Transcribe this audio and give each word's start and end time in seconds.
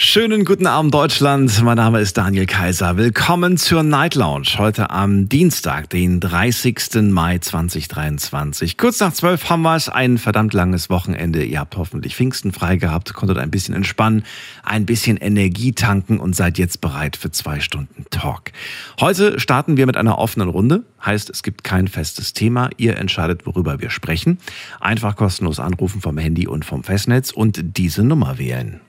Schönen 0.00 0.44
guten 0.44 0.68
Abend 0.68 0.94
Deutschland, 0.94 1.60
mein 1.64 1.76
Name 1.76 1.98
ist 1.98 2.16
Daniel 2.16 2.46
Kaiser. 2.46 2.96
Willkommen 2.96 3.56
zur 3.56 3.82
Night 3.82 4.14
Lounge 4.14 4.46
heute 4.56 4.90
am 4.90 5.28
Dienstag, 5.28 5.90
den 5.90 6.20
30. 6.20 7.10
Mai 7.10 7.38
2023. 7.38 8.76
Kurz 8.76 9.00
nach 9.00 9.12
zwölf 9.12 9.50
haben 9.50 9.62
wir 9.62 9.74
es, 9.74 9.88
ein 9.88 10.18
verdammt 10.18 10.54
langes 10.54 10.88
Wochenende. 10.88 11.42
Ihr 11.42 11.58
habt 11.58 11.76
hoffentlich 11.76 12.14
Pfingsten 12.14 12.52
frei 12.52 12.76
gehabt, 12.76 13.12
konntet 13.12 13.38
ein 13.38 13.50
bisschen 13.50 13.74
entspannen, 13.74 14.22
ein 14.62 14.86
bisschen 14.86 15.16
Energie 15.16 15.72
tanken 15.72 16.20
und 16.20 16.36
seid 16.36 16.58
jetzt 16.58 16.80
bereit 16.80 17.16
für 17.16 17.32
zwei 17.32 17.58
Stunden 17.58 18.04
Talk. 18.10 18.52
Heute 19.00 19.40
starten 19.40 19.76
wir 19.76 19.86
mit 19.86 19.96
einer 19.96 20.18
offenen 20.18 20.48
Runde, 20.48 20.84
heißt 21.04 21.28
es 21.28 21.42
gibt 21.42 21.64
kein 21.64 21.88
festes 21.88 22.34
Thema. 22.34 22.70
Ihr 22.76 22.98
entscheidet, 22.98 23.46
worüber 23.46 23.80
wir 23.80 23.90
sprechen. 23.90 24.38
Einfach 24.78 25.16
kostenlos 25.16 25.58
anrufen 25.58 26.00
vom 26.00 26.18
Handy 26.18 26.46
und 26.46 26.64
vom 26.64 26.84
Festnetz 26.84 27.32
und 27.32 27.76
diese 27.76 28.04
Nummer 28.04 28.38
wählen. 28.38 28.80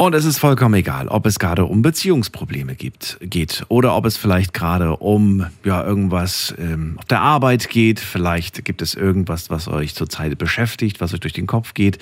Und 0.00 0.14
es 0.14 0.24
ist 0.24 0.38
vollkommen 0.38 0.76
egal, 0.76 1.08
ob 1.08 1.26
es 1.26 1.38
gerade 1.38 1.66
um 1.66 1.82
Beziehungsprobleme 1.82 2.74
gibt, 2.74 3.18
geht 3.20 3.66
oder 3.68 3.94
ob 3.94 4.06
es 4.06 4.16
vielleicht 4.16 4.54
gerade 4.54 4.96
um 4.96 5.44
ja, 5.62 5.84
irgendwas 5.84 6.54
ähm, 6.56 6.94
auf 6.96 7.04
der 7.04 7.20
Arbeit 7.20 7.68
geht. 7.68 8.00
Vielleicht 8.00 8.64
gibt 8.64 8.80
es 8.80 8.94
irgendwas, 8.94 9.50
was 9.50 9.68
euch 9.68 9.94
zurzeit 9.94 10.38
beschäftigt, 10.38 11.02
was 11.02 11.12
euch 11.12 11.20
durch 11.20 11.34
den 11.34 11.46
Kopf 11.46 11.74
geht. 11.74 11.98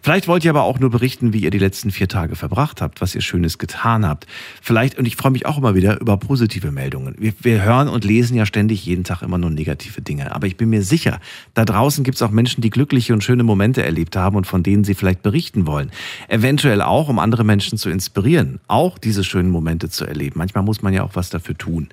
Vielleicht 0.00 0.28
wollt 0.28 0.44
ihr 0.44 0.52
aber 0.52 0.62
auch 0.62 0.78
nur 0.78 0.90
berichten, 0.90 1.32
wie 1.32 1.40
ihr 1.40 1.50
die 1.50 1.58
letzten 1.58 1.90
vier 1.90 2.06
Tage 2.06 2.36
verbracht 2.36 2.80
habt, 2.80 3.00
was 3.00 3.16
ihr 3.16 3.20
Schönes 3.20 3.58
getan 3.58 4.06
habt. 4.06 4.28
Vielleicht, 4.62 4.96
und 4.96 5.04
ich 5.04 5.16
freue 5.16 5.32
mich 5.32 5.44
auch 5.44 5.58
immer 5.58 5.74
wieder 5.74 6.00
über 6.00 6.18
positive 6.18 6.70
Meldungen. 6.70 7.16
Wir, 7.18 7.32
wir 7.40 7.64
hören 7.64 7.88
und 7.88 8.04
lesen 8.04 8.36
ja 8.36 8.46
ständig 8.46 8.86
jeden 8.86 9.02
Tag 9.02 9.22
immer 9.22 9.38
nur 9.38 9.50
negative 9.50 10.02
Dinge. 10.02 10.36
Aber 10.36 10.46
ich 10.46 10.56
bin 10.56 10.70
mir 10.70 10.82
sicher, 10.82 11.18
da 11.54 11.64
draußen 11.64 12.04
gibt 12.04 12.14
es 12.14 12.22
auch 12.22 12.30
Menschen, 12.30 12.60
die 12.60 12.70
glückliche 12.70 13.12
und 13.12 13.24
schöne 13.24 13.42
Momente 13.42 13.82
erlebt 13.82 14.14
haben 14.14 14.36
und 14.36 14.46
von 14.46 14.62
denen 14.62 14.84
sie 14.84 14.94
vielleicht 14.94 15.24
berichten 15.24 15.66
wollen. 15.66 15.90
Eventuell 16.28 16.80
auch, 16.80 17.08
um 17.08 17.18
andere 17.18 17.39
Menschen 17.44 17.78
zu 17.78 17.90
inspirieren, 17.90 18.60
auch 18.68 18.98
diese 18.98 19.24
schönen 19.24 19.50
Momente 19.50 19.88
zu 19.88 20.04
erleben. 20.04 20.38
Manchmal 20.38 20.64
muss 20.64 20.82
man 20.82 20.92
ja 20.92 21.02
auch 21.02 21.14
was 21.14 21.30
dafür 21.30 21.56
tun. 21.56 21.88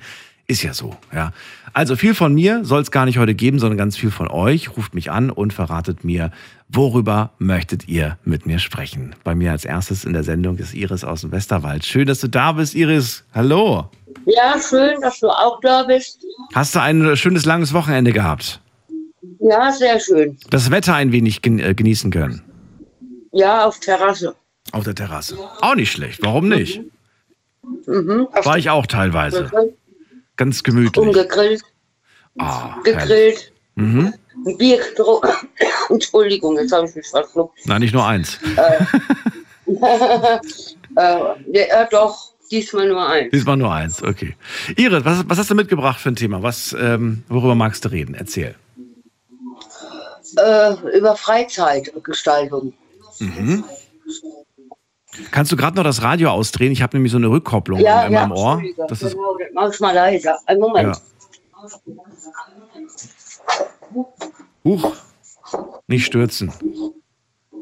Ist 0.49 0.63
ja 0.63 0.73
so, 0.73 0.95
ja. 1.13 1.33
Also 1.73 1.97
viel 1.97 2.15
von 2.15 2.33
mir 2.33 2.63
soll 2.63 2.81
es 2.81 2.89
gar 2.89 3.05
nicht 3.05 3.17
heute 3.17 3.35
geben, 3.35 3.59
sondern 3.59 3.77
ganz 3.77 3.97
viel 3.97 4.11
von 4.11 4.29
euch. 4.29 4.77
Ruft 4.77 4.95
mich 4.95 5.11
an 5.11 5.29
und 5.29 5.51
verratet 5.51 6.05
mir, 6.05 6.31
worüber 6.69 7.31
möchtet 7.37 7.89
ihr 7.89 8.17
mit 8.23 8.45
mir 8.45 8.57
sprechen. 8.57 9.13
Bei 9.25 9.35
mir 9.35 9.51
als 9.51 9.65
erstes 9.65 10.05
in 10.05 10.13
der 10.13 10.23
Sendung 10.23 10.57
ist 10.57 10.73
Iris 10.73 11.03
aus 11.03 11.21
dem 11.21 11.31
Westerwald. 11.31 11.83
Schön, 11.85 12.07
dass 12.07 12.21
du 12.21 12.29
da 12.29 12.53
bist, 12.53 12.75
Iris. 12.75 13.25
Hallo. 13.33 13.89
Ja, 14.25 14.55
schön, 14.57 15.01
dass 15.01 15.19
du 15.19 15.27
auch 15.27 15.59
da 15.61 15.83
bist. 15.83 16.23
Hast 16.53 16.75
du 16.75 16.79
ein 16.79 17.17
schönes 17.17 17.43
langes 17.43 17.73
Wochenende 17.73 18.13
gehabt? 18.13 18.61
Ja, 19.39 19.71
sehr 19.71 19.99
schön. 19.99 20.37
Das 20.49 20.71
Wetter 20.71 20.95
ein 20.95 21.11
wenig 21.11 21.45
äh, 21.45 21.73
genießen 21.73 22.09
können? 22.09 22.41
Ja, 23.33 23.65
auf 23.65 23.79
Terrasse. 23.79 24.33
Auf 24.71 24.83
der 24.83 24.95
Terrasse. 24.95 25.37
Auch 25.61 25.75
nicht 25.75 25.91
schlecht. 25.91 26.21
Warum 26.23 26.49
nicht? 26.49 26.81
Mhm. 27.85 28.27
War 28.31 28.57
ich 28.57 28.69
auch 28.69 28.85
teilweise. 28.85 29.49
Ganz 30.35 30.63
gemütlich. 30.63 31.05
Und 31.05 31.13
gegrillt. 31.13 31.63
Ah, 32.37 32.75
gegrillt. 32.83 33.51
Mhm. 33.75 34.13
Ein 34.45 34.57
Bier 34.57 34.77
getrunken. 34.77 35.29
Entschuldigung, 35.89 36.57
jetzt 36.57 36.71
habe 36.71 36.87
ich 36.87 36.95
mich 36.95 37.07
verschluckt. 37.07 37.59
Nein, 37.65 37.81
nicht 37.81 37.93
nur 37.93 38.05
eins. 38.05 38.39
äh, 38.55 38.85
ja, 41.51 41.85
doch, 41.89 42.33
diesmal 42.51 42.87
nur 42.87 43.07
eins. 43.07 43.31
Diesmal 43.31 43.57
nur 43.57 43.73
eins, 43.73 44.03
okay. 44.03 44.35
Iris, 44.75 45.03
was, 45.05 45.23
was 45.27 45.37
hast 45.39 45.49
du 45.49 45.55
mitgebracht 45.55 45.99
für 45.99 46.09
ein 46.09 46.15
Thema? 46.15 46.43
Was, 46.43 46.75
ähm, 46.79 47.23
worüber 47.29 47.55
magst 47.55 47.85
du 47.85 47.89
reden? 47.89 48.13
Erzähl. 48.13 48.55
Äh, 50.37 50.97
über 50.97 51.15
Freizeitgestaltung. 51.15 52.73
Mhm. 53.19 53.63
Kannst 55.31 55.51
du 55.51 55.55
gerade 55.55 55.75
noch 55.75 55.83
das 55.83 56.01
Radio 56.01 56.29
ausdrehen? 56.29 56.71
Ich 56.71 56.81
habe 56.81 56.97
nämlich 56.97 57.11
so 57.11 57.17
eine 57.17 57.27
Rückkopplung 57.27 57.79
ja, 57.79 58.05
in 58.05 58.13
ja, 58.13 58.27
meinem 58.27 58.37
Ohr. 58.37 58.61
Das 58.87 59.01
ist, 59.01 59.13
genau, 59.13 59.37
das 59.37 59.47
mach 59.53 59.73
ich 59.73 59.79
mal 59.79 59.93
leiser. 59.93 60.37
Einen 60.45 60.59
Moment. 60.59 60.95
Ja. 60.95 61.01
Huch, 64.63 64.95
nicht 65.87 66.05
stürzen. 66.05 66.51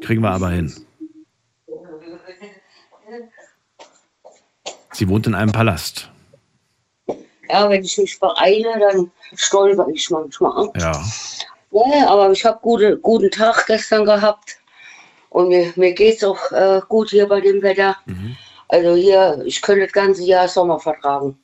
Kriegen 0.00 0.22
wir 0.22 0.30
aber 0.30 0.50
hin. 0.50 0.72
Sie 4.92 5.08
wohnt 5.08 5.26
in 5.26 5.34
einem 5.34 5.52
Palast. 5.52 6.10
Ja, 7.48 7.70
wenn 7.70 7.84
ich 7.84 7.96
mich 7.98 8.18
beeile, 8.18 8.78
dann 8.78 9.10
stolper 9.34 9.86
ich 9.92 10.10
manchmal. 10.10 10.70
Ja. 10.78 10.92
Ja, 11.70 12.08
aber 12.08 12.32
ich 12.32 12.44
habe 12.44 12.58
gute, 12.62 12.96
guten 12.98 13.30
Tag 13.30 13.66
gestern 13.66 14.04
gehabt. 14.04 14.58
Und 15.36 15.48
mir, 15.48 15.70
mir 15.76 15.92
geht 15.92 16.16
es 16.16 16.24
auch 16.24 16.50
äh, 16.50 16.80
gut 16.88 17.10
hier 17.10 17.28
bei 17.28 17.42
dem 17.42 17.60
Wetter. 17.60 17.94
Mhm. 18.06 18.38
Also 18.68 18.94
hier, 18.94 19.42
ich 19.44 19.60
könnte 19.60 19.82
das 19.84 19.92
ganze 19.92 20.24
Jahr 20.24 20.48
Sommer 20.48 20.80
vertragen. 20.80 21.36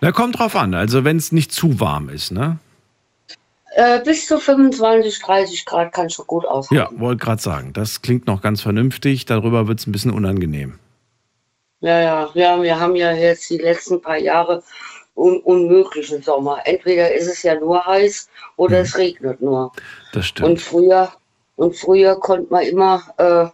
Na, 0.00 0.10
kommt 0.10 0.38
drauf 0.38 0.56
an. 0.56 0.72
Also 0.72 1.04
wenn 1.04 1.18
es 1.18 1.30
nicht 1.30 1.52
zu 1.52 1.80
warm 1.80 2.08
ist, 2.08 2.32
ne? 2.32 2.56
Äh, 3.74 4.02
bis 4.02 4.26
zu 4.26 4.38
25, 4.38 5.20
30 5.20 5.66
Grad 5.66 5.92
kann 5.92 6.08
schon 6.08 6.26
gut 6.26 6.46
aushalten. 6.46 6.76
Ja, 6.76 6.98
wollte 6.98 7.22
gerade 7.22 7.42
sagen. 7.42 7.74
Das 7.74 8.00
klingt 8.00 8.26
noch 8.26 8.40
ganz 8.40 8.62
vernünftig. 8.62 9.26
Darüber 9.26 9.68
wird 9.68 9.80
es 9.80 9.86
ein 9.86 9.92
bisschen 9.92 10.12
unangenehm. 10.12 10.78
Ja, 11.80 12.00
ja, 12.00 12.30
ja, 12.32 12.62
wir 12.62 12.80
haben 12.80 12.96
ja 12.96 13.12
jetzt 13.12 13.50
die 13.50 13.58
letzten 13.58 14.00
paar 14.00 14.16
Jahre 14.18 14.62
un 15.14 15.40
unmöglichen 15.40 16.22
Sommer. 16.22 16.60
Entweder 16.64 17.12
ist 17.14 17.26
es 17.26 17.42
ja 17.42 17.54
nur 17.54 17.84
heiß 17.84 18.30
oder 18.56 18.78
Mhm. 18.78 18.82
es 18.84 18.96
regnet 18.96 19.42
nur. 19.42 19.72
Das 20.14 20.24
stimmt. 20.24 20.48
Und 20.48 20.60
früher, 20.62 21.12
und 21.60 21.76
früher 21.76 22.18
konnte 22.18 22.50
man 22.50 22.62
immer, 22.62 23.02
äh, 23.18 23.46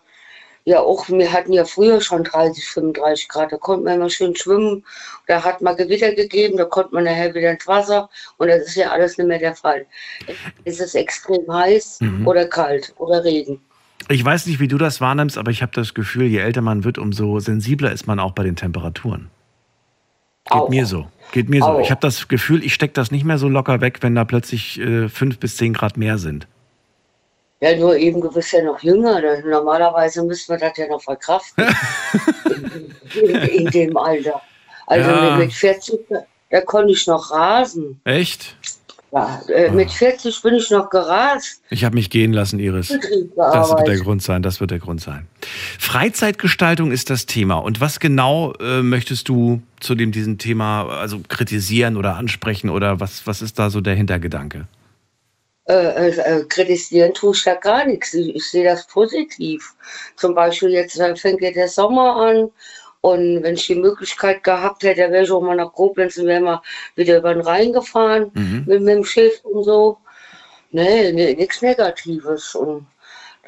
ja 0.64 0.80
auch, 0.80 1.08
wir 1.08 1.32
hatten 1.32 1.52
ja 1.52 1.64
früher 1.64 2.00
schon 2.00 2.22
30, 2.22 2.64
35 2.64 3.28
Grad, 3.28 3.50
da 3.50 3.56
konnte 3.56 3.84
man 3.84 3.94
immer 3.94 4.10
schön 4.10 4.36
schwimmen, 4.36 4.84
da 5.26 5.42
hat 5.42 5.60
man 5.60 5.76
Gewitter 5.76 6.12
gegeben, 6.14 6.56
da 6.56 6.66
konnte 6.66 6.94
man 6.94 7.02
nachher 7.04 7.34
wieder 7.34 7.50
ins 7.50 7.66
Wasser 7.66 8.08
und 8.38 8.46
das 8.46 8.68
ist 8.68 8.76
ja 8.76 8.90
alles 8.90 9.18
nicht 9.18 9.26
mehr 9.26 9.40
der 9.40 9.56
Fall. 9.56 9.86
Es 10.64 10.78
ist 10.78 10.94
extrem 10.94 11.52
heiß 11.52 11.98
Mhm. 12.00 12.26
oder 12.28 12.46
kalt 12.46 12.94
oder 12.98 13.24
Regen. 13.24 13.60
Ich 14.08 14.24
weiß 14.24 14.46
nicht, 14.46 14.60
wie 14.60 14.68
du 14.68 14.78
das 14.78 15.00
wahrnimmst, 15.00 15.36
aber 15.36 15.50
ich 15.50 15.62
habe 15.62 15.72
das 15.74 15.92
Gefühl, 15.92 16.26
je 16.26 16.38
älter 16.38 16.62
man 16.62 16.84
wird, 16.84 16.98
umso 16.98 17.40
sensibler 17.40 17.90
ist 17.90 18.06
man 18.06 18.20
auch 18.20 18.32
bei 18.32 18.44
den 18.44 18.54
Temperaturen. 18.54 19.30
Geht 20.44 20.52
Auch. 20.52 20.68
mir 20.68 20.86
so. 20.86 21.08
Geht 21.32 21.48
mir 21.48 21.60
so. 21.60 21.70
Auch. 21.70 21.80
Ich 21.80 21.90
habe 21.90 22.00
das 22.00 22.28
Gefühl, 22.28 22.64
ich 22.64 22.72
stecke 22.72 22.94
das 22.94 23.10
nicht 23.10 23.24
mehr 23.24 23.38
so 23.38 23.48
locker 23.48 23.80
weg, 23.80 23.98
wenn 24.02 24.14
da 24.14 24.24
plötzlich 24.24 24.78
äh, 24.78 25.08
fünf 25.08 25.40
bis 25.40 25.56
zehn 25.56 25.72
Grad 25.72 25.96
mehr 25.96 26.18
sind. 26.18 26.46
Ja, 27.60 27.74
nur 27.76 27.96
eben, 27.96 28.20
du 28.20 28.30
bist 28.30 28.52
ja 28.52 28.62
noch 28.62 28.80
jünger, 28.82 29.20
da, 29.22 29.40
normalerweise 29.40 30.22
müssen 30.22 30.52
wir 30.52 30.58
das 30.58 30.76
ja 30.76 30.86
noch 30.88 31.02
verkraften. 31.02 31.64
in, 33.14 33.22
in, 33.30 33.36
in 33.36 33.66
dem 33.70 33.96
Alter. 33.96 34.42
Also 34.86 35.10
Ja. 35.10 35.36
mit, 35.36 35.46
mit 35.46 35.52
40, 35.52 36.00
da, 36.50 36.60
konnte 36.60 36.92
ich 36.92 37.06
noch 37.06 37.30
rasen. 37.30 38.00
Echt? 38.04 38.56
Ja, 39.12 39.40
äh, 39.48 39.70
mit 39.70 39.90
40 39.90 40.42
bin 40.42 40.56
ich 40.56 40.70
noch 40.70 40.90
gerast. 40.90 41.62
Ich 41.70 41.84
habe 41.84 41.94
mich 41.94 42.10
gehen 42.10 42.32
lassen, 42.32 42.58
Iris. 42.58 42.88
Das 42.88 43.70
wird 43.70 43.88
der. 43.88 43.98
Grund 44.00 44.22
sein, 44.22 44.42
das 44.42 44.60
wird 44.60 44.72
der 44.72 44.78
Grund 44.78 45.00
sein. 45.00 45.26
Freizeitgestaltung 45.78 46.90
ist 46.90 47.08
das 47.08 47.24
Thema. 47.24 47.54
Und 47.54 47.80
was 47.80 48.00
genau 48.00 48.52
äh, 48.60 48.82
möchtest 48.82 49.28
du 49.28 49.62
zu 49.80 49.94
dem 49.94 50.12
diesem 50.12 50.38
Thema 50.38 50.88
also 50.88 51.20
kritisieren 51.28 51.96
oder 51.96 52.16
ansprechen 52.16 52.68
oder 52.68 53.00
was, 53.00 53.26
was 53.26 53.40
ist 53.42 53.58
da 53.58 53.70
so 53.70 53.80
der 53.80 53.94
Hintergedanke? 53.94 54.66
Äh, 55.68 56.08
äh, 56.10 56.20
äh, 56.40 56.44
kritisieren 56.44 57.12
tue 57.12 57.34
ich 57.34 57.42
da 57.42 57.54
gar 57.54 57.84
nichts. 57.84 58.14
Ich, 58.14 58.36
ich 58.36 58.50
sehe 58.50 58.64
das 58.64 58.86
positiv. 58.86 59.74
Zum 60.16 60.34
Beispiel 60.34 60.70
jetzt 60.70 60.98
äh, 61.00 61.16
fängt 61.16 61.40
ja 61.42 61.50
der 61.50 61.68
Sommer 61.68 62.14
an 62.16 62.50
und 63.00 63.42
wenn 63.42 63.54
ich 63.54 63.66
die 63.66 63.74
Möglichkeit 63.74 64.44
gehabt 64.44 64.82
hätte, 64.84 65.10
wäre 65.10 65.24
ich 65.24 65.30
auch 65.30 65.40
mal 65.40 65.56
nach 65.56 65.72
Koblenz 65.72 66.16
und 66.18 66.26
wäre 66.26 66.40
mal 66.40 66.62
wieder 66.94 67.18
über 67.18 67.34
den 67.34 67.42
Rhein 67.42 67.72
gefahren 67.72 68.30
Mhm. 68.34 68.64
mit, 68.66 68.80
mit 68.82 68.94
dem 68.94 69.04
Schiff 69.04 69.44
und 69.44 69.64
so. 69.64 69.98
Nee, 70.70 71.10
nee 71.12 71.34
nichts 71.34 71.62
Negatives. 71.62 72.54
Und 72.54 72.86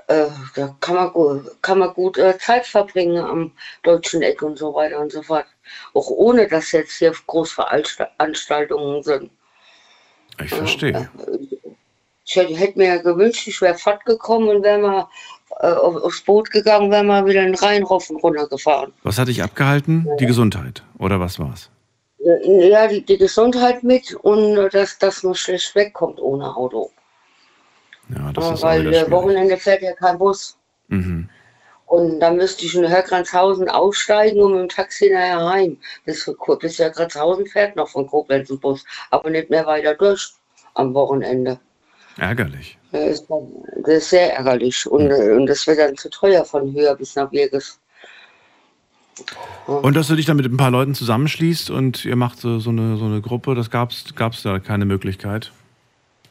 äh, 0.09 0.26
da 0.56 0.76
kann 0.81 0.94
man, 0.97 1.12
gu- 1.12 1.43
kann 1.62 1.79
man 1.79 1.94
gut 1.94 2.19
äh, 2.19 2.37
Zeit 2.38 2.67
verbringen 2.67 3.19
am 3.25 3.53
deutschen 3.85 4.23
Eck 4.23 4.43
und 4.43 4.59
so 4.59 4.75
weiter 4.75 4.99
und 4.99 5.12
so 5.12 5.23
fort. 5.23 5.47
Auch 5.94 6.11
ohne, 6.11 6.49
dass 6.49 6.73
jetzt 6.73 6.93
hier 6.99 7.12
Großveranstaltungen 7.29 9.03
sind. 9.05 9.31
Ich 10.43 10.50
verstehe. 10.50 11.09
Ich 12.29 12.37
hätte, 12.37 12.79
mir 12.79 12.87
ja 12.89 12.97
gewünscht, 12.99 13.47
ich 13.47 13.61
wäre 13.63 13.75
fortgekommen 13.79 14.49
und 14.51 14.63
wäre 14.63 14.79
mal 14.79 15.09
äh, 15.61 15.67
auf, 15.69 15.97
aufs 15.97 16.21
Boot 16.21 16.51
gegangen, 16.51 16.91
wäre 16.91 17.03
mal 17.03 17.25
wieder 17.25 17.43
den 17.43 17.55
Rhein 17.55 17.83
rauf 17.83 18.11
und 18.11 18.23
runter 18.23 18.47
gefahren. 18.49 18.93
Was 19.03 19.19
hat 19.19 19.29
dich 19.29 19.43
abgehalten? 19.43 20.07
Die 20.21 20.27
Gesundheit. 20.27 20.83
Oder 20.99 21.21
was 21.21 21.39
war's? 21.39 21.71
Äh, 22.23 22.69
Ja, 22.69 22.87
die, 22.87 23.01
die 23.03 23.17
Gesundheit 23.17 23.83
mit 23.83 24.15
und 24.15 24.59
äh, 24.59 24.69
dass, 24.69 24.99
dass 24.99 25.23
man 25.23 25.35
schlecht 25.35 25.75
wegkommt 25.75 26.21
ohne 26.21 26.55
Auto. 26.55 26.91
Ja, 28.15 28.31
das 28.33 28.45
Ja, 28.45 28.55
ist 28.55 28.63
weil 28.63 28.81
schwierig. 28.83 29.11
Wochenende 29.11 29.57
fährt 29.57 29.83
ja 29.83 29.93
kein 29.93 30.19
Bus. 30.19 30.59
Mhm. 30.89 31.31
Und 31.87 32.21
dann 32.21 32.37
müsste 32.37 32.67
ich 32.67 32.75
in 32.75 32.87
Hörgranzhausen 32.87 33.71
aussteigen 33.71 34.43
und 34.43 34.53
mit 34.53 34.61
dem 34.61 34.69
Taxi 34.69 35.09
nachher 35.11 35.49
heim. 35.49 35.79
Bis, 36.05 36.31
bis 36.61 36.79
Hörgranzhausen 36.79 37.47
fährt 37.47 37.77
noch 37.77 37.89
von 37.89 38.07
Koblenz 38.07 38.51
ein 38.51 38.61
Bus, 38.61 38.85
aber 39.11 39.31
nicht 39.31 39.49
mehr 39.49 39.65
weiter 39.65 39.95
durch 39.95 40.35
am 40.75 40.93
Wochenende. 40.93 41.59
Ärgerlich. 42.19 42.76
Das 42.93 43.20
ist, 43.87 44.11
sehr 44.11 44.35
ärgerlich. 44.35 44.87
Und, 44.87 45.11
äh, 45.11 45.32
und 45.32 45.47
das 45.47 45.67
wird 45.67 45.79
dann 45.79 45.97
zu 45.97 46.11
teuer 46.11 46.44
von 46.44 46.75
Höher 46.75 46.94
bis 46.97 47.15
nach 47.15 47.31
Birges. 47.31 47.79
Und 49.67 49.97
dass 49.97 50.09
du 50.09 50.17
dich 50.17 50.26
dann 50.26 50.37
mit 50.37 50.47
ein 50.47 50.56
paar 50.56 50.70
Leuten 50.70 50.94
zusammenschließt 50.94 51.70
und 51.70 52.05
ihr 52.05 52.17
macht 52.17 52.38
so, 52.38 52.59
so, 52.59 52.70
eine, 52.70 52.97
so 52.97 53.05
eine 53.05 53.20
Gruppe, 53.20 53.55
das 53.55 53.70
gab's 53.70 54.05
gab's 54.15 54.43
da 54.43 54.59
keine 54.59 54.85
Möglichkeit. 54.85 55.53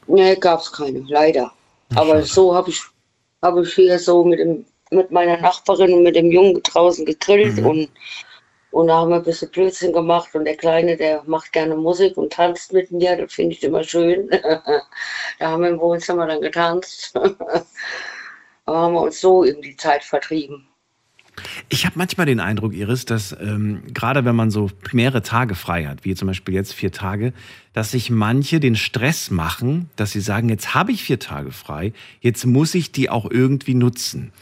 Nee, 0.06 0.36
gab 0.36 0.60
es 0.60 0.72
keine, 0.72 1.00
leider. 1.06 1.52
Aber 1.94 2.22
so 2.22 2.54
habe 2.54 2.70
ich, 2.70 2.82
hab 3.42 3.58
ich 3.58 3.74
hier 3.74 3.98
so 3.98 4.24
mit, 4.24 4.40
dem, 4.40 4.64
mit 4.90 5.10
meiner 5.10 5.38
Nachbarin 5.38 5.92
und 5.92 6.02
mit 6.02 6.16
dem 6.16 6.30
Jungen 6.30 6.62
draußen 6.62 7.04
gegrillt 7.04 7.58
und, 7.60 7.90
und 8.70 8.88
da 8.88 8.96
haben 8.96 9.10
wir 9.10 9.16
ein 9.16 9.22
bisschen 9.22 9.50
Blödsinn 9.50 9.92
gemacht. 9.92 10.34
Und 10.34 10.44
der 10.44 10.56
Kleine, 10.56 10.96
der 10.96 11.22
macht 11.26 11.52
gerne 11.52 11.76
Musik 11.76 12.16
und 12.16 12.32
tanzt 12.32 12.72
mit 12.72 12.90
mir, 12.90 13.16
das 13.16 13.32
finde 13.32 13.54
ich 13.54 13.62
immer 13.62 13.82
schön. 13.82 14.28
da 15.38 15.50
haben 15.50 15.62
wir 15.62 15.70
im 15.70 15.80
Wohnzimmer 15.80 16.26
dann 16.26 16.40
getanzt. 16.40 17.14
Aber 18.66 18.78
haben 18.78 18.94
wir 18.94 19.00
uns 19.00 19.20
so 19.20 19.44
eben 19.44 19.62
die 19.62 19.76
Zeit 19.76 20.04
vertrieben. 20.04 20.68
Ich 21.68 21.86
habe 21.86 21.98
manchmal 21.98 22.26
den 22.26 22.40
Eindruck, 22.40 22.74
Iris, 22.74 23.04
dass 23.04 23.32
ähm, 23.32 23.82
gerade 23.94 24.24
wenn 24.24 24.36
man 24.36 24.50
so 24.50 24.70
mehrere 24.92 25.22
Tage 25.22 25.54
frei 25.54 25.84
hat, 25.84 26.04
wie 26.04 26.14
zum 26.14 26.28
Beispiel 26.28 26.54
jetzt 26.54 26.74
vier 26.74 26.92
Tage, 26.92 27.32
dass 27.72 27.92
sich 27.92 28.10
manche 28.10 28.60
den 28.60 28.76
Stress 28.76 29.30
machen, 29.30 29.88
dass 29.96 30.12
sie 30.12 30.20
sagen, 30.20 30.48
jetzt 30.48 30.74
habe 30.74 30.92
ich 30.92 31.04
vier 31.04 31.18
Tage 31.18 31.52
frei, 31.52 31.92
jetzt 32.20 32.44
muss 32.44 32.74
ich 32.74 32.92
die 32.92 33.08
auch 33.08 33.30
irgendwie 33.30 33.74
nutzen. 33.74 34.32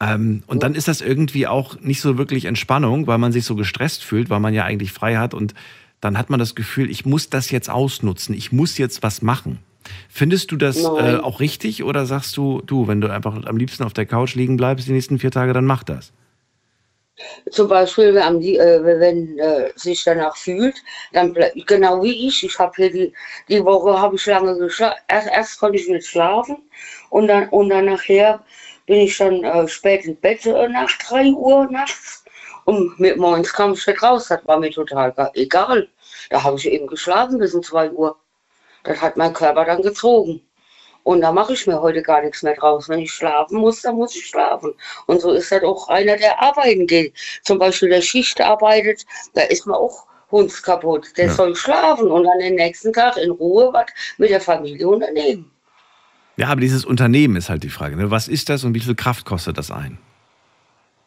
Ähm, 0.00 0.42
und 0.46 0.62
dann 0.62 0.74
ist 0.74 0.88
das 0.88 1.00
irgendwie 1.00 1.46
auch 1.46 1.80
nicht 1.80 2.00
so 2.00 2.18
wirklich 2.18 2.44
Entspannung, 2.44 3.06
weil 3.06 3.18
man 3.18 3.32
sich 3.32 3.44
so 3.44 3.54
gestresst 3.56 4.04
fühlt, 4.04 4.28
weil 4.28 4.40
man 4.40 4.52
ja 4.54 4.64
eigentlich 4.64 4.92
frei 4.92 5.16
hat 5.16 5.32
und 5.32 5.54
dann 6.00 6.18
hat 6.18 6.28
man 6.28 6.38
das 6.38 6.54
Gefühl, 6.54 6.90
ich 6.90 7.06
muss 7.06 7.30
das 7.30 7.50
jetzt 7.50 7.70
ausnutzen, 7.70 8.34
ich 8.34 8.52
muss 8.52 8.76
jetzt 8.76 9.02
was 9.02 9.22
machen. 9.22 9.58
Findest 10.10 10.52
du 10.52 10.56
das 10.56 10.82
äh, 10.98 11.16
auch 11.16 11.40
richtig 11.40 11.82
oder 11.82 12.06
sagst 12.06 12.36
du, 12.36 12.60
du, 12.66 12.88
wenn 12.88 13.00
du 13.00 13.08
einfach 13.08 13.44
am 13.46 13.56
liebsten 13.56 13.84
auf 13.84 13.94
der 13.94 14.04
Couch 14.04 14.34
liegen 14.34 14.56
bleibst 14.56 14.86
die 14.86 14.92
nächsten 14.92 15.18
vier 15.18 15.30
Tage, 15.30 15.52
dann 15.52 15.64
mach 15.64 15.84
das? 15.84 16.12
Zum 17.50 17.68
Beispiel, 17.68 18.14
wenn, 18.14 18.42
äh, 18.42 19.00
wenn 19.00 19.38
äh, 19.38 19.70
sich 19.74 20.04
danach 20.04 20.36
fühlt, 20.36 20.74
dann 21.14 21.32
ble- 21.32 21.64
genau 21.66 22.02
wie 22.02 22.28
ich. 22.28 22.44
Ich 22.44 22.58
habe 22.58 22.72
hier 22.76 22.92
die, 22.92 23.12
die 23.48 23.64
Woche 23.64 23.98
habe 23.98 24.16
ich 24.16 24.26
lange 24.26 24.58
geschlafen. 24.58 24.98
Erst, 25.08 25.28
erst 25.28 25.58
konnte 25.58 25.78
ich 25.78 25.88
nicht 25.88 26.06
schlafen 26.06 26.58
und 27.08 27.28
dann 27.28 27.48
und 27.48 27.70
dann 27.70 27.86
nachher 27.86 28.44
bin 28.86 29.00
ich 29.00 29.18
dann 29.18 29.42
äh, 29.44 29.68
spät 29.68 30.04
ins 30.04 30.20
Bett 30.20 30.44
äh, 30.46 30.68
nach 30.68 30.90
3 31.08 31.30
Uhr 31.30 31.66
nachts 31.70 32.24
und 32.64 32.98
mit 32.98 33.16
morgens 33.16 33.52
kam 33.52 33.72
ich 33.74 33.86
nicht 33.86 34.02
raus. 34.02 34.28
Das 34.28 34.40
war 34.46 34.58
mir 34.58 34.70
total 34.70 35.12
ga- 35.12 35.30
egal. 35.34 35.88
Da 36.30 36.42
habe 36.42 36.56
ich 36.56 36.66
eben 36.66 36.86
geschlafen 36.86 37.38
bis 37.38 37.54
um 37.54 37.62
2 37.62 37.90
Uhr. 37.90 38.16
Das 38.84 39.00
hat 39.00 39.16
mein 39.16 39.32
Körper 39.32 39.64
dann 39.64 39.82
gezogen. 39.82 40.40
Und 41.02 41.20
da 41.20 41.30
mache 41.30 41.52
ich 41.52 41.66
mir 41.68 41.80
heute 41.80 42.02
gar 42.02 42.20
nichts 42.22 42.42
mehr 42.42 42.56
draus. 42.56 42.88
Wenn 42.88 42.98
ich 43.00 43.12
schlafen 43.12 43.58
muss, 43.58 43.82
dann 43.82 43.94
muss 43.94 44.16
ich 44.16 44.26
schlafen. 44.26 44.74
Und 45.06 45.20
so 45.20 45.30
ist 45.32 45.52
das 45.52 45.62
auch 45.62 45.86
einer, 45.88 46.16
der 46.16 46.40
arbeiten 46.42 46.86
geht. 46.86 47.14
Zum 47.44 47.58
Beispiel 47.58 47.90
der 47.90 48.02
Schicht 48.02 48.40
arbeitet, 48.40 49.04
da 49.34 49.42
ist 49.42 49.66
man 49.66 49.76
auch 49.76 50.06
hundskaputt. 50.32 51.16
Der 51.16 51.26
Ja. 51.26 51.32
soll 51.32 51.54
schlafen 51.54 52.10
und 52.10 52.24
dann 52.24 52.38
den 52.40 52.56
nächsten 52.56 52.92
Tag 52.92 53.16
in 53.18 53.30
Ruhe 53.30 53.72
was 53.72 53.86
mit 54.18 54.30
der 54.30 54.40
Familie 54.40 54.88
unternehmen. 54.88 55.52
Ja, 56.36 56.48
aber 56.48 56.60
dieses 56.60 56.84
Unternehmen 56.84 57.36
ist 57.36 57.48
halt 57.48 57.62
die 57.62 57.70
Frage. 57.70 57.96
Ne? 57.96 58.10
Was 58.10 58.28
ist 58.28 58.48
das 58.48 58.64
und 58.64 58.74
wie 58.74 58.80
viel 58.80 58.94
Kraft 58.94 59.24
kostet 59.24 59.56
das 59.58 59.70
ein? 59.70 59.98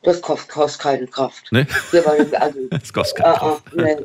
Das 0.04 0.22
kostet, 0.22 0.50
kostet 0.50 0.81
keine 0.81 1.08
Kraft. 1.08 1.52
Ne? 1.52 1.68
Wollen, 1.92 2.34
also, 2.36 2.60
Das 2.70 2.94
kostet 2.94 3.18
keine 3.18 3.34
Ah, 3.34 3.36
ah, 3.36 3.40
Kraft. 3.40 3.76
nee. 3.76 3.98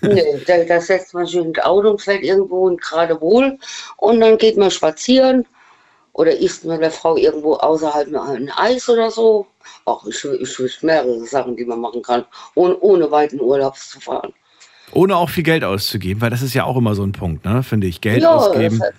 nee, 0.00 0.22
da, 0.46 0.64
da 0.64 0.80
setzt 0.80 1.12
man 1.14 1.26
sich 1.26 1.36
ins 1.36 1.58
Auto 1.60 1.90
und 1.90 2.00
fährt 2.00 2.22
irgendwo 2.22 2.66
und 2.66 2.80
gerade 2.80 3.20
wohl 3.20 3.58
und 3.98 4.20
dann 4.20 4.38
geht 4.38 4.56
man 4.56 4.70
spazieren 4.70 5.44
oder 6.14 6.34
isst 6.36 6.64
mit 6.64 6.80
der 6.80 6.90
Frau 6.90 7.16
irgendwo 7.16 7.54
außerhalb 7.56 8.08
ein 8.14 8.50
Eis 8.56 8.88
oder 8.88 9.10
so. 9.10 9.46
Auch 9.84 10.06
ich, 10.06 10.24
ich 10.24 10.58
wüsste 10.58 10.86
mehrere 10.86 11.24
Sachen, 11.26 11.56
die 11.56 11.64
man 11.64 11.80
machen 11.80 12.02
kann, 12.02 12.24
ohne, 12.54 12.78
ohne 12.80 13.10
weiten 13.10 13.40
Urlaubs 13.40 13.90
zu 13.90 14.00
fahren. 14.00 14.32
Ohne 14.92 15.16
auch 15.16 15.28
viel 15.28 15.42
Geld 15.42 15.64
auszugeben, 15.64 16.20
weil 16.22 16.30
das 16.30 16.40
ist 16.42 16.54
ja 16.54 16.64
auch 16.64 16.76
immer 16.76 16.94
so 16.94 17.02
ein 17.04 17.12
Punkt, 17.12 17.44
ne? 17.44 17.62
finde 17.62 17.86
ich. 17.86 18.00
Geld 18.00 18.22
ja, 18.22 18.34
ausgeben. 18.34 18.78
fährt, 18.78 18.94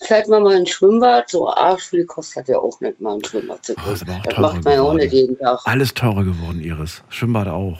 fährt 0.00 0.28
man 0.28 0.42
mal 0.42 0.56
ins 0.56 0.70
Schwimmbad, 0.70 1.28
so 1.30 1.48
arschviel 1.48 2.06
kostet 2.06 2.48
ja 2.48 2.58
auch 2.58 2.80
nicht 2.80 3.00
mal 3.00 3.14
ein 3.16 3.24
Schwimmbad 3.24 3.64
zu 3.64 3.72
Oh, 3.74 3.90
das 3.90 4.00
teurer 4.00 4.40
macht 4.40 4.64
man 4.64 4.74
ja 4.74 4.82
auch 4.82 4.94
nicht 4.94 5.12
jeden 5.12 5.38
Tag. 5.38 5.60
Alles 5.64 5.92
teurer 5.94 6.24
geworden, 6.24 6.60
Iris. 6.60 7.02
Schwimmbad 7.08 7.48
auch. 7.48 7.78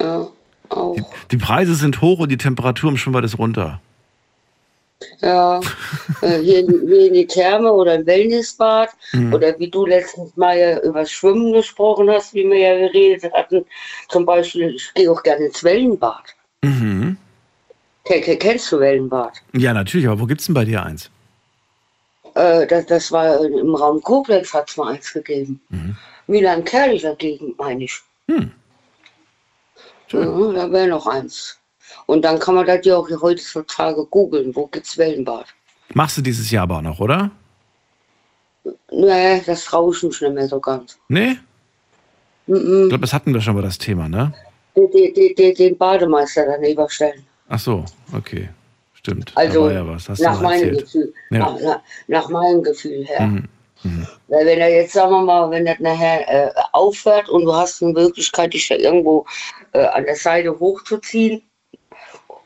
Ja, 0.00 0.28
auch. 0.70 0.94
Die, 0.96 1.02
die 1.32 1.36
Preise 1.36 1.74
sind 1.74 2.00
hoch 2.00 2.20
und 2.20 2.30
die 2.30 2.38
Temperatur 2.38 2.90
im 2.90 2.96
Schwimmbad 2.96 3.24
ist 3.24 3.38
runter. 3.38 3.80
Ja, 5.22 5.60
äh, 6.22 6.38
hier, 6.40 6.58
in- 6.60 6.86
hier 6.86 7.06
in 7.06 7.14
die 7.14 7.26
Therme 7.26 7.72
oder 7.72 7.94
im 7.94 8.06
Wellnessbad 8.06 8.90
Mhm. 9.12 9.32
oder 9.32 9.58
wie 9.58 9.68
du 9.70 9.86
letztens 9.86 10.36
mal 10.36 10.58
ja 10.58 10.80
über 10.82 11.06
Schwimmen 11.06 11.52
gesprochen 11.52 12.10
hast, 12.10 12.34
wie 12.34 12.44
wir 12.48 12.58
ja 12.58 12.76
geredet 12.76 13.32
hatten. 13.32 13.64
Zum 14.08 14.26
Beispiel, 14.26 14.74
ich 14.74 14.92
gehe 14.94 15.10
auch 15.10 15.22
gerne 15.22 15.46
ins 15.46 15.64
Wellenbad. 15.64 16.34
Mhm. 16.62 17.16
Ke- 18.10 18.20
ke- 18.20 18.36
Kennst 18.36 18.72
du 18.72 18.80
Wellenbad? 18.80 19.34
Ja, 19.52 19.72
natürlich, 19.72 20.08
aber 20.08 20.18
wo 20.20 20.26
gibt's 20.26 20.46
denn 20.46 20.54
bei 20.54 20.64
dir 20.64 20.82
eins? 20.82 21.08
Äh, 22.34 22.66
das, 22.66 22.86
das 22.86 23.12
war 23.12 23.40
im 23.44 23.72
Raum 23.76 24.02
Koblenz, 24.02 24.52
hat 24.52 24.68
es 24.68 24.76
mal 24.76 24.94
eins 24.94 25.12
gegeben. 25.12 25.60
Mhm. 25.68 25.96
Milan 26.26 26.64
Kerlicher 26.64 27.14
Gegend, 27.14 27.56
meine 27.56 27.84
ich. 27.84 28.00
Hm. 28.26 28.50
Ja, 30.08 30.20
da 30.20 30.72
wäre 30.72 30.88
noch 30.88 31.06
eins. 31.06 31.56
Und 32.06 32.22
dann 32.24 32.40
kann 32.40 32.56
man 32.56 32.66
das 32.66 32.84
ja 32.84 32.96
auch 32.96 33.08
heutzutage 33.22 34.04
googeln, 34.06 34.56
wo 34.56 34.66
gibt's 34.66 34.98
Wellenbad. 34.98 35.46
Machst 35.94 36.16
du 36.18 36.22
dieses 36.22 36.50
Jahr 36.50 36.64
aber 36.64 36.82
noch, 36.82 36.98
oder? 36.98 37.30
Nee, 38.90 39.40
das 39.46 39.66
traue 39.66 39.94
ich 39.94 40.02
mich 40.02 40.20
nicht 40.20 40.34
mehr 40.34 40.48
so 40.48 40.58
ganz. 40.58 40.98
Nee? 41.06 41.38
Mm 42.48 42.82
Ich 42.82 42.88
glaube, 42.88 43.02
das 43.02 43.12
hatten 43.12 43.32
wir 43.32 43.40
schon 43.40 43.54
mal 43.54 43.62
das 43.62 43.78
Thema, 43.78 44.08
ne? 44.08 44.34
Den, 44.74 45.34
den, 45.36 45.54
den 45.54 45.78
Bademeister 45.78 46.44
daneben 46.46 46.88
stellen. 46.88 47.24
Ach 47.50 47.58
so, 47.58 47.84
okay. 48.16 48.48
Stimmt. 48.94 49.32
Also 49.34 49.68
ja 49.70 49.82
nach 50.18 50.40
meinem. 50.40 50.76
Gefühl. 50.76 51.12
Ja. 51.30 51.38
Nach, 51.38 51.60
nach, 51.60 51.80
nach 52.06 52.28
meinem 52.28 52.62
Gefühl 52.62 53.04
her. 53.06 53.26
Mhm. 53.26 53.48
Mhm. 53.82 54.06
Weil 54.28 54.46
wenn 54.46 54.60
er 54.60 54.68
jetzt, 54.68 54.92
sagen 54.92 55.10
wir 55.10 55.22
mal, 55.22 55.50
wenn 55.50 55.64
das 55.64 55.80
nachher 55.80 56.28
äh, 56.28 56.50
aufhört 56.72 57.28
und 57.30 57.44
du 57.44 57.54
hast 57.54 57.82
eine 57.82 57.92
Möglichkeit, 57.92 58.52
dich 58.52 58.68
da 58.68 58.74
irgendwo 58.74 59.24
äh, 59.72 59.86
an 59.86 60.04
der 60.04 60.16
Seite 60.16 60.58
hochzuziehen, 60.58 61.42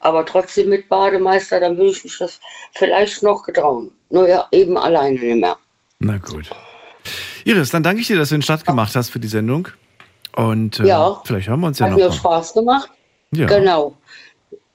aber 0.01 0.25
trotzdem 0.25 0.69
mit 0.69 0.89
Bademeister, 0.89 1.59
dann 1.59 1.77
würde 1.77 1.91
ich 1.91 2.05
mich 2.05 2.19
das 2.19 2.39
vielleicht 2.73 3.23
noch 3.23 3.43
getrauen. 3.43 3.91
Nur 4.11 4.29
ja, 4.29 4.47
eben 4.53 4.79
alleine 4.79 5.19
nicht 5.19 5.41
mehr. 5.41 5.57
Na 5.99 6.19
gut. 6.19 6.49
Iris, 7.45 7.71
dann 7.71 7.83
danke 7.83 8.01
ich 8.03 8.07
dir, 8.07 8.17
dass 8.17 8.29
du 8.29 8.37
den 8.37 8.43
Start 8.43 8.65
gemacht 8.65 8.95
hast 8.95 9.11
für 9.11 9.19
die 9.19 9.29
Sendung. 9.29 9.69
Und 10.37 10.79
äh, 10.81 10.87
Ja. 10.87 11.21
vielleicht 11.25 11.49
hören 11.49 11.61
wir 11.61 11.67
uns 11.67 11.79
ja 11.81 11.87
Hat 11.87 11.93
noch 11.93 11.99
mir 11.99 12.09
mal. 12.09 12.15
Spaß 12.15 12.55
gemacht. 12.55 12.91
Ja. 13.33 13.47
Genau. 13.47 13.97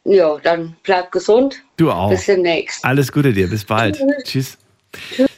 Ja, 0.10 0.40
dann 0.40 0.76
bleib 0.82 1.12
gesund. 1.12 1.62
Du 1.78 1.92
auch. 1.92 2.10
Bis 2.10 2.26
demnächst. 2.26 2.84
Alles 2.84 3.12
Gute 3.12 3.32
dir, 3.32 3.48
bis 3.48 3.64
bald. 3.64 4.04
Tschüss. 4.24 4.58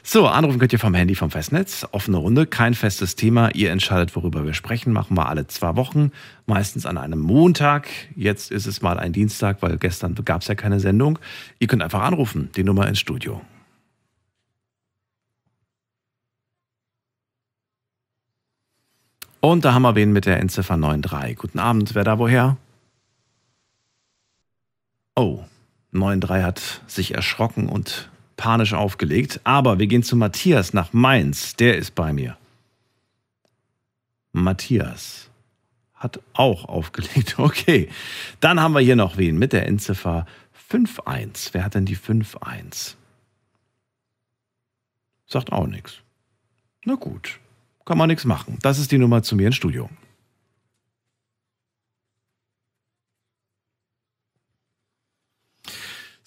So, 0.01 0.27
anrufen 0.27 0.59
könnt 0.59 0.71
ihr 0.71 0.79
vom 0.79 0.93
Handy 0.93 1.13
vom 1.13 1.29
Festnetz. 1.29 1.85
Offene 1.91 2.15
Runde, 2.15 2.45
kein 2.45 2.73
festes 2.73 3.17
Thema. 3.17 3.53
Ihr 3.53 3.69
entscheidet, 3.71 4.15
worüber 4.15 4.45
wir 4.45 4.53
sprechen. 4.53 4.93
Machen 4.93 5.17
wir 5.17 5.27
alle 5.27 5.45
zwei 5.47 5.75
Wochen, 5.75 6.13
meistens 6.45 6.85
an 6.85 6.97
einem 6.97 7.19
Montag. 7.19 7.89
Jetzt 8.15 8.49
ist 8.49 8.65
es 8.65 8.81
mal 8.81 8.97
ein 8.97 9.11
Dienstag, 9.11 9.61
weil 9.61 9.77
gestern 9.77 10.15
gab 10.23 10.41
es 10.41 10.47
ja 10.47 10.55
keine 10.55 10.79
Sendung. 10.79 11.19
Ihr 11.59 11.67
könnt 11.67 11.83
einfach 11.83 12.03
anrufen, 12.03 12.49
die 12.55 12.63
Nummer 12.63 12.87
ins 12.87 12.99
Studio. 12.99 13.41
Und 19.41 19.65
da 19.65 19.73
haben 19.73 19.81
wir 19.81 19.95
wen 19.95 20.13
mit 20.13 20.25
der 20.25 20.39
Endziffer 20.39 20.77
93. 20.77 21.35
Guten 21.35 21.59
Abend, 21.59 21.93
wer 21.93 22.05
da 22.05 22.19
woher? 22.19 22.55
Oh, 25.15 25.43
93 25.91 26.43
hat 26.43 26.81
sich 26.87 27.13
erschrocken 27.13 27.67
und 27.67 28.09
panisch 28.37 28.73
aufgelegt. 28.73 29.41
Aber 29.43 29.79
wir 29.79 29.87
gehen 29.87 30.03
zu 30.03 30.15
Matthias 30.15 30.73
nach 30.73 30.93
Mainz. 30.93 31.55
Der 31.55 31.77
ist 31.77 31.95
bei 31.95 32.13
mir. 32.13 32.37
Matthias 34.31 35.29
hat 35.93 36.19
auch 36.33 36.65
aufgelegt. 36.65 37.35
Okay. 37.39 37.89
Dann 38.39 38.59
haben 38.59 38.73
wir 38.73 38.81
hier 38.81 38.95
noch 38.95 39.17
wen 39.17 39.37
mit 39.37 39.53
der 39.53 39.67
Endziffer 39.67 40.25
5-1. 40.71 41.49
Wer 41.51 41.65
hat 41.65 41.75
denn 41.75 41.85
die 41.85 41.97
5-1? 41.97 42.95
Sagt 45.27 45.51
auch 45.51 45.67
nichts. 45.67 45.99
Na 46.85 46.95
gut. 46.95 47.39
Kann 47.85 47.97
man 47.97 48.07
nichts 48.07 48.25
machen. 48.25 48.57
Das 48.61 48.79
ist 48.79 48.91
die 48.91 48.97
Nummer 48.97 49.23
zu 49.23 49.35
mir 49.35 49.47
ins 49.47 49.55
Studio. 49.55 49.89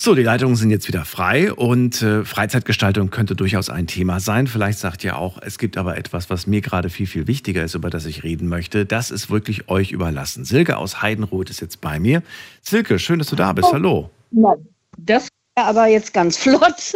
So, 0.04 0.14
die 0.14 0.22
Leitungen 0.22 0.54
sind 0.54 0.68
jetzt 0.68 0.86
wieder 0.86 1.06
frei 1.06 1.50
und 1.50 2.02
äh, 2.02 2.26
Freizeitgestaltung 2.26 3.08
könnte 3.08 3.34
durchaus 3.34 3.70
ein 3.70 3.86
Thema 3.86 4.20
sein. 4.20 4.46
Vielleicht 4.46 4.78
sagt 4.78 5.02
ihr 5.02 5.16
auch, 5.16 5.38
es 5.40 5.56
gibt 5.56 5.78
aber 5.78 5.96
etwas, 5.96 6.28
was 6.28 6.46
mir 6.46 6.60
gerade 6.60 6.90
viel, 6.90 7.06
viel 7.06 7.26
wichtiger 7.26 7.64
ist, 7.64 7.74
über 7.74 7.88
das 7.88 8.04
ich 8.04 8.22
reden 8.22 8.46
möchte. 8.46 8.84
Das 8.84 9.10
ist 9.10 9.30
wirklich 9.30 9.70
euch 9.70 9.92
überlassen. 9.92 10.44
Silke 10.44 10.76
aus 10.76 11.00
Heidenroth 11.00 11.48
ist 11.48 11.62
jetzt 11.62 11.80
bei 11.80 11.98
mir. 11.98 12.22
Silke, 12.60 12.98
schön, 12.98 13.18
dass 13.18 13.28
du 13.28 13.36
da 13.36 13.54
bist. 13.54 13.72
Hallo. 13.72 14.10
Na, 14.30 14.56
das 14.98 15.28
war 15.54 15.68
aber 15.68 15.86
jetzt 15.86 16.12
ganz 16.12 16.36
flott. 16.42 16.92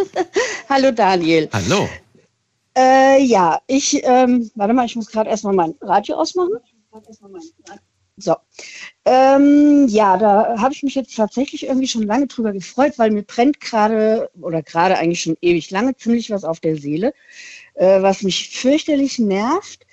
Hallo 0.69 0.91
Daniel. 0.91 1.49
Hallo. 1.51 1.89
Äh, 2.77 3.23
ja, 3.25 3.59
ich, 3.69 4.03
ähm, 4.05 4.51
warte 4.55 4.75
mal, 4.75 4.85
ich 4.85 4.97
muss 4.97 5.11
gerade 5.11 5.31
erstmal 5.31 5.55
mein 5.55 5.75
Radio 5.81 6.17
ausmachen. 6.17 6.59
So. 8.19 8.35
Ähm, 9.05 9.87
ja, 9.89 10.17
da 10.17 10.61
habe 10.61 10.75
ich 10.75 10.83
mich 10.83 10.97
jetzt 10.97 11.17
tatsächlich 11.17 11.67
irgendwie 11.67 11.87
schon 11.87 12.03
lange 12.03 12.27
drüber 12.27 12.53
gefreut, 12.53 12.95
weil 12.97 13.13
mir 13.13 13.23
brennt 13.23 13.61
gerade 13.61 14.29
oder 14.41 14.63
gerade 14.63 14.99
eigentlich 14.99 15.23
schon 15.23 15.37
ewig 15.41 15.71
lange 15.71 15.97
ziemlich 15.97 16.31
was 16.31 16.45
auf 16.45 16.61
der 16.61 16.77
Seele, 16.77 17.15
äh, 17.75 18.03
was 18.03 18.23
mich 18.23 18.51
fürchterlich 18.51 19.19
nervt. 19.19 19.87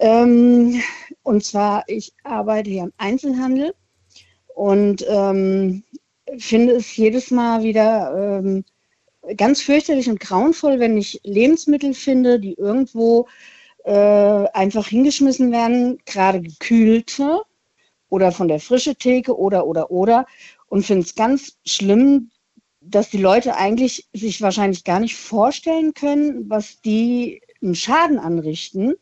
Ähm, 0.00 0.82
und 1.22 1.44
zwar, 1.44 1.84
ich 1.88 2.14
arbeite 2.24 2.70
hier 2.70 2.84
im 2.84 2.92
Einzelhandel 2.96 3.74
und 4.54 5.04
ähm, 5.08 5.84
finde 6.38 6.74
es 6.74 6.96
jedes 6.96 7.30
Mal 7.30 7.62
wieder 7.62 8.40
ähm, 8.40 8.64
ganz 9.36 9.60
fürchterlich 9.60 10.08
und 10.08 10.20
grauenvoll, 10.20 10.80
wenn 10.80 10.96
ich 10.96 11.20
Lebensmittel 11.22 11.92
finde, 11.92 12.40
die 12.40 12.54
irgendwo 12.54 13.28
äh, 13.84 13.92
einfach 13.92 14.86
hingeschmissen 14.88 15.52
werden, 15.52 15.98
gerade 16.06 16.40
gekühlte 16.40 17.42
oder 18.10 18.32
von 18.32 18.48
der 18.48 18.60
frische 18.60 18.94
Theke 18.94 19.38
oder 19.38 19.66
oder 19.66 19.90
oder 19.90 20.26
und 20.68 20.84
finde 20.84 21.02
es 21.02 21.14
ganz 21.14 21.56
schlimm, 21.66 22.30
dass 22.80 23.10
die 23.10 23.18
Leute 23.18 23.56
eigentlich 23.56 24.08
sich 24.12 24.40
wahrscheinlich 24.40 24.84
gar 24.84 25.00
nicht 25.00 25.16
vorstellen 25.16 25.94
können, 25.94 26.48
was 26.48 26.80
die 26.80 27.42
einen 27.62 27.74
Schaden 27.74 28.18
anrichten 28.18 28.94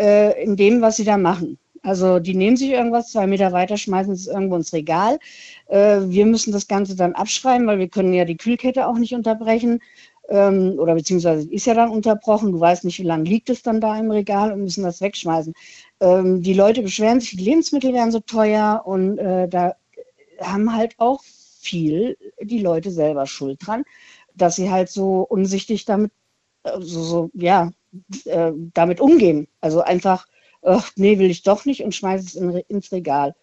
äh, 0.00 0.42
in 0.42 0.56
dem, 0.56 0.80
was 0.80 0.96
sie 0.96 1.04
da 1.04 1.16
machen. 1.16 1.58
Also 1.82 2.18
die 2.18 2.34
nehmen 2.34 2.56
sich 2.56 2.70
irgendwas 2.70 3.12
zwei 3.12 3.26
Meter 3.26 3.52
weiter, 3.52 3.76
schmeißen 3.76 4.12
es 4.12 4.26
irgendwo 4.26 4.56
ins 4.56 4.72
Regal. 4.72 5.18
Äh, 5.66 6.00
wir 6.02 6.26
müssen 6.26 6.52
das 6.52 6.68
Ganze 6.68 6.96
dann 6.96 7.14
abschreiben, 7.14 7.66
weil 7.66 7.78
wir 7.78 7.88
können 7.88 8.12
ja 8.12 8.24
die 8.24 8.36
Kühlkette 8.36 8.86
auch 8.86 8.98
nicht 8.98 9.14
unterbrechen. 9.14 9.80
Ähm, 10.28 10.74
oder 10.78 10.94
beziehungsweise 10.94 11.50
ist 11.50 11.66
ja 11.66 11.74
dann 11.74 11.90
unterbrochen. 11.90 12.52
Du 12.52 12.60
weißt 12.60 12.84
nicht, 12.84 12.98
wie 12.98 13.04
lange 13.04 13.24
liegt 13.24 13.50
es 13.50 13.62
dann 13.62 13.80
da 13.80 13.98
im 13.98 14.10
Regal 14.10 14.52
und 14.52 14.62
müssen 14.62 14.84
das 14.84 15.00
wegschmeißen. 15.00 15.54
Ähm, 16.00 16.42
die 16.42 16.54
Leute 16.54 16.82
beschweren 16.82 17.20
sich, 17.20 17.36
die 17.36 17.44
Lebensmittel 17.44 17.94
werden 17.94 18.12
so 18.12 18.20
teuer 18.20 18.82
und 18.84 19.18
äh, 19.18 19.48
da 19.48 19.74
haben 20.40 20.74
halt 20.74 20.94
auch 20.98 21.22
viel 21.22 22.16
die 22.40 22.60
Leute 22.60 22.90
selber 22.90 23.26
Schuld 23.26 23.58
dran, 23.66 23.84
dass 24.34 24.56
sie 24.56 24.70
halt 24.70 24.90
so 24.90 25.22
unsichtig 25.22 25.84
damit, 25.84 26.12
äh, 26.64 26.80
so, 26.80 27.02
so 27.02 27.30
ja, 27.34 27.72
äh, 28.24 28.52
damit 28.74 29.00
umgehen. 29.00 29.48
Also 29.60 29.80
einfach, 29.80 30.26
ach, 30.62 30.90
nee, 30.96 31.18
will 31.18 31.30
ich 31.30 31.42
doch 31.42 31.64
nicht 31.64 31.82
und 31.82 31.94
schmeiße 31.94 32.26
es 32.26 32.34
in, 32.34 32.50
ins 32.68 32.92
Regal. 32.92 33.34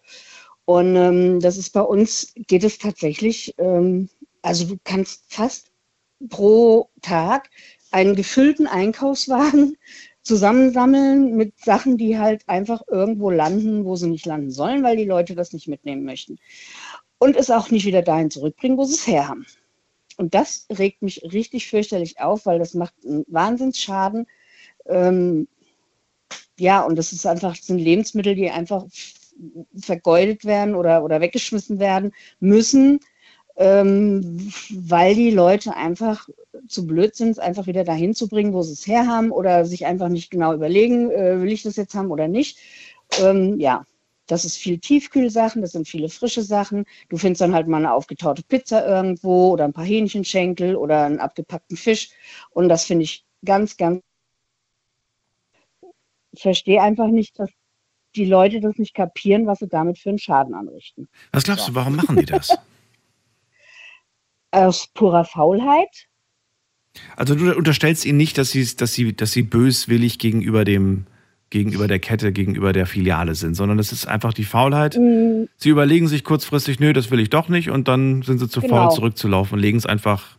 Und 0.66 0.96
ähm, 0.96 1.40
das 1.40 1.58
ist 1.58 1.72
bei 1.72 1.82
uns, 1.82 2.34
geht 2.48 2.64
es 2.64 2.78
tatsächlich, 2.80 3.54
ähm, 3.58 4.10
also 4.42 4.66
du 4.66 4.78
kannst 4.84 5.24
fast 5.28 5.72
pro 6.30 6.90
Tag 7.02 7.50
einen 7.92 8.16
gefüllten 8.16 8.68
Einkaufswagen 8.68 9.78
zusammensammeln 10.22 11.36
mit 11.36 11.60
Sachen, 11.60 11.98
die 11.98 12.18
halt 12.18 12.48
einfach 12.48 12.82
irgendwo 12.90 13.30
landen, 13.30 13.86
wo 13.86 13.96
sie 13.96 14.08
nicht 14.08 14.26
landen 14.26 14.52
sollen, 14.52 14.84
weil 14.84 14.98
die 14.98 15.06
Leute 15.06 15.36
das 15.36 15.54
nicht 15.54 15.68
mitnehmen 15.68 16.04
möchten. 16.04 16.40
Und 17.20 17.36
es 17.36 17.52
auch 17.52 17.70
nicht 17.70 17.86
wieder 17.86 18.02
dahin 18.02 18.32
zurückbringen, 18.32 18.78
wo 18.78 18.86
sie 18.86 18.96
es 18.96 19.08
her 19.08 19.28
haben. 19.28 19.46
Und 20.18 20.34
das 20.34 20.66
regt 20.70 21.02
mich 21.02 21.22
richtig 21.32 21.68
fürchterlich 21.68 22.20
auf, 22.20 22.46
weil 22.46 22.60
das 22.60 22.74
macht 22.74 22.94
einen 23.06 23.26
Wahnsinnsschaden. 23.28 24.28
Ähm, 24.88 25.48
ja, 26.58 26.82
und 26.82 26.96
das 26.96 27.12
ist 27.12 27.26
einfach, 27.26 27.56
das 27.56 27.68
sind 27.68 27.80
Lebensmittel, 27.80 28.36
die 28.36 28.50
einfach 28.50 28.86
vergeudet 29.78 30.46
werden 30.46 30.76
oder, 30.76 31.04
oder 31.04 31.22
weggeschmissen 31.22 31.80
werden 31.80 32.14
müssen, 32.40 33.00
ähm, 33.58 34.52
weil 34.70 35.16
die 35.16 35.32
Leute 35.32 35.76
einfach 35.76 36.28
zu 36.68 36.86
blöd 36.86 37.16
sind, 37.16 37.32
es 37.32 37.40
einfach 37.40 37.68
wieder 37.68 37.84
dahin 37.84 38.14
zu 38.14 38.28
bringen, 38.28 38.54
wo 38.54 38.62
sie 38.62 38.74
es 38.74 38.88
herhaben 38.88 39.32
oder 39.32 39.66
sich 39.66 39.86
einfach 39.86 40.10
nicht 40.10 40.32
genau 40.32 40.54
überlegen, 40.54 41.12
äh, 41.12 41.42
will 41.42 41.52
ich 41.52 41.64
das 41.64 41.76
jetzt 41.76 41.96
haben 41.96 42.12
oder 42.12 42.28
nicht. 42.28 42.58
Ähm, 43.22 43.60
ja, 43.60 43.86
das 44.28 44.44
ist 44.44 44.58
viel 44.58 44.80
Tiefkühlsachen, 44.80 45.62
das 45.62 45.72
sind 45.72 45.88
viele 45.88 46.10
frische 46.10 46.42
Sachen. 46.42 46.86
Du 47.10 47.18
findest 47.18 47.42
dann 47.42 47.54
halt 47.54 47.68
mal 47.68 47.78
eine 47.78 47.94
aufgetaute 47.94 48.44
Pizza 48.44 48.86
irgendwo 48.86 49.52
oder 49.52 49.66
ein 49.66 49.74
paar 49.74 49.86
Hähnchenschenkel 49.86 50.76
oder 50.76 51.06
einen 51.06 51.20
abgepackten 51.20 51.78
Fisch. 51.78 52.10
Und 52.50 52.68
das 52.68 52.86
finde 52.86 53.04
ich 53.04 53.26
ganz, 53.46 53.78
ganz. 53.78 54.02
Ich 56.32 56.42
verstehe 56.42 56.82
einfach 56.82 57.08
nicht, 57.08 57.40
dass 57.40 57.50
die 58.16 58.26
Leute 58.26 58.60
das 58.60 58.78
nicht 58.78 58.94
kapieren, 58.94 59.46
was 59.46 59.60
sie 59.60 59.68
damit 59.68 60.00
für 60.00 60.10
einen 60.10 60.20
Schaden 60.20 60.56
anrichten. 60.56 61.08
Was 61.32 61.44
glaubst 61.44 61.68
du, 61.68 61.76
warum 61.76 61.96
machen 61.96 62.18
die 62.18 62.26
das? 62.26 62.50
Aus 64.52 64.88
purer 64.94 65.26
Faulheit. 65.26 66.08
Also 67.18 67.36
du 67.36 67.54
unterstellst 67.56 68.06
ihnen 68.06 68.18
nicht, 68.18 68.38
dass 68.38 68.52
sie, 68.52 68.66
dass 68.76 68.94
sie, 68.94 69.16
dass 69.16 69.32
sie 69.32 69.44
böswillig 69.44 70.18
gegenüber 70.20 70.64
dem, 70.64 71.06
gegenüber 71.50 71.88
der 71.88 72.00
Kette, 72.00 72.32
gegenüber 72.32 72.74
der 72.74 72.86
Filiale 72.86 73.36
sind, 73.36 73.56
sondern 73.56 73.78
das 73.78 73.92
ist 73.92 74.08
einfach 74.08 74.34
die 74.34 74.44
Faulheit. 74.44 74.98
Mm, 74.98 75.46
Sie 75.58 75.70
überlegen 75.70 76.08
sich 76.08 76.24
kurzfristig, 76.24 76.80
nö, 76.80 76.94
das 76.94 77.12
will 77.12 77.20
ich 77.20 77.30
doch 77.30 77.50
nicht, 77.50 77.70
und 77.70 77.88
dann 77.88 78.22
sind 78.22 78.40
sie 78.40 78.50
zu 78.50 78.62
Genau. 78.62 78.76
faul 78.76 78.92
zurückzulaufen 78.92 79.56
und 79.56 79.62
legen 79.62 79.78
es 79.78 79.86
einfach. 79.86 80.38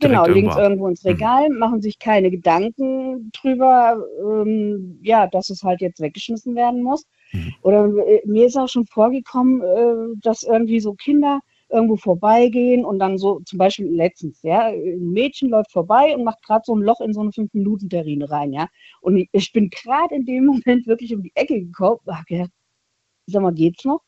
Genau, 0.00 0.26
legen 0.26 0.50
es 0.50 0.56
irgendwo 0.56 0.88
ins 0.88 1.04
Regal, 1.04 1.48
machen 1.50 1.80
sich 1.80 1.98
keine 1.98 2.30
Gedanken 2.30 3.30
drüber, 3.32 4.04
ähm, 4.20 4.98
ja, 5.02 5.26
dass 5.28 5.50
es 5.50 5.62
halt 5.62 5.80
jetzt 5.80 6.00
weggeschmissen 6.00 6.54
werden 6.56 6.82
muss. 6.82 7.04
Mhm. 7.32 7.54
Oder 7.62 7.84
äh, 8.06 8.20
mir 8.26 8.46
ist 8.46 8.56
auch 8.56 8.68
schon 8.68 8.86
vorgekommen, 8.86 9.62
äh, 9.62 10.18
dass 10.20 10.42
irgendwie 10.42 10.80
so 10.80 10.94
Kinder 10.94 11.40
irgendwo 11.70 11.96
vorbeigehen 11.96 12.84
und 12.84 12.98
dann 12.98 13.18
so, 13.18 13.40
zum 13.40 13.58
Beispiel 13.58 13.86
letztens, 13.86 14.40
ja, 14.42 14.68
ein 14.68 15.12
Mädchen 15.12 15.48
läuft 15.50 15.72
vorbei 15.72 16.14
und 16.14 16.22
macht 16.24 16.42
gerade 16.44 16.62
so 16.64 16.74
ein 16.74 16.82
Loch 16.82 17.00
in 17.00 17.12
so 17.12 17.20
eine 17.20 17.30
5-Minuten-Terrine 17.30 18.30
rein, 18.30 18.52
ja. 18.52 18.68
Und 19.00 19.16
ich- 19.32 19.52
bin 19.52 19.70
gerade 19.70 20.14
in 20.14 20.24
dem 20.24 20.44
Moment 20.64 20.86
wirklich 20.86 21.14
um 21.14 21.22
die 21.22 21.32
Ecke 21.34 21.60
gekommen 21.60 21.98
hab 22.06 22.26
gedacht, 22.26 22.50
sag 23.26 23.42
mal, 23.42 23.52
geht's 23.54 23.84
noch? 23.84 24.00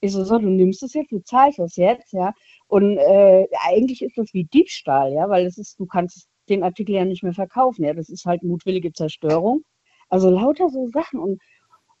Ich 0.00 0.12
so, 0.12 0.24
so, 0.24 0.38
du 0.38 0.48
nimmst 0.48 0.82
es 0.82 0.92
jetzt, 0.92 1.10
du 1.10 1.20
zahlst 1.20 1.58
das 1.58 1.76
jetzt, 1.76 2.12
ja. 2.12 2.34
Und 2.66 2.98
äh, 2.98 3.46
eigentlich 3.66 4.02
ist 4.02 4.18
das 4.18 4.32
wie 4.34 4.44
Diebstahl, 4.44 5.12
ja, 5.12 5.28
weil 5.28 5.46
es 5.46 5.56
ist, 5.58 5.78
du 5.80 5.86
kannst 5.86 6.26
den 6.48 6.62
Artikel 6.62 6.94
ja 6.94 7.04
nicht 7.04 7.22
mehr 7.22 7.32
verkaufen, 7.32 7.84
ja. 7.84 7.94
Das 7.94 8.08
ist 8.10 8.26
halt 8.26 8.42
mutwillige 8.42 8.92
Zerstörung. 8.92 9.62
Also 10.10 10.28
lauter 10.30 10.68
so 10.68 10.88
Sachen 10.88 11.18
und, 11.18 11.40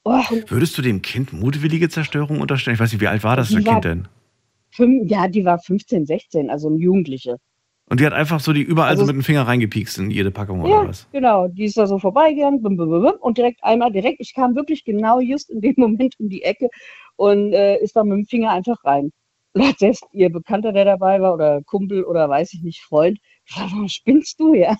oh, 0.04 0.20
Würdest 0.48 0.76
du 0.78 0.82
dem 0.82 1.00
Kind 1.02 1.32
mutwillige 1.32 1.88
Zerstörung 1.88 2.40
unterstellen? 2.40 2.74
Ich 2.74 2.80
weiß 2.80 2.92
nicht, 2.92 3.00
wie 3.00 3.08
alt 3.08 3.24
war 3.24 3.36
das 3.36 3.48
Die 3.48 3.64
war- 3.64 3.72
Kind 3.74 3.84
denn? 3.84 4.08
Fünf, 4.70 5.10
ja, 5.10 5.28
die 5.28 5.44
war 5.44 5.58
15, 5.58 6.06
16, 6.06 6.50
also 6.50 6.68
eine 6.68 6.78
Jugendliche. 6.78 7.36
Und 7.88 8.00
die 8.00 8.06
hat 8.06 8.12
einfach 8.12 8.40
so 8.40 8.52
die 8.52 8.62
überall 8.62 8.90
Also- 8.90 9.02
so 9.02 9.06
mit 9.06 9.16
dem 9.16 9.22
Finger 9.22 9.42
reingepiekst 9.46 9.98
in 9.98 10.10
jede 10.10 10.30
Packung 10.32 10.66
Ja, 10.66 10.80
oder 10.80 10.88
was? 10.88 11.08
genau. 11.12 11.46
Die 11.48 11.64
ist 11.64 11.76
da 11.78 11.86
so 11.86 11.98
vorbeigegangen 11.98 12.60
bum, 12.60 12.76
bum, 12.76 12.90
bum, 12.90 13.12
und 13.20 13.38
direkt 13.38 13.62
einmal 13.62 13.92
direkt, 13.92 14.20
ich 14.20 14.34
kam 14.34 14.56
wirklich 14.56 14.84
genau 14.84 15.20
just 15.20 15.50
in 15.50 15.60
dem 15.60 15.74
Moment 15.78 16.14
um 16.18 16.28
die 16.28 16.42
Ecke 16.42 16.68
und 17.16 17.52
äh, 17.52 17.78
ist 17.78 17.94
dann 17.94 18.08
mit 18.08 18.16
dem 18.18 18.26
Finger 18.26 18.50
einfach 18.50 18.84
rein. 18.84 19.12
Und 19.52 19.68
hat 19.68 19.78
selbst 19.78 20.04
ihr 20.12 20.30
Bekannter, 20.30 20.72
der 20.72 20.84
dabei 20.84 21.20
war, 21.20 21.32
oder 21.32 21.62
Kumpel 21.62 22.04
oder 22.04 22.28
weiß 22.28 22.52
ich 22.54 22.62
nicht, 22.62 22.82
Freund, 22.82 23.18
spinnst 23.88 24.40
du, 24.40 24.54
ja? 24.54 24.76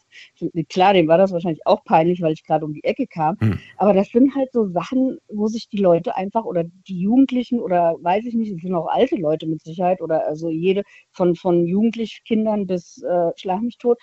Klar, 0.69 0.95
dem 0.95 1.09
war 1.09 1.19
das 1.19 1.33
wahrscheinlich 1.33 1.67
auch 1.67 1.85
peinlich, 1.85 2.21
weil 2.21 2.33
ich 2.33 2.45
gerade 2.45 2.65
um 2.65 2.73
die 2.73 2.85
Ecke 2.85 3.07
kam. 3.07 3.39
Hm. 3.41 3.59
Aber 3.77 3.95
das 3.95 4.09
sind 4.09 4.35
halt 4.35 4.53
so 4.53 4.69
Sachen, 4.69 5.19
wo 5.29 5.47
sich 5.47 5.69
die 5.69 5.79
Leute 5.79 6.17
einfach 6.17 6.45
oder 6.45 6.65
die 6.65 7.01
Jugendlichen 7.01 7.61
oder 7.61 7.97
weiß 8.01 8.25
ich 8.27 8.35
nicht, 8.35 8.53
es 8.53 8.63
sind 8.63 8.75
auch 8.75 8.89
alte 8.89 9.17
Leute 9.17 9.47
mit 9.47 9.63
Sicherheit 9.63 10.01
oder 10.01 10.27
also 10.27 10.51
jede 10.51 10.83
von, 11.13 11.37
von 11.37 11.67
Jugendlichen 11.67 12.67
bis 12.67 13.03
äh, 13.03 13.31
Schlag 13.37 13.63
mich 13.63 13.79
tot, 13.79 13.99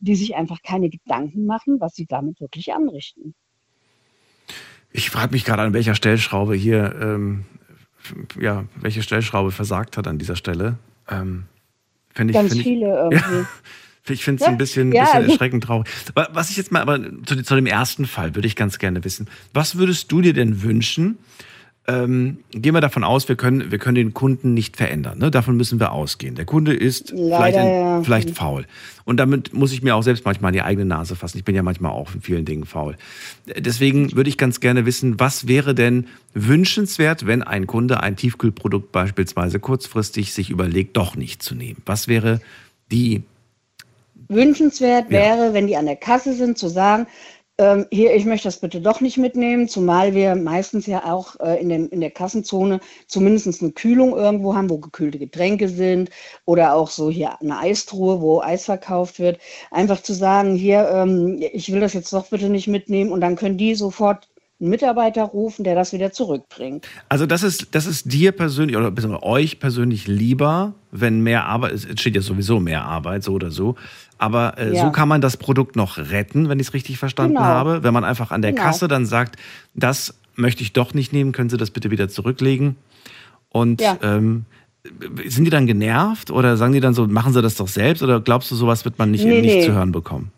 die 0.00 0.16
sich 0.16 0.34
einfach 0.34 0.62
keine 0.62 0.88
Gedanken 0.88 1.46
machen, 1.46 1.80
was 1.80 1.94
sie 1.94 2.06
damit 2.06 2.40
wirklich 2.40 2.72
anrichten. 2.72 3.34
Ich 4.92 5.10
frage 5.10 5.32
mich 5.32 5.44
gerade, 5.44 5.62
an 5.62 5.74
welcher 5.74 5.94
Stellschraube 5.94 6.54
hier, 6.54 6.94
ähm, 7.00 7.44
ja, 8.40 8.64
welche 8.76 9.02
Stellschraube 9.02 9.50
versagt 9.50 9.96
hat 9.96 10.06
an 10.06 10.18
dieser 10.18 10.36
Stelle. 10.36 10.78
Ähm, 11.10 11.44
ich, 12.14 12.32
Ganz 12.32 12.48
find 12.48 12.54
ich, 12.54 12.62
viele 12.62 12.86
irgendwie. 13.10 13.46
Ich 14.10 14.24
finde 14.24 14.40
es 14.42 14.46
Ja, 14.46 14.52
ein 14.52 14.58
bisschen, 14.58 14.92
ja, 14.92 15.04
bisschen 15.04 15.30
erschreckend 15.30 15.64
traurig. 15.64 15.86
Wa- 16.14 16.28
Was 16.32 16.50
ich 16.50 16.56
jetzt 16.56 16.72
mal, 16.72 16.80
aber 16.82 17.00
zu, 17.24 17.42
zu 17.42 17.54
dem 17.54 17.66
ersten 17.66 18.06
Fall 18.06 18.34
würde 18.34 18.46
ich 18.48 18.56
ganz 18.56 18.78
gerne 18.78 19.02
wissen. 19.04 19.28
Was 19.54 19.76
würdest 19.78 20.10
du 20.12 20.20
dir 20.20 20.32
denn 20.32 20.62
wünschen, 20.62 21.18
ähm, 21.88 22.38
gehen 22.50 22.74
wir 22.74 22.80
davon 22.80 23.04
aus, 23.04 23.28
wir 23.28 23.36
können, 23.36 23.70
wir 23.70 23.78
können 23.78 23.94
den 23.94 24.12
Kunden 24.12 24.54
nicht 24.54 24.76
verändern. 24.76 25.18
Ne? 25.18 25.30
Davon 25.30 25.56
müssen 25.56 25.78
wir 25.78 25.92
ausgehen. 25.92 26.34
Der 26.34 26.44
Kunde 26.44 26.74
ist 26.74 27.12
Leider, 27.12 27.36
vielleicht, 27.36 27.58
ein, 27.58 27.68
ja. 27.68 28.02
vielleicht 28.02 28.30
faul. 28.30 28.66
Und 29.04 29.18
damit 29.18 29.54
muss 29.54 29.70
ich 29.70 29.82
mir 29.82 29.94
auch 29.94 30.02
selbst 30.02 30.24
manchmal 30.24 30.48
in 30.50 30.54
die 30.54 30.62
eigene 30.62 30.84
Nase 30.84 31.14
fassen. 31.14 31.38
Ich 31.38 31.44
bin 31.44 31.54
ja 31.54 31.62
manchmal 31.62 31.92
auch 31.92 32.12
in 32.12 32.22
vielen 32.22 32.44
Dingen 32.44 32.64
faul. 32.66 32.96
Deswegen 33.56 34.16
würde 34.16 34.28
ich 34.28 34.36
ganz 34.36 34.58
gerne 34.58 34.84
wissen, 34.84 35.20
was 35.20 35.46
wäre 35.46 35.76
denn 35.76 36.06
wünschenswert, 36.34 37.24
wenn 37.24 37.44
ein 37.44 37.68
Kunde 37.68 38.02
ein 38.02 38.16
Tiefkühlprodukt 38.16 38.90
beispielsweise 38.90 39.60
kurzfristig 39.60 40.32
sich 40.32 40.50
überlegt, 40.50 40.96
doch 40.96 41.14
nicht 41.14 41.40
zu 41.40 41.54
nehmen? 41.54 41.82
Was 41.86 42.08
wäre 42.08 42.40
die 42.90 43.22
Wünschenswert 44.28 45.10
Ja. 45.10 45.18
wäre, 45.20 45.54
wenn 45.54 45.66
die 45.66 45.76
an 45.76 45.86
der 45.86 45.96
Kasse 45.96 46.32
sind, 46.34 46.58
zu 46.58 46.68
sagen, 46.68 47.06
ähm, 47.58 47.86
hier, 47.90 48.14
ich 48.14 48.26
möchte 48.26 48.48
das 48.48 48.60
bitte 48.60 48.82
doch 48.82 49.00
nicht 49.00 49.16
mitnehmen, 49.16 49.66
zumal 49.66 50.14
wir 50.14 50.34
meistens 50.34 50.86
ja 50.86 51.04
auch 51.10 51.40
äh, 51.40 51.58
in, 51.60 51.70
dem, 51.70 51.88
in 51.88 52.02
der 52.02 52.10
Kassenzone 52.10 52.80
zumindest 53.06 53.62
eine 53.62 53.72
Kühlung 53.72 54.14
irgendwo 54.14 54.54
haben, 54.54 54.68
wo 54.68 54.76
gekühlte 54.76 55.18
Getränke 55.18 55.68
sind 55.68 56.10
oder 56.44 56.74
auch 56.74 56.90
so 56.90 57.10
hier 57.10 57.40
eine 57.40 57.58
Eistruhe, 57.58 58.20
wo 58.20 58.42
Eis 58.42 58.66
verkauft 58.66 59.18
wird. 59.18 59.38
Einfach 59.70 60.02
zu 60.02 60.12
sagen, 60.12 60.54
hier, 60.54 60.86
ähm, 60.92 61.38
ich 61.40 61.72
will 61.72 61.80
das 61.80 61.94
jetzt 61.94 62.12
doch 62.12 62.28
bitte 62.28 62.50
nicht 62.50 62.68
mitnehmen 62.68 63.10
und 63.10 63.22
dann 63.22 63.36
können 63.36 63.56
die 63.56 63.74
sofort 63.74 64.28
einen 64.58 64.70
Mitarbeiter 64.70 65.24
rufen, 65.24 65.64
der 65.64 65.74
das 65.74 65.92
wieder 65.92 66.12
zurückbringt. 66.12 66.86
Also 67.08 67.26
das 67.26 67.42
ist, 67.42 67.68
das 67.72 67.86
ist 67.86 68.10
dir 68.12 68.32
persönlich 68.32 68.76
oder 68.76 69.22
euch 69.22 69.58
persönlich 69.60 70.06
lieber, 70.06 70.74
wenn 70.90 71.20
mehr 71.20 71.44
Arbeit, 71.44 71.72
es 71.72 71.84
entsteht 71.84 72.16
ja 72.16 72.22
sowieso 72.22 72.58
mehr 72.58 72.84
Arbeit, 72.84 73.22
so 73.22 73.32
oder 73.32 73.50
so. 73.50 73.74
Aber 74.18 74.58
äh, 74.58 74.74
Ja. 74.74 74.82
so 74.86 74.90
kann 74.92 75.08
man 75.08 75.20
das 75.20 75.36
Produkt 75.36 75.76
noch 75.76 75.98
retten, 75.98 76.48
wenn 76.48 76.58
ich 76.58 76.68
es 76.68 76.74
richtig 76.74 76.98
verstanden 76.98 77.34
Genau. 77.36 77.46
habe. 77.46 77.82
Wenn 77.82 77.92
man 77.92 78.04
einfach 78.04 78.30
an 78.30 78.42
der 78.42 78.52
Genau. 78.52 78.64
Kasse 78.64 78.88
dann 78.88 79.04
sagt, 79.06 79.36
das 79.74 80.14
möchte 80.36 80.62
ich 80.62 80.72
doch 80.72 80.94
nicht 80.94 81.12
nehmen, 81.12 81.32
können 81.32 81.50
Sie 81.50 81.56
das 81.56 81.70
bitte 81.70 81.90
wieder 81.90 82.08
zurücklegen. 82.08 82.76
Und 83.50 83.80
Ja. 83.80 83.98
ähm, 84.02 84.44
sind 85.26 85.44
die 85.44 85.50
dann 85.50 85.66
genervt 85.66 86.30
oder 86.30 86.56
sagen 86.56 86.72
die 86.72 86.80
dann 86.80 86.94
so, 86.94 87.06
machen 87.06 87.32
Sie 87.32 87.42
das 87.42 87.56
doch 87.56 87.68
selbst? 87.68 88.02
Oder 88.02 88.20
glaubst 88.20 88.50
du, 88.50 88.54
sowas 88.54 88.84
wird 88.84 88.98
man 88.98 89.10
nicht, 89.10 89.24
Nee, 89.24 89.40
nicht 89.40 89.54
nee. 89.56 89.62
zu 89.64 89.72
hören 89.72 89.92
bekommen? 89.92 90.30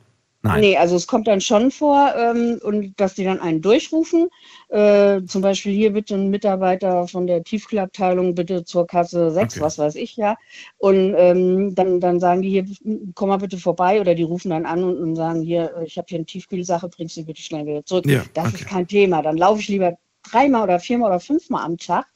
Nein. 0.49 0.61
Nee, 0.61 0.77
also 0.77 0.97
es 0.97 1.07
kommt 1.07 1.29
dann 1.29 1.41
schon 1.41 1.71
vor, 1.71 2.13
ähm, 2.17 2.61
und 2.63 2.99
dass 2.99 3.15
die 3.15 3.25
dann 3.25 3.41
einen 3.41 3.61
durchrufen. 3.61 4.29
Äh, 4.69 5.23
zum 5.27 5.43
Beispiel 5.43 5.73
hier 5.73 5.93
bitte 5.93 6.15
ein 6.15 6.31
Mitarbeiter 6.31 7.07
von 7.07 7.27
der 7.27 7.45
Tiefkühlabteilung 7.45 8.35
bitte 8.35 8.65
zur 8.65 8.87
Kasse 8.87 9.31
6, 9.31 9.55
Okay. 9.55 9.65
was 9.65 9.79
weiß 9.79 9.95
ich 9.97 10.17
ja. 10.17 10.37
Und 10.79 11.15
ähm, 11.17 11.75
dann, 11.75 12.01
dann 12.01 12.21
sagen 12.21 12.43
die 12.43 12.51
hier, 12.51 12.67
komm 13.15 13.29
mal 13.29 13.39
bitte 13.39 13.59
vorbei 13.59 14.01
oder 14.01 14.15
die 14.15 14.23
rufen 14.23 14.51
dann 14.51 14.67
an 14.67 14.83
und, 14.85 14.99
und 14.99 15.17
sagen 15.17 15.43
hier, 15.43 15.75
ich 15.85 15.99
habe 15.99 16.07
hier 16.09 16.19
eine 16.19 16.27
Tiefkühlsache, 16.27 16.89
bringst 16.89 17.17
du 17.17 17.25
bitte 17.25 17.43
schnell 17.43 17.67
wieder 17.67 17.85
zurück. 17.85 18.07
Ja, 18.07 18.23
das 18.35 18.49
okay. 18.49 18.57
ist 18.57 18.67
kein 18.67 18.87
Thema. 18.87 19.23
Dann 19.23 19.37
laufe 19.37 19.61
ich 19.61 19.69
lieber 19.69 19.99
dreimal 20.31 20.65
oder 20.65 20.81
viermal 20.81 21.11
oder 21.11 21.21
fünfmal 21.21 21.65
am 21.65 21.77
Tag, 21.79 22.07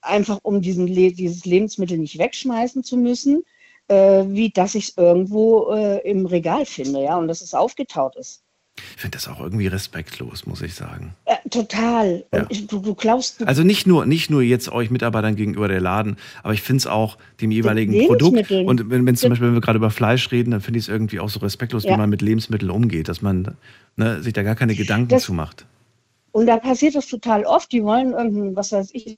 einfach 0.00 0.38
um 0.42 0.60
diesen, 0.60 0.86
dieses 0.86 1.44
Lebensmittel 1.44 1.98
nicht 1.98 2.18
wegschmeißen 2.18 2.84
zu 2.84 2.96
müssen 2.96 3.44
äh, 3.88 4.24
wie 4.28 4.50
dass 4.50 4.74
ich 4.74 4.88
es 4.90 4.96
irgendwo 4.96 5.72
äh, 5.72 5.98
im 6.08 6.26
Regal 6.26 6.66
finde, 6.66 7.02
ja, 7.02 7.16
und 7.16 7.28
dass 7.28 7.40
es 7.40 7.54
aufgetaut 7.54 8.16
ist. 8.16 8.42
Ich 8.94 9.00
finde 9.00 9.16
das 9.16 9.26
auch 9.26 9.40
irgendwie 9.40 9.68
respektlos, 9.68 10.44
muss 10.44 10.60
ich 10.60 10.74
sagen. 10.74 11.14
Äh, 11.24 11.36
total. 11.48 12.26
Ja. 12.34 12.42
Du, 12.68 12.78
du 12.80 12.94
klaust 12.94 13.40
du, 13.40 13.46
Also 13.46 13.62
nicht 13.62 13.86
nur, 13.86 14.04
nicht 14.04 14.28
nur 14.28 14.42
jetzt 14.42 14.68
euch 14.70 14.90
Mitarbeitern 14.90 15.34
gegenüber 15.34 15.66
der 15.66 15.80
Laden, 15.80 16.18
aber 16.42 16.52
ich 16.52 16.60
finde 16.60 16.80
es 16.80 16.86
auch 16.86 17.16
dem 17.40 17.50
jeweiligen 17.50 18.06
Produkt. 18.06 18.50
Und 18.50 18.90
wenn, 18.90 19.06
wenn 19.06 19.16
zum 19.16 19.30
Beispiel, 19.30 19.48
wenn 19.48 19.54
wir 19.54 19.62
gerade 19.62 19.78
über 19.78 19.90
Fleisch 19.90 20.30
reden, 20.30 20.50
dann 20.50 20.60
finde 20.60 20.78
ich 20.78 20.84
es 20.84 20.88
irgendwie 20.90 21.20
auch 21.20 21.30
so 21.30 21.40
respektlos, 21.40 21.84
wie 21.84 21.88
Ja. 21.88 21.96
man 21.96 22.10
mit 22.10 22.20
Lebensmitteln 22.20 22.70
umgeht, 22.70 23.08
dass 23.08 23.22
man 23.22 23.56
ne, 23.96 24.22
sich 24.22 24.34
da 24.34 24.42
gar 24.42 24.56
keine 24.56 24.74
Gedanken 24.74 25.08
Das- 25.08 25.22
zu 25.22 25.32
macht. 25.32 25.64
und 26.32 26.44
da 26.46 26.58
passiert 26.58 26.96
das 26.96 27.06
total 27.06 27.44
oft. 27.46 27.72
Die 27.72 27.82
wollen 27.82 28.12
irgendein, 28.12 28.56
was 28.56 28.72
weiß 28.72 28.90
ich, 28.92 29.16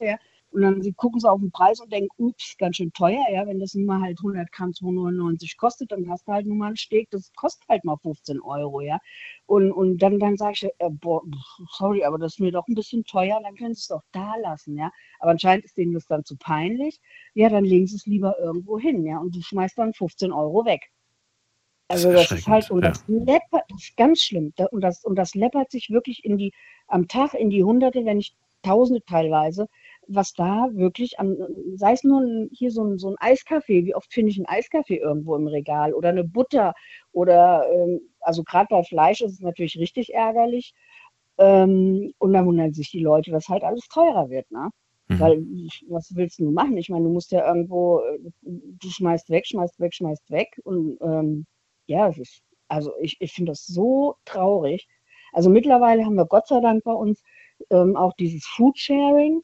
ja, 0.00 0.16
und 0.50 0.62
dann 0.62 0.82
sie 0.82 0.92
gucken 0.92 1.20
sie 1.20 1.30
auf 1.30 1.40
den 1.40 1.50
Preis 1.50 1.80
und 1.80 1.92
denken, 1.92 2.08
ups, 2.16 2.56
ganz 2.56 2.76
schön 2.76 2.92
teuer, 2.92 3.24
ja, 3.30 3.46
wenn 3.46 3.60
das 3.60 3.74
nun 3.74 3.86
mal 3.86 4.00
halt 4.00 4.18
100 4.18 4.50
Gramm 4.50 4.70
2,99 4.70 5.56
kostet, 5.56 5.92
dann 5.92 6.08
hast 6.08 6.26
du 6.26 6.32
halt 6.32 6.46
nun 6.46 6.58
mal 6.58 6.68
einen 6.68 6.76
Steak, 6.76 7.08
das 7.10 7.32
kostet 7.34 7.68
halt 7.68 7.84
mal 7.84 7.96
15 7.98 8.40
Euro, 8.40 8.80
ja. 8.80 8.98
Und, 9.46 9.72
und 9.72 9.98
dann, 9.98 10.18
dann 10.18 10.36
sage 10.36 10.52
ich, 10.54 10.64
äh, 10.64 10.90
boah, 10.90 11.22
sorry, 11.72 12.04
aber 12.04 12.18
das 12.18 12.34
ist 12.34 12.40
mir 12.40 12.52
doch 12.52 12.66
ein 12.68 12.74
bisschen 12.74 13.04
teuer, 13.04 13.40
dann 13.42 13.56
können 13.56 13.74
sie 13.74 13.80
es 13.80 13.88
doch 13.88 14.02
da 14.12 14.34
lassen, 14.42 14.76
ja. 14.76 14.90
Aber 15.20 15.32
anscheinend 15.32 15.64
ist 15.64 15.76
denen 15.76 15.94
das 15.94 16.06
dann 16.06 16.24
zu 16.24 16.36
peinlich, 16.36 17.00
ja, 17.34 17.48
dann 17.48 17.64
legen 17.64 17.86
sie 17.86 17.96
es 17.96 18.06
lieber 18.06 18.38
irgendwo 18.38 18.78
hin, 18.78 19.04
ja, 19.04 19.18
und 19.18 19.34
du 19.36 19.42
schmeißt 19.42 19.76
dann 19.78 19.92
15 19.92 20.32
Euro 20.32 20.64
weg. 20.64 20.90
Also 21.88 22.12
Das 22.12 22.30
ist 22.30 22.46
halt, 22.46 22.70
und 22.70 22.82
das 22.82 23.02
läppert, 23.06 23.64
das 23.68 23.82
ist 23.82 23.96
ganz 23.96 24.20
schlimm. 24.20 24.52
Und 24.70 24.82
das, 24.82 25.04
und 25.04 25.16
das 25.16 25.34
läppert 25.34 25.70
sich 25.70 25.88
wirklich 25.88 26.22
in 26.22 26.36
die, 26.36 26.52
am 26.86 27.08
Tag 27.08 27.32
in 27.32 27.48
die 27.48 27.64
Hunderte, 27.64 28.04
wenn 28.04 28.18
nicht 28.18 28.36
Tausende 28.62 29.02
teilweise, 29.04 29.68
was 30.08 30.32
da 30.32 30.68
wirklich 30.72 31.18
an, 31.20 31.36
sei 31.76 31.92
es 31.92 32.04
nur 32.04 32.20
ein, 32.20 32.48
hier 32.52 32.70
so 32.70 32.82
ein, 32.84 32.98
so 32.98 33.10
ein 33.10 33.16
Eiskaffee, 33.18 33.84
wie 33.84 33.94
oft 33.94 34.12
finde 34.12 34.30
ich 34.30 34.38
einen 34.38 34.46
Eiskaffee 34.46 34.96
irgendwo 34.96 35.36
im 35.36 35.46
Regal 35.46 35.94
oder 35.94 36.08
eine 36.08 36.24
Butter 36.24 36.74
oder, 37.12 37.66
ähm, 37.72 38.00
also 38.20 38.42
gerade 38.42 38.68
bei 38.70 38.82
Fleisch 38.82 39.20
ist 39.20 39.34
es 39.34 39.40
natürlich 39.40 39.78
richtig 39.78 40.14
ärgerlich. 40.14 40.74
Ähm, 41.38 42.12
und 42.18 42.32
dann 42.32 42.46
wundern 42.46 42.72
sich 42.72 42.90
die 42.90 43.02
Leute, 43.02 43.30
dass 43.30 43.48
halt 43.48 43.62
alles 43.62 43.86
teurer 43.88 44.28
wird, 44.28 44.50
ne? 44.50 44.70
Mhm. 45.08 45.20
Weil, 45.20 45.38
was 45.88 46.14
willst 46.14 46.38
du 46.38 46.50
machen? 46.50 46.76
Ich 46.76 46.88
meine, 46.90 47.04
du 47.04 47.10
musst 47.10 47.32
ja 47.32 47.46
irgendwo, 47.46 48.00
äh, 48.00 48.18
du 48.42 48.90
schmeißt 48.90 49.30
weg, 49.30 49.46
schmeißt 49.46 49.78
weg, 49.80 49.94
schmeißt 49.94 50.30
weg. 50.30 50.60
Und 50.64 50.98
ähm, 51.00 51.46
ja, 51.86 52.08
ist, 52.08 52.42
also 52.68 52.92
ich, 53.00 53.16
ich 53.20 53.32
finde 53.32 53.52
das 53.52 53.66
so 53.66 54.16
traurig. 54.24 54.86
Also 55.32 55.50
mittlerweile 55.50 56.04
haben 56.04 56.16
wir 56.16 56.26
Gott 56.26 56.48
sei 56.48 56.60
Dank 56.60 56.84
bei 56.84 56.92
uns 56.92 57.22
ähm, 57.70 57.96
auch 57.96 58.12
dieses 58.14 58.46
Foodsharing, 58.46 59.42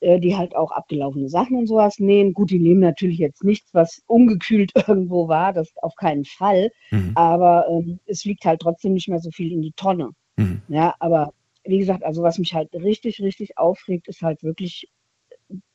die 0.00 0.36
halt 0.36 0.56
auch 0.56 0.72
abgelaufene 0.72 1.28
Sachen 1.28 1.56
und 1.56 1.66
sowas 1.66 1.98
nehmen. 1.98 2.32
Gut, 2.32 2.50
die 2.50 2.58
nehmen 2.58 2.80
natürlich 2.80 3.18
jetzt 3.18 3.44
nichts, 3.44 3.72
was 3.74 4.02
ungekühlt 4.06 4.72
irgendwo 4.88 5.28
war, 5.28 5.52
das 5.52 5.72
auf 5.76 5.94
keinen 5.96 6.24
Fall. 6.24 6.70
Mhm. 6.90 7.12
Aber 7.14 7.66
ähm, 7.68 8.00
es 8.06 8.22
fliegt 8.22 8.44
halt 8.44 8.60
trotzdem 8.60 8.94
nicht 8.94 9.08
mehr 9.08 9.20
so 9.20 9.30
viel 9.30 9.52
in 9.52 9.62
die 9.62 9.72
Tonne. 9.72 10.10
Mhm. 10.36 10.62
Ja, 10.68 10.94
aber 10.98 11.32
wie 11.64 11.78
gesagt, 11.78 12.04
also 12.04 12.22
was 12.22 12.38
mich 12.38 12.54
halt 12.54 12.72
richtig, 12.74 13.20
richtig 13.20 13.58
aufregt, 13.58 14.08
ist 14.08 14.22
halt 14.22 14.42
wirklich 14.42 14.88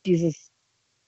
dieses 0.05 0.51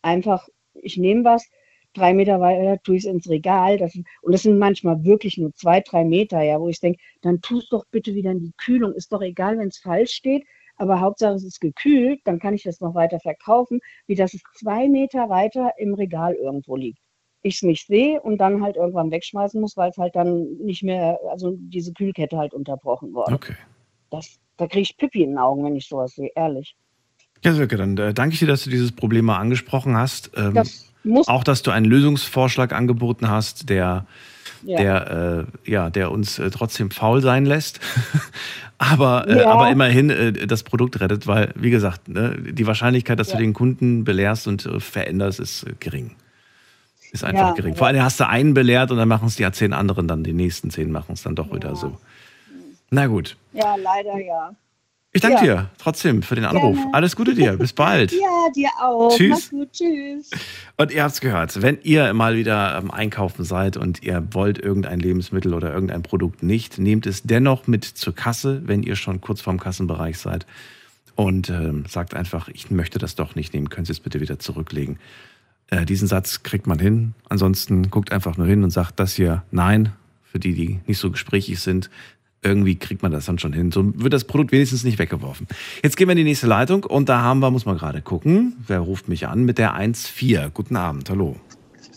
einfach, 0.02 0.48
ich 0.74 0.98
nehme 0.98 1.24
was, 1.24 1.50
drei 1.94 2.14
Meter 2.14 2.40
weiter 2.40 2.82
tue 2.84 2.98
ich 2.98 3.06
es 3.06 3.12
ins 3.12 3.30
Regal. 3.30 3.78
Das, 3.78 3.96
und 3.96 4.32
das 4.32 4.44
sind 4.44 4.60
manchmal 4.60 5.04
wirklich 5.04 5.38
nur 5.38 5.54
zwei, 5.54 5.82
drei 5.82 6.04
Meter, 6.06 6.42
ja, 6.42 6.60
wo 6.60 6.70
ich 6.70 6.80
denke, 6.80 7.00
dann 7.22 7.42
tu 7.42 7.58
es 7.58 7.70
doch 7.70 7.86
bitte 7.92 8.14
wieder 8.14 8.32
in 8.32 8.40
die 8.40 8.54
Kühlung. 8.58 8.94
Ist 8.94 9.12
doch 9.12 9.22
egal, 9.22 9.58
wenn 9.58 9.70
es 9.70 9.80
falsch 9.80 10.12
steht, 10.12 10.46
aber 10.78 11.02
Hauptsache 11.02 11.34
es 11.34 11.44
ist 11.44 11.60
gekühlt, 11.60 12.22
dann 12.26 12.40
kann 12.40 12.54
ich 12.54 12.64
das 12.64 12.80
noch 12.80 12.96
weiter 12.96 13.20
verkaufen, 13.20 13.80
wie 14.08 14.16
dass 14.16 14.34
es 14.34 14.42
zwei 14.56 14.88
Meter 14.88 15.30
weiter 15.30 15.72
im 15.78 15.94
Regal 15.94 16.34
irgendwo 16.34 16.76
liegt. 16.76 17.00
Ich 17.44 17.56
es 17.56 17.62
nicht 17.62 17.88
sehe 17.88 18.22
und 18.22 18.40
dann 18.40 18.64
halt 18.64 18.76
irgendwann 18.76 19.12
wegschmeißen 19.12 19.60
muss, 19.60 19.78
weil 19.78 19.90
es 19.90 19.98
halt 19.98 20.16
dann 20.16 20.58
nicht 20.58 20.84
mehr, 20.84 21.20
also 21.30 21.56
diese 21.58 21.94
Kühlkette 21.94 22.38
halt 22.38 22.54
unterbrochen 22.54 23.14
wurde. 23.14 23.34
Okay. 23.34 23.56
Das, 24.10 24.40
da 24.58 24.68
kriege 24.68 24.82
ich 24.82 24.98
Pipi 24.98 25.24
in 25.24 25.32
den 25.32 25.38
Augen, 25.38 25.64
wenn 25.64 25.76
ich 25.76 25.88
sowas 25.88 26.16
sehe, 26.16 26.32
ehrlich. 26.36 26.76
Ja, 27.44 27.54
Silke, 27.54 27.78
dann 27.78 27.98
äh, 27.98 28.14
danke 28.14 28.34
ich 28.34 28.40
dir, 28.40 28.48
dass 28.48 28.64
du 28.64 28.70
dieses 28.70 28.92
Problem 28.92 29.26
mal 29.26 29.38
angesprochen 29.38 29.96
hast. 29.96 30.32
Ähm, 30.36 30.56
Das 30.56 30.88
auch, 31.28 31.44
dass 31.44 31.62
du 31.62 31.72
einen 31.72 31.86
Lösungsvorschlag 31.86 32.74
angeboten 32.74 33.30
hast, 33.30 33.70
der 33.70 34.06
ja. 34.64 34.78
der, 34.78 35.48
äh, 35.66 35.72
ja, 35.72 35.90
der 35.90 36.12
uns 36.12 36.40
äh, 36.40 36.50
trotzdem 36.50 36.92
faul 36.92 37.22
sein 37.22 37.46
lässt, 37.46 37.80
aber, 38.78 39.28
äh, 39.28 39.40
Ja. 39.42 39.50
aber 39.52 39.70
immerhin 39.70 40.10
äh, 40.10 40.32
das 40.48 40.64
Produkt 40.64 41.00
rettet, 41.00 41.28
weil, 41.28 41.52
wie 41.56 41.70
gesagt, 41.70 42.08
ne, 42.08 42.36
die 42.40 42.68
Wahrscheinlichkeit, 42.68 43.20
dass 43.20 43.30
Ja. 43.30 43.38
du 43.38 43.44
den 43.44 43.54
Kunden 43.54 44.04
belehrst 44.04 44.48
und 44.48 44.66
äh, 44.66 44.80
veränderst, 44.80 45.40
ist 45.40 45.66
gering. 45.80 46.16
Ist 47.12 47.24
einfach 47.24 47.56
gering. 47.56 47.76
Vor 47.76 47.88
allem 47.88 48.02
hast 48.04 48.20
du 48.20 48.28
einen 48.28 48.54
belehrt 48.54 48.92
und 48.92 48.98
dann 48.98 49.08
machen 49.08 49.28
es 49.28 49.38
die 49.38 49.50
zehn 49.52 49.72
anderen 49.74 50.08
dann, 50.08 50.24
die 50.24 50.34
nächsten 50.34 50.70
zehn 50.70 50.92
machen 50.92 51.14
es 51.14 51.24
dann 51.24 51.36
doch 51.36 51.54
wieder 51.54 51.76
so. 51.76 51.98
Na 52.90 53.08
gut. 53.08 53.38
ja, 53.54 53.76
leider 53.76 54.18
ja. 54.20 54.52
Ich 55.18 55.22
danke 55.24 55.38
Ja. 55.48 55.56
dir 55.56 55.70
trotzdem 55.80 56.22
für 56.22 56.36
den 56.36 56.46
Anruf. 56.46 56.76
Gerne. 56.76 56.94
Alles 56.94 57.16
Gute 57.16 57.34
dir. 57.34 57.54
Bis 57.58 57.74
bald. 57.74 58.12
Ja, 58.12 58.20
dir 58.56 58.70
auch. 58.80 59.10
Tschüss. 59.18 59.30
Mach's 59.32 59.50
gut, 59.50 59.72
tschüss. 59.72 60.30
Und 60.78 60.92
ihr 60.92 61.02
habt 61.02 61.16
es 61.16 61.22
gehört, 61.22 61.60
wenn 61.64 61.80
ihr 61.82 62.14
mal 62.14 62.36
wieder 62.36 62.76
am 62.76 62.92
Einkaufen 62.92 63.44
seid 63.44 63.78
und 63.78 64.04
ihr 64.04 64.24
wollt 64.32 64.60
irgendein 64.60 65.00
Lebensmittel 65.00 65.56
oder 65.56 65.74
irgendein 65.74 66.04
Produkt 66.04 66.44
nicht, 66.44 66.78
nehmt 66.78 67.08
es 67.08 67.24
dennoch 67.24 67.66
mit 67.66 67.84
zur 67.84 68.14
Kasse, 68.14 68.62
wenn 68.66 68.84
ihr 68.84 68.96
schon 68.96 69.20
kurz 69.20 69.42
vorm 69.42 69.60
Kassenbereich 69.60 70.20
seid. 70.20 70.46
Und 71.16 71.50
ähm, 71.50 71.86
sagt 71.90 72.14
einfach, 72.14 72.48
ich 72.50 72.70
möchte 72.70 73.00
das 73.00 73.16
doch 73.16 73.34
nicht 73.34 73.56
nehmen, 73.56 73.70
können 73.70 73.86
Sie 73.86 73.94
es 73.94 74.00
bitte 74.00 74.20
wieder 74.22 74.38
zurücklegen. 74.38 75.00
Äh, 75.70 75.84
diesen 75.86 76.08
Satz 76.08 76.44
kriegt 76.44 76.68
man 76.68 76.78
hin. 76.78 77.16
Ansonsten 77.28 77.90
guckt 77.90 78.12
einfach 78.12 78.38
nur 78.38 78.46
hin 78.46 78.64
und 78.64 78.70
sagt 78.70 79.00
das 79.00 79.16
hier 79.16 79.42
nein, 79.50 79.94
für 80.24 80.38
die, 80.38 80.54
die 80.54 80.80
nicht 80.86 81.00
so 81.00 81.10
gesprächig 81.10 81.60
sind. 81.60 81.90
Irgendwie 82.48 82.76
kriegt 82.76 83.04
man 83.04 83.12
das 83.12 83.26
dann 83.26 83.40
schon 83.40 83.54
hin. 83.54 83.72
So 83.72 83.92
wird 83.96 84.14
das 84.14 84.24
Produkt 84.24 84.52
wenigstens 84.52 84.84
nicht 84.84 85.00
weggeworfen. 85.00 85.48
Jetzt 85.84 85.98
gehen 85.98 86.08
wir 86.08 86.14
in 86.14 86.18
die 86.18 86.24
nächste 86.24 86.48
Leitung 86.48 86.84
und 86.86 87.10
da 87.10 87.22
haben 87.22 87.40
wir, 87.40 87.52
muss 87.52 87.66
man 87.66 87.78
gerade 87.78 88.02
gucken, 88.02 88.56
wer 88.66 88.80
ruft 88.80 89.10
mich 89.10 89.28
an 89.28 89.44
mit 89.44 89.58
der 89.58 89.76
1.4. 89.76 90.50
Guten 90.50 90.76
Abend, 90.78 91.10
hallo. 91.10 91.36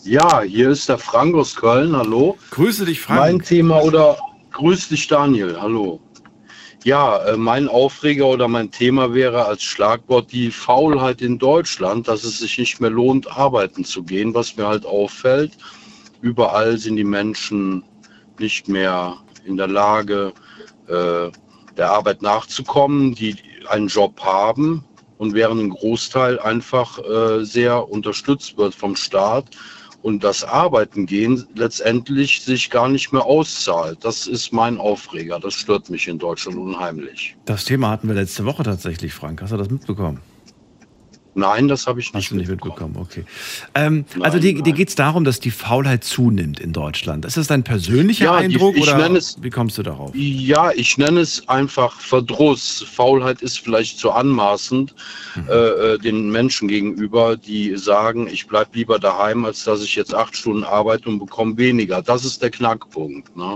Ja, 0.03 0.41
hier 0.41 0.71
ist 0.71 0.89
der 0.89 0.97
Frank 0.97 1.35
aus 1.35 1.55
Köln. 1.55 1.95
Hallo. 1.95 2.37
Grüße 2.49 2.85
dich, 2.85 3.07
Mein 3.07 3.17
Frank. 3.17 3.45
Thema 3.45 3.81
oder 3.81 4.17
grüß 4.51 4.89
dich, 4.89 5.07
Daniel. 5.07 5.57
Hallo. 5.61 6.01
Ja, 6.83 7.23
äh, 7.25 7.37
mein 7.37 7.67
Aufreger 7.67 8.25
oder 8.25 8.47
mein 8.47 8.71
Thema 8.71 9.13
wäre 9.13 9.45
als 9.45 9.61
Schlagwort 9.61 10.31
die 10.31 10.49
Faulheit 10.49 11.21
in 11.21 11.37
Deutschland, 11.37 12.07
dass 12.07 12.23
es 12.23 12.39
sich 12.39 12.57
nicht 12.57 12.81
mehr 12.81 12.89
lohnt, 12.89 13.29
arbeiten 13.37 13.85
zu 13.85 14.03
gehen, 14.03 14.33
was 14.33 14.57
mir 14.57 14.67
halt 14.67 14.85
auffällt. 14.85 15.51
Überall 16.21 16.77
sind 16.77 16.95
die 16.95 17.03
Menschen 17.03 17.83
nicht 18.39 18.67
mehr 18.67 19.17
in 19.45 19.57
der 19.57 19.67
Lage, 19.67 20.33
äh, 20.87 21.29
der 21.77 21.91
Arbeit 21.91 22.21
nachzukommen, 22.21 23.15
die 23.15 23.35
einen 23.69 23.87
Job 23.87 24.19
haben 24.21 24.83
und 25.17 25.33
während 25.33 25.61
ein 25.61 25.69
Großteil 25.69 26.39
einfach 26.39 26.99
äh, 26.99 27.43
sehr 27.45 27.89
unterstützt 27.89 28.57
wird 28.57 28.75
vom 28.75 28.95
Staat 28.95 29.45
und 30.01 30.23
das 30.23 30.43
Arbeiten 30.43 31.05
gehen 31.05 31.45
letztendlich 31.55 32.41
sich 32.41 32.69
gar 32.69 32.89
nicht 32.89 33.13
mehr 33.13 33.25
auszahlt. 33.25 33.99
Das 34.03 34.27
ist 34.27 34.51
mein 34.51 34.77
Aufreger. 34.77 35.39
Das 35.39 35.53
stört 35.53 35.89
mich 35.89 36.07
in 36.07 36.17
Deutschland 36.17 36.57
unheimlich. 36.57 37.35
Das 37.45 37.65
Thema 37.65 37.89
hatten 37.89 38.07
wir 38.07 38.15
letzte 38.15 38.45
Woche 38.45 38.63
tatsächlich, 38.63 39.13
Frank. 39.13 39.41
Hast 39.41 39.51
du 39.51 39.57
das 39.57 39.69
mitbekommen? 39.69 40.19
Nein, 41.33 41.67
das 41.69 41.87
habe 41.87 41.99
ich 42.01 42.13
nicht, 42.13 42.25
Hast 42.25 42.31
du 42.31 42.35
nicht 42.35 42.49
mitbekommen. 42.49 42.95
Okay. 42.97 43.23
Ähm, 43.73 44.05
nein, 44.15 44.23
also 44.23 44.39
dir, 44.39 44.61
dir 44.61 44.73
geht 44.73 44.89
es 44.89 44.95
darum, 44.95 45.23
dass 45.23 45.39
die 45.39 45.51
Faulheit 45.51 46.03
zunimmt 46.03 46.59
in 46.59 46.73
Deutschland. 46.73 47.23
Ist 47.23 47.37
das 47.37 47.47
dein 47.47 47.63
persönlicher 47.63 48.25
ja, 48.25 48.35
Eindruck 48.35 48.75
die, 48.75 48.81
oder 48.81 49.11
es, 49.11 49.37
wie 49.41 49.49
kommst 49.49 49.77
du 49.77 49.83
darauf? 49.83 50.11
Ja, 50.13 50.71
ich 50.71 50.97
nenne 50.97 51.21
es 51.21 51.47
einfach 51.47 51.99
Verdruss. 52.01 52.85
Faulheit 52.93 53.41
ist 53.41 53.59
vielleicht 53.59 53.97
zu 53.97 54.11
anmaßend 54.11 54.93
mhm. 55.35 55.49
äh, 55.49 55.53
äh 55.53 55.97
den 55.99 56.31
Menschen 56.31 56.67
gegenüber, 56.67 57.37
die 57.37 57.77
sagen, 57.77 58.27
ich 58.27 58.47
bleibe 58.47 58.71
lieber 58.73 58.99
daheim, 58.99 59.45
als 59.45 59.63
dass 59.63 59.83
ich 59.83 59.95
jetzt 59.95 60.13
acht 60.13 60.35
Stunden 60.35 60.63
arbeite 60.65 61.07
und 61.07 61.19
bekomme 61.19 61.57
weniger. 61.57 62.01
Das 62.01 62.25
ist 62.25 62.41
der 62.41 62.49
Knackpunkt. 62.49 63.35
Ne? 63.37 63.55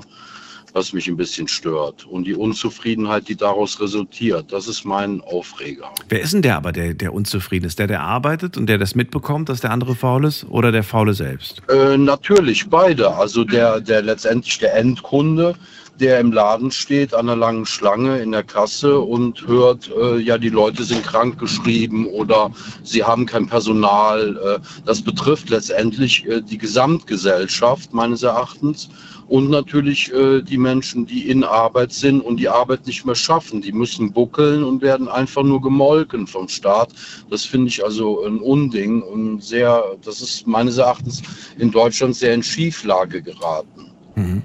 Was 0.75 0.91
mich 0.91 1.07
ein 1.07 1.15
bisschen 1.15 1.47
stört. 1.47 2.05
Und 2.05 2.25
die 2.25 2.35
Unzufriedenheit, 2.35 3.29
die 3.29 3.38
daraus 3.38 3.79
resultiert, 3.79 4.51
das 4.51 4.67
ist 4.67 4.83
mein 4.83 5.21
Aufreger. 5.21 5.89
Wer 6.09 6.21
ist 6.21 6.33
denn 6.33 6.41
der 6.41 6.57
aber, 6.57 6.73
der, 6.73 6.93
der 6.93 7.13
unzufrieden 7.13 7.65
ist? 7.65 7.79
Der, 7.79 7.88
der 7.88 8.01
arbeitet 8.01 8.57
und 8.57 8.67
der 8.67 8.77
das 8.77 8.93
mitbekommt, 8.93 9.47
dass 9.47 9.61
der 9.61 9.71
andere 9.71 9.95
faul 9.95 10.25
ist 10.25 10.45
oder 10.49 10.73
der 10.73 10.83
Faule 10.83 11.13
selbst? 11.13 11.61
Äh, 11.69 11.97
natürlich, 11.97 12.69
beide. 12.69 13.15
Also 13.15 13.45
der, 13.45 13.79
der 13.79 14.01
letztendlich 14.01 14.59
der 14.59 14.75
Endkunde, 14.75 15.55
der 16.01 16.19
im 16.19 16.33
Laden 16.33 16.71
steht 16.71 17.13
an 17.13 17.29
einer 17.29 17.38
langen 17.38 17.65
Schlange 17.65 18.19
in 18.19 18.33
der 18.33 18.43
Kasse 18.43 18.99
und 18.99 19.47
hört, 19.47 19.89
äh, 19.97 20.17
ja, 20.17 20.38
die 20.38 20.49
Leute 20.49 20.83
sind 20.83 21.03
krank 21.03 21.39
geschrieben 21.39 22.05
oder 22.07 22.51
sie 22.83 23.01
haben 23.01 23.25
kein 23.25 23.47
Personal. 23.47 24.38
Äh, 24.38 24.59
das 24.85 25.01
betrifft 25.01 25.49
letztendlich 25.49 26.25
äh, 26.25 26.41
die 26.41 26.57
Gesamtgesellschaft 26.57 27.93
meines 27.93 28.23
Erachtens 28.23 28.89
und 29.27 29.49
natürlich 29.49 30.13
äh, 30.13 30.41
die 30.41 30.57
Menschen, 30.57 31.05
die 31.05 31.29
in 31.29 31.43
Arbeit 31.43 31.91
sind 31.91 32.21
und 32.21 32.38
die 32.38 32.49
Arbeit 32.49 32.85
nicht 32.85 33.05
mehr 33.05 33.15
schaffen. 33.15 33.61
Die 33.61 33.71
müssen 33.71 34.11
buckeln 34.11 34.63
und 34.63 34.81
werden 34.81 35.07
einfach 35.07 35.43
nur 35.43 35.61
gemolken 35.61 36.27
vom 36.27 36.47
Staat. 36.47 36.89
Das 37.29 37.45
finde 37.45 37.69
ich 37.69 37.83
also 37.83 38.23
ein 38.25 38.39
Unding 38.39 39.01
und 39.01 39.43
sehr, 39.43 39.83
das 40.03 40.21
ist 40.21 40.47
meines 40.47 40.77
Erachtens 40.77 41.21
in 41.57 41.71
Deutschland 41.71 42.15
sehr 42.15 42.33
in 42.33 42.43
Schieflage 42.43 43.21
geraten. 43.21 43.91
Mhm. 44.15 44.43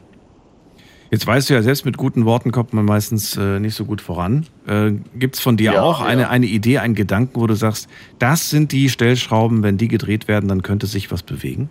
Jetzt 1.10 1.26
weißt 1.26 1.50
du 1.50 1.54
ja, 1.54 1.62
selbst 1.62 1.84
mit 1.84 1.96
guten 1.96 2.24
Worten 2.24 2.52
kommt 2.52 2.72
man 2.72 2.84
meistens 2.84 3.36
äh, 3.36 3.58
nicht 3.58 3.74
so 3.74 3.84
gut 3.84 4.00
voran. 4.00 4.46
Äh, 4.66 4.92
Gibt 5.16 5.34
es 5.34 5.40
von 5.40 5.56
dir 5.56 5.72
ja, 5.72 5.82
auch 5.82 6.00
eine, 6.00 6.22
ja. 6.22 6.28
eine 6.28 6.46
Idee, 6.46 6.78
einen 6.78 6.94
Gedanken, 6.94 7.40
wo 7.40 7.48
du 7.48 7.54
sagst, 7.54 7.88
das 8.20 8.48
sind 8.48 8.70
die 8.70 8.88
Stellschrauben, 8.88 9.64
wenn 9.64 9.76
die 9.76 9.88
gedreht 9.88 10.28
werden, 10.28 10.48
dann 10.48 10.62
könnte 10.62 10.86
sich 10.86 11.10
was 11.10 11.24
bewegen? 11.24 11.68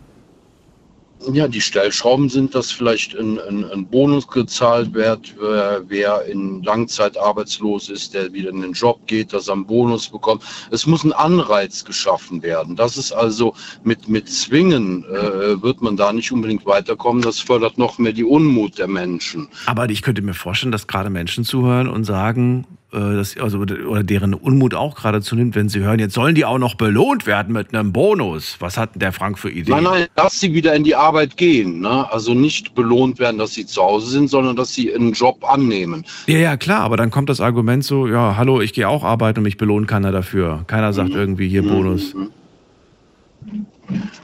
Ja, 1.33 1.47
die 1.47 1.61
Stellschrauben 1.61 2.29
sind, 2.29 2.55
dass 2.55 2.71
vielleicht 2.71 3.15
ein, 3.15 3.39
ein, 3.39 3.65
ein 3.65 3.85
Bonus 3.85 4.27
gezahlt 4.27 4.93
wird, 4.93 5.35
wer, 5.39 5.81
wer 5.87 6.25
in 6.25 6.63
Langzeit 6.63 7.17
arbeitslos 7.17 7.89
ist, 7.89 8.13
der 8.13 8.31
wieder 8.31 8.49
in 8.49 8.61
den 8.61 8.71
Job 8.71 9.05
geht, 9.05 9.33
dass 9.33 9.49
er 9.49 9.55
einen 9.55 9.65
Bonus 9.65 10.07
bekommt. 10.07 10.43
Es 10.71 10.87
muss 10.87 11.03
ein 11.03 11.11
Anreiz 11.11 11.83
geschaffen 11.83 12.41
werden. 12.41 12.75
Das 12.75 12.95
ist 12.97 13.11
also 13.11 13.53
mit, 13.83 14.07
mit 14.07 14.29
Zwingen 14.29 15.03
äh, 15.05 15.61
wird 15.61 15.81
man 15.81 15.97
da 15.97 16.13
nicht 16.13 16.31
unbedingt 16.31 16.65
weiterkommen. 16.65 17.21
Das 17.21 17.39
fördert 17.39 17.77
noch 17.77 17.97
mehr 17.97 18.13
die 18.13 18.23
Unmut 18.23 18.77
der 18.77 18.87
Menschen. 18.87 19.49
Aber 19.65 19.89
ich 19.89 20.01
könnte 20.01 20.21
mir 20.21 20.33
vorstellen, 20.33 20.71
dass 20.71 20.87
gerade 20.87 21.09
Menschen 21.09 21.43
zuhören 21.43 21.89
und 21.89 22.05
sagen, 22.05 22.65
das, 22.91 23.37
also, 23.37 23.59
oder 23.59 24.03
deren 24.03 24.33
Unmut 24.33 24.73
auch 24.73 24.95
gerade 24.95 25.21
zunimmt, 25.21 25.55
wenn 25.55 25.69
sie 25.69 25.79
hören, 25.79 25.99
jetzt 25.99 26.15
sollen 26.15 26.33
die 26.33 26.45
auch 26.45 26.57
noch 26.57 26.75
belohnt 26.75 27.27
werden 27.27 27.53
mit 27.53 27.73
einem 27.73 27.93
Bonus. 27.93 28.55
Was 28.59 28.77
hat 28.77 28.95
denn 28.95 28.99
der 28.99 29.13
Frank 29.13 29.37
für 29.37 29.51
Ideen? 29.51 29.75
Nein, 29.75 29.83
nein, 29.83 30.07
dass 30.15 30.39
sie 30.39 30.53
wieder 30.53 30.73
in 30.73 30.83
die 30.83 30.95
Arbeit 30.95 31.37
gehen. 31.37 31.81
Ne? 31.81 32.11
Also 32.11 32.33
nicht 32.33 32.73
belohnt 32.73 33.19
werden, 33.19 33.37
dass 33.37 33.53
sie 33.53 33.65
zu 33.65 33.81
Hause 33.81 34.09
sind, 34.09 34.29
sondern 34.29 34.55
dass 34.55 34.73
sie 34.73 34.93
einen 34.93 35.13
Job 35.13 35.47
annehmen. 35.47 36.03
Ja, 36.25 36.39
ja, 36.39 36.57
klar, 36.57 36.81
aber 36.81 36.97
dann 36.97 37.11
kommt 37.11 37.29
das 37.29 37.41
Argument 37.41 37.83
so, 37.83 38.07
ja, 38.07 38.37
hallo, 38.37 38.59
ich 38.61 38.73
gehe 38.73 38.87
auch 38.87 39.03
arbeiten 39.03 39.39
und 39.39 39.43
mich 39.43 39.57
belohnt 39.57 39.87
keiner 39.87 40.11
dafür. 40.11 40.63
Keiner 40.65 40.91
sagt 40.91 41.09
mhm. 41.09 41.15
irgendwie 41.15 41.47
hier 41.47 41.61
Bonus. 41.61 42.15
Mhm. 42.15 42.31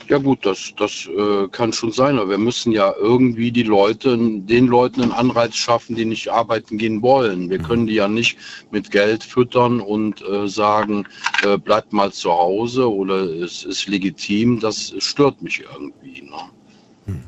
Ja 0.08 0.20
gut, 0.20 0.46
das, 0.46 0.72
das 0.78 1.08
äh, 1.08 1.48
kann 1.52 1.74
schon 1.74 1.92
sein, 1.92 2.20
aber 2.20 2.30
wir 2.30 2.38
müssen 2.38 2.72
ja 2.72 2.94
irgendwie 3.00 3.52
die 3.52 3.64
Leute, 3.64 4.16
den 4.18 4.68
Leuten 4.68 5.02
einen 5.02 5.12
Anreiz 5.12 5.56
schaffen, 5.56 5.96
die 5.96 6.06
nicht 6.06 6.30
arbeiten 6.30 6.78
gehen 6.78 7.02
wollen. 7.02 7.50
Wir 7.50 7.60
mhm. 7.60 7.64
können 7.64 7.88
die 7.88 7.96
ja 7.96 8.08
nicht 8.08 8.38
mit 8.72 8.92
Geld 8.92 9.24
füttern 9.24 9.80
und 9.80 10.22
äh, 10.22 10.48
sagen, 10.48 11.08
äh, 11.44 11.58
bleibt 11.58 11.92
mal 11.92 12.12
zu 12.12 12.32
Hause 12.32 12.92
oder 12.92 13.24
es 13.24 13.64
ist 13.64 13.88
legitim. 13.88 14.60
Das 14.60 14.94
stört 15.00 15.42
mich 15.42 15.64
irgendwie. 15.74 16.22
Ne? 16.22 16.38
Hm. 17.06 17.24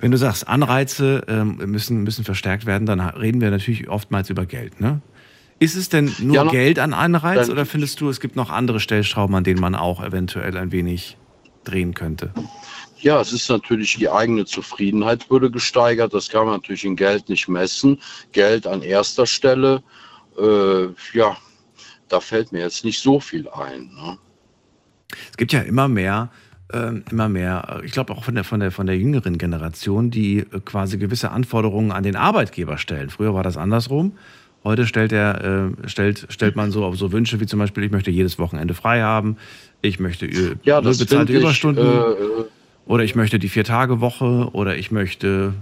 Wenn 0.00 0.10
du 0.10 0.18
sagst, 0.18 0.48
Anreize 0.48 1.24
ähm, 1.28 1.58
müssen, 1.66 2.02
müssen 2.02 2.24
verstärkt 2.24 2.66
werden, 2.66 2.86
dann 2.86 3.00
reden 3.00 3.40
wir 3.40 3.50
natürlich 3.50 3.88
oftmals 3.88 4.30
über 4.30 4.46
Geld, 4.46 4.80
ne? 4.80 5.00
Ist 5.60 5.76
es 5.76 5.88
denn 5.88 6.12
nur 6.18 6.34
ja, 6.34 6.44
Geld 6.44 6.80
an 6.80 6.92
Anreiz 6.92 7.48
oder 7.48 7.64
findest 7.64 8.00
du, 8.00 8.08
es 8.08 8.18
gibt 8.18 8.34
noch 8.34 8.50
andere 8.50 8.80
Stellschrauben, 8.80 9.36
an 9.36 9.44
denen 9.44 9.60
man 9.60 9.76
auch 9.76 10.02
eventuell 10.02 10.56
ein 10.56 10.72
wenig 10.72 11.16
drehen 11.64 11.94
könnte? 11.94 12.32
Ja, 12.98 13.20
es 13.20 13.32
ist 13.32 13.50
natürlich 13.50 13.96
die 13.96 14.08
eigene 14.08 14.46
Zufriedenheit 14.46 15.28
wurde 15.30 15.50
gesteigert. 15.50 16.14
Das 16.14 16.28
kann 16.28 16.46
man 16.46 16.54
natürlich 16.54 16.84
in 16.84 16.96
Geld 16.96 17.28
nicht 17.28 17.48
messen. 17.48 18.00
Geld 18.32 18.66
an 18.66 18.82
erster 18.82 19.26
Stelle. 19.26 19.82
Äh, 20.38 20.86
ja, 21.12 21.36
da 22.08 22.20
fällt 22.20 22.52
mir 22.52 22.60
jetzt 22.60 22.84
nicht 22.84 23.00
so 23.00 23.20
viel 23.20 23.48
ein. 23.48 23.90
Ne? 23.94 24.18
Es 25.30 25.36
gibt 25.36 25.52
ja 25.52 25.60
immer 25.60 25.88
mehr, 25.88 26.30
äh, 26.72 26.92
immer 27.10 27.28
mehr, 27.28 27.82
ich 27.84 27.92
glaube 27.92 28.14
auch 28.14 28.24
von 28.24 28.34
der, 28.34 28.44
von, 28.44 28.60
der, 28.60 28.70
von 28.70 28.86
der 28.86 28.96
jüngeren 28.96 29.38
Generation, 29.38 30.10
die 30.10 30.38
äh, 30.38 30.60
quasi 30.64 30.98
gewisse 30.98 31.30
Anforderungen 31.30 31.92
an 31.92 32.04
den 32.04 32.16
Arbeitgeber 32.16 32.78
stellen. 32.78 33.10
Früher 33.10 33.34
war 33.34 33.42
das 33.42 33.56
andersrum. 33.56 34.12
Heute 34.64 34.86
stellt, 34.86 35.12
er, 35.12 35.44
äh, 35.84 35.88
stellt, 35.88 36.26
stellt 36.30 36.56
man 36.56 36.70
so, 36.70 36.94
so 36.94 37.12
Wünsche 37.12 37.38
wie 37.38 37.46
zum 37.46 37.58
Beispiel, 37.58 37.84
ich 37.84 37.90
möchte 37.90 38.10
jedes 38.10 38.38
Wochenende 38.38 38.72
frei 38.72 39.02
haben, 39.02 39.36
ich 39.84 40.00
möchte 40.00 40.28
ja, 40.64 40.80
bezahlte 40.80 41.32
Überstunden 41.32 41.86
äh, 41.86 42.44
oder 42.86 43.04
ich 43.04 43.14
möchte 43.14 43.38
die 43.38 43.48
Vier-Tage-Woche 43.48 44.50
oder 44.52 44.76
ich 44.76 44.90
möchte, 44.90 45.54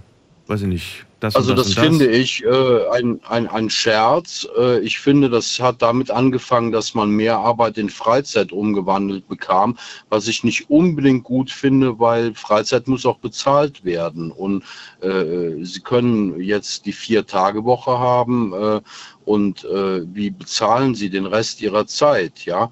weiß 0.46 0.62
ich 0.62 0.68
nicht, 0.68 1.06
das 1.22 1.37
also 1.37 1.54
das, 1.54 1.72
das 1.72 1.85
finde 1.85 2.08
ich 2.08 2.42
äh, 2.42 2.88
ein, 2.90 3.20
ein, 3.28 3.46
ein 3.46 3.70
Scherz. 3.70 4.48
Äh, 4.58 4.80
ich 4.80 4.98
finde, 4.98 5.30
das 5.30 5.61
hat 5.61 5.80
damit 5.80 6.11
angefangen, 6.11 6.72
dass 6.72 6.94
man 6.94 7.11
mehr 7.11 7.37
Arbeit 7.37 7.78
in 7.78 7.90
Freizeit 7.90 8.50
umgewandelt 8.50 9.28
bekam, 9.28 9.78
was 10.08 10.26
ich 10.26 10.42
nicht 10.42 10.68
unbedingt 10.68 11.22
gut 11.22 11.52
finde, 11.52 12.00
weil 12.00 12.35
Freizeit 12.35 12.88
muss 12.88 13.06
auch 13.06 13.18
bezahlt 13.18 13.85
werden. 13.85 14.32
Und 14.32 14.64
äh, 15.00 15.64
Sie 15.64 15.80
können 15.80 16.40
jetzt 16.40 16.87
die 16.87 16.92
Vier-Tage-Woche 16.92 18.00
haben 18.00 18.52
äh, 18.52 18.80
und 19.24 19.64
äh, 19.64 20.02
wie 20.12 20.30
bezahlen 20.30 20.96
Sie 20.96 21.08
den 21.08 21.26
Rest 21.26 21.61
Ihrer 21.62 21.87
Zeit? 21.87 22.44
Ja, 22.44 22.64
äh, 22.64 22.68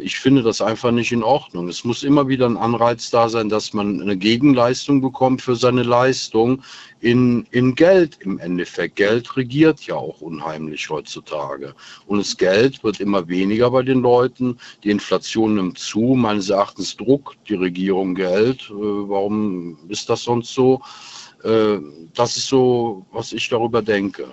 ich 0.00 0.18
finde 0.18 0.42
das 0.42 0.62
einfach 0.62 0.90
nicht 0.90 1.12
in 1.12 1.22
Ordnung. 1.22 1.68
Es 1.68 1.84
muss 1.84 2.02
immer 2.02 2.26
wieder 2.26 2.46
ein 2.46 2.56
Anreiz 2.56 3.10
da 3.10 3.28
sein, 3.28 3.50
dass 3.50 3.74
man 3.74 4.00
eine 4.00 4.16
Gegenleistung 4.16 5.02
bekommt 5.02 5.42
für 5.42 5.56
seine 5.56 5.82
Leistung 5.82 6.62
in, 7.00 7.46
in 7.50 7.74
Geld 7.74 8.18
im 8.20 8.38
Endeffekt. 8.38 8.96
Geld 8.96 9.36
regiert 9.36 9.82
ja 9.82 9.96
auch 9.96 10.20
unheimlich 10.20 10.88
heutzutage. 10.88 11.74
Und 12.06 12.18
das 12.18 12.36
Geld 12.36 12.82
wird 12.82 13.00
immer 13.00 13.28
weniger 13.28 13.70
bei 13.70 13.82
den 13.82 14.00
Leuten. 14.00 14.58
Die 14.84 14.90
Inflation 14.90 15.56
nimmt 15.56 15.78
zu. 15.78 16.14
Meines 16.14 16.48
Erachtens 16.48 16.96
druckt 16.96 17.38
die 17.48 17.54
Regierung 17.54 18.14
Geld. 18.14 18.70
Äh, 18.70 18.72
warum 18.72 19.78
ist 19.88 20.08
das 20.08 20.22
sonst 20.24 20.54
so? 20.54 20.80
Äh, 21.44 21.78
das 22.14 22.36
ist 22.36 22.48
so, 22.48 23.06
was 23.12 23.32
ich 23.32 23.48
darüber 23.48 23.82
denke. 23.82 24.32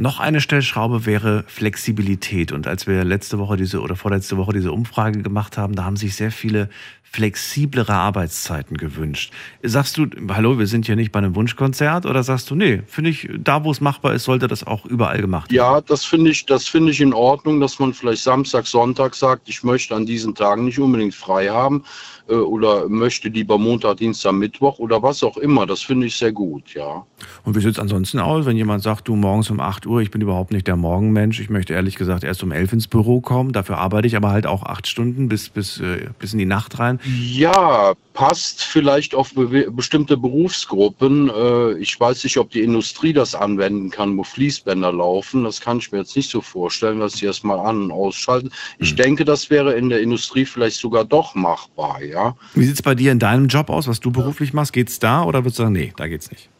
Noch 0.00 0.18
eine 0.18 0.40
Stellschraube 0.40 1.04
wäre 1.04 1.44
Flexibilität. 1.46 2.52
Und 2.52 2.66
als 2.66 2.86
wir 2.86 3.04
letzte 3.04 3.38
Woche 3.38 3.58
diese 3.58 3.82
oder 3.82 3.96
vorletzte 3.96 4.38
Woche 4.38 4.54
diese 4.54 4.72
Umfrage 4.72 5.20
gemacht 5.20 5.58
haben, 5.58 5.74
da 5.74 5.84
haben 5.84 5.96
sich 5.96 6.16
sehr 6.16 6.32
viele 6.32 6.70
flexiblere 7.02 7.92
Arbeitszeiten 7.92 8.78
gewünscht. 8.78 9.30
Sagst 9.62 9.98
du, 9.98 10.06
hallo, 10.30 10.58
wir 10.58 10.66
sind 10.66 10.86
hier 10.86 10.96
nicht 10.96 11.12
bei 11.12 11.18
einem 11.18 11.34
Wunschkonzert 11.34 12.06
oder 12.06 12.22
sagst 12.22 12.50
du, 12.50 12.54
nee, 12.54 12.80
finde 12.86 13.10
ich, 13.10 13.28
da 13.36 13.62
wo 13.64 13.72
es 13.72 13.82
machbar 13.82 14.14
ist, 14.14 14.24
sollte 14.24 14.46
das 14.46 14.66
auch 14.66 14.86
überall 14.86 15.20
gemacht 15.20 15.50
werden? 15.50 15.56
Ja, 15.56 15.80
das 15.82 16.06
finde 16.06 16.30
ich, 16.30 16.46
das 16.46 16.66
finde 16.66 16.92
ich 16.92 17.00
in 17.02 17.12
Ordnung, 17.12 17.60
dass 17.60 17.78
man 17.78 17.92
vielleicht 17.92 18.22
Samstag, 18.22 18.66
Sonntag 18.66 19.14
sagt, 19.14 19.50
ich 19.50 19.62
möchte 19.64 19.94
an 19.94 20.06
diesen 20.06 20.34
Tagen 20.34 20.64
nicht 20.64 20.78
unbedingt 20.78 21.14
frei 21.14 21.48
haben, 21.48 21.84
äh, 22.30 22.34
oder 22.34 22.88
möchte 22.88 23.28
lieber 23.28 23.58
Montag, 23.58 23.98
Dienstag, 23.98 24.32
Mittwoch 24.32 24.78
oder 24.78 25.02
was 25.02 25.22
auch 25.22 25.36
immer. 25.36 25.66
Das 25.66 25.82
finde 25.82 26.06
ich 26.06 26.16
sehr 26.16 26.32
gut, 26.32 26.74
ja. 26.74 27.04
Und 27.44 27.56
wie 27.56 27.60
sieht 27.60 27.72
es 27.72 27.78
ansonsten 27.78 28.18
aus, 28.18 28.46
wenn 28.46 28.56
jemand 28.56 28.82
sagt, 28.82 29.08
du 29.08 29.16
morgens 29.16 29.50
um 29.50 29.60
8 29.60 29.86
Uhr. 29.86 30.00
Ich 30.00 30.10
bin 30.10 30.20
überhaupt 30.20 30.52
nicht 30.52 30.66
der 30.66 30.76
Morgenmensch. 30.76 31.40
Ich 31.40 31.50
möchte 31.50 31.74
ehrlich 31.74 31.96
gesagt 31.96 32.24
erst 32.24 32.42
um 32.42 32.52
11 32.52 32.72
ins 32.72 32.88
Büro 32.88 33.20
kommen. 33.20 33.52
Dafür 33.52 33.78
arbeite 33.78 34.06
ich 34.06 34.16
aber 34.16 34.30
halt 34.30 34.46
auch 34.46 34.62
acht 34.62 34.86
Stunden 34.86 35.28
bis, 35.28 35.48
bis, 35.48 35.80
äh, 35.80 36.08
bis 36.18 36.32
in 36.32 36.38
die 36.38 36.46
Nacht 36.46 36.78
rein. 36.78 37.00
Ja, 37.04 37.94
passt 38.20 38.62
vielleicht 38.64 39.14
auf 39.14 39.32
be 39.32 39.70
bestimmte 39.70 40.18
Berufsgruppen. 40.18 41.30
Äh, 41.30 41.78
ich 41.78 41.98
weiß 41.98 42.22
nicht, 42.24 42.36
ob 42.36 42.50
die 42.50 42.60
Industrie 42.60 43.14
das 43.14 43.34
anwenden 43.34 43.88
kann, 43.88 44.14
wo 44.18 44.24
Fließbänder 44.24 44.92
laufen. 44.92 45.44
Das 45.44 45.62
kann 45.62 45.78
ich 45.78 45.90
mir 45.90 46.00
jetzt 46.00 46.14
nicht 46.14 46.28
so 46.28 46.42
vorstellen, 46.42 47.00
dass 47.00 47.14
sie 47.14 47.24
erst 47.24 47.44
mal 47.44 47.58
an- 47.58 47.84
und 47.84 47.92
ausschalten. 47.92 48.50
Ich 48.78 48.90
Hm. 48.90 48.96
denke, 48.96 49.24
das 49.24 49.48
wäre 49.48 49.72
in 49.72 49.88
der 49.88 50.02
Industrie 50.02 50.44
vielleicht 50.44 50.76
sogar 50.76 51.06
doch 51.06 51.34
machbar, 51.34 52.02
ja. 52.02 52.36
Wie 52.52 52.64
sieht 52.66 52.74
es 52.74 52.82
bei 52.82 52.94
dir 52.94 53.10
in 53.10 53.18
deinem 53.18 53.48
Job 53.48 53.70
aus, 53.70 53.88
was 53.88 54.00
du 54.00 54.10
beruflich 54.10 54.52
machst? 54.52 54.74
Geht's 54.74 54.98
da 54.98 55.22
oder 55.22 55.42
würdest 55.42 55.58
du 55.58 55.62
sagen, 55.62 55.72
nee, 55.72 55.94
da 55.96 56.06
geht's 56.06 56.30
nicht? 56.30 56.50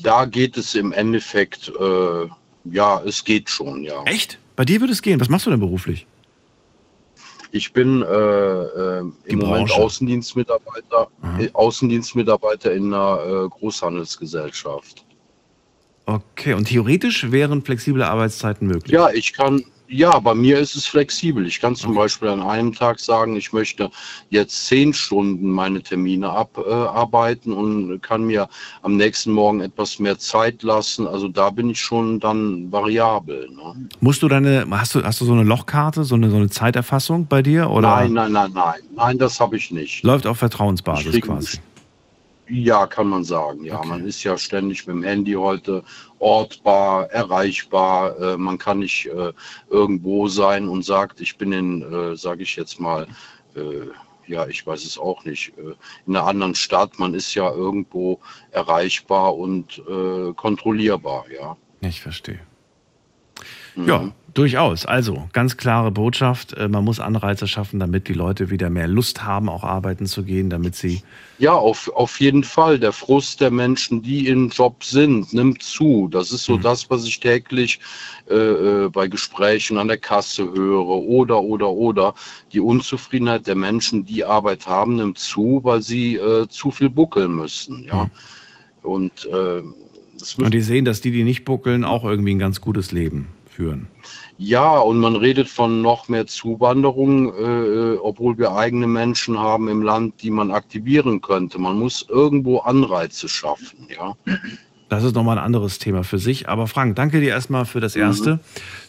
Da 0.00 0.26
geht 0.26 0.56
es 0.56 0.76
im 0.76 0.92
Endeffekt, 0.92 1.72
äh, 1.76 2.26
ja, 2.70 3.02
es 3.04 3.24
geht 3.24 3.50
schon, 3.50 3.82
ja. 3.82 4.04
Echt? 4.04 4.38
Bei 4.54 4.64
dir 4.64 4.80
würde 4.80 4.92
es 4.92 5.02
gehen. 5.02 5.18
Was 5.18 5.28
machst 5.28 5.46
du 5.46 5.50
denn 5.50 5.58
beruflich? 5.58 6.06
Ich 7.52 7.72
bin 7.72 8.02
äh, 8.02 8.06
äh, 8.06 9.02
Die 9.26 9.32
im 9.32 9.38
Moment 9.40 9.68
Branche. 9.68 9.82
Außendienstmitarbeiter, 9.82 11.08
Aha. 11.22 11.40
äh, 11.40 11.50
Außendienstmitarbeiter 11.52 12.72
in 12.72 12.92
einer 12.94 13.44
äh, 13.44 13.48
Großhandelsgesellschaft. 13.48 15.04
Okay, 16.06 16.54
und 16.54 16.66
theoretisch 16.66 17.30
wären 17.30 17.62
flexible 17.62 18.02
Arbeitszeiten 18.02 18.66
möglich. 18.66 18.92
Ja, 18.92 19.10
ich 19.10 19.32
kann, 19.32 19.64
ja, 19.90 20.18
bei 20.20 20.34
mir 20.34 20.58
ist 20.58 20.76
es 20.76 20.86
flexibel. 20.86 21.44
Ich 21.46 21.60
kann 21.60 21.74
zum 21.74 21.94
Beispiel 21.94 22.28
an 22.28 22.40
einem 22.42 22.72
Tag 22.72 23.00
sagen, 23.00 23.34
ich 23.34 23.52
möchte 23.52 23.90
jetzt 24.30 24.66
zehn 24.68 24.92
Stunden 24.94 25.50
meine 25.50 25.82
Termine 25.82 26.30
abarbeiten 26.30 27.52
und 27.52 28.00
kann 28.00 28.22
mir 28.24 28.48
am 28.82 28.96
nächsten 28.96 29.32
Morgen 29.32 29.60
etwas 29.60 29.98
mehr 29.98 30.18
Zeit 30.18 30.62
lassen. 30.62 31.06
Also 31.06 31.28
da 31.28 31.50
bin 31.50 31.70
ich 31.70 31.80
schon 31.80 32.20
dann 32.20 32.70
variabel. 32.70 33.48
Ne? 33.50 33.88
Musst 34.00 34.22
du 34.22 34.28
deine, 34.28 34.64
hast 34.70 34.94
du, 34.94 35.02
hast 35.02 35.20
du 35.20 35.24
so 35.24 35.32
eine 35.32 35.42
Lochkarte, 35.44 36.04
so 36.04 36.14
eine, 36.14 36.30
so 36.30 36.36
eine 36.36 36.48
Zeiterfassung 36.48 37.26
bei 37.26 37.42
dir? 37.42 37.68
Oder 37.70 37.88
Nein, 37.88 38.12
nein, 38.12 38.32
nein, 38.32 38.52
nein. 38.54 38.80
Nein, 38.94 39.18
das 39.18 39.40
habe 39.40 39.56
ich 39.56 39.70
nicht. 39.70 40.04
läuft 40.04 40.26
auf 40.26 40.38
Vertrauensbasis 40.38 41.12
krieg- 41.12 41.24
quasi? 41.26 41.58
Ja, 42.50 42.86
kann 42.86 43.08
man 43.08 43.22
sagen. 43.24 43.64
Ja, 43.64 43.78
Okay. 43.78 43.88
man 43.88 44.06
ist 44.06 44.22
ja 44.24 44.36
ständig 44.36 44.86
mit 44.86 44.96
dem 44.96 45.02
Handy 45.04 45.32
heute 45.32 45.84
ortbar, 46.18 47.10
erreichbar. 47.10 48.18
Äh, 48.18 48.36
man 48.36 48.58
kann 48.58 48.80
nicht 48.80 49.06
äh, 49.06 49.32
irgendwo 49.70 50.26
sein 50.28 50.68
und 50.68 50.84
sagt, 50.84 51.20
ich 51.20 51.38
bin 51.38 51.52
in, 51.52 51.82
äh, 51.82 52.16
sage 52.16 52.42
ich 52.42 52.56
jetzt 52.56 52.80
mal, 52.80 53.06
äh, 53.54 53.86
ja, 54.26 54.46
ich 54.46 54.66
weiß 54.66 54.84
es 54.84 54.98
auch 54.98 55.24
nicht, 55.24 55.56
äh, 55.58 55.74
in 56.06 56.16
einer 56.16 56.26
anderen 56.26 56.54
Stadt. 56.54 56.98
Man 56.98 57.14
ist 57.14 57.34
ja 57.34 57.50
irgendwo 57.50 58.18
erreichbar 58.50 59.36
und 59.36 59.82
kontrollierbar. 60.36 61.24
Ja. 61.30 61.56
Ich 61.80 62.00
verstehe. 62.00 62.40
Mhm. 63.82 63.88
Ja, 63.88 64.12
durchaus. 64.34 64.86
Also, 64.86 65.28
ganz 65.32 65.56
klare 65.56 65.90
Botschaft. 65.90 66.52
äh, 66.54 66.68
Man 66.68 66.84
muss 66.84 67.00
Anreize 67.00 67.46
schaffen, 67.46 67.80
damit 67.80 68.08
die 68.08 68.12
Leute 68.14 68.50
wieder 68.50 68.70
mehr 68.70 68.88
Lust 68.88 69.24
haben, 69.24 69.48
auch 69.48 69.64
arbeiten 69.64 70.06
zu 70.06 70.22
gehen, 70.24 70.50
damit 70.50 70.74
sie. 70.76 71.02
Ja, 71.38 71.52
auf, 71.54 71.88
auf 71.94 72.20
jeden 72.20 72.44
Fall. 72.44 72.78
Der 72.78 72.92
Frust 72.92 73.40
der 73.40 73.50
Menschen, 73.50 74.02
die 74.02 74.28
im 74.28 74.50
Job 74.50 74.84
sind, 74.84 75.32
nimmt 75.32 75.62
zu. 75.62 76.08
Das 76.10 76.32
ist 76.32 76.44
so 76.44 76.56
Mhm. 76.56 76.62
das, 76.62 76.90
was 76.90 77.04
ich 77.04 77.18
täglich 77.20 77.80
äh, 78.28 78.34
äh, 78.34 78.88
bei 78.90 79.08
Gesprächen 79.08 79.78
an 79.78 79.88
der 79.88 79.98
Kasse 79.98 80.44
höre. 80.52 80.86
Oder, 80.86 81.40
oder, 81.42 81.70
oder. 81.70 82.14
Die 82.52 82.60
Unzufriedenheit 82.60 83.46
der 83.46 83.56
Menschen, 83.56 84.04
die 84.04 84.24
Arbeit 84.24 84.66
haben, 84.66 84.96
nimmt 84.96 85.18
zu, 85.18 85.60
weil 85.64 85.82
sie 85.82 86.16
äh, 86.16 86.46
zu 86.48 86.70
viel 86.70 86.90
buckeln 86.90 87.34
müssen. 87.34 87.84
Ja. 87.84 88.04
Mhm. 88.04 88.10
Und 88.82 89.26
äh, 89.26 89.62
Und 90.42 90.54
die 90.54 90.60
sehen, 90.60 90.84
dass 90.84 91.00
die, 91.00 91.10
die 91.10 91.24
nicht 91.24 91.44
buckeln, 91.44 91.84
auch 91.84 92.04
irgendwie 92.04 92.34
ein 92.34 92.38
ganz 92.38 92.60
gutes 92.60 92.92
Leben 92.92 93.28
führen. 93.50 93.88
Ja, 94.38 94.78
und 94.78 94.98
man 94.98 95.16
redet 95.16 95.48
von 95.48 95.82
noch 95.82 96.08
mehr 96.08 96.26
Zuwanderung, 96.26 97.28
äh, 97.34 97.96
obwohl 97.98 98.38
wir 98.38 98.52
eigene 98.52 98.86
Menschen 98.86 99.38
haben 99.38 99.68
im 99.68 99.82
Land, 99.82 100.22
die 100.22 100.30
man 100.30 100.50
aktivieren 100.50 101.20
könnte. 101.20 101.58
Man 101.58 101.78
muss 101.78 102.06
irgendwo 102.08 102.58
Anreize 102.60 103.28
schaffen, 103.28 103.86
ja. 103.94 104.14
Das 104.88 105.04
ist 105.04 105.14
nochmal 105.14 105.38
ein 105.38 105.44
anderes 105.44 105.78
Thema 105.78 106.02
für 106.02 106.18
sich. 106.18 106.48
Aber 106.48 106.66
Frank, 106.66 106.96
danke 106.96 107.20
dir 107.20 107.28
erstmal 107.28 107.64
für 107.64 107.80
das 107.80 107.94
Erste. 107.96 108.40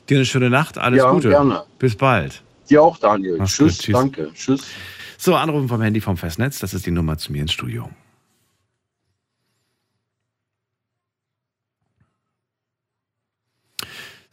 Dir 0.10 0.18
eine 0.18 0.26
schöne 0.26 0.50
Nacht. 0.50 0.78
Alles 0.78 1.00
Mhm. 1.02 1.06
Ja, 1.08 1.12
Gute. 1.12 1.30
gerne. 1.30 1.64
Bis 1.78 1.96
bald. 1.96 2.42
Dir 2.70 2.82
auch, 2.82 2.98
Daniel. 2.98 3.38
Tschüss, 3.44 3.78
gut, 3.78 3.86
tschüss. 3.86 3.94
danke. 3.94 4.32
Tschüss. 4.34 4.66
So, 5.18 5.36
Anrufen 5.36 5.68
vom 5.68 5.82
Handy 5.82 6.02
vom 6.02 6.18
Festnetz. 6.18 6.60
Das 6.60 6.74
ist 6.74 6.86
die 6.86 6.92
Nummer 6.92 7.18
zu 7.18 7.32
mir 7.32 7.42
ins 7.44 7.52
Studio. 7.52 7.90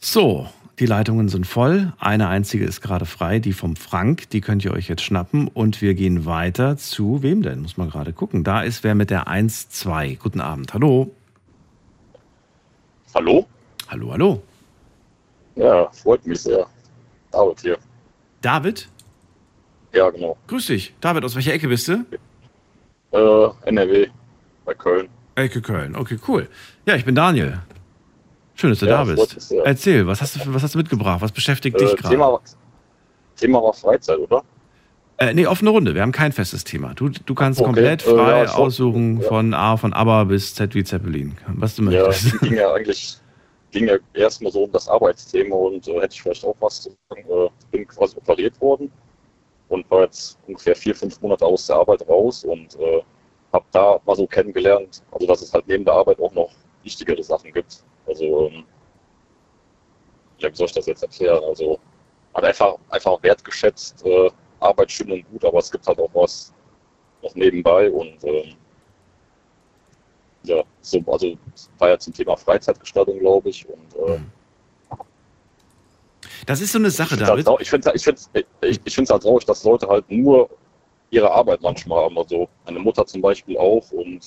So, 0.01 0.47
die 0.79 0.85
Leitungen 0.85 1.27
sind 1.27 1.45
voll. 1.45 1.91
Eine 1.99 2.29
einzige 2.29 2.63
ist 2.63 2.79
gerade 2.79 3.05
frei, 3.05 3.39
die 3.39 3.51
vom 3.51 3.75
Frank. 3.75 4.29
Die 4.29 4.39
könnt 4.39 4.63
ihr 4.63 4.71
euch 4.71 4.87
jetzt 4.87 5.01
schnappen. 5.01 5.49
Und 5.49 5.81
wir 5.81 5.93
gehen 5.93 6.25
weiter 6.25 6.77
zu 6.77 7.21
wem 7.21 7.41
denn? 7.41 7.61
Muss 7.61 7.75
man 7.75 7.89
gerade 7.89 8.13
gucken. 8.13 8.45
Da 8.45 8.61
ist 8.61 8.85
wer 8.85 8.95
mit 8.95 9.09
der 9.09 9.27
1-2. 9.27 10.17
Guten 10.17 10.39
Abend. 10.39 10.73
Hallo. 10.73 11.13
Hallo? 13.13 13.45
Hallo, 13.89 14.11
hallo. 14.13 14.41
Ja, 15.55 15.91
freut 15.91 16.25
mich 16.25 16.43
sehr. 16.43 16.65
David 17.31 17.59
hier. 17.59 17.77
David? 18.41 18.87
Ja, 19.91 20.09
genau. 20.11 20.37
Grüß 20.47 20.67
dich. 20.67 20.93
David, 21.01 21.25
aus 21.25 21.35
welcher 21.35 21.51
Ecke 21.51 21.67
bist 21.67 21.89
du? 21.89 22.05
Äh, 23.11 23.49
NRW 23.69 24.07
bei 24.63 24.73
Köln. 24.75 25.09
Ecke 25.35 25.61
Köln. 25.61 25.97
Okay, 25.97 26.17
cool. 26.25 26.47
Ja, 26.85 26.95
ich 26.95 27.03
bin 27.03 27.15
Daniel. 27.15 27.59
Schön, 28.59 28.71
dass 28.71 28.79
du 28.79 28.87
Ja, 28.87 28.97
da 28.97 29.03
bist. 29.05 29.53
Erzähl, 29.63 30.05
was 30.05 30.21
hast, 30.21 30.35
du, 30.35 30.53
was 30.53 30.61
hast 30.63 30.73
du 30.75 30.79
mitgebracht? 30.79 31.21
Was 31.21 31.31
beschäftigt 31.31 31.79
dich 31.79 31.93
Äh, 31.93 31.95
gerade? 31.95 32.15
Thema, 32.15 32.41
Thema 33.37 33.63
war 33.63 33.73
Freizeit, 33.73 34.19
oder? 34.19 34.43
Äh, 35.15 35.33
nee, 35.33 35.47
offene 35.47 35.69
Runde. 35.69 35.95
Wir 35.95 36.01
haben 36.01 36.11
kein 36.11 36.33
festes 36.33 36.65
Thema. 36.65 36.93
Du, 36.93 37.07
du 37.07 37.35
kannst 37.35 37.61
Okay, 37.61 37.67
komplett 37.67 38.01
äh, 38.01 38.09
frei 38.09 38.31
ja, 38.31 38.43
ich 38.43 38.49
wollt- 38.49 38.67
aussuchen 38.67 39.21
ja. 39.21 39.27
von 39.29 39.53
A, 39.53 39.77
von 39.77 39.93
ABBA 39.93 40.25
bis 40.25 40.55
Z 40.55 40.75
wie 40.75 40.83
Zeppelin. 40.83 41.37
Was 41.47 41.75
du 41.77 41.83
Ja, 41.89 42.07
möchtest. 42.07 42.37
ging 42.41 42.55
ja 42.55 42.73
eigentlich 42.73 43.17
ging 43.71 43.87
ja 43.87 43.95
erstmal 44.13 44.51
so 44.51 44.63
um 44.63 44.71
das 44.73 44.89
Arbeitsthema 44.89 45.55
und 45.55 45.87
äh, 45.87 45.93
hätte 46.01 46.15
ich 46.15 46.21
vielleicht 46.21 46.43
auch 46.43 46.55
was 46.59 46.81
zu 46.81 46.89
sagen. 47.09 47.23
Äh, 47.29 47.49
bin 47.71 47.87
quasi 47.87 48.17
operiert 48.17 48.59
worden 48.59 48.91
und 49.69 49.89
war 49.89 50.01
jetzt 50.01 50.37
ungefähr 50.47 50.75
vier, 50.75 50.95
fünf 50.95 51.21
Monate 51.21 51.45
aus 51.45 51.65
der 51.67 51.77
Arbeit 51.77 52.05
raus 52.09 52.43
und 52.43 52.75
äh, 52.77 53.01
habe 53.53 53.65
da 53.71 53.99
mal 54.05 54.15
so 54.17 54.27
kennengelernt, 54.27 55.01
also 55.11 55.25
dass 55.27 55.41
es 55.41 55.53
halt 55.53 55.65
neben 55.67 55.85
der 55.85 55.93
Arbeit 55.93 56.19
auch 56.19 56.33
noch 56.33 56.51
wichtigere 56.83 57.23
Sachen 57.23 57.53
gibt. 57.53 57.83
Also, 58.09 58.47
ähm, 58.49 58.65
ja, 60.39 60.51
wie 60.51 60.55
soll 60.55 60.67
ich 60.67 60.73
das 60.73 60.85
jetzt 60.87 61.03
erklären? 61.03 61.43
Also, 61.43 61.79
hat 62.33 62.43
einfach, 62.43 62.75
einfach 62.89 63.21
wertgeschätzt, 63.23 64.05
äh, 64.05 64.29
Arbeit 64.59 64.91
schön 64.91 65.11
und 65.11 65.29
gut, 65.31 65.45
aber 65.45 65.59
es 65.59 65.71
gibt 65.71 65.87
halt 65.87 65.99
auch 65.99 66.09
was 66.13 66.53
noch 67.23 67.33
nebenbei 67.35 67.89
und 67.91 68.23
ähm, 68.23 68.55
ja, 70.43 70.63
so, 70.81 71.01
also 71.07 71.37
war 71.77 71.89
ja 71.89 71.99
zum 71.99 72.13
Thema 72.13 72.35
Freizeitgestaltung, 72.37 73.19
glaube 73.19 73.49
ich. 73.49 73.67
Und 73.67 73.95
äh, 74.07 74.19
Das 76.45 76.61
ist 76.61 76.71
so 76.71 76.79
eine 76.79 76.89
Sache, 76.91 77.15
ich 77.15 77.19
finde 77.19 77.23
es 77.23 77.45
David. 77.45 77.47
halt, 77.47 77.61
ich 77.61 77.73
ich 77.95 78.03
find's, 78.03 78.29
ich, 78.61 78.79
ich 78.85 78.95
find's 78.95 79.11
halt 79.11 79.23
traurig, 79.23 79.45
dass 79.45 79.63
Leute 79.63 79.87
halt 79.87 80.09
nur 80.09 80.49
ihre 81.09 81.31
Arbeit 81.31 81.61
manchmal 81.61 82.05
haben. 82.05 82.17
Also 82.17 82.47
meine 82.65 82.79
Mutter 82.79 83.05
zum 83.05 83.21
Beispiel 83.21 83.57
auch 83.57 83.91
und 83.91 84.21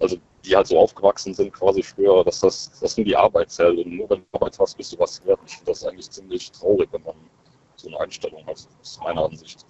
also 0.00 0.16
die 0.44 0.56
halt 0.56 0.66
so 0.66 0.78
aufgewachsen 0.78 1.34
sind 1.34 1.52
quasi 1.52 1.82
früher, 1.82 2.24
dass 2.24 2.40
das, 2.40 2.70
das 2.80 2.96
nur 2.96 3.04
die 3.04 3.16
Arbeit 3.16 3.50
zählt 3.50 3.78
und 3.84 3.96
nur 3.96 4.08
wenn 4.10 4.20
du 4.20 4.26
Arbeit 4.32 4.58
hast, 4.58 4.76
bist 4.76 4.92
du 4.92 4.98
was 4.98 5.24
wert. 5.26 5.40
Ich 5.46 5.56
finde 5.56 5.72
das 5.72 5.84
eigentlich 5.84 6.10
ziemlich 6.10 6.50
traurig, 6.52 6.88
wenn 6.92 7.02
man 7.02 7.14
so 7.76 7.88
eine 7.88 8.00
Einstellung 8.00 8.44
hat, 8.46 8.54
das 8.54 8.68
ist 8.82 9.00
meine 9.02 9.22
Ansicht. 9.22 9.64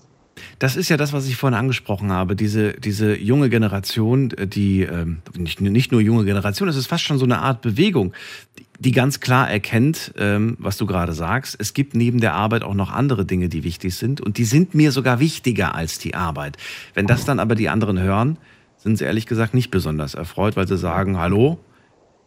Das 0.58 0.76
ist 0.76 0.88
ja 0.88 0.96
das, 0.96 1.12
was 1.12 1.26
ich 1.26 1.36
vorhin 1.36 1.58
angesprochen 1.58 2.12
habe. 2.12 2.36
Diese, 2.36 2.72
diese 2.74 3.16
junge 3.16 3.48
Generation, 3.48 4.32
die, 4.38 4.82
ähm, 4.82 5.22
nicht, 5.36 5.60
nicht 5.60 5.92
nur 5.92 6.00
junge 6.00 6.24
Generation, 6.24 6.68
es 6.68 6.76
ist 6.76 6.86
fast 6.86 7.04
schon 7.04 7.18
so 7.18 7.24
eine 7.24 7.40
Art 7.40 7.60
Bewegung, 7.60 8.12
die, 8.58 8.66
die 8.78 8.92
ganz 8.92 9.20
klar 9.20 9.50
erkennt, 9.50 10.12
ähm, 10.16 10.56
was 10.58 10.76
du 10.76 10.86
gerade 10.86 11.12
sagst. 11.12 11.56
Es 11.58 11.74
gibt 11.74 11.94
neben 11.94 12.20
der 12.20 12.34
Arbeit 12.34 12.62
auch 12.62 12.74
noch 12.74 12.92
andere 12.92 13.24
Dinge, 13.24 13.48
die 13.48 13.64
wichtig 13.64 13.96
sind. 13.96 14.20
Und 14.20 14.38
die 14.38 14.44
sind 14.44 14.74
mir 14.74 14.92
sogar 14.92 15.20
wichtiger 15.20 15.74
als 15.74 15.98
die 15.98 16.14
Arbeit. 16.14 16.56
Wenn 16.94 17.06
das 17.06 17.24
dann 17.24 17.40
aber 17.40 17.54
die 17.54 17.68
anderen 17.68 18.00
hören, 18.00 18.38
sind 18.78 18.96
sie 18.96 19.04
ehrlich 19.04 19.26
gesagt 19.26 19.54
nicht 19.54 19.70
besonders 19.70 20.14
erfreut, 20.14 20.56
weil 20.56 20.66
sie 20.66 20.78
sagen, 20.78 21.18
hallo, 21.18 21.58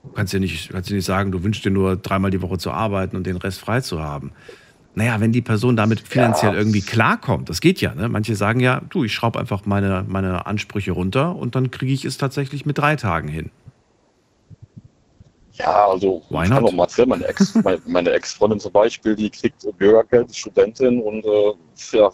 du 0.03 0.11
kannst 0.11 0.33
ja 0.33 0.39
nicht, 0.39 0.69
kannst 0.69 0.89
ja 0.89 0.95
nicht 0.95 1.05
sagen, 1.05 1.31
du 1.31 1.43
wünschst 1.43 1.65
dir 1.65 1.71
nur 1.71 1.95
dreimal 1.95 2.31
die 2.31 2.41
Woche 2.41 2.57
zu 2.57 2.71
arbeiten 2.71 3.15
und 3.15 3.25
den 3.25 3.37
Rest 3.37 3.59
frei 3.59 3.81
zu 3.81 4.01
haben. 4.01 4.31
Naja, 4.93 5.21
wenn 5.21 5.31
die 5.31 5.41
Person 5.41 5.77
damit 5.77 6.01
finanziell 6.01 6.51
Ja. 6.51 6.57
irgendwie 6.59 6.81
klarkommt, 6.81 7.49
das 7.49 7.61
geht 7.61 7.79
ja. 7.79 7.95
Ne? 7.95 8.09
Manche 8.09 8.35
sagen 8.35 8.59
ja, 8.59 8.81
du, 8.89 9.05
ich 9.05 9.13
schraube 9.13 9.39
einfach 9.39 9.65
meine, 9.65 10.05
meine 10.07 10.45
Ansprüche 10.45 10.91
runter 10.91 11.35
und 11.35 11.55
dann 11.55 11.71
kriege 11.71 11.93
ich 11.93 12.03
es 12.03 12.17
tatsächlich 12.17 12.65
mit 12.65 12.77
drei 12.77 12.97
Tagen 12.97 13.29
hin. 13.29 13.51
Ja, 15.53 15.87
also 15.87 16.23
Why 16.29 16.43
ich 16.43 16.49
kann 16.49 16.63
mal 16.63 16.83
erzählen, 16.83 17.09
meine 17.09 17.25
Ex, 17.25 17.55
Ex-Freundin 17.85 18.59
zum 18.59 18.71
Beispiel, 18.73 19.15
die 19.15 19.29
kriegt 19.29 19.65
Bürgergeld, 19.77 20.35
Studentin 20.35 21.01
und 21.01 21.23
äh, 21.23 21.53
ja, 21.97 22.09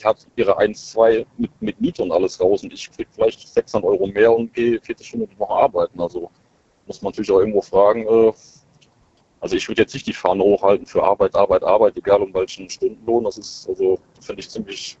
die 0.00 0.04
hat 0.04 0.26
ihre 0.36 0.56
1, 0.58 0.92
2 0.92 1.26
mit, 1.38 1.50
mit 1.60 1.80
Miete 1.80 2.02
und 2.02 2.12
alles 2.12 2.40
raus 2.40 2.62
und 2.62 2.72
ich 2.72 2.90
krieg 2.90 3.08
vielleicht 3.12 3.48
600 3.48 3.88
Euro 3.88 4.06
mehr 4.06 4.32
und 4.32 4.52
gehe 4.54 4.80
40 4.80 5.06
Stunden 5.06 5.28
die 5.28 5.38
Woche 5.38 5.54
arbeiten. 5.54 6.00
Also 6.00 6.30
muss 6.86 7.02
man 7.02 7.10
natürlich 7.10 7.30
auch 7.30 7.40
irgendwo 7.40 7.62
fragen, 7.62 8.06
äh, 8.06 8.32
also 9.40 9.56
ich 9.56 9.68
würde 9.68 9.82
jetzt 9.82 9.94
nicht 9.94 10.06
die 10.06 10.12
Fahne 10.12 10.42
hochhalten 10.42 10.86
für 10.86 11.02
Arbeit, 11.02 11.34
Arbeit, 11.34 11.64
Arbeit, 11.64 11.96
egal 11.96 12.20
um 12.20 12.32
welchen 12.34 12.68
Stundenlohn. 12.68 13.24
Das 13.24 13.38
ist, 13.38 13.66
also, 13.68 13.98
finde 14.20 14.40
ich 14.40 14.50
ziemlich 14.50 14.98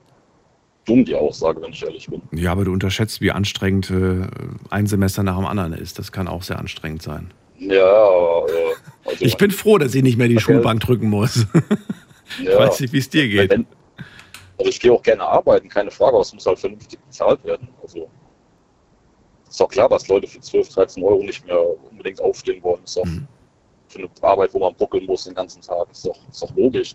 dumm, 0.86 1.04
die 1.04 1.14
Aussage, 1.14 1.60
wenn 1.60 1.72
ich 1.72 1.82
ehrlich 1.82 2.06
bin. 2.06 2.22
Ja, 2.32 2.52
aber 2.52 2.64
du 2.64 2.72
unterschätzt, 2.72 3.20
wie 3.20 3.30
anstrengend 3.30 3.90
äh, 3.90 4.26
ein 4.70 4.86
Semester 4.86 5.22
nach 5.22 5.36
dem 5.36 5.44
anderen 5.44 5.74
ist. 5.74 5.98
Das 5.98 6.10
kann 6.10 6.26
auch 6.26 6.42
sehr 6.42 6.58
anstrengend 6.58 7.02
sein. 7.02 7.32
Ja, 7.58 7.84
aber, 7.84 8.46
äh, 8.48 8.74
also 9.10 9.24
Ich 9.24 9.36
bin 9.36 9.50
froh, 9.50 9.76
dass 9.76 9.94
ich 9.94 10.02
nicht 10.02 10.16
mehr 10.16 10.28
die 10.28 10.36
Okay. 10.36 10.44
Schulbank 10.44 10.80
drücken 10.80 11.10
muss. 11.10 11.46
Ich 12.38 12.46
ja, 12.46 12.58
weiß 12.58 12.80
nicht, 12.80 12.94
wie 12.94 12.98
es 12.98 13.10
dir 13.10 13.28
geht. 13.28 13.50
Wenn, 13.50 13.66
also 14.60 14.68
ich 14.68 14.78
gehe 14.78 14.92
auch 14.92 15.02
gerne 15.02 15.22
arbeiten, 15.22 15.70
keine 15.70 15.90
Frage, 15.90 16.12
aber 16.12 16.20
es 16.20 16.34
muss 16.34 16.44
halt 16.44 16.58
vernünftig 16.58 16.98
bezahlt 17.00 17.42
werden. 17.44 17.68
Also 17.82 18.10
ist 19.48 19.58
doch 19.58 19.68
klar, 19.68 19.88
dass 19.88 20.06
Leute 20.06 20.26
für 20.26 20.38
12, 20.38 20.68
13 20.68 21.02
Euro 21.02 21.22
nicht 21.22 21.46
mehr 21.46 21.58
unbedingt 21.90 22.20
aufstehen 22.20 22.62
wollen. 22.62 22.84
Ist 22.84 22.98
doch 22.98 23.06
Mhm. 23.06 23.26
für 23.88 23.98
eine 24.00 24.10
Arbeit, 24.20 24.52
wo 24.52 24.58
man 24.58 24.74
buckeln 24.74 25.06
muss 25.06 25.24
den 25.24 25.34
ganzen 25.34 25.62
Tag, 25.62 25.90
ist 25.90 26.06
doch, 26.06 26.18
ist 26.30 26.42
doch 26.42 26.54
logisch. 26.54 26.94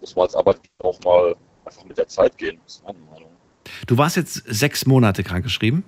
Muss 0.00 0.14
man 0.14 0.24
als 0.24 0.34
Arbeitgeber 0.36 0.84
auch 0.84 1.00
mal 1.02 1.34
einfach 1.64 1.82
mit 1.84 1.96
der 1.96 2.08
Zeit 2.08 2.36
gehen, 2.36 2.60
ist 2.66 2.84
meine 2.84 2.98
Meinung. 3.10 3.30
Du 3.86 3.96
warst 3.96 4.16
jetzt 4.16 4.42
sechs 4.46 4.84
Monate 4.84 5.22
krankgeschrieben. 5.22 5.84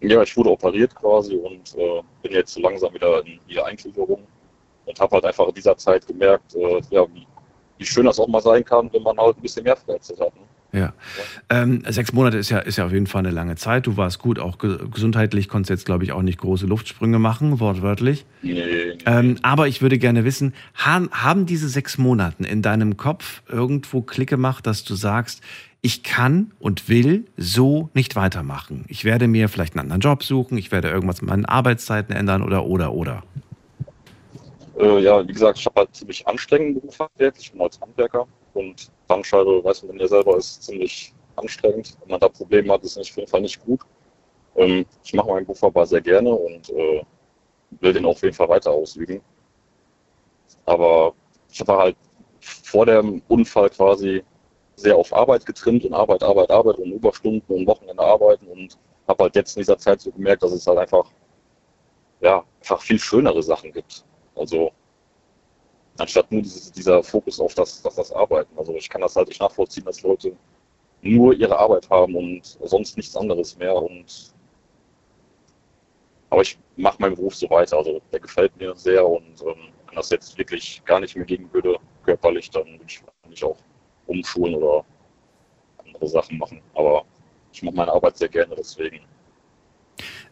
Ja, 0.00 0.20
ich 0.22 0.36
wurde 0.36 0.50
operiert 0.50 0.94
quasi 0.96 1.36
und 1.36 1.76
äh, 1.76 2.02
bin 2.22 2.32
jetzt 2.32 2.54
so 2.54 2.60
langsam 2.60 2.92
wieder 2.92 3.24
in 3.24 3.38
die 3.48 3.60
Eingliederung 3.60 4.26
und 4.84 5.00
habe 5.00 5.14
halt 5.14 5.24
einfach 5.26 5.46
in 5.46 5.54
dieser 5.54 5.76
Zeit 5.76 6.06
gemerkt, 6.08 6.54
äh, 6.56 6.80
ja, 6.90 7.06
wie, 7.14 7.24
wie 7.78 7.86
schön 7.86 8.06
das 8.06 8.18
auch 8.18 8.28
mal 8.28 8.42
sein 8.42 8.64
kann, 8.64 8.90
wenn 8.92 9.02
man 9.02 9.16
halt 9.16 9.36
ein 9.36 9.42
bisschen 9.42 9.64
mehr 9.64 9.76
Freizeit 9.76 10.20
hat. 10.20 10.34
Ne? 10.34 10.42
Ja. 10.72 10.92
Ähm, 11.48 11.82
sechs 11.88 12.12
Monate 12.12 12.36
ist 12.36 12.50
ja, 12.50 12.58
ist 12.58 12.76
ja 12.76 12.84
auf 12.84 12.92
jeden 12.92 13.06
Fall 13.06 13.20
eine 13.20 13.30
lange 13.30 13.56
Zeit. 13.56 13.86
Du 13.86 13.96
warst 13.96 14.18
gut, 14.18 14.38
auch 14.38 14.58
ge 14.58 14.78
gesundheitlich, 14.92 15.48
konntest 15.48 15.70
jetzt, 15.70 15.86
glaube 15.86 16.04
ich, 16.04 16.12
auch 16.12 16.20
nicht 16.20 16.38
große 16.38 16.66
Luftsprünge 16.66 17.18
machen, 17.18 17.58
wortwörtlich. 17.58 18.26
Nee, 18.42 18.52
nee. 18.52 18.98
Ähm, 19.06 19.38
aber 19.42 19.66
ich 19.66 19.80
würde 19.80 19.98
gerne 19.98 20.24
wissen, 20.24 20.52
haben, 20.74 21.08
haben 21.10 21.46
diese 21.46 21.68
sechs 21.68 21.96
Monate 21.96 22.44
in 22.44 22.60
deinem 22.60 22.98
Kopf 22.98 23.42
irgendwo 23.48 24.02
Klick 24.02 24.28
gemacht, 24.28 24.66
dass 24.66 24.84
du 24.84 24.94
sagst, 24.94 25.40
ich 25.80 26.02
kann 26.02 26.50
und 26.58 26.88
will 26.88 27.24
so 27.36 27.88
nicht 27.94 28.14
weitermachen. 28.14 28.84
Ich 28.88 29.04
werde 29.04 29.26
mir 29.26 29.48
vielleicht 29.48 29.74
einen 29.74 29.84
anderen 29.84 30.00
Job 30.00 30.22
suchen, 30.22 30.58
ich 30.58 30.70
werde 30.70 30.88
irgendwas 30.88 31.22
mit 31.22 31.30
meinen 31.30 31.46
Arbeitszeiten 31.46 32.14
ändern 32.14 32.42
oder, 32.42 32.66
oder, 32.66 32.92
oder. 32.92 33.22
Äh, 34.78 35.00
ja, 35.00 35.26
wie 35.26 35.32
gesagt, 35.32 35.58
ich 35.58 35.66
habe 35.66 35.80
halt 35.80 35.94
ziemlich 35.94 36.26
anstrengenden 36.26 36.80
Beruf 36.80 36.98
handwerklich. 37.00 37.46
Ich 37.46 37.52
bin 37.52 37.60
als 37.60 37.80
Handwerker 37.80 38.26
und 38.54 38.90
Bandscheibe, 39.08 39.62
weiß 39.64 39.82
man 39.84 39.98
ja 39.98 40.06
selber, 40.06 40.36
ist 40.36 40.62
ziemlich 40.62 41.12
anstrengend. 41.36 41.96
Wenn 42.00 42.10
man 42.12 42.20
da 42.20 42.28
Probleme 42.28 42.72
hat, 42.72 42.84
ist 42.84 42.96
es 42.96 43.10
auf 43.10 43.16
jeden 43.16 43.28
Fall 43.28 43.40
nicht 43.40 43.64
gut. 43.64 43.80
Ähm, 44.56 44.86
ich 45.02 45.12
mache 45.14 45.28
meinen 45.28 45.46
Beruf 45.46 45.64
aber 45.64 45.84
sehr 45.86 46.00
gerne 46.00 46.30
und 46.30 46.70
äh, 46.70 47.02
will 47.80 47.92
den 47.92 48.06
auf 48.06 48.22
jeden 48.22 48.34
Fall 48.34 48.48
weiter 48.48 48.70
ausüben. 48.70 49.20
Aber 50.64 51.14
ich 51.50 51.60
habe 51.60 51.76
halt 51.76 51.96
vor 52.40 52.86
dem 52.86 53.22
Unfall 53.28 53.70
quasi 53.70 54.22
sehr 54.76 54.96
auf 54.96 55.12
Arbeit 55.12 55.44
getrimmt 55.44 55.84
und 55.84 55.94
Arbeit, 55.94 56.22
Arbeit, 56.22 56.50
Arbeit 56.50 56.78
und 56.78 56.92
Überstunden 56.92 57.52
und 57.52 57.66
Wochenende 57.66 58.02
arbeiten 58.02 58.46
und 58.46 58.78
habe 59.08 59.24
halt 59.24 59.34
jetzt 59.34 59.56
in 59.56 59.62
dieser 59.62 59.78
Zeit 59.78 60.00
so 60.00 60.12
gemerkt, 60.12 60.42
dass 60.44 60.52
es 60.52 60.66
halt 60.66 60.78
einfach, 60.78 61.10
ja, 62.20 62.44
einfach 62.60 62.80
viel 62.80 62.98
schönere 62.98 63.42
Sachen 63.42 63.72
gibt. 63.72 64.04
Also 64.38 64.72
anstatt 65.98 66.30
nur 66.30 66.42
dieses, 66.42 66.72
dieser 66.72 67.02
Fokus 67.02 67.40
auf 67.40 67.54
das, 67.54 67.82
das, 67.82 67.96
das 67.96 68.12
Arbeiten. 68.12 68.56
Also 68.56 68.74
ich 68.74 68.88
kann 68.88 69.00
das 69.00 69.16
halt 69.16 69.28
nicht 69.28 69.40
nachvollziehen, 69.40 69.84
dass 69.84 70.02
Leute 70.02 70.36
nur 71.02 71.34
ihre 71.34 71.58
Arbeit 71.58 71.88
haben 71.90 72.14
und 72.16 72.58
sonst 72.62 72.96
nichts 72.96 73.16
anderes 73.16 73.56
mehr. 73.58 73.74
Und 73.74 74.32
aber 76.30 76.42
ich 76.42 76.58
mache 76.76 77.00
meinen 77.00 77.14
Beruf 77.16 77.34
so 77.34 77.48
weiter. 77.50 77.78
Also 77.78 78.00
der 78.12 78.20
gefällt 78.20 78.56
mir 78.58 78.74
sehr 78.74 79.06
und 79.06 79.42
ähm, 79.42 79.72
wenn 79.86 79.94
das 79.94 80.10
jetzt 80.10 80.36
wirklich 80.38 80.82
gar 80.84 81.00
nicht 81.00 81.16
mehr 81.16 81.24
gehen 81.24 81.48
würde, 81.52 81.76
körperlich, 82.04 82.50
dann 82.50 82.66
würde 82.66 82.84
ich 82.86 83.02
wahrscheinlich 83.02 83.44
auch 83.44 83.56
umschulen 84.06 84.54
oder 84.54 84.84
andere 85.84 86.08
Sachen 86.08 86.38
machen. 86.38 86.60
Aber 86.74 87.04
ich 87.52 87.62
mache 87.62 87.76
meine 87.76 87.92
Arbeit 87.92 88.16
sehr 88.16 88.28
gerne, 88.28 88.54
deswegen. 88.56 89.00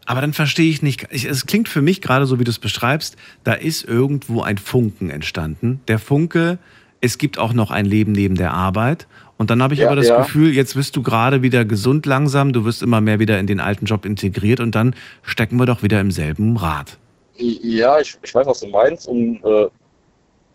Aber 0.07 0.21
dann 0.21 0.33
verstehe 0.33 0.71
ich 0.71 0.83
nicht, 0.83 1.09
ich, 1.11 1.25
es 1.25 1.47
klingt 1.47 1.69
für 1.69 1.83
mich 1.83 2.01
gerade 2.01 2.27
so, 2.27 2.39
wie 2.39 2.45
du 2.45 2.51
es 2.51 2.61
beschreibst, 2.61 3.17
da 3.45 3.53
ist 3.53 3.85
irgendwo 3.85 4.43
ein 4.43 4.57
Funken 4.57 5.11
entstanden. 5.11 5.81
Der 5.89 5.99
Funke, 5.99 6.59
es 7.01 7.19
gibt 7.19 7.39
auch 7.39 7.53
noch 7.53 7.71
ein 7.71 7.85
Leben 7.85 8.13
neben 8.13 8.37
der 8.37 8.53
Arbeit. 8.53 9.07
Und 9.37 9.51
dann 9.51 9.63
habe 9.63 9.75
ich 9.75 9.81
Ja, 9.81 9.89
aber 9.89 9.97
das 9.97 10.09
ja. 10.09 10.19
Gefühl, 10.19 10.55
jetzt 10.55 10.77
wirst 10.77 10.97
du 10.97 11.03
gerade 11.03 11.43
wieder 11.43 11.65
gesund 11.65 12.07
langsam, 12.07 12.53
du 12.53 12.65
wirst 12.65 12.83
immer 12.83 13.01
mehr 13.01 13.19
wieder 13.19 13.39
in 13.39 13.47
den 13.47 13.61
alten 13.61 13.85
Job 13.85 14.07
integriert 14.07 14.61
und 14.61 14.75
dann 14.75 14.95
stecken 15.23 15.59
wir 15.59 15.67
doch 15.67 15.83
wieder 15.83 16.01
im 16.01 16.11
selben 16.11 16.57
Rad. 16.57 16.99
Ja, 17.37 18.01
ich, 18.01 18.17
ich 18.23 18.35
weiß, 18.35 18.47
was 18.47 18.61
du 18.61 18.69
meinst. 18.69 19.09
Und 19.09 19.45
äh, 19.45 19.67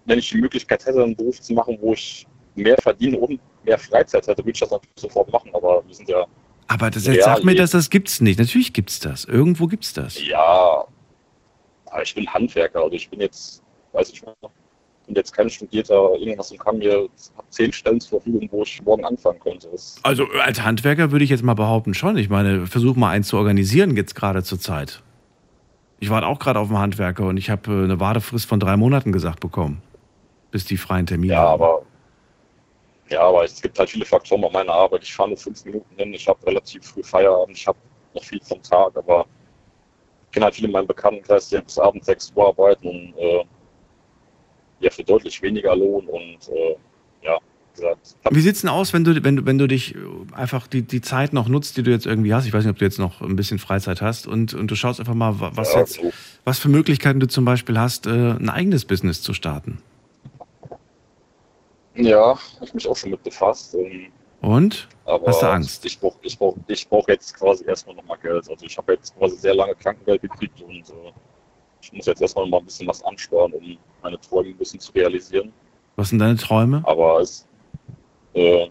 wenn 0.06 0.20
ich 0.20 0.30
die 0.30 0.38
Möglichkeit 0.38 0.86
hätte, 0.86 1.04
einen 1.04 1.16
Beruf 1.16 1.40
zu 1.42 1.54
machen, 1.54 1.78
wo 1.82 1.94
ich 1.94 2.26
mehr 2.56 2.78
verdiene 2.82 3.18
und 3.18 3.40
mehr 3.64 3.78
Freizeit 3.78 4.26
hätte, 4.28 4.42
würde 4.42 4.52
ich 4.52 4.60
das 4.60 4.72
natürlich 4.72 4.96
sofort 4.96 5.32
machen. 5.32 5.52
Aber 5.54 5.84
wir 5.86 5.94
sind 5.94 6.10
ja, 6.10 6.26
Aber 6.72 6.90
das, 6.90 7.06
Ja, 7.06 7.14
jetzt 7.14 7.26
sag 7.26 7.44
mir, 7.44 7.54
dass 7.54 7.72
das 7.72 7.90
gibt's 7.90 8.22
nicht. 8.22 8.40
Natürlich 8.40 8.72
gibt's 8.72 9.02
das. 9.02 9.26
Irgendwo 9.26 9.68
gibt's 9.68 9.92
das. 9.94 10.26
ja, 10.26 10.86
aber 11.86 12.04
ich 12.04 12.16
bin 12.16 12.26
Handwerker. 12.34 12.80
Also 12.82 12.96
ich 12.96 13.10
bin 13.10 13.20
jetzt, 13.20 13.62
weiß 13.92 14.10
ich 14.14 14.22
nicht, 14.22 14.38
bin 15.06 15.16
jetzt 15.16 15.34
kein 15.34 15.50
Studierter, 15.50 16.16
irgendwas 16.18 16.50
und 16.50 16.60
kann 16.62 16.78
mir 16.78 17.10
zehn 17.50 17.74
Stellen 17.74 18.00
zur 18.00 18.22
Verfügung, 18.22 18.48
wo 18.54 18.64
ich 18.64 18.82
morgen 18.84 19.04
anfangen 19.04 19.42
könnte. 19.42 19.68
Das, 19.70 20.00
Also 20.04 20.26
als 20.46 20.64
Handwerker 20.64 21.12
würde 21.12 21.26
ich 21.26 21.30
jetzt 21.30 21.44
mal 21.44 21.56
behaupten 21.56 21.94
schon. 21.94 22.16
Ich 22.16 22.30
meine, 22.30 22.66
versuch 22.68 22.96
mal 22.96 23.10
eins 23.10 23.28
zu 23.28 23.36
organisieren 23.36 23.98
jetzt 23.98 24.16
gerade 24.16 24.42
zur 24.42 24.60
Zeit. 24.60 25.04
Ich 26.00 26.10
warte 26.10 26.26
auch 26.26 26.40
gerade 26.40 26.58
auf 26.58 26.70
einen 26.70 26.80
Handwerker 26.80 27.28
und 27.28 27.36
ich 27.36 27.50
habe 27.50 27.70
äh, 27.70 27.84
eine 27.84 28.00
Wartefrist 28.00 28.46
von 28.48 28.62
drei 28.62 28.78
Monaten 28.78 29.12
gesagt 29.12 29.42
bekommen, 29.42 29.82
bis 30.52 30.64
die 30.64 30.78
freien 30.78 31.06
Termine 31.06 31.34
ja, 31.34 31.40
haben. 31.42 31.62
aber 31.62 31.82
ja, 33.12 33.22
aber 33.22 33.44
es 33.44 33.62
gibt 33.62 33.78
halt 33.78 33.90
viele 33.90 34.06
Faktoren 34.06 34.42
bei 34.42 34.50
meiner 34.50 34.74
Arbeit. 34.74 35.04
Ich 35.04 35.14
fahre 35.14 35.30
nur 35.30 35.38
fünf 35.38 35.64
Minuten 35.66 35.96
hin, 35.98 36.14
ich 36.14 36.28
habe 36.28 36.46
relativ 36.48 36.84
früh 36.86 37.04
Feierabend, 37.04 37.58
ich 37.58 37.68
habe 37.68 37.78
noch 38.16 38.24
viel 38.24 38.40
vom 38.42 38.62
Tag, 38.64 38.96
aber 38.96 39.26
ich 40.28 40.32
kenne 40.34 40.46
halt 40.46 40.56
viele 40.56 40.68
in 40.68 40.72
meinem 40.74 40.88
Bekanntenkreis, 40.88 41.50
die 41.50 41.58
bis 41.60 41.78
abends 41.78 42.06
6 42.06 42.32
Uhr 42.36 42.48
arbeiten 42.48 42.88
und 42.88 43.14
äh, 43.18 43.44
ja, 44.80 44.90
für 44.90 45.04
deutlich 45.04 45.42
weniger 45.42 45.76
Lohn 45.76 46.08
und 46.08 46.38
äh, 46.50 46.76
ja, 47.24 47.38
wie 47.38 47.76
gesagt, 47.82 48.16
Wie 48.32 48.40
sieht's 48.42 48.62
denn 48.62 48.70
aus, 48.70 48.94
wenn 48.94 49.04
du, 49.04 49.24
wenn 49.24 49.36
du, 49.36 49.46
wenn 49.46 49.58
du 49.58 49.68
dich 49.68 49.96
einfach 50.34 50.68
die, 50.68 50.82
die 50.82 51.02
Zeit 51.02 51.34
noch 51.34 51.48
nutzt, 51.48 51.78
die 51.78 51.84
du 51.84 51.92
jetzt 51.92 52.06
irgendwie 52.06 52.34
hast? 52.34 52.46
Ich 52.48 52.54
weiß 52.54 52.64
nicht, 52.64 52.72
ob 52.72 52.80
du 52.80 52.86
jetzt 52.86 52.98
noch 53.00 53.22
ein 53.22 53.36
bisschen 53.36 53.60
Freizeit 53.60 54.02
hast 54.02 54.26
und, 54.26 54.54
und 54.54 54.72
du 54.72 54.76
schaust 54.76 55.00
einfach 55.00 55.14
mal, 55.14 55.40
wa- 55.40 55.52
was 55.54 55.74
ja, 55.74 55.80
jetzt, 55.82 55.94
so. 55.96 56.12
was 56.46 56.60
für 56.60 56.70
Möglichkeiten 56.70 57.20
du 57.20 57.28
zum 57.28 57.46
Beispiel 57.46 57.78
hast, 57.80 58.08
äh, 58.08 58.10
ein 58.10 58.50
eigenes 58.50 58.86
Business 58.86 59.22
zu 59.22 59.34
starten. 59.34 59.82
Ja, 61.96 62.38
hab 62.38 62.64
ich 62.64 62.74
mich 62.74 62.88
auch 62.88 62.96
schon 62.96 63.12
mit 63.12 63.24
befasst. 63.24 63.76
Ähm, 63.76 64.12
Und? 64.42 64.88
aber 65.06 65.28
Hast 65.28 65.42
du 65.42 65.48
Angst? 65.48 65.86
Ich 65.86 66.00
brauche 66.00 66.18
ich 66.22 66.38
brauch, 66.38 66.56
ich 66.68 66.88
brauch 66.88 67.08
jetzt 67.08 67.34
quasi 67.36 67.66
erstmal 67.66 67.96
nochmal 67.96 68.18
Geld. 68.20 68.50
Also 68.50 68.66
ich 68.66 68.78
habe 68.78 68.94
jetzt 68.94 69.18
quasi 69.18 69.36
sehr 69.38 69.56
lange 69.56 69.76
Krankengeld 69.76 70.22
gekriegt 70.22 70.62
und 70.62 70.90
äh, 70.90 71.12
ich 71.82 71.92
muss 71.94 72.06
jetzt 72.06 72.22
erstmal 72.22 72.48
mal 72.48 72.60
ein 72.60 72.66
bisschen 72.66 72.88
was 72.88 73.04
ansparen, 73.04 73.54
um 73.54 73.78
meine 74.02 74.20
Träume 74.20 74.50
ein 74.50 74.58
bisschen 74.58 74.80
zu 74.80 74.92
realisieren. 74.94 75.52
Was 75.96 76.10
sind 76.10 76.20
deine 76.20 76.38
Träume? 76.38 76.82
Aber 76.86 77.20
es 77.20 77.48
äh, 78.34 78.70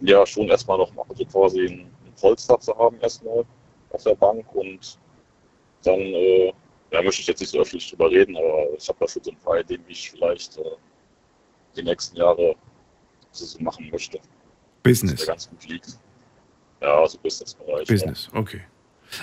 ja 0.00 0.26
schon 0.26 0.48
erstmal 0.48 0.78
noch 0.78 0.92
mal 0.94 1.04
so 1.14 1.24
quasi 1.24 1.66
ein, 1.66 1.80
ein 1.80 2.12
Polster 2.20 2.58
zu 2.60 2.76
haben 2.76 2.98
erstmal 3.00 3.44
auf 3.90 4.02
der 4.02 4.14
Bank 4.14 4.44
und 4.54 4.98
dann 5.84 6.00
äh, 6.00 6.52
ja, 6.92 7.02
möchte 7.02 7.22
ich 7.22 7.26
jetzt 7.26 7.40
nicht 7.40 7.50
so 7.50 7.60
öffentlich 7.60 7.90
drüber 7.90 8.10
reden, 8.10 8.36
aber 8.36 8.68
ich 8.76 8.88
habe 8.88 8.98
da 9.00 9.08
schon 9.08 9.22
so 9.22 9.30
ein 9.30 9.38
paar 9.38 9.60
Ideen, 9.60 9.82
wie 9.86 9.92
ich 9.92 10.10
vielleicht 10.10 10.58
äh, 10.58 10.76
die 11.76 11.82
nächsten 11.82 12.16
Jahre 12.16 12.54
so 13.32 13.58
machen 13.60 13.88
möchte, 13.90 14.18
Business. 14.82 15.16
der 15.16 15.26
ganz 15.26 15.48
gut 15.50 15.68
liegt. 15.68 15.88
Ja, 16.80 16.98
also 17.00 17.18
Businessbereich. 17.18 17.86
Business, 17.88 18.28
okay. 18.32 18.60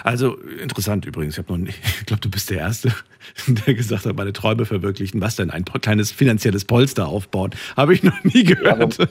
Also 0.06 0.36
interessant 0.38 1.06
übrigens. 1.06 1.34
Ich 1.36 1.40
habe 1.40 1.52
noch 1.52 1.58
nicht, 1.60 1.78
ich 2.00 2.06
glaube, 2.06 2.22
du 2.22 2.30
bist 2.32 2.50
der 2.50 2.60
Erste, 2.60 2.94
der 3.48 3.74
gesagt 3.74 4.06
hat, 4.06 4.16
meine 4.16 4.32
Träume 4.34 4.66
verwirklichen. 4.66 5.20
Was 5.22 5.36
denn? 5.36 5.50
Ein 5.52 5.66
kleines 5.66 6.10
finanzielles 6.12 6.64
Polster 6.66 7.08
aufbauen? 7.08 7.52
Habe 7.76 7.94
ich 7.94 8.02
noch 8.02 8.24
nie 8.24 8.44
gehört. 8.44 8.98
Ja, 8.98 9.06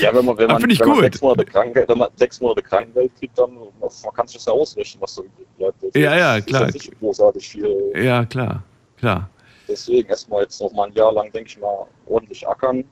ja, 0.00 0.14
wenn 0.14 0.24
man, 0.24 0.38
wenn 0.38 0.50
Ah, 0.50 0.58
man, 0.58 0.62
wenn 0.62 0.88
man 0.88 1.00
sechs 1.02 1.20
Monate 1.20 1.44
Krankengeld, 1.44 1.88
wenn 1.88 1.98
man 1.98 2.08
sechs 2.16 2.40
Monate 2.40 2.62
Krankengeld 2.62 3.10
kriegt, 3.18 3.36
dann 3.38 3.54
man 3.54 4.14
kann 4.14 4.26
sich 4.28 4.36
das 4.36 4.46
ja 4.46 4.52
ausrechnen, 4.52 5.02
was 5.02 5.14
so 5.16 5.24
übrig 5.24 5.46
bleibt. 5.58 5.82
Das 5.82 5.90
Ja, 6.00 6.16
ja, 6.16 6.36
ist 6.36 6.46
klar. 6.46 6.64
jetzt 6.66 6.74
nicht 6.74 6.98
großartig 7.00 7.48
viel. 7.48 7.92
Ja, 7.96 8.24
klar, 8.24 8.62
klar. 8.98 9.30
Deswegen 9.72 10.08
erstmal 10.10 10.42
jetzt 10.42 10.60
noch 10.60 10.70
mal 10.72 10.88
ein 10.88 10.92
Jahr 10.92 11.12
lang, 11.12 11.32
denke 11.32 11.48
ich 11.48 11.58
mal, 11.58 11.86
ordentlich 12.06 12.46
ackern. 12.46 12.84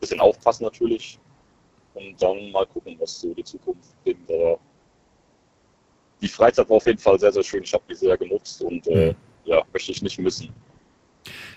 Bisschen 0.00 0.18
aufpassen 0.20 0.64
natürlich. 0.64 1.18
Und 1.94 2.20
dann 2.20 2.50
mal 2.50 2.66
gucken, 2.66 2.96
was 2.98 3.20
so 3.20 3.32
die 3.34 3.44
Zukunft 3.44 3.94
bringt. 4.02 4.28
Aber 4.28 4.58
die 6.20 6.26
Freizeit 6.26 6.68
war 6.68 6.76
auf 6.78 6.86
jeden 6.86 6.98
Fall 6.98 7.20
sehr, 7.20 7.32
sehr 7.32 7.44
schön. 7.44 7.62
Ich 7.62 7.72
habe 7.72 7.84
die 7.88 7.94
sehr 7.94 8.16
genutzt 8.16 8.60
und 8.62 8.84
äh, 8.88 9.10
Mhm. 9.12 9.16
ja, 9.44 9.62
möchte 9.72 9.92
ich 9.92 10.02
nicht 10.02 10.18
missen. 10.18 10.48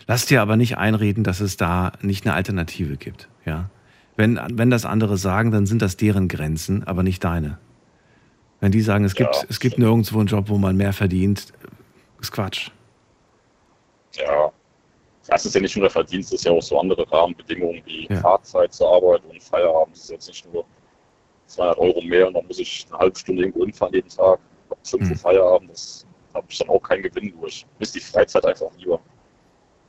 Lass 0.05 0.27
dir 0.27 0.41
aber 0.43 0.55
nicht 0.57 0.77
einreden, 0.77 1.23
dass 1.23 1.39
es 1.39 1.57
da 1.57 1.91
nicht 2.01 2.25
eine 2.25 2.35
Alternative 2.35 2.97
gibt. 2.97 3.27
Ja? 3.45 3.69
Wenn, 4.15 4.39
wenn 4.53 4.69
das 4.69 4.85
andere 4.85 5.17
sagen, 5.17 5.49
dann 5.51 5.65
sind 5.65 5.81
das 5.81 5.97
deren 5.97 6.27
Grenzen, 6.27 6.83
aber 6.85 7.01
nicht 7.01 7.23
deine. 7.23 7.57
Wenn 8.59 8.71
die 8.71 8.81
sagen, 8.81 9.05
es 9.05 9.15
gibt, 9.15 9.35
Ja, 9.35 9.41
es 9.49 9.59
gibt 9.59 9.73
stimmt. 9.73 9.87
nirgendwo 9.87 10.19
einen 10.19 10.27
Job, 10.27 10.49
wo 10.49 10.57
man 10.59 10.77
mehr 10.77 10.93
verdient, 10.93 11.51
ist 12.21 12.31
Quatsch. 12.31 12.69
Ja, 14.15 14.51
das 15.27 15.45
ist 15.45 15.55
ja 15.55 15.61
nicht 15.61 15.75
nur 15.75 15.83
der 15.83 15.91
Verdienst, 15.91 16.31
es 16.33 16.39
ist 16.39 16.45
ja 16.45 16.51
auch 16.51 16.61
so 16.61 16.79
andere 16.79 17.09
Rahmenbedingungen 17.11 17.81
wie 17.85 18.07
Ja. 18.09 18.17
Fahrzeit 18.21 18.73
zur 18.73 18.93
Arbeit 18.93 19.21
und 19.29 19.41
Feierabend. 19.43 19.95
Das 19.95 20.03
ist 20.03 20.09
jetzt 20.11 20.27
nicht 20.27 20.53
nur 20.53 20.65
200 21.47 21.77
Euro 21.77 22.01
mehr 22.01 22.27
und 22.27 22.33
dann 22.33 22.45
muss 22.47 22.59
ich 22.59 22.85
eine 22.89 22.99
halbe 22.99 23.17
Stunde 23.19 23.43
irgendwo 23.43 23.63
hinfahren 23.63 23.93
jeden 23.93 24.09
Tag. 24.09 24.39
5 24.83 24.93
Uhr 25.03 25.09
Mhm. 25.09 25.15
Feierabend, 25.15 25.71
das 25.71 26.05
habe 26.33 26.45
ich 26.49 26.57
dann 26.59 26.69
auch 26.69 26.79
keinen 26.81 27.03
Gewinn 27.03 27.33
durch. 27.39 27.65
Ist 27.79 27.95
die 27.95 27.99
Freizeit 27.99 28.45
einfach 28.45 28.67
lieber. 28.77 28.99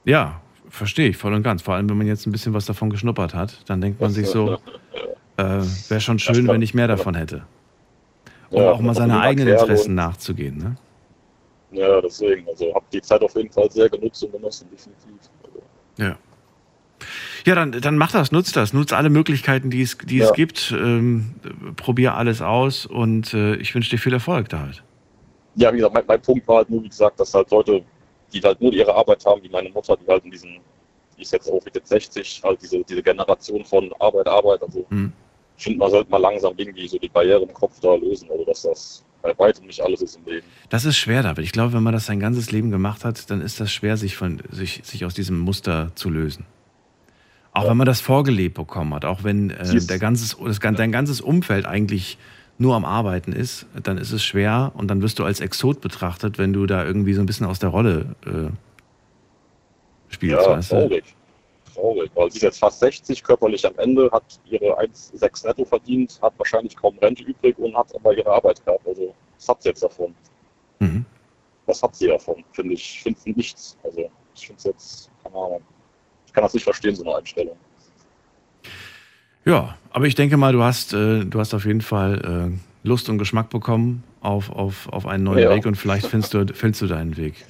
Ja, 0.05 0.41
verstehe 0.69 1.09
ich 1.09 1.17
voll 1.17 1.35
und 1.35 1.43
ganz. 1.43 1.63
Vor 1.63 1.75
allem, 1.75 1.89
wenn 1.91 1.99
man 1.99 2.07
jetzt 2.07 2.27
ein 2.27 2.33
bisschen 2.33 2.55
was 2.55 2.67
davon 2.67 2.91
geschnuppert 2.91 3.35
hat, 3.35 3.59
dann 3.69 3.81
denkt 3.81 4.01
man 4.01 4.11
sich 4.11 4.27
so, 4.27 4.59
äh, 5.37 5.63
wäre 5.89 6.01
schon 6.01 6.19
schön, 6.19 6.47
wenn 6.49 6.63
ich 6.63 6.75
mehr 6.75 6.89
davon 6.89 7.15
hätte. 7.15 7.45
Um 8.51 8.63
Ja, 8.63 8.73
auch 8.73 8.81
mal 8.81 8.95
seine 8.95 9.21
eigenen 9.21 9.49
Interessen 9.49 9.95
nachzugehen. 9.95 10.57
Ne? 10.59 10.77
Ja, 11.71 12.01
deswegen. 12.01 12.49
Also 12.49 12.75
habe 12.75 12.85
die 12.93 13.03
Zeit 13.03 13.21
auf 13.23 13.35
jeden 13.37 13.51
Fall 13.51 13.71
sehr 13.71 13.89
genutzt 13.89 14.23
und 14.25 14.33
genossen, 14.33 14.69
definitiv. 14.71 15.31
Also, 15.45 15.63
Ja. 15.97 16.17
Ja, 17.45 17.55
dann, 17.55 17.73
dann 17.73 17.97
mach 17.97 18.11
das, 18.11 18.33
nutz 18.33 18.51
das, 18.53 18.73
nutz 18.73 18.93
alle 18.93 19.09
Möglichkeiten, 19.11 19.71
die 19.71 19.83
es, 19.83 19.97
die 19.99 20.19
es 20.19 20.29
Ja. 20.31 20.35
gibt. 20.35 20.73
Ähm, 20.77 21.35
probier 21.77 22.15
alles 22.15 22.43
aus 22.43 22.87
und 22.87 23.33
äh, 23.35 23.55
ich 23.57 23.75
wünsche 23.75 23.91
dir 23.91 23.99
viel 23.99 24.13
Erfolg 24.13 24.49
da 24.49 24.61
halt. 24.61 24.83
ja, 25.55 25.73
wie 25.73 25.77
gesagt, 25.77 25.95
mein, 25.95 26.05
mein 26.07 26.21
Punkt 26.23 26.47
war 26.49 26.57
halt 26.59 26.71
nur, 26.71 26.83
wie 26.83 26.89
gesagt, 26.89 27.21
dass 27.21 27.33
halt 27.35 27.51
Leute, 27.51 27.83
die 28.33 28.41
halt 28.41 28.61
nur 28.61 28.73
ihre 28.73 28.95
Arbeit 28.95 29.25
haben, 29.25 29.43
wie 29.43 29.49
meine 29.49 29.71
Mutter, 29.71 29.97
die 29.97 30.07
halt 30.11 30.25
in 30.25 30.31
diesen, 30.31 30.59
die 31.17 31.23
ist 31.23 31.33
jetzt 31.33 31.49
auch 31.51 31.65
mit 31.65 31.75
jetzt 31.75 31.89
60, 31.89 32.41
halt 32.45 32.61
diese, 32.63 32.83
diese 32.85 33.03
Generation 33.03 33.65
von 33.65 33.93
Arbeit, 34.01 34.27
Arbeit, 34.27 34.63
also 34.63 34.85
Hm. 34.91 35.13
ich 35.57 35.65
finde, 35.65 35.79
man 35.79 35.91
sollte 35.91 36.11
mal 36.11 36.19
langsam 36.19 36.55
irgendwie 36.57 36.87
so 36.89 36.99
die 36.99 37.09
Barriere 37.09 37.43
im 37.43 37.55
Kopf 37.55 37.79
da 37.81 37.95
lösen, 37.95 38.29
also 38.31 38.45
dass 38.45 38.63
das 38.63 39.05
bei 39.23 39.35
weitem 39.39 39.67
nicht 39.67 39.81
alles 39.81 40.01
ist 40.03 40.17
im 40.17 40.25
Leben. 40.33 40.47
Das 40.69 40.85
ist 40.85 40.97
schwer, 40.97 41.23
David. 41.23 41.45
Ich 41.45 41.53
glaube, 41.53 41.73
wenn 41.73 41.83
man 41.83 41.93
das 41.93 42.07
sein 42.07 42.21
ganzes 42.21 42.51
Leben 42.53 42.71
gemacht 42.71 43.05
hat, 43.05 43.31
dann 43.31 43.41
ist 43.41 43.59
das 43.61 43.73
schwer, 43.73 43.97
sich, 43.97 44.17
von, 44.17 44.41
sich, 44.51 44.81
sich 44.85 45.05
aus 45.05 45.15
diesem 45.15 45.39
Muster 45.39 45.93
zu 45.95 46.09
lösen. 46.11 46.45
Auch 47.53 47.65
Ja. 47.65 47.71
wenn 47.71 47.77
man 47.79 47.87
das 47.87 48.01
vorgelebt 48.01 48.55
bekommen 48.55 48.95
hat, 48.95 49.05
auch 49.05 49.25
wenn 49.25 49.51
äh, 49.51 49.81
der 49.81 49.99
ganzes, 49.99 50.37
das, 50.45 50.59
dein 50.61 50.93
ganzes 50.93 51.21
Umfeld 51.21 51.67
eigentlich 51.67 52.19
nur 52.59 52.75
am 52.77 52.85
Arbeiten 52.85 53.33
ist, 53.33 53.67
dann 53.83 53.99
ist 53.99 54.13
es 54.13 54.23
schwer 54.25 54.73
und 54.75 54.89
dann 54.89 55.01
wirst 55.03 55.19
du 55.19 55.25
als 55.25 55.41
Exot 55.41 55.81
betrachtet, 55.81 56.39
wenn 56.39 56.53
du 56.53 56.67
da 56.67 56.85
irgendwie 56.85 57.15
so 57.15 57.21
ein 57.21 57.27
bisschen 57.27 57.47
aus 57.47 57.59
der 57.59 57.69
Rolle 57.71 58.15
äh, 58.27 58.51
spielst, 60.13 60.47
Ja, 60.47 60.51
weißt 60.57 60.73
du? 60.73 60.77
traurig. 60.77 61.05
Traurig, 61.79 62.11
weil 62.15 62.31
sie 62.31 62.39
ist 62.39 62.43
jetzt 62.43 62.59
fast 62.59 62.81
60, 62.81 63.23
körperlich 63.23 63.65
am 63.65 63.75
Ende, 63.79 64.11
hat 64.11 64.41
ihre 64.47 64.79
1,6 64.81 65.47
netto 65.47 65.65
verdient, 65.65 66.19
hat 66.21 66.35
wahrscheinlich 66.37 66.75
kaum 66.77 66.99
Rente 66.99 67.23
übrig 67.23 67.57
und 67.59 67.77
hat 67.77 67.95
aber 67.95 68.17
ihre 68.17 68.31
Arbeit 68.31 68.65
gehabt. 68.65 68.87
Also, 68.87 69.15
was 69.37 69.49
hat 69.49 69.63
sie 69.63 69.69
jetzt 69.69 69.83
davon? 69.83 70.13
Mhm. 70.81 71.05
Was 71.67 71.83
hat 71.83 71.95
sie 71.95 72.09
davon? 72.09 72.43
Finde 72.53 72.75
ich, 72.75 72.97
ich 72.97 73.03
finde 73.03 73.31
nichts. 73.39 73.77
Also, 73.85 74.11
ich 74.35 74.47
finde 74.47 74.59
es 74.59 74.65
jetzt, 74.65 75.11
keine 75.23 75.37
Ahnung. 75.37 75.63
Ich 76.27 76.33
kann 76.33 76.43
das 76.43 76.55
nicht 76.55 76.65
verstehen, 76.65 76.97
so 76.97 77.05
eine 77.05 77.17
Einstellung. 77.17 77.57
Ja, 79.45 79.79
aber 79.91 80.07
ich 80.07 80.15
denke 80.17 80.37
mal, 80.37 80.53
du 80.53 80.63
hast, 80.63 80.93
äh, 80.95 81.25
du 81.25 81.39
hast 81.39 81.55
auf 81.55 81.65
jeden 81.65 81.81
Fall 81.81 82.51
äh, 82.53 82.87
Lust 82.87 83.09
und 83.09 83.19
Geschmack 83.19 83.51
bekommen 83.51 84.03
auf, 84.21 84.51
auf, 84.51 84.89
auf 84.89 85.07
einen 85.07 85.25
neuen 85.25 85.45
Ja. 85.45 85.51
Weg 85.51 85.65
und 85.65 85.77
vielleicht 85.77 86.07
findest 86.07 86.35
du, 86.35 86.45
findest 86.53 86.83
du 86.83 86.87
deinen 86.87 87.17
Weg. 87.17 87.47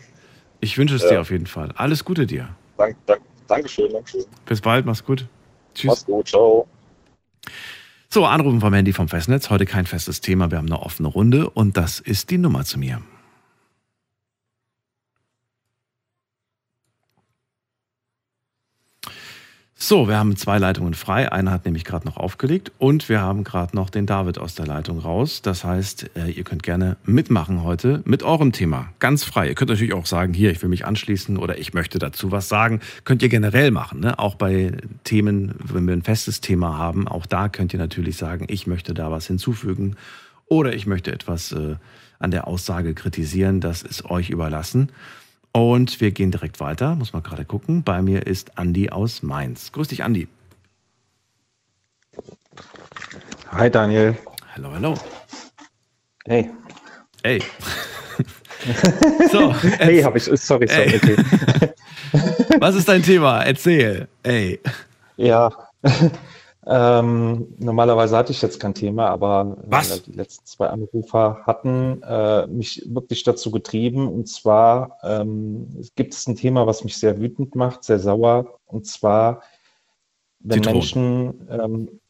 Ich 0.61 0.76
wünsche 0.76 0.97
es 0.97 1.03
Ja. 1.03 1.09
dir 1.09 1.20
auf 1.22 1.31
jeden 1.31 1.47
Fall. 1.47 1.72
Alles 1.76 2.05
Gute 2.05 2.26
dir. 2.26 2.51
Dank, 2.76 2.97
dank, 3.07 3.22
Dankeschön, 3.49 3.93
Dankeschön. 3.93 4.25
Bis 4.47 4.61
bald, 4.61 4.87
mach's 4.87 5.05
gut. 5.05 5.27
Tschüss. 5.75 5.89
Mach's 5.89 6.07
gut, 6.07 6.29
ciao. 6.29 6.69
So, 8.11 8.25
Anrufen 8.25 8.61
vom 8.61 8.73
Handy 8.73 8.93
vom 8.93 9.09
Festnetz. 9.09 9.51
Heute 9.51 9.67
kein 9.67 9.87
festes 9.87 10.21
Thema. 10.21 10.51
Wir 10.51 10.59
haben 10.59 10.67
eine 10.67 10.81
offene 10.81 11.09
Runde 11.09 11.51
und 11.51 11.77
das 11.77 12.01
ist 12.01 12.31
die 12.31 12.39
Nummer 12.39 12.65
zu 12.65 12.79
mir. 12.79 13.03
So, 19.81 20.09
wir 20.09 20.18
haben 20.18 20.37
zwei 20.37 20.59
Leitungen 20.59 20.93
frei. 20.95 21.31
Eine 21.31 21.53
hat 21.53 21.64
nämlich 21.64 21.85
gerade 21.85 22.05
noch 22.05 22.16
aufgelegt 22.16 22.72
und 22.79 23.09
wir 23.09 23.20
haben 23.20 23.45
gerade 23.45 23.76
noch 23.76 23.91
den 23.91 24.07
David 24.07 24.37
aus 24.37 24.57
der 24.57 24.66
Leitung 24.66 24.99
raus. 24.99 25.41
Das 25.41 25.62
heißt, 25.62 26.11
äh, 26.16 26.31
ihr 26.33 26.43
könnt 26.43 26.64
gerne 26.64 26.97
mitmachen 27.05 27.62
heute 27.62 28.03
mit 28.05 28.24
eurem 28.24 28.51
Thema. 28.51 28.89
Ganz 28.99 29.22
frei. 29.22 29.47
Ihr 29.47 29.55
könnt 29.55 29.70
natürlich 29.70 29.93
auch 29.93 30.07
sagen, 30.07 30.35
hier, 30.35 30.51
ich 30.51 30.61
will 30.62 30.68
mich 30.68 30.85
anschließen 30.85 31.37
oder 31.37 31.59
ich 31.59 31.74
möchte 31.74 32.01
dazu 32.01 32.33
was 32.33 32.49
sagen. 32.49 32.81
Könnt 33.05 33.22
ihr 33.22 33.29
generell 33.29 33.70
machen. 33.70 34.01
Ne? 34.01 34.18
Auch 34.18 34.35
bei 34.35 34.72
Themen, 35.05 35.55
wenn 35.62 35.87
wir 35.87 35.95
ein 35.95 36.03
festes 36.03 36.41
Thema 36.41 36.76
haben, 36.76 37.07
auch 37.07 37.24
da 37.24 37.49
könnt 37.49 37.72
ihr 37.72 37.79
natürlich 37.79 38.16
sagen, 38.16 38.47
ich 38.49 38.66
möchte 38.66 38.95
da 38.95 39.12
was 39.12 39.29
hinzufügen 39.29 39.95
oder 40.47 40.74
ich 40.74 40.89
möchte 40.89 41.12
etwas 41.12 41.53
äh, 41.53 41.76
an 42.18 42.33
der 42.33 42.49
Aussage 42.49 42.95
kritisieren. 42.95 43.61
Das 43.61 43.83
ist 43.83 44.07
euch 44.07 44.31
überlassen. 44.31 44.91
Und 45.53 46.01
wir 46.01 46.11
gehen 46.11 46.31
direkt 46.31 46.61
weiter. 46.61 46.95
Muss 46.95 47.13
mal 47.13 47.23
gerade 47.23 47.45
gucken. 47.45 47.83
Bei 47.83 48.03
mir 48.03 48.27
ist 48.27 48.59
Andi 48.59 48.91
aus 48.91 49.23
Mainz. 49.23 49.73
Grüß 49.73 49.89
dich, 49.89 50.05
Andi. 50.05 50.29
Hi 53.51 53.71
Daniel. 53.71 54.17
Hallo, 54.55 54.73
hallo. 54.73 54.95
Hey. 56.27 56.51
Ey. 57.23 57.43
so, 59.33 59.55
Hey, 59.55 60.03
habe 60.03 60.19
ich. 60.19 60.25
Sorry, 60.25 60.69
sorry. 60.69 60.97
Okay. 60.97 61.17
was 62.61 62.75
ist 62.75 62.89
dein 62.89 63.03
Thema? 63.03 63.43
Erzähl. 63.43 64.09
Ey. 64.23 64.61
Ja. 65.17 65.51
Ähm, 66.71 67.55
normalerweise 67.59 68.14
hatte 68.14 68.33
ich 68.33 68.43
jetzt 68.43 68.61
kein 68.61 68.75
Thema, 68.75 69.09
aber 69.09 69.57
äh, 69.71 70.01
die 70.07 70.12
letzten 70.12 70.45
zwei 70.45 70.66
Anrufer 70.66 71.41
hatten 71.47 72.03
äh, 72.03 72.47
mich 72.47 72.83
wirklich 72.87 73.25
dazu 73.25 73.51
getrieben. 73.51 74.07
Und 74.07 74.29
zwar 74.29 74.99
ähm, 75.03 75.66
gibt 75.97 76.12
es 76.12 76.27
ein 76.27 76.37
Thema, 76.37 76.66
was 76.66 76.85
mich 76.85 76.99
sehr 76.99 77.19
wütend 77.19 77.55
macht, 77.55 77.85
sehr 77.85 77.99
sauer. 77.99 78.59
Und 78.66 78.87
zwar, 78.87 79.43
wenn 80.41 80.62
Zitronen. 80.62 80.79
Menschen. 80.79 81.49
Ähm, 81.51 82.01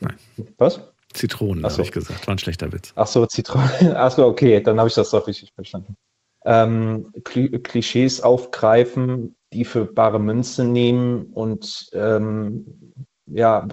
Nein. 0.00 0.16
Was? 0.58 0.80
Zitronen, 1.14 1.64
Ach 1.64 1.70
habe 1.70 1.74
so. 1.74 1.82
ich 1.82 1.92
gesagt. 1.92 2.26
War 2.26 2.34
ein 2.34 2.38
schlechter 2.38 2.72
Witz. 2.72 2.92
Ach 2.96 3.06
so, 3.06 3.24
Zitronen. 3.26 3.70
Ach 3.94 4.10
so, 4.10 4.26
okay, 4.26 4.60
dann 4.60 4.78
habe 4.78 4.88
ich 4.88 4.96
das 4.96 5.10
doch 5.10 5.28
richtig 5.28 5.52
verstanden. 5.54 5.96
Ähm, 6.44 7.12
Kli 7.22 7.50
Klischees 7.60 8.20
aufgreifen, 8.20 9.36
die 9.52 9.64
für 9.64 9.84
bare 9.84 10.18
Münze 10.18 10.64
nehmen 10.64 11.26
und 11.32 11.88
ähm, 11.92 13.05
ja, 13.26 13.68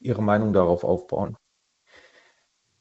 ihre 0.00 0.22
Meinung 0.22 0.52
darauf 0.52 0.84
aufbauen. 0.84 1.36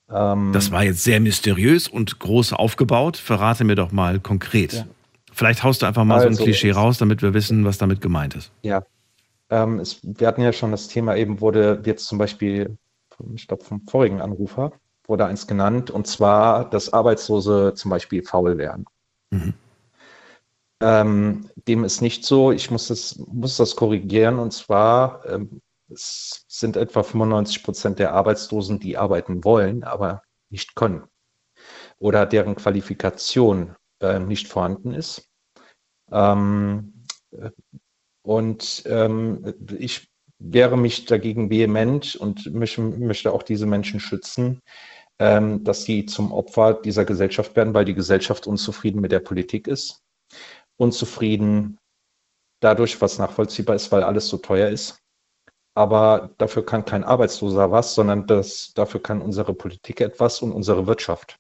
Ähm, 0.09 0.51
Das 0.53 0.72
war 0.72 0.84
jetzt 0.84 1.03
sehr 1.03 1.20
mysteriös 1.20 1.88
und 1.88 2.20
groß 2.20 2.53
aufgebaut. 2.53 3.18
Verrate 3.18 3.63
mir 3.63 3.76
doch 3.76 3.91
mal 3.91 4.20
konkret. 4.20 4.74
Ja. 4.74 4.86
Vielleicht 5.32 5.63
haust 5.63 5.82
du 5.82 5.86
einfach 5.86 6.05
mal 6.05 6.20
so 6.20 6.28
ein 6.28 6.34
Also, 6.34 6.43
Klischee 6.43 6.72
raus, 6.72 6.97
damit 6.97 7.22
wir 7.22 7.34
wissen, 7.34 7.66
was 7.66 7.78
damit 7.78 7.99
gemeint 8.01 8.36
ist. 8.36 8.51
Ja, 8.61 8.84
ähm, 9.49 9.80
es, 9.80 9.99
wir 10.01 10.28
hatten 10.28 10.41
ja 10.41 10.53
schon 10.53 10.72
das 10.72 10.88
Thema 10.88 11.16
eben, 11.16 11.41
wurde 11.41 11.82
jetzt 11.86 12.05
zum 12.05 12.18
Beispiel, 12.18 12.78
ich 13.34 13.47
glaube, 13.47 13.63
vom 13.63 13.82
vorigen 13.88 14.22
Anrufer, 14.22 14.72
wurde 15.07 15.26
eins 15.26 15.45
genannt, 15.45 15.91
und 15.91 16.07
zwar, 16.07 16.70
dass 16.70 16.93
Arbeitslose 16.93 17.74
zum 17.76 17.91
Beispiel 17.91 18.24
faul 18.24 18.57
werden. 18.57 18.86
Mhm. 19.32 19.53
Ähm, 20.82 21.49
dem 21.68 21.84
ist 21.84 22.01
nicht 22.01 22.26
so. 22.26 22.51
Ich 22.51 22.70
muss 22.72 22.88
das, 22.88 23.18
muss 23.18 23.57
das 23.57 23.76
korrigieren, 23.76 24.39
und 24.39 24.51
zwar, 24.51 25.26
ähm, 25.30 25.61
es 25.89 26.45
sind 26.47 26.77
etwa 26.77 27.03
95 27.03 27.63
Prozent 27.63 27.99
der 27.99 28.13
Arbeitslosen, 28.13 28.79
die 28.79 28.97
arbeiten 28.97 29.43
wollen, 29.43 29.83
aber 29.83 30.23
nicht 30.49 30.75
können. 30.75 31.03
Oder 31.97 32.25
deren 32.25 32.55
Qualifikation 32.55 33.75
äh, 33.99 34.19
nicht 34.19 34.47
vorhanden 34.47 34.93
ist. 34.93 35.29
Ähm, 36.11 37.05
und 38.21 38.83
ähm, 38.86 39.53
ich 39.77 40.09
wehre 40.39 40.77
mich 40.77 41.05
dagegen 41.05 41.49
vehement 41.49 42.15
und 42.15 42.53
möchte, 42.53 42.81
möchte 42.81 43.31
auch 43.31 43.43
diese 43.43 43.65
Menschen 43.65 43.99
schützen, 43.99 44.61
ähm, 45.19 45.63
dass 45.63 45.83
sie 45.83 46.05
zum 46.05 46.31
Opfer 46.31 46.73
dieser 46.73 47.05
Gesellschaft 47.05 47.55
werden, 47.55 47.73
weil 47.73 47.86
die 47.86 47.93
Gesellschaft 47.93 48.47
unzufrieden 48.47 48.99
mit 49.01 49.11
der 49.11 49.19
Politik 49.19 49.67
ist, 49.67 50.03
unzufrieden 50.77 51.77
dadurch, 52.59 52.99
was 53.01 53.17
nachvollziehbar 53.17 53.75
ist, 53.75 53.91
weil 53.91 54.03
alles 54.03 54.27
so 54.27 54.38
teuer 54.38 54.69
ist. 54.69 55.05
Aber 55.76 56.32
dafür 56.38 56.65
kann 56.65 56.86
kein 56.86 57.03
Arbeitsloser 57.03 57.69
was, 57.69 57.95
sondern 57.95 58.26
das, 58.28 58.73
dafür 58.73 59.03
kann 59.03 59.21
unsere 59.21 59.53
Politik 59.53 60.01
etwas 60.01 60.41
und 60.41 60.51
unsere 60.51 60.88
Wirtschaft. 60.88 61.38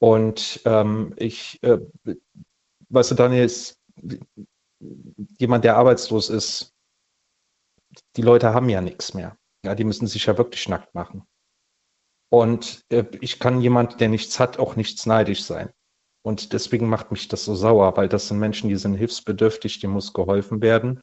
Und 0.00 0.60
ähm, 0.64 1.14
ich, 1.16 1.62
äh, 1.62 1.78
weißt 2.88 3.12
du, 3.12 3.14
Daniel, 3.14 3.44
ist, 3.44 3.78
jemand, 5.38 5.64
der 5.64 5.76
arbeitslos 5.76 6.30
ist, 6.30 6.74
die 8.16 8.22
Leute 8.22 8.54
haben 8.54 8.68
ja 8.68 8.80
nichts 8.80 9.14
mehr. 9.14 9.36
Ja, 9.64 9.74
die 9.74 9.84
müssen 9.84 10.06
sich 10.06 10.26
ja 10.26 10.36
wirklich 10.38 10.68
nackt 10.68 10.94
machen. 10.94 11.24
Und 12.30 12.84
äh, 12.90 13.04
ich 13.20 13.38
kann 13.38 13.60
jemand, 13.60 14.00
der 14.00 14.08
nichts 14.08 14.38
hat, 14.40 14.58
auch 14.58 14.76
nichts 14.76 15.06
neidisch 15.06 15.44
sein. 15.44 15.70
Und 16.22 16.52
deswegen 16.52 16.88
macht 16.88 17.10
mich 17.10 17.28
das 17.28 17.44
so 17.44 17.54
sauer, 17.54 17.96
weil 17.96 18.08
das 18.08 18.28
sind 18.28 18.38
Menschen, 18.38 18.68
die 18.68 18.76
sind 18.76 18.94
hilfsbedürftig, 18.94 19.80
denen 19.80 19.94
muss 19.94 20.12
geholfen 20.12 20.62
werden. 20.62 21.00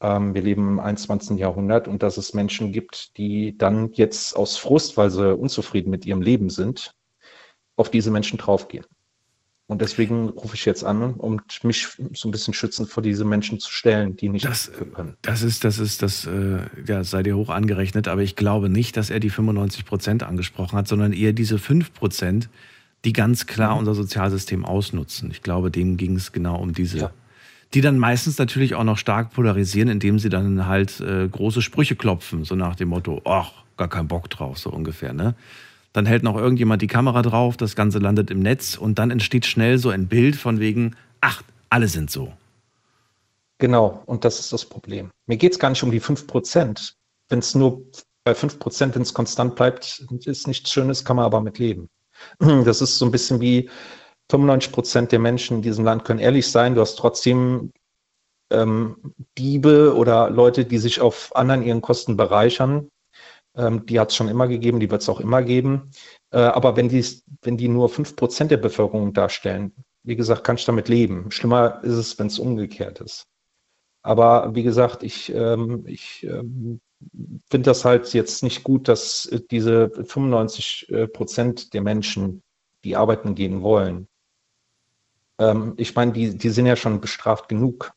Ähm, 0.00 0.34
wir 0.34 0.42
leben 0.42 0.68
im 0.68 0.80
21. 0.80 1.38
Jahrhundert 1.38 1.88
und 1.88 2.02
dass 2.02 2.16
es 2.16 2.34
Menschen 2.34 2.72
gibt, 2.72 3.16
die 3.16 3.56
dann 3.56 3.92
jetzt 3.92 4.36
aus 4.36 4.56
Frust, 4.56 4.96
weil 4.96 5.10
sie 5.10 5.34
unzufrieden 5.34 5.90
mit 5.90 6.04
ihrem 6.04 6.22
Leben 6.22 6.50
sind, 6.50 6.92
auf 7.76 7.90
diese 7.90 8.10
Menschen 8.10 8.38
draufgehen. 8.38 8.84
Und 9.68 9.82
deswegen 9.82 10.28
rufe 10.28 10.54
ich 10.54 10.64
jetzt 10.64 10.84
an, 10.84 11.14
um 11.14 11.40
mich 11.64 11.88
so 12.14 12.28
ein 12.28 12.30
bisschen 12.30 12.54
schützend 12.54 12.88
vor 12.88 13.02
diese 13.02 13.24
Menschen 13.24 13.58
zu 13.58 13.72
stellen, 13.72 14.16
die 14.16 14.28
nicht 14.28 14.44
das, 14.44 14.70
können. 14.94 15.16
Das 15.22 15.42
ist, 15.42 15.64
das 15.64 15.80
ist, 15.80 16.02
das, 16.02 16.24
äh, 16.24 16.60
ja, 16.86 17.02
sei 17.02 17.24
dir 17.24 17.36
hoch 17.36 17.50
angerechnet, 17.50 18.06
aber 18.06 18.22
ich 18.22 18.36
glaube 18.36 18.68
nicht, 18.68 18.96
dass 18.96 19.10
er 19.10 19.18
die 19.18 19.30
95 19.30 19.84
Prozent 19.84 20.22
angesprochen 20.22 20.78
hat, 20.78 20.86
sondern 20.86 21.12
eher 21.12 21.32
diese 21.32 21.58
5 21.58 21.92
Prozent, 21.94 22.48
die 23.04 23.12
ganz 23.12 23.46
klar 23.46 23.72
mhm. 23.72 23.80
unser 23.80 23.94
Sozialsystem 23.96 24.64
ausnutzen. 24.64 25.32
Ich 25.32 25.42
glaube, 25.42 25.72
denen 25.72 25.96
ging 25.96 26.14
es 26.14 26.30
genau 26.30 26.60
um 26.60 26.72
diese, 26.72 26.98
ja. 26.98 27.10
Die 27.74 27.80
dann 27.80 27.98
meistens 27.98 28.38
natürlich 28.38 28.74
auch 28.74 28.84
noch 28.84 28.98
stark 28.98 29.32
polarisieren, 29.32 29.88
indem 29.88 30.18
sie 30.18 30.28
dann 30.28 30.66
halt 30.66 31.00
äh, 31.00 31.28
große 31.28 31.62
Sprüche 31.62 31.96
klopfen, 31.96 32.44
so 32.44 32.54
nach 32.54 32.76
dem 32.76 32.88
Motto, 32.88 33.20
ach, 33.24 33.52
gar 33.76 33.88
keinen 33.88 34.08
Bock 34.08 34.30
drauf, 34.30 34.58
so 34.58 34.70
ungefähr, 34.70 35.12
ne? 35.12 35.34
Dann 35.92 36.04
hält 36.04 36.22
noch 36.22 36.36
irgendjemand 36.36 36.82
die 36.82 36.88
Kamera 36.88 37.22
drauf, 37.22 37.56
das 37.56 37.74
Ganze 37.74 37.98
landet 37.98 38.30
im 38.30 38.40
Netz 38.40 38.76
und 38.76 38.98
dann 38.98 39.10
entsteht 39.10 39.46
schnell 39.46 39.78
so 39.78 39.88
ein 39.88 40.08
Bild 40.08 40.36
von 40.36 40.60
wegen, 40.60 40.94
ach, 41.22 41.42
alle 41.70 41.88
sind 41.88 42.10
so. 42.10 42.32
Genau, 43.58 44.02
und 44.04 44.24
das 44.24 44.38
ist 44.38 44.52
das 44.52 44.66
Problem. 44.66 45.10
Mir 45.26 45.38
geht 45.38 45.52
es 45.52 45.58
gar 45.58 45.70
nicht 45.70 45.82
um 45.82 45.90
die 45.90 46.00
5%. 46.00 46.92
Wenn 47.30 47.38
es 47.38 47.54
nur 47.54 47.82
bei 48.24 48.32
5%, 48.32 48.94
wenn 48.94 49.02
es 49.02 49.14
konstant 49.14 49.56
bleibt, 49.56 50.04
ist 50.26 50.46
nichts 50.46 50.70
Schönes, 50.70 51.04
kann 51.04 51.16
man 51.16 51.24
aber 51.24 51.40
mit 51.40 51.58
leben. 51.58 51.88
Das 52.38 52.82
ist 52.82 52.98
so 52.98 53.06
ein 53.06 53.10
bisschen 53.10 53.40
wie 53.40 53.70
95% 54.30 55.08
der 55.08 55.18
Menschen 55.18 55.58
in 55.58 55.62
diesem 55.62 55.84
Land 55.84 56.04
können 56.04 56.20
ehrlich 56.20 56.50
sein. 56.50 56.74
Du 56.74 56.80
hast 56.80 56.96
trotzdem 56.96 57.72
ähm, 58.50 59.14
Diebe 59.38 59.94
oder 59.94 60.30
Leute, 60.30 60.64
die 60.64 60.78
sich 60.78 61.00
auf 61.00 61.34
anderen 61.34 61.62
ihren 61.62 61.80
Kosten 61.80 62.16
bereichern. 62.16 62.88
Ähm, 63.56 63.86
die 63.86 63.98
hat 63.98 64.10
es 64.10 64.16
schon 64.16 64.28
immer 64.28 64.48
gegeben, 64.48 64.80
die 64.80 64.90
wird 64.90 65.02
es 65.02 65.08
auch 65.08 65.20
immer 65.20 65.42
geben. 65.42 65.90
Äh, 66.30 66.38
aber 66.38 66.76
wenn 66.76 66.88
die, 66.88 67.04
wenn 67.42 67.56
die 67.56 67.68
nur 67.68 67.88
5% 67.88 68.50
der 68.50 68.58
Bevölkerung 68.58 69.12
darstellen, 69.12 69.72
wie 70.02 70.16
gesagt, 70.16 70.44
kann 70.44 70.56
ich 70.56 70.64
damit 70.64 70.88
leben. 70.88 71.30
Schlimmer 71.30 71.82
ist 71.82 71.94
es, 71.94 72.18
wenn 72.18 72.28
es 72.28 72.38
umgekehrt 72.38 73.00
ist. 73.00 73.24
Aber 74.02 74.54
wie 74.54 74.62
gesagt, 74.62 75.02
ich, 75.02 75.34
ähm, 75.34 75.84
ich 75.86 76.24
ähm, 76.24 76.80
finde 77.50 77.70
das 77.70 77.84
halt 77.84 78.12
jetzt 78.14 78.44
nicht 78.44 78.62
gut, 78.62 78.86
dass 78.86 79.28
diese 79.50 79.90
95 79.90 80.88
äh, 80.90 81.08
Prozent 81.08 81.74
der 81.74 81.82
Menschen, 81.82 82.42
die 82.84 82.94
arbeiten 82.94 83.34
gehen 83.34 83.62
wollen, 83.62 84.06
ähm, 85.38 85.74
ich 85.76 85.94
meine, 85.94 86.12
die, 86.12 86.36
die 86.36 86.50
sind 86.50 86.66
ja 86.66 86.76
schon 86.76 87.00
bestraft 87.00 87.48
genug. 87.48 87.92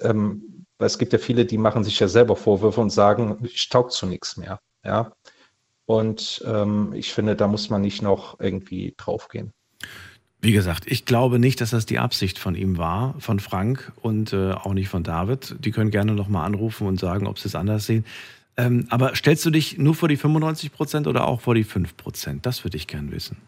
Ähm, 0.00 0.54
weil 0.78 0.86
es 0.86 0.98
gibt 0.98 1.12
ja 1.12 1.18
viele, 1.18 1.44
die 1.44 1.58
machen 1.58 1.84
sich 1.84 1.98
ja 2.00 2.08
selber 2.08 2.36
Vorwürfe 2.36 2.80
und 2.80 2.90
sagen, 2.90 3.38
ich 3.42 3.68
taug 3.68 3.92
zu 3.92 4.06
nichts 4.06 4.36
mehr. 4.36 4.60
Ja. 4.84 5.12
Und 5.86 6.42
ähm, 6.46 6.92
ich 6.94 7.12
finde, 7.12 7.36
da 7.36 7.46
muss 7.46 7.70
man 7.70 7.82
nicht 7.82 8.02
noch 8.02 8.40
irgendwie 8.40 8.94
draufgehen. 8.96 9.52
Wie 10.40 10.52
gesagt, 10.52 10.84
ich 10.86 11.06
glaube 11.06 11.38
nicht, 11.38 11.60
dass 11.60 11.70
das 11.70 11.86
die 11.86 11.98
Absicht 11.98 12.38
von 12.38 12.54
ihm 12.54 12.76
war, 12.76 13.14
von 13.18 13.40
Frank 13.40 13.92
und 14.02 14.32
äh, 14.32 14.52
auch 14.52 14.74
nicht 14.74 14.88
von 14.88 15.02
David. 15.02 15.56
Die 15.60 15.70
können 15.70 15.90
gerne 15.90 16.12
nochmal 16.12 16.44
anrufen 16.46 16.86
und 16.86 17.00
sagen, 17.00 17.26
ob 17.26 17.38
sie 17.38 17.48
es 17.48 17.54
anders 17.54 17.86
sehen. 17.86 18.04
Ähm, 18.56 18.86
aber 18.90 19.16
stellst 19.16 19.44
du 19.46 19.50
dich 19.50 19.78
nur 19.78 19.94
vor 19.94 20.08
die 20.08 20.16
95 20.16 20.72
Prozent 20.72 21.06
oder 21.06 21.26
auch 21.26 21.40
vor 21.40 21.54
die 21.54 21.64
5 21.64 21.96
Prozent? 21.96 22.46
Das 22.46 22.62
würde 22.62 22.76
ich 22.76 22.86
gern 22.86 23.10
wissen. 23.10 23.38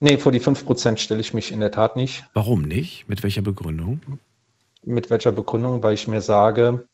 Nee, 0.00 0.16
vor 0.16 0.32
die 0.32 0.40
5 0.40 0.64
Prozent 0.64 0.98
stelle 0.98 1.20
ich 1.20 1.34
mich 1.34 1.52
in 1.52 1.60
der 1.60 1.70
Tat 1.70 1.94
nicht. 1.94 2.24
Warum 2.32 2.62
nicht? 2.62 3.08
Mit 3.08 3.22
welcher 3.22 3.42
Begründung? 3.42 4.00
Mit 4.82 5.10
welcher 5.10 5.30
Begründung? 5.30 5.82
Weil 5.82 5.92
ich 5.92 6.08
mir 6.08 6.22
sage, 6.22 6.88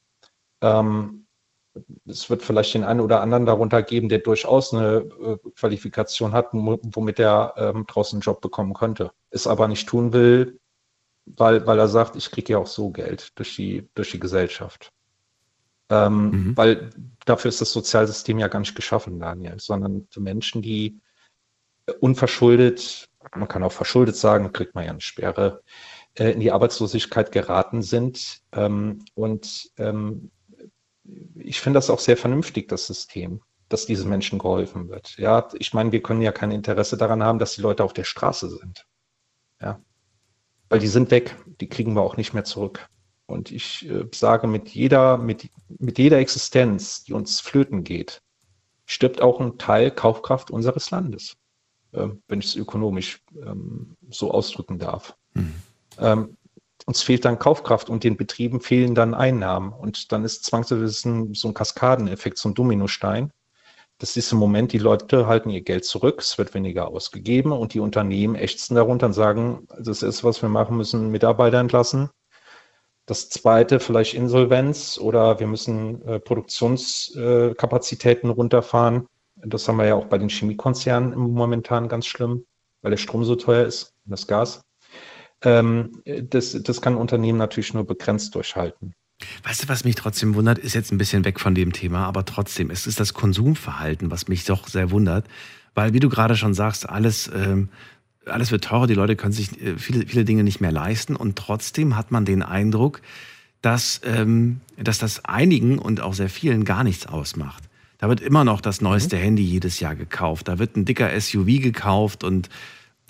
ähm, 0.61 1.27
es 2.07 2.29
wird 2.29 2.43
vielleicht 2.43 2.75
den 2.75 2.83
einen 2.83 3.01
oder 3.01 3.21
anderen 3.21 3.47
darunter 3.47 3.83
geben, 3.83 4.09
der 4.09 4.19
durchaus 4.19 4.75
eine 4.75 5.07
äh, 5.23 5.37
Qualifikation 5.55 6.33
hat, 6.33 6.49
womit 6.53 7.21
er 7.21 7.55
ähm, 7.57 7.85
draußen 7.87 8.17
einen 8.17 8.23
Job 8.23 8.41
bekommen 8.41 8.75
könnte. 8.75 9.13
Es 9.31 9.47
aber 9.47 9.69
nicht 9.69 9.89
tun 9.89 10.13
will, 10.13 10.59
weil, 11.27 11.67
weil 11.67 11.79
er 11.79 11.89
sagt, 11.89 12.17
ich 12.17 12.31
kriege 12.31 12.55
ja 12.55 12.59
auch 12.59 12.67
so 12.67 12.91
Geld 12.91 13.39
durch 13.39 13.55
die, 13.55 13.89
durch 13.95 14.11
die 14.11 14.21
Gesellschaft. 14.21 14.93
Ähm, 15.91 16.31
mhm. 16.31 16.57
Weil 16.57 16.91
dafür 17.25 17.51
ist 17.51 17.61
das 17.61 17.73
Sozialsystem 17.73 18.39
ja 18.41 18.49
gar 18.49 18.59
nicht 18.59 18.75
geschaffen, 18.75 19.21
Daniel, 19.21 19.61
sondern 19.61 20.09
für 20.11 20.21
Menschen, 20.21 20.63
die 20.63 21.01
unverschuldet, 22.01 23.09
man 23.35 23.49
kann 23.49 23.63
auch 23.63 23.73
verschuldet 23.73 24.17
sagen, 24.17 24.53
kriegt 24.53 24.75
man 24.75 24.85
ja 24.85 24.91
eine 24.91 25.01
Sperre, 25.01 25.63
äh, 26.15 26.31
in 26.31 26.41
die 26.41 26.53
Arbeitslosigkeit 26.53 27.33
geraten 27.33 27.83
sind 27.83 28.41
ähm, 28.53 29.05
und 29.15 29.71
ähm, 29.79 30.31
ich 31.37 31.61
finde 31.61 31.79
das 31.79 31.91
auch 31.91 32.01
sehr 32.01 32.17
vernünftig, 32.17 32.69
das 32.69 32.87
System, 32.87 33.41
dass 33.69 33.87
diesen 33.87 34.09
Menschen 34.09 34.39
geholfen 34.39 34.89
wird. 34.89 35.17
Ja, 35.19 35.49
ich 35.59 35.73
meine, 35.73 35.93
wir 35.93 36.03
können 36.03 36.23
ja 36.23 36.33
kein 36.33 36.51
Interesse 36.51 36.97
daran 36.97 37.23
haben, 37.23 37.39
dass 37.39 37.55
die 37.55 37.61
Leute 37.61 37.85
auf 37.85 37.93
der 37.93 38.05
Straße 38.05 38.51
sind. 38.51 38.87
Ja, 39.61 39.81
weil 40.69 40.81
die 40.81 40.89
sind 40.89 41.11
weg, 41.11 41.37
die 41.61 41.69
kriegen 41.69 41.95
wir 41.95 42.03
auch 42.03 42.17
nicht 42.17 42.35
mehr 42.35 42.45
zurück. 42.45 42.89
Und 43.27 43.51
ich 43.51 43.89
äh, 43.89 44.05
sage, 44.13 44.47
mit 44.47 44.69
jeder, 44.69 45.19
mit, 45.19 45.49
mit 45.69 45.99
jeder 45.99 46.19
Existenz, 46.19 47.05
die 47.05 47.13
uns 47.13 47.41
flöten 47.41 47.85
geht, 47.85 48.23
stirbt 48.85 49.21
auch 49.21 49.41
ein 49.41 49.59
Teil 49.59 49.91
Kaufkraft 49.91 50.51
unseres 50.51 50.91
Landes, 50.91 51.37
wenn 52.29 52.41
ich 52.41 52.47
es 52.47 52.57
ökonomisch 52.57 53.23
ähm, 53.45 53.97
so 54.11 54.31
ausdrücken 54.31 54.79
darf. 54.79 55.17
Mhm. 55.35 55.55
Ähm, 55.99 56.37
uns 56.87 57.03
fehlt 57.03 57.25
dann 57.25 57.39
Kaufkraft 57.39 57.91
und 57.91 58.05
den 58.05 58.17
Betrieben 58.17 58.61
fehlen 58.61 58.95
dann 58.95 59.15
Einnahmen. 59.15 59.73
Und 59.73 60.13
dann 60.13 60.25
ist 60.25 60.45
zwangsläufig 60.45 61.05
so 61.33 61.49
ein 61.49 61.55
Kaskadeneffekt, 61.55 62.39
so 62.39 62.49
ein 62.49 62.55
Dominostein. 62.55 63.33
Das 63.99 64.17
ist 64.17 64.31
im 64.31 64.39
Moment, 64.39 64.73
die 64.73 64.79
Leute 64.79 65.27
halten 65.27 65.51
ihr 65.51 65.63
Geld 65.63 65.87
zurück, 65.87 66.21
es 66.21 66.37
wird 66.37 66.53
weniger 66.53 66.89
ausgegeben 66.89 67.53
und 67.53 67.73
die 67.73 67.81
Unternehmen 67.81 68.35
ächzen 68.35 68.77
darunter 68.77 69.07
und 69.07 69.15
sagen, 69.15 69.67
das 69.81 70.03
ist, 70.03 70.23
was 70.23 70.43
wir 70.43 70.51
machen 70.51 70.77
müssen, 70.77 71.11
Mitarbeiter 71.11 71.59
entlassen. 71.59 72.11
Das 73.07 73.31
zweite, 73.31 73.81
vielleicht 73.81 74.13
Insolvenz 74.15 74.99
oder 74.99 75.41
wir 75.41 75.47
müssen 75.47 76.07
äh, 76.07 76.21
Produktionskapazitäten 76.21 78.29
äh, 78.29 78.33
runterfahren. 78.33 79.07
Das 79.45 79.69
haben 79.69 79.77
wir 79.77 79.87
ja 79.87 79.95
auch 79.95 80.07
bei 80.07 80.19
den 80.19 80.29
Chemiekonzernen 80.29 81.17
momentan 81.17 81.89
ganz 81.89 82.07
schlimm, 82.07 82.45
weil 82.83 82.91
der 82.91 82.99
Strom 82.99 83.25
so 83.25 83.37
teuer 83.37 83.67
ist 83.67 83.95
und 84.05 84.13
das 84.13 84.27
Gas. 84.27 84.63
Ähm, 85.43 86.03
das, 86.05 86.61
das 86.63 86.81
kann 86.81 86.97
Unternehmen 86.97 87.39
natürlich 87.39 87.75
nur 87.75 87.87
begrenzt 87.87 88.35
durchhalten. 88.35 88.95
Weißt 89.45 89.65
du, 89.65 89.69
was 89.69 89.85
mich 89.85 89.95
trotzdem 89.95 90.35
wundert, 90.35 90.59
ist 90.59 90.75
jetzt 90.75 90.93
ein 90.93 90.99
bisschen 90.99 91.25
weg 91.25 91.41
von 91.41 91.55
dem 91.55 91.73
Thema, 91.73 92.05
aber 92.05 92.25
trotzdem, 92.25 92.71
es 92.71 92.87
ist 92.87 93.01
das 93.01 93.15
Konsumverhalten, 93.15 94.11
was 94.11 94.29
mich 94.29 94.45
doch 94.45 94.69
sehr 94.69 94.91
wundert. 94.91 95.27
Weil, 95.75 95.93
wie 95.93 96.01
du 96.01 96.09
gerade 96.09 96.37
schon 96.37 96.55
sagst, 96.55 96.89
alles, 96.89 97.31
ähm, 97.35 97.69
alles 98.25 98.51
wird 98.51 98.65
teurer, 98.65 98.87
die 98.87 98.95
Leute 98.95 99.17
können 99.17 99.33
sich 99.33 99.61
äh, 99.63 99.79
viele, 99.79 100.07
viele 100.07 100.25
Dinge 100.25 100.43
nicht 100.43 100.61
mehr 100.61 100.73
leisten 100.73 101.17
und 101.17 101.37
trotzdem 101.37 101.97
hat 101.97 102.11
man 102.11 102.25
den 102.25 102.43
Eindruck, 102.43 103.03
dass, 103.63 104.01
ähm, 104.05 104.61
dass 104.77 104.99
das 104.99 105.25
einigen 105.25 105.79
und 105.79 106.01
auch 106.01 106.15
sehr 106.15 106.29
vielen 106.29 106.65
gar 106.65 106.85
nichts 106.85 107.07
ausmacht. 107.07 107.63
Da 108.07 108.11
wird 108.11 108.21
immer 108.21 108.45
noch 108.45 108.61
das 108.61 108.81
neueste 108.81 109.17
mhm. 109.17 109.21
Handy 109.21 109.43
jedes 109.43 109.81
Jahr 109.81 109.97
gekauft. 109.97 110.47
Da 110.47 110.61
wird 110.61 110.77
ein 110.77 110.85
dicker 110.85 111.21
SUV 111.21 111.61
gekauft 111.61 112.23
und 112.23 112.49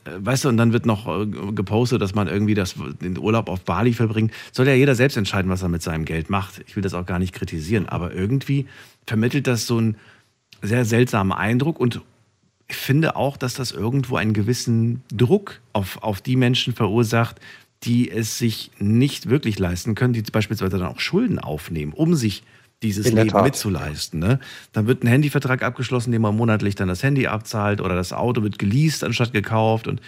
äh, 0.06 0.12
weißt 0.16 0.46
du, 0.46 0.48
und 0.48 0.56
dann 0.56 0.72
wird 0.72 0.86
noch 0.86 1.06
äh, 1.06 1.26
gepostet, 1.26 2.00
dass 2.00 2.14
man 2.14 2.28
irgendwie 2.28 2.54
das, 2.54 2.76
den 3.02 3.18
Urlaub 3.18 3.50
auf 3.50 3.60
Bali 3.60 3.92
verbringt. 3.92 4.32
Soll 4.52 4.66
ja 4.66 4.72
jeder 4.72 4.94
selbst 4.94 5.18
entscheiden, 5.18 5.50
was 5.50 5.60
er 5.60 5.68
mit 5.68 5.82
seinem 5.82 6.06
Geld 6.06 6.30
macht. 6.30 6.62
Ich 6.66 6.76
will 6.76 6.82
das 6.82 6.94
auch 6.94 7.04
gar 7.04 7.18
nicht 7.18 7.34
kritisieren, 7.34 7.86
aber 7.86 8.14
irgendwie 8.14 8.68
vermittelt 9.06 9.46
das 9.46 9.66
so 9.66 9.76
einen 9.76 9.96
sehr 10.62 10.86
seltsamen 10.86 11.32
Eindruck 11.32 11.78
und 11.78 12.00
ich 12.66 12.76
finde 12.76 13.16
auch, 13.16 13.36
dass 13.36 13.52
das 13.52 13.72
irgendwo 13.72 14.16
einen 14.16 14.32
gewissen 14.32 15.02
Druck 15.12 15.60
auf, 15.74 16.02
auf 16.02 16.22
die 16.22 16.36
Menschen 16.36 16.72
verursacht, 16.72 17.38
die 17.82 18.10
es 18.10 18.38
sich 18.38 18.70
nicht 18.78 19.28
wirklich 19.28 19.58
leisten 19.58 19.94
können, 19.94 20.14
die 20.14 20.22
beispielsweise 20.22 20.78
dann 20.78 20.88
auch 20.88 21.00
Schulden 21.00 21.38
aufnehmen, 21.38 21.92
um 21.92 22.14
sich 22.14 22.44
dieses 22.82 23.10
Leben 23.10 23.30
Tat. 23.30 23.44
mitzuleisten. 23.44 24.20
Ne? 24.20 24.38
Dann 24.72 24.86
wird 24.86 25.02
ein 25.02 25.06
Handyvertrag 25.06 25.62
abgeschlossen, 25.62 26.12
den 26.12 26.22
man 26.22 26.36
monatlich 26.36 26.74
dann 26.74 26.88
das 26.88 27.02
Handy 27.02 27.26
abzahlt 27.26 27.80
oder 27.80 27.94
das 27.94 28.12
Auto 28.12 28.42
wird 28.42 28.58
geleast 28.58 29.02
anstatt 29.02 29.32
gekauft 29.32 29.88
und 29.88 30.00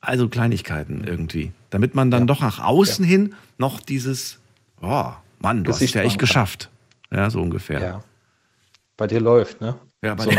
also 0.00 0.28
Kleinigkeiten 0.28 1.04
irgendwie. 1.04 1.52
Damit 1.70 1.94
man 1.94 2.10
dann 2.10 2.22
ja. 2.22 2.26
doch 2.26 2.40
nach 2.40 2.60
außen 2.60 3.04
ja. 3.04 3.10
hin 3.10 3.34
noch 3.58 3.80
dieses, 3.80 4.38
oh 4.80 5.12
Mann, 5.38 5.64
du 5.64 5.72
hast 5.72 5.82
es 5.82 5.94
ja 5.94 6.02
echt 6.02 6.18
geschafft. 6.18 6.70
Ja, 7.10 7.30
so 7.30 7.40
ungefähr. 7.40 7.80
Ja. 7.80 8.04
Bei 8.96 9.06
dir 9.06 9.20
läuft, 9.20 9.60
ne? 9.60 9.76
Ja, 10.02 10.14
bei, 10.14 10.24
so 10.24 10.30
dir, 10.30 10.38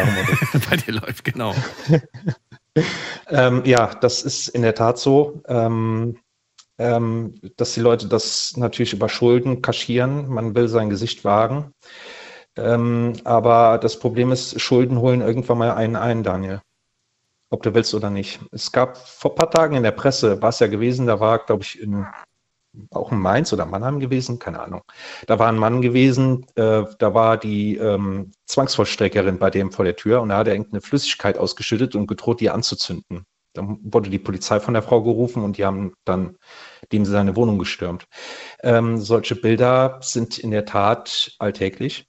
bei 0.69 0.77
dir 0.77 0.93
läuft, 0.93 1.23
genau. 1.23 1.55
ähm, 3.29 3.63
ja, 3.65 3.93
das 3.95 4.23
ist 4.23 4.49
in 4.49 4.61
der 4.61 4.75
Tat 4.75 4.97
so. 4.97 5.41
Ähm, 5.47 6.17
ähm, 6.77 7.35
dass 7.57 7.73
die 7.73 7.81
Leute 7.81 8.07
das 8.07 8.57
natürlich 8.57 8.93
über 8.93 9.09
Schulden 9.09 9.61
kaschieren. 9.61 10.27
Man 10.27 10.55
will 10.55 10.67
sein 10.67 10.89
Gesicht 10.89 11.23
wagen. 11.23 11.73
Ähm, 12.57 13.13
aber 13.23 13.77
das 13.77 13.99
Problem 13.99 14.31
ist, 14.31 14.59
Schulden 14.59 14.99
holen 14.99 15.21
irgendwann 15.21 15.57
mal 15.57 15.71
einen 15.71 15.95
ein, 15.95 16.23
Daniel. 16.23 16.61
Ob 17.49 17.63
du 17.63 17.73
willst 17.73 17.93
oder 17.93 18.09
nicht. 18.09 18.39
Es 18.51 18.71
gab 18.71 18.97
vor 18.97 19.31
ein 19.31 19.35
paar 19.35 19.51
Tagen 19.51 19.75
in 19.75 19.83
der 19.83 19.91
Presse, 19.91 20.41
war 20.41 20.49
es 20.49 20.59
ja 20.59 20.67
gewesen, 20.67 21.05
da 21.05 21.19
war, 21.19 21.39
glaube 21.39 21.63
ich, 21.63 21.79
in, 21.79 22.05
auch 22.91 23.11
in 23.11 23.19
Mainz 23.19 23.53
oder 23.53 23.65
Mannheim 23.65 23.99
gewesen, 23.99 24.39
keine 24.39 24.61
Ahnung. 24.61 24.81
Da 25.27 25.39
war 25.39 25.47
ein 25.49 25.57
Mann 25.57 25.81
gewesen, 25.81 26.45
äh, 26.55 26.83
da 26.97 27.13
war 27.13 27.37
die 27.37 27.77
ähm, 27.77 28.31
Zwangsvollstreckerin 28.45 29.37
bei 29.39 29.49
dem 29.49 29.71
vor 29.71 29.85
der 29.85 29.95
Tür 29.95 30.21
und 30.21 30.29
da 30.29 30.37
hat 30.37 30.47
er 30.47 30.53
irgendeine 30.55 30.81
Flüssigkeit 30.81 31.37
ausgeschüttet 31.37 31.95
und 31.95 32.07
gedroht, 32.07 32.41
die 32.41 32.49
anzuzünden. 32.49 33.25
Dann 33.55 33.79
wurde 33.83 34.09
die 34.09 34.19
Polizei 34.19 34.59
von 34.59 34.73
der 34.73 34.83
Frau 34.83 35.01
gerufen 35.01 35.43
und 35.43 35.57
die 35.57 35.65
haben 35.65 35.93
dann 36.05 36.37
dem 36.91 37.05
seine 37.05 37.35
Wohnung 37.35 37.57
gestürmt. 37.57 38.05
Ähm, 38.61 38.99
solche 38.99 39.35
Bilder 39.35 39.99
sind 40.01 40.37
in 40.37 40.51
der 40.51 40.65
Tat 40.65 41.35
alltäglich. 41.39 42.07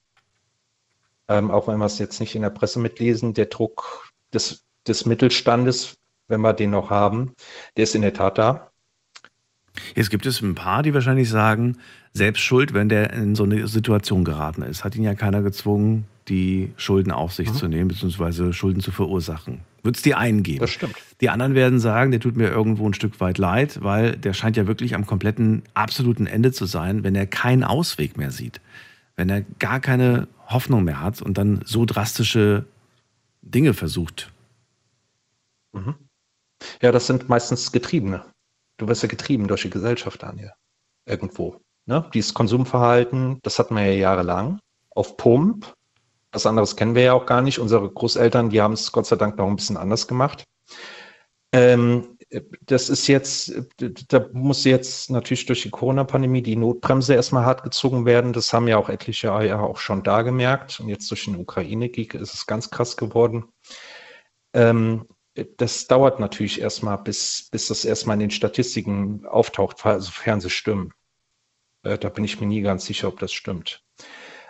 Ähm, 1.27 1.51
auch 1.51 1.67
wenn 1.67 1.79
wir 1.79 1.85
es 1.85 1.99
jetzt 1.99 2.19
nicht 2.19 2.35
in 2.35 2.41
der 2.41 2.49
Presse 2.49 2.79
mitlesen, 2.79 3.33
der 3.33 3.47
Druck 3.47 4.11
des, 4.33 4.65
des 4.87 5.05
Mittelstandes, 5.05 5.97
wenn 6.27 6.41
wir 6.41 6.53
den 6.53 6.71
noch 6.71 6.89
haben, 6.89 7.33
der 7.75 7.83
ist 7.83 7.95
in 7.95 8.01
der 8.01 8.13
Tat 8.13 8.37
da. 8.37 8.71
Jetzt 9.95 10.09
gibt 10.09 10.25
es 10.25 10.41
ein 10.41 10.55
paar, 10.55 10.83
die 10.83 10.93
wahrscheinlich 10.93 11.29
sagen, 11.29 11.77
selbst 12.13 12.41
schuld, 12.41 12.73
wenn 12.73 12.89
der 12.89 13.13
in 13.13 13.35
so 13.35 13.43
eine 13.43 13.67
Situation 13.67 14.23
geraten 14.23 14.63
ist. 14.63 14.83
Hat 14.83 14.95
ihn 14.95 15.03
ja 15.03 15.13
keiner 15.13 15.43
gezwungen, 15.43 16.05
die 16.27 16.73
Schulden 16.77 17.11
auf 17.11 17.33
sich 17.33 17.49
mhm. 17.49 17.55
zu 17.55 17.67
nehmen, 17.67 17.87
beziehungsweise 17.87 18.53
Schulden 18.53 18.81
zu 18.81 18.91
verursachen. 18.91 19.61
Wird 19.83 19.95
es 19.95 20.01
die 20.01 20.15
einen 20.15 20.43
geben? 20.43 20.59
Das 20.59 20.71
stimmt. 20.71 20.95
Die 21.21 21.29
anderen 21.29 21.55
werden 21.55 21.79
sagen, 21.79 22.11
der 22.11 22.19
tut 22.19 22.35
mir 22.35 22.49
irgendwo 22.49 22.87
ein 22.87 22.93
Stück 22.93 23.19
weit 23.21 23.37
leid, 23.37 23.81
weil 23.81 24.17
der 24.17 24.33
scheint 24.33 24.57
ja 24.57 24.67
wirklich 24.67 24.95
am 24.95 25.05
kompletten, 25.05 25.63
absoluten 25.73 26.27
Ende 26.27 26.51
zu 26.51 26.65
sein, 26.65 27.03
wenn 27.03 27.15
er 27.15 27.25
keinen 27.25 27.63
Ausweg 27.63 28.17
mehr 28.17 28.31
sieht. 28.31 28.59
Wenn 29.15 29.29
er 29.29 29.41
gar 29.59 29.79
keine 29.79 30.27
Hoffnung 30.47 30.83
mehr 30.83 31.01
hat 31.01 31.21
und 31.21 31.37
dann 31.37 31.61
so 31.65 31.85
drastische 31.85 32.65
Dinge 33.41 33.73
versucht. 33.73 34.31
Mhm. 35.73 35.95
Ja, 36.81 36.91
das 36.91 37.07
sind 37.07 37.29
meistens 37.29 37.71
Getriebene. 37.71 38.25
Du 38.77 38.87
wirst 38.87 39.03
ja 39.03 39.09
getrieben 39.09 39.47
durch 39.47 39.63
die 39.63 39.69
Gesellschaft, 39.69 40.21
Daniel. 40.21 40.51
Irgendwo. 41.05 41.61
Ne? 41.85 42.09
Dieses 42.13 42.33
Konsumverhalten, 42.33 43.39
das 43.43 43.57
hatten 43.59 43.75
wir 43.75 43.85
ja 43.85 43.93
jahrelang 43.93 44.59
auf 44.91 45.17
Pump. 45.17 45.73
Was 46.31 46.45
anderes 46.45 46.75
kennen 46.75 46.95
wir 46.95 47.03
ja 47.03 47.13
auch 47.13 47.25
gar 47.25 47.41
nicht. 47.41 47.59
Unsere 47.59 47.89
Großeltern, 47.89 48.49
die 48.49 48.61
haben 48.61 48.73
es 48.73 48.91
Gott 48.91 49.05
sei 49.05 49.15
Dank 49.15 49.37
noch 49.37 49.47
ein 49.47 49.55
bisschen 49.55 49.77
anders 49.77 50.07
gemacht. 50.07 50.43
Ähm, 51.53 52.17
das 52.65 52.89
ist 52.89 53.07
jetzt, 53.07 53.53
da 54.09 54.27
muss 54.33 54.65
jetzt 54.65 55.09
natürlich 55.09 55.45
durch 55.45 55.61
die 55.61 55.69
Corona-Pandemie 55.69 56.41
die 56.41 56.57
Notbremse 56.57 57.13
erstmal 57.13 57.45
hart 57.45 57.63
gezogen 57.63 58.05
werden. 58.05 58.33
Das 58.33 58.51
haben 58.51 58.67
ja 58.67 58.77
auch 58.77 58.89
etliche 58.89 59.27
ja 59.27 59.59
auch 59.61 59.77
schon 59.77 60.03
da 60.03 60.23
gemerkt. 60.23 60.79
Und 60.79 60.89
jetzt 60.89 61.09
durch 61.09 61.25
den 61.25 61.37
Ukraine-Krieg 61.37 62.13
ist 62.15 62.33
es 62.33 62.45
ganz 62.45 62.69
krass 62.69 62.97
geworden. 62.97 63.45
Ähm, 64.53 65.07
das 65.57 65.87
dauert 65.87 66.19
natürlich 66.19 66.59
erstmal, 66.59 66.97
bis, 66.97 67.47
bis 67.51 67.67
das 67.67 67.85
erstmal 67.85 68.15
in 68.15 68.21
den 68.21 68.31
Statistiken 68.31 69.25
auftaucht, 69.25 69.77
sofern 69.79 70.41
sie 70.41 70.49
stimmen. 70.49 70.93
Äh, 71.83 71.97
da 71.97 72.09
bin 72.09 72.25
ich 72.25 72.41
mir 72.41 72.47
nie 72.47 72.61
ganz 72.61 72.85
sicher, 72.85 73.07
ob 73.07 73.19
das 73.19 73.31
stimmt. 73.31 73.83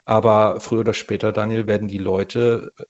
Aber 0.08 0.62
früher 0.62 0.80
oder 0.80 0.94
später, 0.94 1.34
Daniel, 1.34 1.68
werden 1.68 1.90
die 1.90 1.98
Leute 1.98 2.72
äh, 2.78 2.86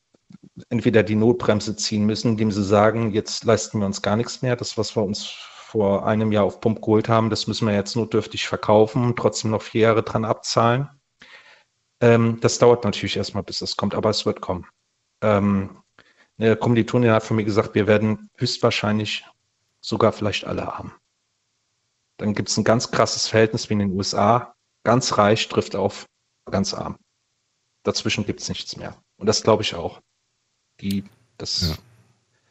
entweder 0.69 1.01
die 1.01 1.15
Notbremse 1.15 1.75
ziehen 1.75 2.05
müssen, 2.05 2.29
indem 2.29 2.51
sie 2.51 2.63
sagen, 2.63 3.11
jetzt 3.11 3.43
leisten 3.43 3.79
wir 3.79 3.87
uns 3.87 4.03
gar 4.03 4.15
nichts 4.15 4.43
mehr. 4.43 4.55
Das, 4.55 4.77
was 4.77 4.95
wir 4.95 5.01
uns 5.03 5.25
vor 5.25 6.05
einem 6.05 6.31
Jahr 6.31 6.43
auf 6.43 6.61
Pump 6.61 6.79
geholt 6.79 7.09
haben, 7.09 7.31
das 7.31 7.47
müssen 7.47 7.67
wir 7.67 7.73
jetzt 7.73 7.95
notdürftig 7.95 8.47
verkaufen 8.47 9.03
und 9.03 9.17
trotzdem 9.17 9.49
noch 9.49 9.63
vier 9.63 9.81
Jahre 9.81 10.03
dran 10.03 10.25
abzahlen. 10.25 10.89
Ähm, 12.01 12.37
das 12.39 12.59
dauert 12.59 12.83
natürlich 12.83 13.17
erstmal, 13.17 13.41
bis 13.41 13.61
es 13.61 13.75
kommt, 13.75 13.95
aber 13.95 14.11
es 14.11 14.27
wird 14.27 14.39
kommen. 14.39 14.67
Ähm, 15.21 15.81
eine 16.37 16.55
Kommilitonin 16.55 17.09
hat 17.09 17.23
von 17.23 17.35
mir 17.35 17.45
gesagt, 17.45 17.73
wir 17.73 17.87
werden 17.87 18.29
höchstwahrscheinlich 18.37 19.25
sogar 19.81 20.11
vielleicht 20.11 20.45
alle 20.45 20.67
haben. 20.67 20.93
Dann 22.17 22.35
gibt 22.35 22.49
es 22.49 22.57
ein 22.57 22.63
ganz 22.63 22.91
krasses 22.91 23.27
Verhältnis 23.27 23.71
wie 23.71 23.73
in 23.73 23.79
den 23.79 23.93
USA. 23.93 24.53
Ganz 24.83 25.17
reich 25.17 25.49
trifft 25.49 25.75
auf 25.75 26.05
ganz 26.51 26.75
arm. 26.75 26.99
Dazwischen 27.87 28.25
gibt 28.25 28.41
es 28.41 28.49
nichts 28.49 28.75
mehr. 28.75 28.97
Und 29.15 29.27
das 29.27 29.43
glaube 29.43 29.63
ich 29.63 29.73
auch. 29.73 30.01
Die, 30.81 31.05
das 31.37 31.69
ja. 31.69 31.75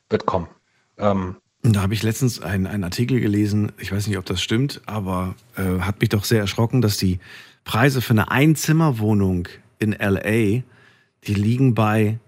wird 0.08 0.24
kommen. 0.24 0.48
Ähm, 0.96 1.36
da 1.62 1.82
habe 1.82 1.92
ich 1.92 2.02
letztens 2.02 2.40
einen, 2.40 2.66
einen 2.66 2.84
Artikel 2.84 3.20
gelesen, 3.20 3.72
ich 3.78 3.92
weiß 3.92 4.06
nicht, 4.06 4.16
ob 4.16 4.24
das 4.24 4.40
stimmt, 4.40 4.80
aber 4.86 5.34
äh, 5.56 5.80
hat 5.80 6.00
mich 6.00 6.08
doch 6.08 6.24
sehr 6.24 6.40
erschrocken, 6.40 6.80
dass 6.80 6.96
die 6.96 7.18
Preise 7.64 8.00
für 8.00 8.14
eine 8.14 8.30
Einzimmerwohnung 8.30 9.48
in 9.78 9.92
LA, 9.92 10.62
die 11.26 11.34
liegen 11.34 11.74
bei 11.74 12.18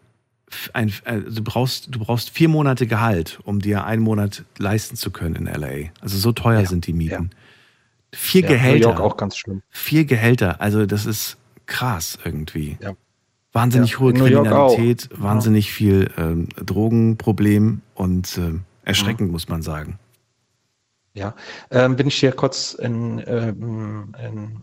ein, 0.75 0.93
also 1.05 1.31
du 1.31 1.43
brauchst 1.43 1.95
du 1.95 1.99
brauchst 1.99 2.29
vier 2.29 2.49
Monate 2.49 2.87
Gehalt, 2.87 3.39
um 3.45 3.61
dir 3.61 3.85
einen 3.85 4.03
Monat 4.03 4.45
leisten 4.59 4.97
zu 4.97 5.11
können 5.11 5.35
in 5.35 5.47
LA. 5.47 5.91
Also 6.01 6.19
so 6.19 6.33
teuer 6.33 6.61
ja, 6.61 6.67
sind 6.67 6.87
die 6.87 6.93
Mieten. 6.93 7.31
Ja. 7.33 8.19
Vier 8.19 8.43
ja, 8.43 8.49
Gehälter. 8.49 8.89
New 8.89 8.95
York 8.95 9.01
auch 9.01 9.17
ganz 9.17 9.37
schlimm. 9.39 9.63
Vier 9.71 10.05
Gehälter. 10.05 10.61
Also 10.61 10.85
das 10.85 11.07
ist 11.07 11.39
krass 11.69 12.19
irgendwie. 12.25 12.77
Ja. 12.83 12.95
Wahnsinnig 13.53 13.99
hohe 13.99 14.13
Kriminalität, 14.13 15.09
wahnsinnig 15.13 15.73
viel 15.73 16.11
ähm, 16.19 16.49
Drogenproblem 16.57 17.83
und 17.95 18.37
äh, 18.39 18.55
erschreckend, 18.85 19.29
mhm. 19.29 19.33
muss 19.33 19.49
man 19.49 19.63
sagen. 19.63 19.99
Ja, 21.15 21.35
ähm, 21.71 21.97
bin 21.97 22.07
ich 22.07 22.17
hier 22.17 22.33
kurz 22.33 22.75
in, 22.75 23.23
ähm, 23.27 24.15
in 24.25 24.63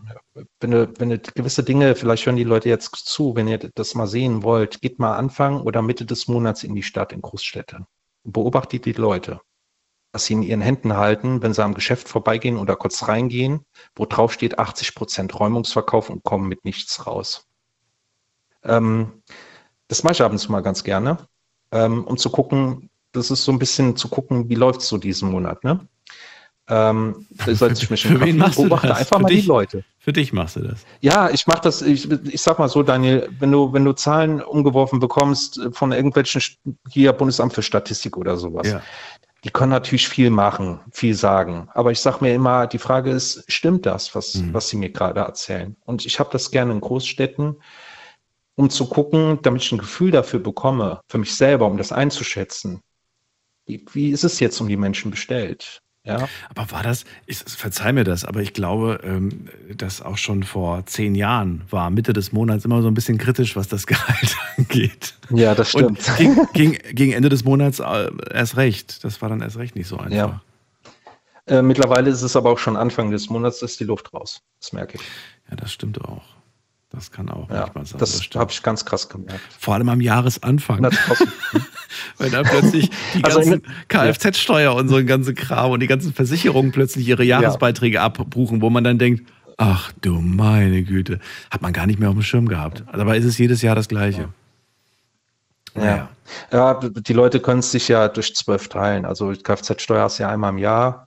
wenn, 0.60 0.70
du, 0.70 0.92
wenn 0.98 1.10
du 1.10 1.18
gewisse 1.18 1.62
Dinge, 1.62 1.94
vielleicht 1.94 2.24
hören 2.24 2.36
die 2.36 2.44
Leute 2.44 2.68
jetzt 2.68 2.94
zu, 2.94 3.34
wenn 3.34 3.48
ihr 3.48 3.58
das 3.74 3.94
mal 3.94 4.06
sehen 4.06 4.42
wollt, 4.42 4.80
geht 4.80 4.98
mal 4.98 5.16
Anfang 5.16 5.60
oder 5.60 5.82
Mitte 5.82 6.06
des 6.06 6.28
Monats 6.28 6.62
in 6.62 6.74
die 6.74 6.82
Stadt, 6.82 7.12
in 7.12 7.20
Großstädte. 7.20 7.86
Beobachtet 8.24 8.86
die 8.86 8.92
Leute, 8.92 9.40
was 10.16 10.24
sie 10.24 10.32
in 10.32 10.42
ihren 10.42 10.62
Händen 10.62 10.96
halten, 10.96 11.42
wenn 11.42 11.52
sie 11.52 11.62
am 11.62 11.74
Geschäft 11.74 12.08
vorbeigehen 12.08 12.56
oder 12.56 12.74
kurz 12.74 13.06
reingehen, 13.06 13.60
wo 13.94 14.06
drauf 14.06 14.32
steht 14.32 14.58
80 14.58 14.94
Prozent 14.94 15.38
Räumungsverkauf 15.38 16.08
und 16.08 16.24
kommen 16.24 16.48
mit 16.48 16.64
nichts 16.64 17.06
raus. 17.06 17.46
Ähm, 18.64 19.22
das 19.88 20.04
mache 20.04 20.14
ich 20.14 20.22
ab 20.22 20.32
und 20.32 20.38
zu 20.38 20.50
mal 20.50 20.62
ganz 20.62 20.84
gerne, 20.84 21.18
ähm, 21.70 22.04
um 22.04 22.16
zu 22.16 22.30
gucken, 22.30 22.88
das 23.12 23.30
ist 23.30 23.44
so 23.44 23.52
ein 23.52 23.58
bisschen 23.58 23.94
zu 23.96 24.08
gucken, 24.08 24.48
wie 24.48 24.54
läuft 24.54 24.80
es 24.80 24.88
so 24.88 24.96
diesen 24.96 25.30
Monat, 25.30 25.62
ne? 25.64 25.86
Ähm, 26.68 27.26
für, 27.36 27.54
für, 27.54 27.96
für 27.96 28.20
wen 28.20 28.38
machst 28.38 28.58
du 28.58 28.68
das? 28.68 28.82
einfach 28.82 29.18
für 29.18 29.22
mal 29.22 29.28
dich, 29.28 29.42
die 29.42 29.46
Leute. 29.46 29.84
Für 29.98 30.12
dich 30.12 30.32
machst 30.32 30.56
du 30.56 30.60
das. 30.60 30.84
Ja, 31.00 31.30
ich 31.30 31.46
mache 31.46 31.60
das, 31.60 31.80
ich, 31.80 32.10
ich 32.10 32.42
sag 32.42 32.58
mal 32.58 32.68
so, 32.68 32.82
Daniel, 32.82 33.28
wenn 33.38 33.52
du, 33.52 33.72
wenn 33.72 33.84
du 33.84 33.92
Zahlen 33.92 34.40
umgeworfen 34.42 34.98
bekommst 34.98 35.60
von 35.72 35.92
irgendwelchen, 35.92 36.42
hier 36.90 37.12
Bundesamt 37.12 37.52
für 37.52 37.62
Statistik 37.62 38.16
oder 38.16 38.36
sowas, 38.36 38.66
ja. 38.66 38.82
Die 39.44 39.50
können 39.50 39.70
natürlich 39.70 40.08
viel 40.08 40.30
machen, 40.30 40.80
viel 40.90 41.14
sagen. 41.14 41.68
Aber 41.74 41.92
ich 41.92 42.00
sag 42.00 42.20
mir 42.20 42.34
immer, 42.34 42.66
die 42.66 42.78
Frage 42.78 43.10
ist, 43.10 43.44
stimmt 43.50 43.86
das, 43.86 44.14
was, 44.14 44.34
mhm. 44.34 44.54
was 44.54 44.68
sie 44.68 44.76
mir 44.76 44.90
gerade 44.90 45.20
erzählen? 45.20 45.76
Und 45.84 46.06
ich 46.06 46.18
habe 46.18 46.30
das 46.32 46.50
gerne 46.50 46.72
in 46.72 46.80
Großstädten, 46.80 47.62
um 48.56 48.70
zu 48.70 48.88
gucken, 48.88 49.38
damit 49.42 49.62
ich 49.62 49.72
ein 49.72 49.78
Gefühl 49.78 50.10
dafür 50.10 50.40
bekomme, 50.40 51.00
für 51.08 51.18
mich 51.18 51.34
selber, 51.34 51.66
um 51.66 51.76
das 51.76 51.92
einzuschätzen. 51.92 52.80
Wie, 53.66 53.84
wie 53.92 54.10
ist 54.10 54.24
es 54.24 54.40
jetzt 54.40 54.60
um 54.60 54.68
die 54.68 54.76
Menschen 54.76 55.10
bestellt? 55.10 55.82
Ja. 56.06 56.28
Aber 56.54 56.70
war 56.70 56.82
das, 56.82 57.04
ich 57.26 57.38
verzeih 57.38 57.92
mir 57.92 58.04
das, 58.04 58.24
aber 58.24 58.40
ich 58.40 58.52
glaube, 58.52 59.00
ähm, 59.02 59.48
dass 59.76 60.00
auch 60.00 60.18
schon 60.18 60.44
vor 60.44 60.86
zehn 60.86 61.14
Jahren 61.14 61.62
war 61.68 61.90
Mitte 61.90 62.12
des 62.12 62.32
Monats 62.32 62.64
immer 62.64 62.80
so 62.80 62.88
ein 62.88 62.94
bisschen 62.94 63.18
kritisch, 63.18 63.56
was 63.56 63.68
das 63.68 63.86
Gehalt 63.86 64.36
angeht. 64.56 65.14
Ja, 65.30 65.54
das 65.54 65.70
stimmt. 65.70 66.00
Ging, 66.16 66.46
ging, 66.52 66.78
gegen 66.92 67.12
Ende 67.12 67.28
des 67.28 67.44
Monats 67.44 67.80
äh, 67.80 68.10
erst 68.32 68.56
recht. 68.56 69.04
Das 69.04 69.20
war 69.20 69.28
dann 69.28 69.42
erst 69.42 69.58
recht 69.58 69.74
nicht 69.74 69.88
so 69.88 69.98
einfach. 69.98 70.12
Ja. 70.12 70.40
Äh, 71.46 71.62
mittlerweile 71.62 72.10
ist 72.10 72.22
es 72.22 72.36
aber 72.36 72.50
auch 72.50 72.58
schon 72.58 72.76
Anfang 72.76 73.10
des 73.10 73.28
Monats, 73.28 73.62
ist 73.62 73.78
die 73.80 73.84
Luft 73.84 74.12
raus. 74.14 74.42
Das 74.60 74.72
merke 74.72 74.98
ich. 74.98 75.02
Ja, 75.50 75.56
das 75.56 75.72
stimmt 75.72 76.00
auch. 76.04 76.35
Das 76.96 77.10
kann 77.10 77.28
auch 77.28 77.50
ja, 77.50 77.60
manchmal 77.60 77.84
sein. 77.84 77.98
Das, 77.98 78.26
das 78.30 78.40
habe 78.40 78.50
ich 78.50 78.62
ganz 78.62 78.86
krass 78.86 79.10
gemerkt. 79.10 79.40
Vor 79.58 79.74
allem 79.74 79.90
am 79.90 80.00
Jahresanfang. 80.00 80.82
Weil 82.16 82.30
dann 82.30 82.44
plötzlich 82.44 82.90
die 83.14 83.22
also 83.22 83.40
ganzen 83.40 83.62
Kfz-Steuer 83.88 84.74
und 84.74 84.88
so 84.88 84.96
ein 84.96 85.06
ganze 85.06 85.34
Kram 85.34 85.72
und 85.72 85.80
die 85.80 85.88
ganzen 85.88 86.14
Versicherungen 86.14 86.72
plötzlich 86.72 87.06
ihre 87.06 87.22
Jahresbeiträge 87.22 87.96
ja. 87.96 88.04
abbuchen, 88.04 88.62
wo 88.62 88.70
man 88.70 88.82
dann 88.82 88.98
denkt, 88.98 89.30
ach 89.58 89.92
du 90.00 90.20
meine 90.20 90.82
Güte, 90.84 91.20
hat 91.50 91.60
man 91.60 91.74
gar 91.74 91.86
nicht 91.86 91.98
mehr 91.98 92.08
auf 92.08 92.14
dem 92.14 92.22
Schirm 92.22 92.48
gehabt. 92.48 92.82
Dabei 92.90 93.18
ist 93.18 93.26
es 93.26 93.36
jedes 93.36 93.60
Jahr 93.60 93.74
das 93.74 93.88
Gleiche. 93.88 94.30
Ja. 95.74 96.08
ja. 96.50 96.80
die 96.80 97.12
Leute 97.12 97.40
können 97.40 97.60
es 97.60 97.72
sich 97.72 97.88
ja 97.88 98.08
durch 98.08 98.34
zwölf 98.34 98.68
teilen. 98.68 99.04
Also 99.04 99.32
Kfz-Steuer 99.32 100.04
hast 100.04 100.18
du 100.18 100.22
ja 100.22 100.30
einmal 100.30 100.50
im 100.50 100.58
Jahr 100.58 101.05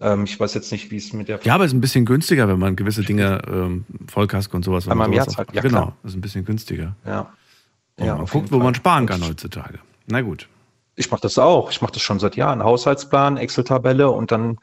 ähm, 0.00 0.24
ich 0.24 0.38
weiß 0.38 0.54
jetzt 0.54 0.70
nicht, 0.70 0.90
wie 0.90 0.96
es 0.96 1.12
mit 1.12 1.28
der. 1.28 1.40
Ja, 1.42 1.54
aber 1.54 1.64
es 1.64 1.72
ist 1.72 1.76
ein 1.76 1.80
bisschen 1.80 2.04
günstiger, 2.04 2.48
wenn 2.48 2.58
man 2.58 2.76
gewisse 2.76 3.02
Dinge, 3.02 3.42
ähm, 3.48 3.84
Vollkasko 4.06 4.56
und 4.56 4.64
sowas. 4.64 4.88
Einmal 4.88 5.08
im 5.08 5.14
Jahr 5.14 5.28
zahlt. 5.28 5.52
Ja, 5.52 5.62
genau, 5.62 5.92
das 6.02 6.12
ist 6.12 6.18
ein 6.18 6.20
bisschen 6.20 6.44
günstiger. 6.44 6.94
Ja. 7.04 7.32
Und 7.96 8.06
ja 8.06 8.16
man 8.16 8.26
guckt, 8.26 8.52
wo 8.52 8.58
man 8.58 8.74
sparen 8.74 9.06
kann 9.06 9.26
heutzutage. 9.26 9.80
Na 10.06 10.20
gut. 10.20 10.48
Ich 10.94 11.10
mache 11.10 11.20
das 11.20 11.38
auch. 11.38 11.70
Ich 11.70 11.80
mache 11.80 11.92
das 11.92 12.02
schon 12.02 12.18
seit 12.18 12.36
Jahren. 12.36 12.62
Haushaltsplan, 12.62 13.36
Excel-Tabelle 13.36 14.10
und 14.10 14.32
dann, 14.32 14.58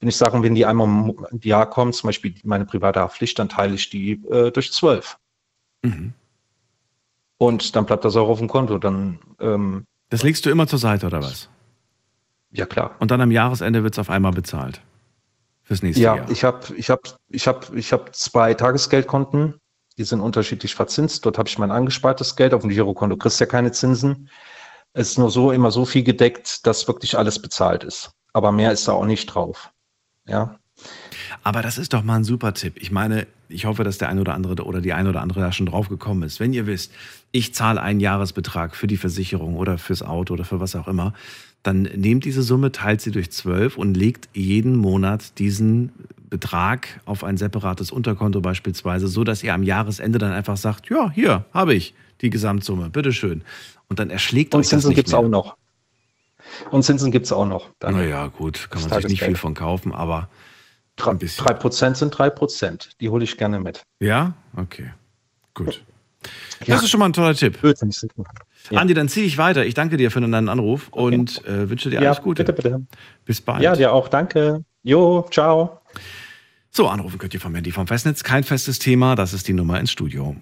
wenn 0.00 0.08
ich 0.08 0.16
sagen, 0.16 0.42
wenn 0.42 0.54
die 0.54 0.66
einmal 0.66 1.14
im 1.30 1.40
Jahr 1.42 1.68
kommen, 1.68 1.92
zum 1.92 2.08
Beispiel 2.08 2.34
meine 2.42 2.64
private 2.64 3.00
Haftpflicht, 3.00 3.38
dann 3.38 3.48
teile 3.48 3.74
ich 3.74 3.90
die 3.90 4.12
äh, 4.30 4.50
durch 4.50 4.72
zwölf. 4.72 5.18
Mhm. 5.82 6.12
Und 7.38 7.76
dann 7.76 7.86
bleibt 7.86 8.04
das 8.04 8.16
auch 8.16 8.28
auf 8.28 8.38
dem 8.38 8.48
Konto. 8.48 8.78
Dann, 8.78 9.18
ähm, 9.40 9.86
das 10.10 10.22
legst 10.22 10.46
du 10.46 10.50
immer 10.50 10.66
zur 10.66 10.78
Seite, 10.78 11.06
oder 11.06 11.20
was? 11.20 11.48
Ja, 12.54 12.66
klar. 12.66 12.94
Und 13.00 13.10
dann 13.10 13.20
am 13.20 13.32
Jahresende 13.32 13.82
wird 13.82 13.94
es 13.94 13.98
auf 13.98 14.10
einmal 14.10 14.32
bezahlt. 14.32 14.80
Fürs 15.64 15.82
nächste 15.82 16.02
ja, 16.02 16.16
Jahr. 16.16 16.26
Ja, 16.26 16.32
ich 16.32 16.44
habe 16.44 16.60
ich 16.76 16.88
hab, 16.88 17.00
ich 17.28 17.46
hab, 17.48 17.74
ich 17.74 17.92
hab 17.92 18.14
zwei 18.14 18.54
Tagesgeldkonten. 18.54 19.54
Die 19.98 20.04
sind 20.04 20.20
unterschiedlich 20.20 20.74
verzinst. 20.74 21.26
Dort 21.26 21.36
habe 21.36 21.48
ich 21.48 21.58
mein 21.58 21.70
angespartes 21.70 22.36
Geld. 22.36 22.54
Auf 22.54 22.62
dem 22.62 22.70
Girokonto 22.70 23.16
kriegst 23.16 23.40
du 23.40 23.44
ja 23.44 23.50
keine 23.50 23.72
Zinsen. 23.72 24.28
Es 24.92 25.10
ist 25.10 25.18
nur 25.18 25.30
so 25.30 25.50
immer 25.50 25.72
so 25.72 25.84
viel 25.84 26.04
gedeckt, 26.04 26.66
dass 26.66 26.86
wirklich 26.86 27.18
alles 27.18 27.40
bezahlt 27.40 27.82
ist. 27.82 28.12
Aber 28.32 28.52
mehr 28.52 28.70
ist 28.70 28.86
da 28.86 28.92
auch 28.92 29.06
nicht 29.06 29.26
drauf. 29.26 29.70
Ja. 30.26 30.58
Aber 31.42 31.62
das 31.62 31.78
ist 31.78 31.92
doch 31.92 32.02
mal 32.02 32.16
ein 32.16 32.24
super 32.24 32.54
Tipp. 32.54 32.74
Ich 32.76 32.90
meine, 32.90 33.26
ich 33.48 33.64
hoffe, 33.64 33.82
dass 33.84 33.98
der 33.98 34.08
ein 34.08 34.18
oder 34.18 34.34
andere 34.34 34.64
oder 34.64 34.80
die 34.80 34.92
ein 34.92 35.08
oder 35.08 35.22
andere 35.22 35.40
da 35.40 35.52
schon 35.52 35.66
drauf 35.66 35.88
gekommen 35.88 36.22
ist. 36.22 36.40
Wenn 36.40 36.52
ihr 36.52 36.66
wisst, 36.66 36.92
ich 37.32 37.54
zahle 37.54 37.80
einen 37.80 38.00
Jahresbetrag 38.00 38.76
für 38.76 38.86
die 38.86 38.96
Versicherung 38.96 39.56
oder 39.56 39.78
fürs 39.78 40.02
Auto 40.02 40.34
oder 40.34 40.44
für 40.44 40.60
was 40.60 40.76
auch 40.76 40.88
immer, 40.88 41.14
dann 41.64 41.82
nehmt 41.82 42.24
diese 42.24 42.42
Summe, 42.42 42.70
teilt 42.72 43.00
sie 43.00 43.10
durch 43.10 43.32
zwölf 43.32 43.76
und 43.76 43.96
legt 43.96 44.28
jeden 44.34 44.76
Monat 44.76 45.38
diesen 45.38 45.92
Betrag 46.28 47.00
auf 47.06 47.24
ein 47.24 47.36
separates 47.38 47.90
Unterkonto 47.90 48.40
beispielsweise, 48.40 49.08
so 49.08 49.24
dass 49.24 49.42
ihr 49.42 49.54
am 49.54 49.62
Jahresende 49.62 50.18
dann 50.18 50.32
einfach 50.32 50.58
sagt, 50.58 50.90
ja, 50.90 51.10
hier 51.10 51.46
habe 51.52 51.74
ich 51.74 51.94
die 52.20 52.30
Gesamtsumme, 52.30 52.90
bitteschön. 52.90 53.42
Und 53.88 53.98
dann 53.98 54.10
erschlägt 54.10 54.54
Und 54.54 54.60
euch 54.60 54.66
das 54.66 54.70
Zinsen 54.70 54.88
nicht 54.90 54.96
gibt 54.96 55.08
es 55.08 55.14
auch 55.14 55.26
noch. 55.26 55.56
Und 56.70 56.82
Zinsen 56.82 57.10
gibt 57.10 57.26
es 57.26 57.32
auch 57.32 57.46
noch. 57.46 57.70
Dann 57.78 57.94
Naja, 57.94 58.26
gut, 58.26 58.68
kann 58.70 58.82
Das 58.82 58.90
man 58.90 59.00
sich 59.02 59.10
nicht 59.10 59.22
viel 59.22 59.36
von 59.36 59.54
kaufen, 59.54 59.92
aber 59.92 60.28
ein 61.02 61.18
bisschen. 61.18 61.44
drei 61.46 61.54
Prozent 61.54 61.96
sind 61.96 62.10
drei 62.10 62.28
Prozent. 62.28 62.90
Die 63.00 63.08
hole 63.08 63.24
ich 63.24 63.36
gerne 63.38 63.58
mit. 63.58 63.82
ja, 64.00 64.34
okay, 64.56 64.92
gut. 65.54 65.82
Das 66.66 66.82
ist 66.82 66.90
schon 66.90 67.00
mal 67.00 67.06
ein 67.06 67.12
toller 67.12 67.34
Tipp. 67.34 67.60
Blödsinn, 67.60 67.88
ich 67.88 67.98
sag 67.98 68.16
mal. 68.18 68.26
Ja. 68.70 68.80
Andi, 68.80 68.94
dann 68.94 69.08
ziehe 69.08 69.26
ich 69.26 69.36
weiter. 69.36 69.66
Ich 69.66 69.74
danke 69.74 69.96
dir 69.96 70.10
für 70.10 70.20
deinen 70.20 70.48
Anruf 70.48 70.88
und 70.88 71.44
äh, 71.44 71.68
wünsche 71.68 71.90
dir 71.90 72.00
Ja, 72.00 72.10
alles 72.10 72.22
Gute. 72.22 72.44
bitte, 72.44 72.62
bitte. 72.62 72.86
Bis 73.24 73.40
bald. 73.40 73.62
Ja, 73.62 73.76
dir 73.76 73.92
auch. 73.92 74.08
Danke. 74.08 74.64
Jo, 74.82 75.26
ciao. 75.30 75.80
So, 76.70 76.88
anrufen 76.88 77.18
könnt 77.18 77.34
ihr 77.34 77.40
vom 77.40 77.54
Handy 77.54 77.70
vom 77.72 77.86
Festnetz. 77.86 78.22
Kein 78.24 78.42
festes 78.42 78.78
Thema, 78.78 79.14
das 79.16 79.32
ist 79.34 79.46
die 79.48 79.52
Nummer 79.52 79.78
ins 79.78 79.90
Studio. 79.92 80.34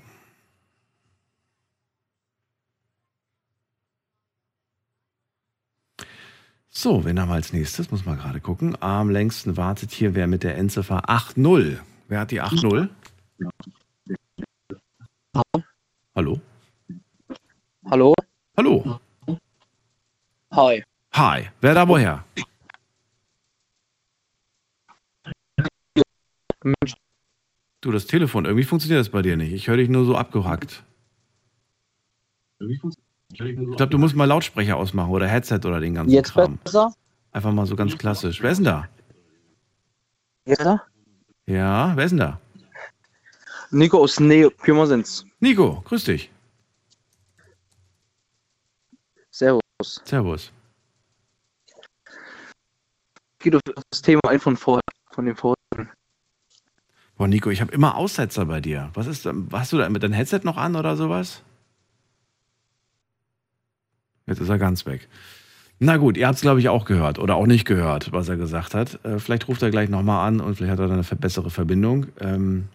So, 6.70 7.04
wen 7.04 7.20
haben 7.20 7.28
wir 7.28 7.34
als 7.34 7.52
nächstes? 7.52 7.90
Muss 7.90 8.06
mal 8.06 8.16
gerade 8.16 8.40
gucken. 8.40 8.80
Am 8.80 9.10
längsten 9.10 9.56
wartet 9.56 9.90
hier 9.92 10.14
wer 10.14 10.26
mit 10.26 10.42
der 10.42 10.56
Endziffer 10.56 11.08
80. 11.10 11.78
Wer 12.08 12.20
hat 12.20 12.30
die 12.30 12.40
80? 12.40 12.64
Hallo? 12.64 12.86
Hallo? 16.14 16.40
Hallo? 17.92 18.14
Hi. 20.50 20.82
Hi. 21.12 21.48
Wer 21.60 21.74
da 21.74 21.86
woher? 21.86 22.24
Du, 27.82 27.92
das 27.92 28.06
Telefon, 28.06 28.46
irgendwie 28.46 28.64
funktioniert 28.64 28.98
das 28.98 29.10
bei 29.10 29.20
dir 29.20 29.36
nicht. 29.36 29.52
Ich 29.52 29.68
höre 29.68 29.76
dich 29.76 29.90
nur 29.90 30.06
so 30.06 30.16
abgehackt. 30.16 30.82
Ich 32.60 32.80
glaube, 33.76 33.88
du 33.88 33.98
musst 33.98 34.16
mal 34.16 34.24
Lautsprecher 34.24 34.78
ausmachen 34.78 35.10
oder 35.10 35.28
Headset 35.28 35.60
oder 35.66 35.78
den 35.78 35.92
ganzen 35.92 36.14
Jetzt 36.14 36.32
Kram. 36.32 36.56
besser? 36.64 36.94
Einfach 37.32 37.52
mal 37.52 37.66
so 37.66 37.76
ganz 37.76 37.98
klassisch. 37.98 38.42
Wer 38.42 38.52
ist 38.52 38.56
denn 38.56 38.64
da? 38.64 38.88
Ja? 40.46 40.82
Ja, 41.44 41.92
wer 41.94 42.04
ist 42.06 42.12
denn 42.12 42.20
da? 42.20 42.40
Nico 43.70 43.98
aus 43.98 44.18
Nähe 44.18 44.50
Pirmasens. 44.50 45.26
Nico, 45.40 45.82
grüß 45.84 46.04
dich. 46.04 46.31
Servus. 49.82 50.52
Geht 53.38 53.56
auf 53.56 53.62
das 53.90 54.02
Thema 54.02 54.20
ein 54.28 54.40
von 54.40 54.56
vorher, 54.56 54.82
von 55.10 55.26
dem 55.26 55.36
vorher. 55.36 55.56
Boah, 57.16 57.28
Nico, 57.28 57.50
ich 57.50 57.60
habe 57.60 57.72
immer 57.72 57.96
Aussetzer 57.96 58.46
bei 58.46 58.60
dir. 58.60 58.90
Was 58.94 59.06
ist, 59.06 59.28
hast 59.52 59.72
du 59.72 59.78
da 59.78 59.88
mit 59.88 60.02
deinem 60.02 60.12
Headset 60.12 60.40
noch 60.44 60.56
an 60.56 60.76
oder 60.76 60.96
sowas? 60.96 61.42
Jetzt 64.26 64.40
ist 64.40 64.48
er 64.48 64.58
ganz 64.58 64.86
weg. 64.86 65.08
Na 65.78 65.96
gut, 65.96 66.16
ihr 66.16 66.26
habt 66.26 66.36
es, 66.36 66.42
glaube 66.42 66.60
ich, 66.60 66.68
auch 66.68 66.84
gehört 66.84 67.18
oder 67.18 67.34
auch 67.34 67.46
nicht 67.46 67.64
gehört, 67.64 68.12
was 68.12 68.28
er 68.28 68.36
gesagt 68.36 68.74
hat. 68.74 69.04
Äh, 69.04 69.18
vielleicht 69.18 69.48
ruft 69.48 69.62
er 69.62 69.70
gleich 69.70 69.88
nochmal 69.88 70.28
an 70.28 70.40
und 70.40 70.54
vielleicht 70.54 70.72
hat 70.72 70.78
er 70.78 70.86
dann 70.88 71.04
eine 71.04 71.18
bessere 71.18 71.50
Verbindung. 71.50 72.06
Ähm, 72.20 72.68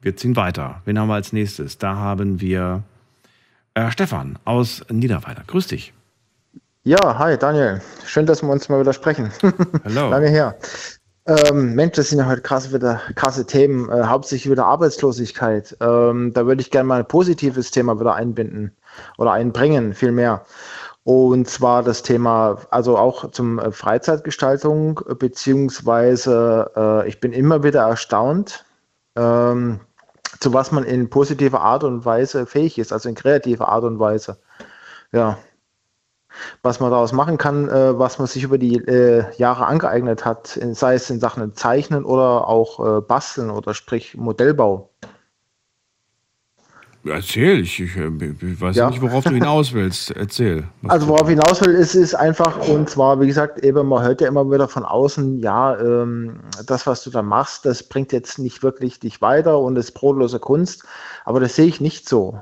wir 0.00 0.16
ziehen 0.16 0.36
weiter. 0.36 0.82
Wen 0.84 0.98
haben 0.98 1.08
wir 1.08 1.14
als 1.14 1.32
nächstes? 1.32 1.78
Da 1.78 1.96
haben 1.96 2.40
wir 2.40 2.84
äh, 3.74 3.90
Stefan 3.90 4.38
aus 4.44 4.84
Niederweiler. 4.88 5.42
Grüß 5.46 5.66
dich. 5.66 5.92
Ja, 6.86 7.18
hi 7.18 7.36
Daniel. 7.36 7.82
Schön, 8.04 8.26
dass 8.26 8.44
wir 8.44 8.48
uns 8.48 8.68
mal 8.68 8.78
wieder 8.78 8.92
sprechen. 8.92 9.32
Hallo. 9.84 10.08
Lange 10.08 10.28
her. 10.28 10.56
Ähm, 11.26 11.74
Mensch, 11.74 11.96
das 11.96 12.10
sind 12.10 12.20
ja 12.20 12.26
heute 12.26 12.42
krasse, 12.42 12.72
wieder, 12.72 13.00
krasse 13.16 13.44
Themen, 13.44 13.90
äh, 13.90 14.04
hauptsächlich 14.04 14.52
wieder 14.52 14.66
Arbeitslosigkeit. 14.66 15.76
Ähm, 15.80 16.32
da 16.32 16.46
würde 16.46 16.60
ich 16.60 16.70
gerne 16.70 16.86
mal 16.86 17.00
ein 17.00 17.08
positives 17.08 17.72
Thema 17.72 17.98
wieder 17.98 18.14
einbinden 18.14 18.70
oder 19.18 19.32
einbringen, 19.32 19.94
vielmehr. 19.94 20.44
Und 21.02 21.50
zwar 21.50 21.82
das 21.82 22.04
Thema, 22.04 22.58
also 22.70 22.96
auch 22.96 23.32
zum 23.32 23.58
äh, 23.58 23.72
Freizeitgestaltung, 23.72 25.00
beziehungsweise 25.18 26.70
äh, 26.76 27.08
ich 27.08 27.18
bin 27.18 27.32
immer 27.32 27.64
wieder 27.64 27.80
erstaunt, 27.82 28.64
ähm, 29.16 29.80
zu 30.38 30.54
was 30.54 30.70
man 30.70 30.84
in 30.84 31.10
positiver 31.10 31.62
Art 31.62 31.82
und 31.82 32.04
Weise 32.04 32.46
fähig 32.46 32.78
ist, 32.78 32.92
also 32.92 33.08
in 33.08 33.16
kreativer 33.16 33.70
Art 33.70 33.82
und 33.82 33.98
Weise. 33.98 34.38
Ja, 35.10 35.36
was 36.62 36.80
man 36.80 36.90
daraus 36.90 37.12
machen 37.12 37.38
kann, 37.38 37.68
äh, 37.68 37.98
was 37.98 38.18
man 38.18 38.26
sich 38.26 38.42
über 38.42 38.58
die 38.58 38.76
äh, 38.76 39.24
Jahre 39.36 39.66
angeeignet 39.66 40.24
hat, 40.24 40.58
sei 40.72 40.94
es 40.94 41.10
in 41.10 41.20
Sachen 41.20 41.54
Zeichnen 41.54 42.04
oder 42.04 42.48
auch 42.48 42.98
äh, 42.98 43.00
Basteln 43.00 43.50
oder 43.50 43.74
sprich 43.74 44.16
Modellbau. 44.16 44.90
Erzähl, 47.08 47.60
ich, 47.60 47.80
ich, 47.80 47.96
äh, 47.96 48.10
ich 48.40 48.60
weiß 48.60 48.76
Ja. 48.76 48.90
nicht, 48.90 49.00
worauf 49.00 49.24
du 49.24 49.30
hinaus 49.30 49.72
willst. 49.72 50.10
Erzähl. 50.10 50.64
Also 50.88 51.08
worauf 51.08 51.28
ich 51.28 51.38
hinaus 51.38 51.60
will, 51.64 51.74
ist, 51.74 51.94
ist 51.94 52.14
einfach, 52.14 52.68
und 52.68 52.90
zwar, 52.90 53.20
wie 53.20 53.26
gesagt, 53.26 53.58
eben, 53.64 53.88
man 53.88 54.02
hört 54.02 54.20
ja 54.20 54.28
immer 54.28 54.50
wieder 54.50 54.68
von 54.68 54.84
außen, 54.84 55.40
ja, 55.40 55.78
ähm, 55.78 56.40
das, 56.66 56.86
was 56.86 57.02
du 57.04 57.10
da 57.10 57.22
machst, 57.22 57.64
das 57.64 57.82
bringt 57.82 58.12
jetzt 58.12 58.38
nicht 58.38 58.62
wirklich 58.62 58.98
dich 59.00 59.20
weiter 59.20 59.58
und 59.58 59.76
ist 59.76 59.92
brotlose 59.92 60.38
Kunst, 60.38 60.84
aber 61.24 61.40
das 61.40 61.56
sehe 61.56 61.66
ich 61.66 61.80
nicht 61.80 62.08
so. 62.08 62.38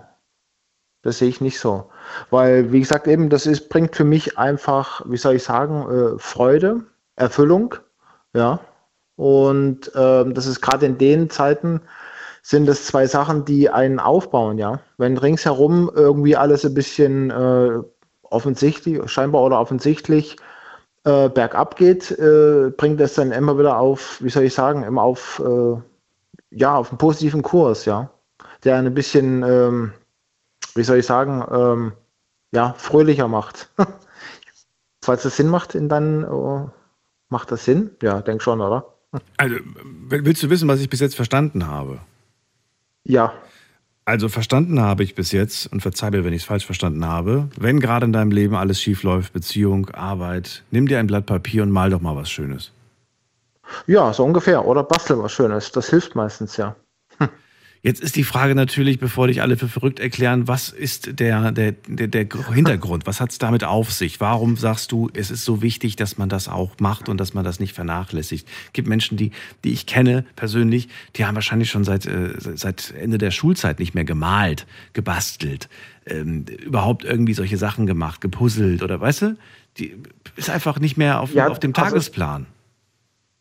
Das 1.05 1.18
sehe 1.18 1.28
ich 1.28 1.40
nicht 1.40 1.61
so. 1.61 1.90
Weil, 2.30 2.72
wie 2.72 2.80
gesagt, 2.80 3.07
eben, 3.07 3.28
das 3.28 3.46
ist, 3.46 3.68
bringt 3.68 3.94
für 3.94 4.05
mich 4.05 4.38
einfach, 4.38 5.02
wie 5.07 5.18
soll 5.18 5.34
ich 5.34 5.44
sagen, 5.44 5.86
äh, 5.88 6.18
Freude, 6.18 6.80
Erfüllung, 7.14 7.76
ja. 8.34 8.59
Und 9.16 9.92
ähm, 9.94 10.34
das 10.34 10.46
ist 10.46 10.61
gerade 10.61 10.86
in 10.86 10.98
den 10.98 11.30
Zeiten, 11.30 11.82
sind 12.42 12.66
das 12.66 12.86
zwei 12.86 13.07
Sachen, 13.07 13.44
die 13.44 13.70
einen 13.70 14.00
aufbauen, 14.00 14.59
ja. 14.59 14.80
Wenn 14.96 15.18
ringsherum 15.18 15.90
irgendwie 15.94 16.36
alles 16.36 16.64
ein 16.64 16.74
bisschen 16.74 17.30
äh, 17.30 17.78
offensichtlich, 18.22 19.09
scheinbar 19.11 19.42
oder 19.42 19.61
offensichtlich 19.61 20.36
äh, 21.05 21.28
bergab 21.28 21.76
geht, 21.76 22.11
äh, 22.12 22.70
bringt 22.76 22.98
das 22.98 23.14
dann 23.14 23.30
immer 23.30 23.59
wieder 23.59 23.78
auf, 23.78 24.18
wie 24.22 24.30
soll 24.30 24.44
ich 24.44 24.55
sagen, 24.55 24.82
immer 24.82 25.02
auf, 25.02 25.42
äh, 25.44 25.76
ja, 26.50 26.76
auf 26.76 26.90
einen 26.90 26.98
positiven 26.98 27.42
Kurs, 27.42 27.84
ja. 27.84 28.11
Der 28.64 28.76
ein 28.76 28.94
bisschen, 28.94 29.42
ähm, 29.42 29.92
wie 30.75 30.83
soll 30.83 30.99
ich 30.99 31.07
sagen, 31.07 31.45
ähm, 31.51 31.93
ja, 32.53 32.75
fröhlicher 32.75 33.29
macht. 33.29 33.70
Falls 35.05 35.22
das 35.22 35.37
Sinn 35.37 35.49
macht, 35.49 35.75
dann 35.75 36.25
äh, 36.25 36.68
macht 37.29 37.51
das 37.51 37.64
Sinn? 37.64 37.91
Ja, 38.03 38.22
denk 38.22 38.43
schon, 38.43 38.61
oder? 38.61 38.95
Also, 39.37 39.57
willst 40.09 40.43
du 40.43 40.51
wissen, 40.51 40.68
was 40.68 40.81
ich 40.81 40.89
bis 40.89 41.01
jetzt 41.01 41.14
verstanden 41.14 41.66
habe? 41.66 42.01
Ja. 43.05 43.33
Also 44.07 44.29
verstanden 44.29 44.81
habe 44.81 45.03
ich 45.03 45.14
bis 45.14 45.33
jetzt, 45.33 45.72
und 45.72 45.81
verzeih 45.81 46.11
mir, 46.11 46.25
wenn 46.25 46.33
ich 46.35 46.43
es 46.43 46.47
falsch 46.47 46.66
verstanden 46.66 47.07
habe, 47.07 47.49
wenn 47.57 47.81
gerade 47.81 48.05
in 48.05 48.12
deinem 48.12 48.33
Leben 48.33 48.55
alles 48.55 48.81
schief 48.81 49.03
läuft, 49.03 49.33
Beziehung, 49.33 49.89
Arbeit, 49.91 50.62
nimm 50.70 50.89
dir 50.89 50.99
ein 50.99 51.07
Blatt 51.07 51.27
Papier 51.27 51.62
und 51.62 51.70
mal 51.70 51.89
doch 51.91 52.01
mal 52.01 52.14
was 52.16 52.31
Schönes. 52.31 52.72
Ja, 53.87 54.12
so 54.12 54.25
ungefähr. 54.25 54.66
Oder 54.66 54.83
basteln 54.83 55.22
was 55.22 55.33
Schönes. 55.33 55.72
Das 55.72 55.89
hilft 55.89 56.14
meistens, 56.14 56.57
ja. 56.59 56.77
Jetzt 57.85 58.01
ist 58.01 58.16
die 58.16 58.24
Frage 58.24 58.55
natürlich, 58.55 58.99
bevor 58.99 59.26
dich 59.26 59.43
alle 59.43 59.59
für 59.59 59.68
verrückt 59.68 60.01
erklären, 60.01 60.49
was 60.49 60.70
ist 60.70 61.20
der, 61.20 61.53
der, 61.53 61.72
der, 61.87 62.09
der 62.09 62.26
Hintergrund? 62.55 63.07
Was 63.07 63.20
hat 63.20 63.30
es 63.30 63.37
damit 63.37 63.62
auf 63.62 63.93
sich? 63.93 64.20
Warum 64.20 64.57
sagst 64.57 64.91
du, 64.91 65.11
es 65.12 65.30
ist 65.30 65.45
so 65.45 65.61
wichtig, 65.61 65.95
dass 65.95 66.16
man 66.16 66.30
das 66.30 66.49
auch 66.49 66.72
macht 66.80 67.11
und 67.11 67.18
dass 67.18 67.35
man 67.35 67.45
das 67.45 67.61
nicht 67.61 67.74
vernachlässigt? 67.74 68.49
Es 68.68 68.72
gibt 68.72 68.89
Menschen, 68.89 69.18
die, 69.18 69.32
die 69.64 69.72
ich 69.74 69.85
kenne 69.85 70.24
persönlich, 70.35 70.89
die 71.16 71.26
haben 71.26 71.35
wahrscheinlich 71.35 71.68
schon 71.70 71.85
seit, 71.85 72.07
äh, 72.07 72.30
seit 72.39 72.95
Ende 72.99 73.18
der 73.18 73.30
Schulzeit 73.30 73.78
nicht 73.80 73.95
mehr 73.95 74.05
gemalt, 74.07 74.66
gebastelt, 74.95 75.68
ähm, 76.07 76.47
überhaupt 76.64 77.05
irgendwie 77.05 77.35
solche 77.35 77.59
Sachen 77.59 77.85
gemacht, 77.85 78.22
gepuzzelt 78.22 78.82
oder 78.82 78.99
weißt 78.99 79.20
du? 79.20 79.37
Die 79.76 79.95
ist 80.37 80.49
einfach 80.49 80.80
nicht 80.80 80.97
mehr 80.97 81.20
auf, 81.20 81.35
Ja, 81.35 81.49
auf 81.49 81.61
dem 81.61 81.74
also- 81.74 81.91
Tagesplan. 81.91 82.47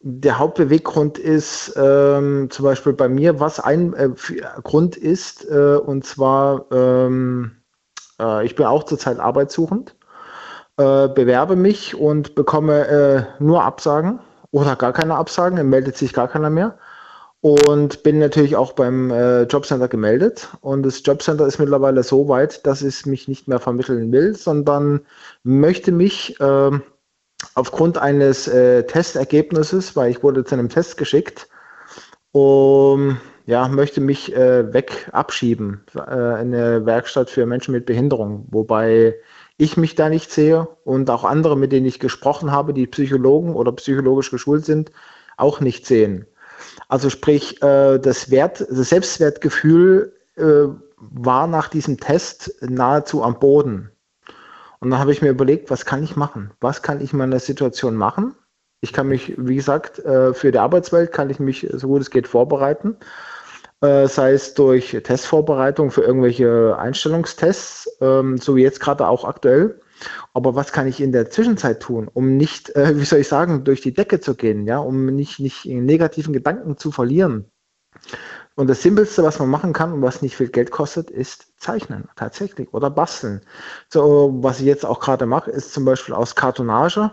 Der 0.06 0.38
Hauptbeweggrund 0.38 1.18
ist 1.18 1.74
ähm, 1.78 2.50
zum 2.52 2.66
Beispiel 2.66 2.92
bei 2.94 3.08
mir, 3.08 3.40
was 3.40 3.60
ein 3.62 3.94
äh, 3.94 4.10
Grund 4.64 4.98
ist, 4.98 5.50
äh, 5.50 5.78
und 5.78 6.06
zwar, 6.06 6.66
ähm, 6.72 7.52
äh, 8.20 8.46
ich 8.46 8.56
bin 8.56 8.66
auch 8.66 8.84
zurzeit 8.84 9.20
arbeitssuchend, 9.20 9.96
äh, 10.78 11.08
bewerbe 11.08 11.56
mich 11.56 11.96
und 11.96 12.36
bekomme 12.36 12.88
äh, 12.88 13.44
nur 13.44 13.64
Absagen 13.64 14.20
oder 14.52 14.76
gar 14.76 14.94
keine 14.94 15.16
Absagen, 15.16 15.70
meldet 15.70 15.98
sich 15.98 16.14
gar 16.14 16.28
keiner 16.28 16.50
mehr. 16.50 16.78
und 17.42 18.04
bin 18.04 18.20
natürlich 18.20 18.56
auch 18.56 18.72
beim 18.74 19.12
äh, 19.12 19.44
Jobcenter 19.44 19.90
gemeldet. 19.90 20.48
Und 20.62 20.84
das 20.84 21.02
Jobcenter 21.06 21.46
ist 21.46 21.60
mittlerweile 21.60 22.02
so 22.04 22.30
weit, 22.30 22.66
dass 22.66 22.82
es 22.82 23.06
mich 23.06 23.28
nicht 23.28 23.50
mehr 23.50 23.60
vermitteln 23.60 24.14
will, 24.14 24.34
sondern 24.36 25.02
möchte 25.44 25.92
mich 25.92 26.40
äh, 26.40 26.72
aufgrund 27.56 27.98
eines 27.98 28.48
äh, 28.48 28.84
Testergebnisses, 28.84 29.96
weil 29.96 30.12
ich 30.12 30.24
wurde 30.24 30.44
zu 30.44 30.56
einem 30.56 30.70
Test 30.70 30.98
geschickt, 30.98 31.48
um, 32.32 33.20
ja, 33.46 33.68
möchte 33.68 34.02
mich 34.02 34.36
äh, 34.36 34.74
weg 34.74 35.10
abschieben 35.12 35.84
äh, 35.96 36.00
in 36.42 36.54
eine 36.54 36.86
Werkstatt 36.86 37.30
für 37.30 37.46
Menschen 37.46 37.74
mit 37.74 37.86
Behinderung, 37.86 38.48
wobei 38.50 39.16
ich 39.58 39.78
mich 39.78 39.96
da 39.96 40.10
nicht 40.10 40.32
sehe 40.32 40.68
und 40.84 41.10
auch 41.10 41.24
andere, 41.24 41.58
mit 41.58 41.72
denen 41.72 41.86
ich 41.86 42.00
gesprochen 42.00 42.52
habe, 42.52 42.74
die 42.74 42.88
Psychologen 42.88 43.56
oder 43.56 43.72
psychologisch 43.74 44.32
geschult 44.32 44.66
sind, 44.66 44.92
auch 45.38 45.60
nicht 45.60 45.86
sehen. 45.86 46.26
Also 46.88 47.10
sprich, 47.10 47.62
äh, 47.62 48.00
das, 48.00 48.32
Wert, 48.32 48.66
das 48.70 48.90
Selbstwertgefühl 48.90 50.14
äh, 50.36 50.68
war 50.98 51.48
nach 51.48 51.68
diesem 51.68 52.00
Test 52.00 52.56
nahezu 52.62 53.24
am 53.24 53.40
Boden. 53.40 53.92
Und 54.84 54.90
dann 54.90 55.00
habe 55.00 55.14
ich 55.14 55.22
mir 55.22 55.30
überlegt, 55.30 55.72
was 55.72 55.86
kann 55.86 56.04
ich 56.04 56.18
machen? 56.18 56.52
Was 56.60 56.82
kann 56.82 57.00
ich 57.00 57.14
in 57.14 57.20
meiner 57.20 57.40
Situation 57.40 57.96
machen? 57.96 58.36
Ich 58.82 58.92
kann 58.92 59.08
mich, 59.08 59.34
wie 59.38 59.56
gesagt, 59.56 60.00
äh, 60.00 60.34
für 60.34 60.52
die 60.52 60.58
Arbeitswelt 60.58 61.14
kann 61.14 61.30
ich 61.30 61.40
mich 61.40 61.66
so 61.72 61.88
gut 61.88 62.02
es 62.02 62.10
geht 62.10 62.28
vorbereiten. 62.28 62.98
Äh, 63.80 64.10
sei 64.10 64.34
es 64.34 64.56
durch 64.56 64.92
Testvorbereitung 64.92 65.90
für 65.90 66.02
irgendwelche 66.02 66.78
Einstellungstests, 66.78 67.98
ähm, 68.02 68.38
so 68.40 68.58
wie 68.58 68.64
jetzt 68.64 68.82
gerade 68.82 69.08
auch 69.08 69.24
aktuell. 69.24 69.80
Aber 70.34 70.54
was 70.54 70.74
kann 70.74 70.86
ich 70.86 71.00
in 71.00 71.14
der 71.14 71.30
Zwischenzeit 71.30 71.82
tun, 71.82 72.10
um 72.14 72.36
nicht, 72.36 72.76
äh, 72.76 72.98
wie 72.98 73.06
soll 73.06 73.20
ich 73.20 73.30
sagen, 73.30 73.64
durch 73.64 73.80
die 73.80 73.94
Decke 73.94 74.20
zu 74.20 74.36
gehen, 74.36 74.68
ja, 74.68 74.80
um 74.80 75.06
nicht, 75.06 75.40
nicht 75.40 75.66
in 75.66 75.86
negativen 75.86 76.34
Gedanken 76.34 76.76
zu 76.76 76.92
verlieren? 76.92 77.46
Und 78.56 78.70
das 78.70 78.82
Simpelste, 78.82 79.24
was 79.24 79.40
man 79.40 79.50
machen 79.50 79.72
kann 79.72 79.94
und 79.94 80.02
was 80.02 80.22
nicht 80.22 80.36
viel 80.36 80.50
Geld 80.50 80.72
kostet, 80.72 81.10
ist 81.10 81.53
zeichnen, 81.64 82.10
tatsächlich, 82.16 82.74
oder 82.74 82.90
basteln. 82.90 83.42
So, 83.90 84.32
was 84.42 84.60
ich 84.60 84.66
jetzt 84.66 84.86
auch 84.86 85.00
gerade 85.00 85.26
mache, 85.26 85.50
ist 85.52 85.74
zum 85.74 85.86
Beispiel 85.86 86.14
aus 86.14 86.36
Kartonage 86.36 87.12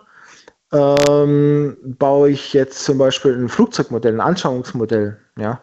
ähm, 0.72 1.76
baue 1.82 2.30
ich 2.30 2.52
jetzt 2.52 2.84
zum 2.84 2.98
Beispiel 2.98 3.34
ein 3.34 3.48
Flugzeugmodell, 3.48 4.14
ein 4.14 4.20
Anschauungsmodell, 4.20 5.18
ja. 5.36 5.62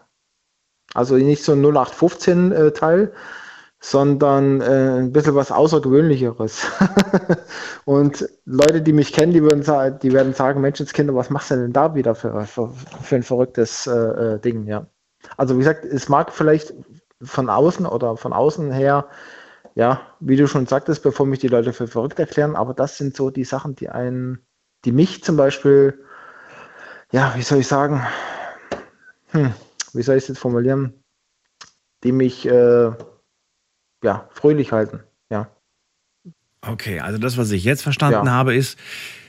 Also 0.93 1.15
nicht 1.15 1.43
so 1.43 1.53
ein 1.53 1.61
0815 1.63 2.51
äh, 2.51 3.09
sondern 3.79 4.61
äh, 4.61 4.99
ein 4.99 5.11
bisschen 5.11 5.35
was 5.35 5.51
Außergewöhnlicheres. 5.51 6.65
und 7.85 8.27
Leute, 8.45 8.81
die 8.81 8.93
mich 8.93 9.13
kennen, 9.13 9.33
die, 9.33 9.43
würden 9.43 9.63
sagen, 9.63 9.99
die 10.01 10.13
werden 10.13 10.33
sagen, 10.33 10.61
Menschenskinder, 10.61 11.13
was 11.13 11.29
machst 11.29 11.51
du 11.51 11.55
denn 11.55 11.73
da 11.73 11.93
wieder 11.93 12.15
für, 12.15 12.45
für, 12.45 12.71
für 13.01 13.15
ein 13.15 13.23
verrücktes 13.23 13.85
äh, 13.85 13.91
äh, 13.91 14.39
Ding, 14.39 14.65
ja. 14.65 14.88
Also 15.35 15.55
wie 15.55 15.59
gesagt, 15.59 15.85
es 15.85 16.09
mag 16.09 16.31
vielleicht 16.31 16.73
von 17.22 17.49
außen 17.49 17.86
oder 17.86 18.18
von 18.18 18.34
außen 18.34 18.72
her, 18.72 19.07
ja, 19.76 20.01
wie 20.20 20.36
du 20.36 20.47
schon 20.47 20.65
sagtest, 20.65 21.03
bevor 21.03 21.26
mich 21.26 21.39
die 21.39 21.47
Leute 21.47 21.74
für 21.74 21.88
verrückt 21.88 22.20
erklären, 22.20 22.55
aber 22.55 22.74
das 22.74 22.97
sind 22.97 23.15
so 23.15 23.30
die 23.30 23.43
Sachen, 23.43 23.76
die 23.76 23.89
einen, 23.89 24.39
die 24.86 24.91
mich 24.91 25.24
zum 25.24 25.38
Beispiel, 25.38 26.03
ja, 27.11 27.34
wie 27.36 27.41
soll 27.41 27.59
ich 27.59 27.68
sagen, 27.68 28.05
hm, 29.32 29.53
wie 29.93 30.01
soll 30.01 30.15
ich 30.15 30.24
es 30.24 30.30
jetzt 30.30 30.39
formulieren, 30.39 31.03
die 32.03 32.11
mich 32.11 32.47
äh, 32.47 32.91
ja, 34.03 34.30
fröhlich 34.32 34.72
halten. 34.72 35.01
Ja. 35.30 35.49
Okay, 36.61 36.99
also 36.99 37.18
das, 37.18 37.38
was 37.38 37.51
ich 37.51 37.63
jetzt 37.63 37.82
verstanden 37.82 38.26
Ja. 38.26 38.32
habe, 38.32 38.55
ist, 38.55 38.78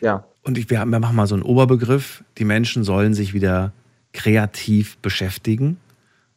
Ja. 0.00 0.24
und 0.42 0.58
ich, 0.58 0.70
wir, 0.70 0.84
machen 0.86 1.16
mal 1.16 1.26
so 1.26 1.34
einen 1.34 1.44
Oberbegriff, 1.44 2.24
die 2.38 2.44
Menschen 2.44 2.84
sollen 2.84 3.14
sich 3.14 3.34
wieder 3.34 3.72
kreativ 4.12 4.96
beschäftigen. 4.98 5.78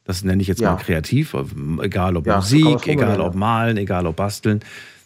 Das 0.03 0.23
nenne 0.23 0.41
ich 0.41 0.47
jetzt 0.47 0.61
Ja. 0.61 0.71
mal 0.73 0.77
kreativ, 0.77 1.35
egal 1.81 2.17
ob 2.17 2.25
Ja, 2.25 2.41
so 2.41 2.55
Musik, 2.55 2.87
egal 2.87 3.21
ob 3.21 3.35
Malen, 3.35 3.77
egal 3.77 4.07
ob 4.07 4.15
Basteln. 4.15 4.61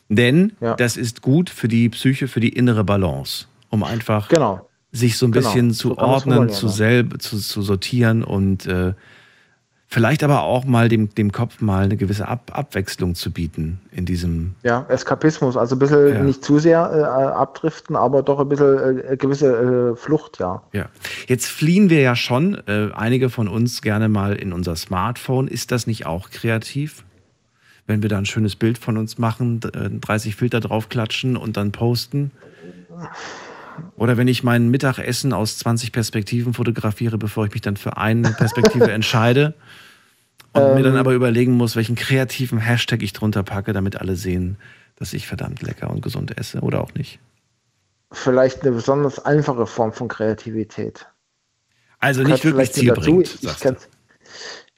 Denn 0.07 0.53
das 0.77 0.97
ist 0.97 1.21
gut 1.21 1.49
für 1.49 1.67
die 1.67 1.89
Psyche, 1.89 2.27
für 2.27 2.39
die 2.39 2.49
innere 2.49 2.83
Balance, 2.83 3.45
um 3.69 3.83
einfach 3.83 4.29
Genau. 4.29 4.69
sich 4.91 5.17
so 5.17 5.25
ein 5.25 5.31
Genau, 5.31 5.47
bisschen 5.49 5.71
so 5.71 5.89
zu 5.89 5.95
man's 5.95 6.25
ordnen, 6.25 6.49
zu 6.49 6.67
ja. 6.67 6.71
selb, 6.71 7.21
zu, 7.21 7.37
zu 7.37 7.61
sortieren 7.61 8.23
und 8.23 8.65
äh, 8.67 8.93
vielleicht 9.87 10.23
aber 10.23 10.41
auch 10.43 10.65
mal 10.65 10.89
dem, 10.89 11.13
dem 11.15 11.31
Kopf 11.31 11.61
mal 11.61 11.85
eine 11.85 11.95
gewisse 11.97 12.27
Ab 12.27 12.51
Abwechslung 12.53 13.15
zu 13.15 13.31
bieten 13.31 13.79
in 13.91 14.05
diesem 14.05 14.55
Ja, 14.63 14.85
Eskapismus, 14.89 15.55
also 15.57 15.75
ein 15.75 15.79
bisschen 15.79 16.13
Ja. 16.13 16.23
nicht 16.23 16.43
zu 16.43 16.59
sehr 16.59 16.79
äh, 16.93 17.03
abdriften, 17.03 17.95
aber 17.95 18.23
doch 18.23 18.39
ein 18.39 18.49
bisschen 18.49 18.99
äh, 19.07 19.15
gewisse 19.17 19.93
äh, 19.93 19.95
Flucht, 19.95 20.39
ja. 20.39 20.61
Ja, 20.73 20.87
jetzt 21.27 21.47
fliehen 21.47 21.89
wir 21.89 22.01
ja 22.01 22.15
schon, 22.15 22.55
äh, 22.67 22.89
einige 22.93 23.29
von 23.29 23.47
uns 23.47 23.81
gerne 23.81 24.09
mal 24.09 24.35
in 24.35 24.53
unser 24.53 24.75
Smartphone. 24.75 25.47
Ist 25.47 25.71
das 25.71 25.87
nicht 25.87 26.05
auch 26.05 26.29
kreativ? 26.29 27.03
Wenn 27.87 28.01
wir 28.01 28.09
da 28.09 28.17
ein 28.17 28.25
schönes 28.25 28.55
Bild 28.55 28.79
von 28.79 28.97
uns 28.97 29.19
machen, 29.19 29.59
d- 29.59 29.67
äh, 29.69 29.89
30 29.91 30.35
Filter 30.35 30.59
draufklatschen 30.59 31.37
und 31.37 31.55
dann 31.55 31.71
posten? 31.71 32.31
Oder 33.97 34.17
wenn 34.17 34.27
ich 34.27 34.43
mein 34.43 34.69
Mittagessen 34.69 35.33
aus 35.33 35.57
20 35.59 35.91
Perspektiven 35.91 36.53
fotografiere, 36.53 37.17
bevor 37.17 37.45
ich 37.45 37.51
mich 37.53 37.61
dann 37.61 37.77
für 37.77 37.97
eine 37.97 38.31
Perspektive 38.31 38.91
entscheide 38.91 39.53
und 40.53 40.75
mir 40.75 40.83
dann 40.83 40.93
Ähm. 40.93 40.99
aber 40.99 41.13
überlegen 41.13 41.53
muss, 41.53 41.75
welchen 41.75 41.95
kreativen 41.95 42.57
Hashtag 42.59 43.01
ich 43.03 43.13
drunter 43.13 43.43
packe, 43.43 43.73
damit 43.73 43.97
alle 43.97 44.15
sehen, 44.15 44.57
dass 44.97 45.13
ich 45.13 45.27
verdammt 45.27 45.61
lecker 45.61 45.89
und 45.89 46.01
gesund 46.01 46.37
esse 46.37 46.59
oder 46.61 46.81
auch 46.81 46.93
nicht. 46.93 47.19
Vielleicht 48.11 48.61
eine 48.61 48.71
besonders 48.71 49.23
einfache 49.25 49.65
Form 49.65 49.91
von 49.91 50.07
Kreativität. 50.07 51.07
Also 51.99 52.21
nicht 52.23 52.45
wirklich 52.45 52.71
zielbringend. 52.71 53.27
Sagst 53.27 53.61
kann's- 53.61 53.89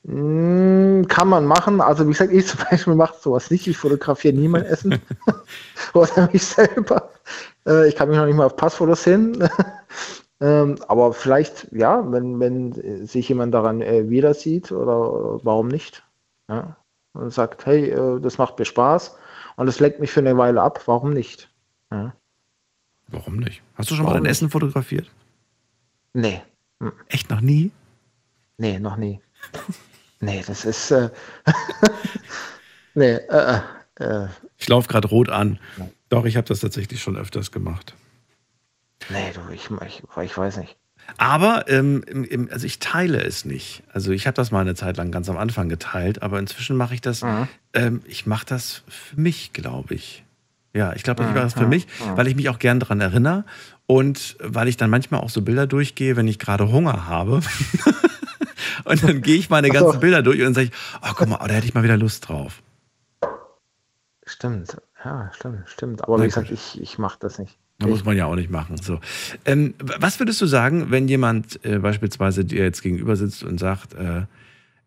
Mm, 0.04 1.04
Kann 1.08 1.28
man 1.28 1.46
machen. 1.46 1.82
Also 1.82 2.06
wie 2.08 2.12
gesagt, 2.12 2.32
ich 2.32 2.48
zum 2.48 2.60
Beispiel 2.70 2.96
mache 2.96 3.16
sowas 3.22 3.52
nicht. 3.52 3.68
Ich 3.68 3.78
fotografiere 3.78 4.34
nie 4.34 4.48
mein 4.48 4.64
Essen 4.64 5.00
oder 5.94 6.30
mich 6.32 6.44
selber. 6.44 7.12
Äh, 7.68 7.88
Ich 7.88 7.96
kann 7.96 8.10
mich 8.10 8.18
noch 8.18 8.26
nicht 8.26 8.36
mal 8.36 8.46
auf 8.46 8.56
Passfotos 8.56 9.04
hin. 9.04 9.48
Ähm, 10.40 10.78
Aber 10.88 11.14
vielleicht, 11.14 11.68
ja, 11.72 12.12
wenn, 12.12 12.40
wenn 12.40 12.72
äh, 12.74 13.08
sich 13.08 13.28
jemand 13.28 13.56
daran 13.56 13.82
äh, 13.82 14.08
wieder 14.08 14.36
sieht 14.36 14.72
oder 14.72 15.40
äh, 15.40 15.44
warum 15.44 15.68
nicht? 15.68 16.04
Ja? 16.48 16.78
Und 17.14 17.34
sagt, 17.34 17.66
hey, 17.66 17.90
äh, 17.90 18.20
das 18.22 18.38
macht 18.38 18.60
mir 18.60 18.66
Spaß 18.66 19.18
und 19.56 19.66
das 19.66 19.80
lenkt 19.80 20.00
mich 20.00 20.12
für 20.12 20.20
eine 20.20 20.38
Weile 20.38 20.62
ab, 20.62 20.80
warum 20.86 21.10
nicht? 21.12 21.50
Ja. 21.92 22.14
Warum 23.08 23.38
nicht? 23.38 23.64
Hast 23.74 23.90
du 23.90 23.96
schon 23.96 24.04
mal 24.06 24.12
Warum 24.12 24.18
dein 24.26 24.30
nicht? 24.30 24.38
Essen 24.38 24.52
fotografiert? 24.52 25.10
Nee. 26.14 26.44
Hm. 26.82 26.92
Echt 27.08 27.32
noch 27.32 27.42
nie? 27.42 27.72
Nee, 28.60 28.78
noch 28.78 28.98
nie. 28.98 29.20
Nee, 30.20 30.44
das 30.46 30.66
ist. 30.66 30.92
Äh, 30.92 31.10
nee, 32.94 33.14
äh, 33.16 33.60
äh, 33.96 34.28
Ich 34.58 34.68
laufe 34.68 34.88
gerade 34.88 35.08
rot 35.08 35.30
an. 35.30 35.58
Doch, 36.10 36.26
ich 36.26 36.38
habe 36.38 36.48
das 36.48 36.60
tatsächlich 36.62 37.02
schon 37.02 37.18
öfters 37.18 37.52
gemacht. 37.52 37.94
nee, 39.10 39.32
du, 39.34 39.42
ich, 39.54 39.70
ich, 39.86 40.04
ich 40.24 40.38
weiß 40.38 40.58
nicht. 40.58 40.78
Aber 41.18 41.70
ähm, 41.70 42.04
im, 42.04 42.50
also 42.52 42.66
ich 42.66 42.80
teile 42.80 43.22
es 43.24 43.46
nicht. 43.46 43.84
Also 43.94 44.12
ich 44.12 44.28
habe 44.28 44.36
das 44.36 44.52
mal 44.52 44.60
eine 44.62 44.76
Zeit 44.76 44.98
lang 44.98 45.12
ganz 45.12 45.30
am 45.30 45.38
Anfang 45.38 45.70
geteilt, 45.70 46.22
aber 46.22 46.38
inzwischen 46.40 46.76
mache 46.76 46.94
ich 46.96 47.02
das. 47.02 47.24
Ähm, 47.74 48.02
ich 48.06 48.26
mache 48.26 48.46
das 48.46 48.84
für 48.88 49.20
mich, 49.20 49.54
glaube 49.54 49.94
ich. 49.96 50.24
Ja, 50.74 50.94
ich 50.94 51.04
glaube, 51.04 51.24
ich 51.24 51.30
mache 51.30 51.40
das 51.40 51.54
für 51.54 51.64
Mhm, 51.64 51.70
mich, 51.70 51.88
mhm. 51.88 52.18
weil 52.18 52.28
ich 52.28 52.36
mich 52.36 52.50
auch 52.50 52.60
gern 52.60 52.80
daran 52.80 53.00
erinnere 53.00 53.46
und 53.86 54.36
weil 54.42 54.68
ich 54.68 54.76
dann 54.78 54.90
manchmal 54.90 55.22
auch 55.22 55.30
so 55.30 55.42
Bilder 55.42 55.66
durchgehe, 55.66 56.18
wenn 56.18 56.28
ich 56.28 56.40
gerade 56.40 56.70
Hunger 56.72 57.08
habe. 57.08 57.42
und 58.84 59.02
dann 59.04 59.22
gehe 59.22 59.38
ich 59.38 59.50
meine 59.50 59.70
ganzen 59.70 60.00
Bilder 60.02 60.22
durch 60.22 60.40
und 60.40 60.46
dann 60.46 60.54
sage 60.56 60.68
ich, 60.68 60.72
oh, 61.02 61.14
guck 61.16 61.28
mal, 61.30 61.40
oh, 61.42 61.48
da 61.48 61.54
hätte 61.54 61.68
ich 61.68 61.74
mal 61.74 61.84
wieder 61.84 61.98
Lust 61.98 62.28
drauf. 62.28 62.62
Stimmt, 64.26 64.78
ja, 65.06 65.32
stimmt, 65.34 65.68
stimmt. 65.68 66.04
Aber 66.04 66.18
Na 66.18 66.24
wie 66.24 66.28
gesagt, 66.28 66.52
ich, 66.52 66.82
ich 66.82 66.98
mache 66.98 67.18
das 67.20 67.40
nicht. 67.40 67.58
Da 67.80 67.88
muss 67.88 68.04
man 68.04 68.18
ja 68.18 68.26
auch 68.26 68.36
nicht 68.36 68.50
machen. 68.50 68.78
So. 68.78 69.00
Ähm, 69.46 69.76
was 70.00 70.20
würdest 70.20 70.42
du 70.42 70.48
sagen, 70.48 70.90
wenn 70.90 71.08
jemand 71.08 71.64
äh, 71.64 71.78
beispielsweise 71.78 72.44
dir 72.44 72.64
jetzt 72.64 72.82
gegenüber 72.82 73.16
sitzt 73.16 73.44
und 73.44 73.60
sagt, 73.60 73.94
äh, 73.94 74.24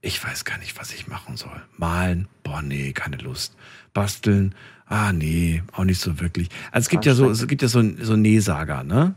ich 0.00 0.22
weiß 0.24 0.44
gar 0.44 0.58
nicht, 0.58 0.78
was 0.80 0.92
ich 0.92 1.06
machen 1.06 1.36
soll. 1.36 1.62
Malen, 1.76 2.26
boah, 2.42 2.62
nee, 2.62 2.92
keine 2.92 3.18
Lust. 3.18 3.54
Basteln, 3.94 4.54
ah, 4.86 5.12
nee, 5.12 5.62
auch 5.72 5.84
nicht 5.84 6.00
so 6.00 6.18
wirklich. 6.20 6.48
Also 6.72 6.86
es 6.86 6.88
gibt 6.88 7.04
ja 7.04 7.14
so, 7.14 7.30
es 7.30 7.46
gibt 7.46 7.62
ja 7.62 7.68
so, 7.68 7.80
so 8.00 8.16
Nee-Sager, 8.16 8.82
ne? 8.82 9.14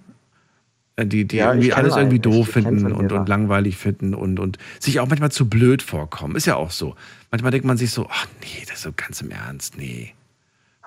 Äh, 0.95 1.07
Die, 1.07 1.25
die 1.25 1.37
Ja, 1.37 1.53
irgendwie 1.53 1.73
alles 1.73 1.95
irgendwie 1.95 2.17
einen. 2.17 2.21
doof 2.21 2.47
Ich- 2.49 2.53
finden 2.53 2.91
und, 2.91 3.11
und 3.11 3.27
langweilig 3.27 3.77
finden 3.77 4.13
und, 4.13 4.39
und 4.39 4.59
sich 4.79 4.99
auch 4.99 5.07
manchmal 5.09 5.31
zu 5.31 5.49
blöd 5.49 5.81
vorkommen. 5.81 6.35
Ist 6.35 6.45
ja 6.45 6.57
auch 6.57 6.69
so. 6.69 6.95
Manchmal 7.31 7.49
denkt 7.51 7.65
man 7.65 7.77
sich 7.77 7.89
so, 7.89 8.07
ach 8.11 8.27
nee, 8.41 8.63
das 8.67 8.77
ist 8.77 8.83
so 8.83 8.91
ganz 8.95 9.19
im 9.21 9.31
Ernst, 9.31 9.77
nee. 9.77 10.13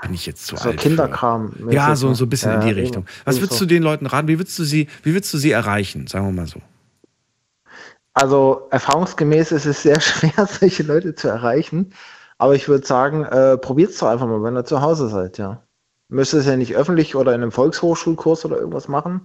Bin 0.03 0.13
ich 0.13 0.27
jetzt 0.27 0.47
zu 0.47 0.57
So 0.57 0.69
alt. 0.69 0.79
Kinderkram. 0.79 1.55
Ja, 1.71 1.97
so, 1.97 2.09
ne? 2.09 2.15
so 2.15 2.25
ein 2.25 2.29
bisschen 2.29 2.51
Ja, 2.51 2.57
in 2.57 2.61
die 2.63 2.71
eben, 2.71 2.81
Richtung. 2.81 3.07
Was 3.25 3.37
eben 3.37 3.45
würdest 3.45 3.59
so. 3.59 3.65
du 3.65 3.69
den 3.75 3.83
Leuten 3.83 4.07
raten? 4.07 4.29
Wie 4.29 4.39
würdest 4.39 4.59
du 4.59 4.65
sie, 4.65 4.89
wie 5.03 5.15
würdest 5.15 5.33
du 5.33 5.39
sie 5.39 5.51
erreichen? 5.53 6.07
Sagen 6.07 6.27
wir 6.27 6.33
mal 6.33 6.47
so. 6.47 6.61
Also 8.13 8.67
erfahrungsgemäß 8.71 9.53
ist 9.53 9.67
es 9.67 9.83
sehr 9.83 10.01
schwer, 10.01 10.47
solche 10.47 10.83
Leute 10.83 11.15
zu 11.15 11.29
erreichen. 11.29 11.93
Aber 12.39 12.55
ich 12.55 12.69
würde 12.69 12.87
sagen, 12.87 13.25
äh, 13.25 13.57
probiert 13.57 13.91
es 13.91 13.99
doch 13.99 14.09
einfach 14.09 14.27
mal, 14.27 14.43
wenn 14.43 14.57
ihr 14.57 14.65
zu 14.65 14.81
Hause 14.83 15.09
seid, 15.09 15.39
ja. 15.39 15.63
Müsst 16.09 16.35
es 16.35 16.47
ja 16.47 16.57
nicht 16.57 16.77
öffentlich 16.77 17.17
oder 17.17 17.35
in 17.35 17.43
einem 17.43 17.51
Volkshochschulkurs 17.53 18.45
oder 18.45 18.59
irgendwas 18.59 18.89
machen, 18.89 19.23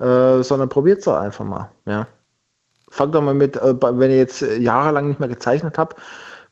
äh, 0.00 0.42
sondern 0.42 0.68
probiert 0.68 0.98
es 0.98 1.04
doch 1.04 1.16
einfach 1.18 1.44
mal, 1.44 1.70
ja. 1.86 2.06
Fangt 2.90 3.14
doch 3.14 3.22
mal 3.22 3.34
mit, 3.34 3.56
äh, 3.56 3.74
wenn 3.80 4.10
ihr 4.10 4.16
jetzt 4.16 4.42
äh, 4.42 4.56
jahrelang 4.58 5.08
nicht 5.08 5.20
mehr 5.20 5.28
gezeichnet 5.28 5.76
habt, 5.78 6.00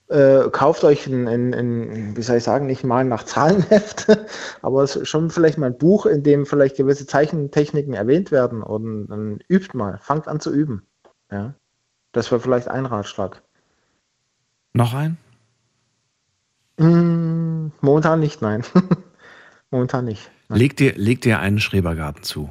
äh, 0.08 0.48
kauft 0.50 0.84
euch 0.84 1.06
ein, 1.06 1.26
ein, 1.26 1.52
ein, 1.52 2.16
wie 2.16 2.22
soll 2.22 2.36
ich 2.36 2.44
sagen, 2.44 2.66
nicht 2.66 2.84
mal 2.84 3.04
nach 3.04 3.24
Zahlenheft, 3.24 4.06
aber 4.62 4.86
schon 4.86 5.30
vielleicht 5.30 5.58
mal 5.58 5.66
ein 5.66 5.78
Buch, 5.78 6.06
in 6.06 6.22
dem 6.22 6.46
vielleicht 6.46 6.76
gewisse 6.76 7.06
Zeichentechniken 7.06 7.94
erwähnt 7.94 8.30
werden 8.30 8.62
und 8.62 9.08
dann 9.08 9.40
übt 9.48 9.76
mal, 9.76 9.98
fangt 9.98 10.28
an 10.28 10.40
zu 10.40 10.52
üben. 10.52 10.86
Ja. 11.30 11.54
Das 12.12 12.30
wäre 12.30 12.40
vielleicht 12.40 12.68
ein 12.68 12.86
Ratschlag. 12.86 13.42
Noch 14.72 14.94
ein? 14.94 15.18
Mm, 16.78 17.72
momentan 17.80 18.20
nicht, 18.20 18.40
nein. 18.42 18.62
momentan 19.70 20.04
nicht. 20.04 20.30
Nein. 20.48 20.58
Leg 20.58 20.76
dir, 20.76 20.94
leg 20.94 21.20
dir 21.20 21.40
einen 21.40 21.58
Schrebergarten 21.58 22.22
zu. 22.22 22.48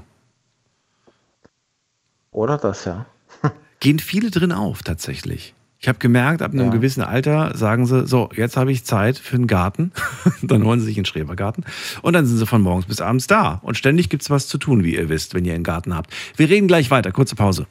Oder 2.32 2.58
das, 2.58 2.86
ja. 2.86 3.06
Gehen 3.80 4.00
viele 4.00 4.30
drin 4.30 4.52
auf, 4.52 4.84
tatsächlich. 4.84 5.55
Ich 5.80 5.88
habe 5.88 6.00
gemerkt, 6.00 6.42
ab 6.42 6.52
einem 6.54 6.68
Ja. 6.68 6.72
gewissen 6.72 7.02
Alter 7.04 7.56
sagen 7.56 7.86
sie, 7.86 8.08
so, 8.08 8.30
jetzt 8.36 8.58
habe 8.58 8.72
ich 8.72 8.86
Zeit 8.86 9.18
für 9.20 9.36
einen 9.36 9.46
Garten. 9.48 9.92
dann 10.42 10.64
holen 10.64 10.80
sie 10.80 10.88
sich 10.88 10.98
einen 10.98 11.06
Schrebergarten. 11.06 11.64
Und 12.02 12.14
dann 12.14 12.26
sind 12.26 12.38
sie 12.38 12.46
von 12.46 12.62
morgens 12.62 12.86
bis 12.88 13.02
abends 13.02 13.28
da. 13.28 13.60
Und 13.62 13.78
ständig 13.78 14.10
gibt's 14.10 14.30
was 14.30 14.48
zu 14.48 14.58
tun, 14.58 14.84
wie 14.84 14.96
ihr 14.96 15.10
wisst, 15.10 15.34
wenn 15.34 15.46
ihr 15.46 15.54
einen 15.54 15.64
Garten 15.64 15.96
habt. 15.96 16.12
Wir 16.38 16.50
reden 16.50 16.68
gleich 16.68 16.90
weiter. 16.92 17.12
Kurze 17.12 17.36
Pause. 17.36 17.68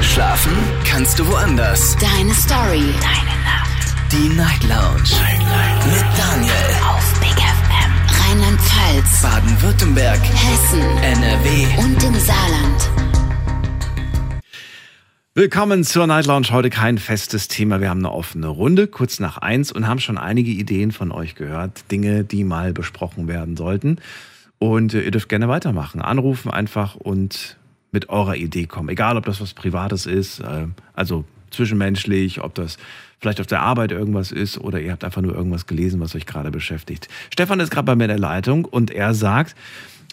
Schlafen 0.00 0.52
kannst 0.84 1.18
du 1.18 1.26
woanders. 1.28 1.96
Deine 1.98 2.34
Story. 2.34 2.82
Deine 3.00 3.36
Nacht. 3.44 3.94
Die 4.10 4.28
Night 4.36 4.62
Lounge. 4.64 5.12
Mit 5.86 6.04
Daniel. 6.18 6.52
Auf 6.88 7.20
Big 7.20 7.30
FM. 7.30 7.92
Rheinland-Pfalz. 8.24 9.22
Baden-Württemberg. 9.22 10.20
Hessen. 10.22 10.80
NRW. 11.02 11.66
Und 11.84 12.02
im 12.02 12.14
Saarland. 12.14 13.11
Willkommen 15.34 15.82
zur 15.82 16.06
Night 16.06 16.26
Lounge. 16.26 16.48
Heute 16.50 16.68
kein 16.68 16.98
festes 16.98 17.48
Thema. 17.48 17.80
Wir 17.80 17.88
haben 17.88 18.00
eine 18.00 18.12
offene 18.12 18.48
Runde, 18.48 18.86
kurz 18.86 19.18
nach 19.18 19.38
eins, 19.38 19.72
und 19.72 19.88
haben 19.88 19.98
schon 19.98 20.18
einige 20.18 20.50
Ideen 20.50 20.92
von 20.92 21.10
euch 21.10 21.36
gehört. 21.36 21.90
Dinge, 21.90 22.22
die 22.22 22.44
mal 22.44 22.74
besprochen 22.74 23.28
werden 23.28 23.56
sollten. 23.56 23.96
Und 24.58 24.92
äh, 24.92 25.00
ihr 25.00 25.10
dürft 25.10 25.30
gerne 25.30 25.48
weitermachen. 25.48 26.02
Anrufen 26.02 26.50
einfach 26.50 26.96
und 26.96 27.56
mit 27.92 28.10
eurer 28.10 28.36
Idee 28.36 28.66
kommen. 28.66 28.90
Egal, 28.90 29.16
ob 29.16 29.24
das 29.24 29.40
was 29.40 29.54
Privates 29.54 30.04
ist, 30.04 30.40
äh, 30.40 30.66
also 30.92 31.24
zwischenmenschlich, 31.50 32.42
ob 32.42 32.54
das 32.54 32.76
vielleicht 33.18 33.40
auf 33.40 33.46
der 33.46 33.62
Arbeit 33.62 33.90
irgendwas 33.90 34.32
ist 34.32 34.58
oder 34.58 34.80
ihr 34.80 34.92
habt 34.92 35.02
einfach 35.02 35.22
nur 35.22 35.34
irgendwas 35.34 35.66
gelesen, 35.66 35.98
was 36.00 36.14
euch 36.14 36.26
gerade 36.26 36.50
beschäftigt. 36.50 37.08
Stefan 37.32 37.58
ist 37.60 37.70
gerade 37.70 37.86
bei 37.86 37.94
mir 37.96 38.04
in 38.04 38.08
der 38.08 38.18
Leitung 38.18 38.66
und 38.66 38.90
er 38.90 39.14
sagt, 39.14 39.56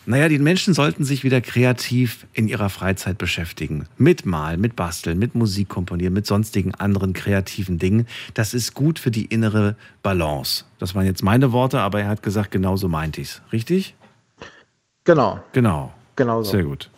naja, 0.10 0.28
die 0.28 0.40
Menschen 0.40 0.74
sollten 0.74 1.04
sich 1.04 1.24
wieder 1.24 1.40
kreativ 1.40 2.26
in 2.34 2.48
ihrer 2.48 2.70
Freizeit 2.70 3.20
beschäftigen. 3.20 3.86
Mit 3.98 4.26
Malen, 4.26 4.60
mit 4.60 4.76
Basteln, 4.76 5.20
mit 5.20 5.36
Musik 5.36 5.70
komponieren, 5.70 6.14
mit 6.14 6.26
sonstigen 6.26 6.74
anderen 6.74 7.14
kreativen 7.14 7.78
Dingen. 7.78 8.08
Das 8.34 8.56
ist 8.56 8.74
gut 8.74 8.98
für 8.98 9.12
die 9.12 9.26
innere 9.26 9.76
Balance. 10.02 10.66
Das 10.80 10.96
waren 10.96 11.06
jetzt 11.06 11.22
meine 11.24 11.52
Worte, 11.52 11.80
aber 11.80 12.02
er 12.02 12.08
hat 12.08 12.24
gesagt, 12.24 12.50
genauso 12.50 12.88
meint 12.88 13.20
ich's. 13.20 13.44
Richtig? 13.54 13.96
Genau, 15.04 15.42
Genau. 15.54 15.94
genau 16.16 16.42
so. 16.42 16.52
Sehr 16.52 16.64
gut. 16.64 16.90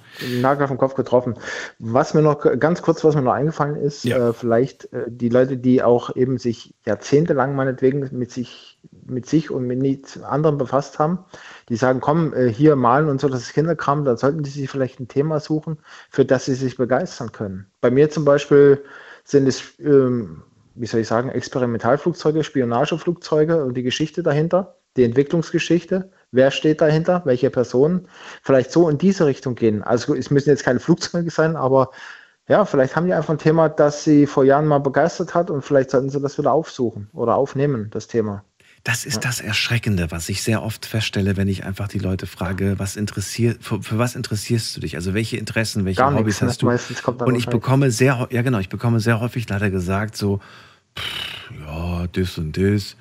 Nagel 0.41 0.64
auf 0.64 0.70
den 0.70 0.78
Kopf 0.78 0.95
getroffen. 0.95 1.36
Was 1.80 2.14
mir 2.14 2.22
noch 2.22 2.39
ganz 2.59 2.82
kurz, 2.82 3.03
was 3.03 3.16
mir 3.16 3.22
noch 3.22 3.34
eingefallen 3.34 3.76
ist, 3.76 4.03
Ja. 4.05 4.30
äh, 4.30 4.34
vielleicht 4.34 4.91
äh, 4.93 5.05
die 5.07 5.30
Leute, 5.30 5.57
die 5.57 5.84
auch 5.84 6.16
eben 6.16 6.38
sich 6.38 6.74
jahrzehntelang 6.86 7.55
meinetwegen 7.55 8.07
mit 8.12 8.32
sich, 8.32 8.78
mit 9.05 9.26
sich 9.26 9.51
und 9.51 9.68
mit 9.68 9.80
nichts 9.80 10.22
anderem 10.22 10.57
befasst 10.57 10.99
haben, 10.99 11.20
die 11.72 11.78
sagen, 11.78 12.01
komm, 12.01 12.34
äh, 12.34 12.49
hier 12.49 12.76
malen 12.76 13.07
und 13.07 13.22
so, 13.22 13.30
das 13.30 13.43
ist 13.43 13.53
Kinderkram, 13.53 14.03
dann 14.03 14.17
sollten 14.17 14.43
die 14.43 14.49
sich 14.49 14.69
vielleicht 14.69 14.99
ein 14.99 15.07
Thema 15.07 15.39
suchen, 15.39 15.78
für 16.09 16.26
das 16.26 16.43
sie 16.43 16.53
sich 16.53 16.76
begeistern 16.76 17.32
können. 17.32 17.72
Bei 17.80 17.89
mir 17.89 18.09
zum 18.09 18.26
Beispiel 18.26 18.84
sind 19.24 19.47
es, 19.47 19.80
ähm, 19.80 20.43
wie 20.76 20.86
soll 20.86 20.99
ich 20.99 21.07
sagen, 21.07 21.30
Experimentalflugzeuge, 21.30 22.43
Spionageflugzeuge 22.43 23.63
und 23.63 23.76
die 23.76 23.84
Geschichte 23.84 24.22
dahinter, 24.22 24.76
die 24.97 25.05
Entwicklungsgeschichte. 25.05 26.11
Wer 26.32 26.51
steht 26.51 26.82
dahinter? 26.82 27.22
Welche 27.24 27.49
Personen? 27.49 28.09
Vielleicht 28.43 28.74
so 28.74 28.89
in 28.89 28.97
diese 28.97 29.26
Richtung 29.26 29.55
gehen. 29.55 29.82
Also 29.82 30.13
es 30.13 30.30
müssen 30.30 30.49
jetzt 30.49 30.65
keine 30.65 30.82
Flugzeuge 30.82 31.32
sein, 31.32 31.55
aber 31.55 31.91
ja, 32.49 32.65
vielleicht 32.65 32.97
haben 32.97 33.05
die 33.05 33.13
einfach 33.13 33.34
ein 33.34 33.38
Thema, 33.38 33.69
das 33.69 34.03
sie 34.03 34.28
vor 34.28 34.43
Jahren 34.43 34.67
mal 34.67 34.80
begeistert 34.80 35.34
hat 35.34 35.49
und 35.49 35.61
vielleicht 35.61 35.91
sollten 35.91 36.09
sie 36.09 36.19
das 36.19 36.38
wieder 36.38 36.51
aufsuchen 36.51 37.09
oder 37.13 37.36
aufnehmen, 37.36 37.89
das 37.91 38.07
Thema. 38.07 38.43
Das 38.84 39.05
ist 39.05 39.25
das 39.25 39.41
Erschreckende, 39.41 40.09
was 40.09 40.27
ich 40.27 40.41
sehr 40.41 40.63
oft 40.63 40.88
feststelle, 40.88 41.38
wenn 41.38 41.47
ich 41.47 41.63
einfach 41.65 41.88
die 41.88 41.99
Leute 41.99 42.25
frage, 42.25 42.79
was 42.79 42.95
interessiert, 42.95 43.63
für, 43.63 43.84
für 43.84 43.99
was 43.99 44.15
interessierst 44.15 44.75
du 44.75 44.82
dich? 44.82 44.95
Also 44.95 45.13
welche 45.13 45.38
Interessen, 45.38 45.86
welche 45.86 45.99
Gar 46.01 46.13
Hobbys 46.13 46.25
nichts, 46.25 46.41
ne? 46.41 46.47
hast 46.47 46.61
du? 46.63 46.65
Meistens 46.65 47.03
kommt 47.03 47.21
dann 47.21 47.27
Und 47.27 47.36
ich 47.36 47.45
bekomme 47.47 47.91
sehr, 47.91 48.27
ja 48.32 48.41
genau, 48.41 48.57
ich 48.57 48.69
bekomme 48.69 48.99
sehr 48.99 49.19
häufig 49.19 49.47
leider 49.47 49.69
gesagt 49.69 50.17
so, 50.17 50.39
pff, 50.97 51.51
ja, 51.63 52.07
das 52.11 52.38
und 52.39 52.57
das. 52.57 52.95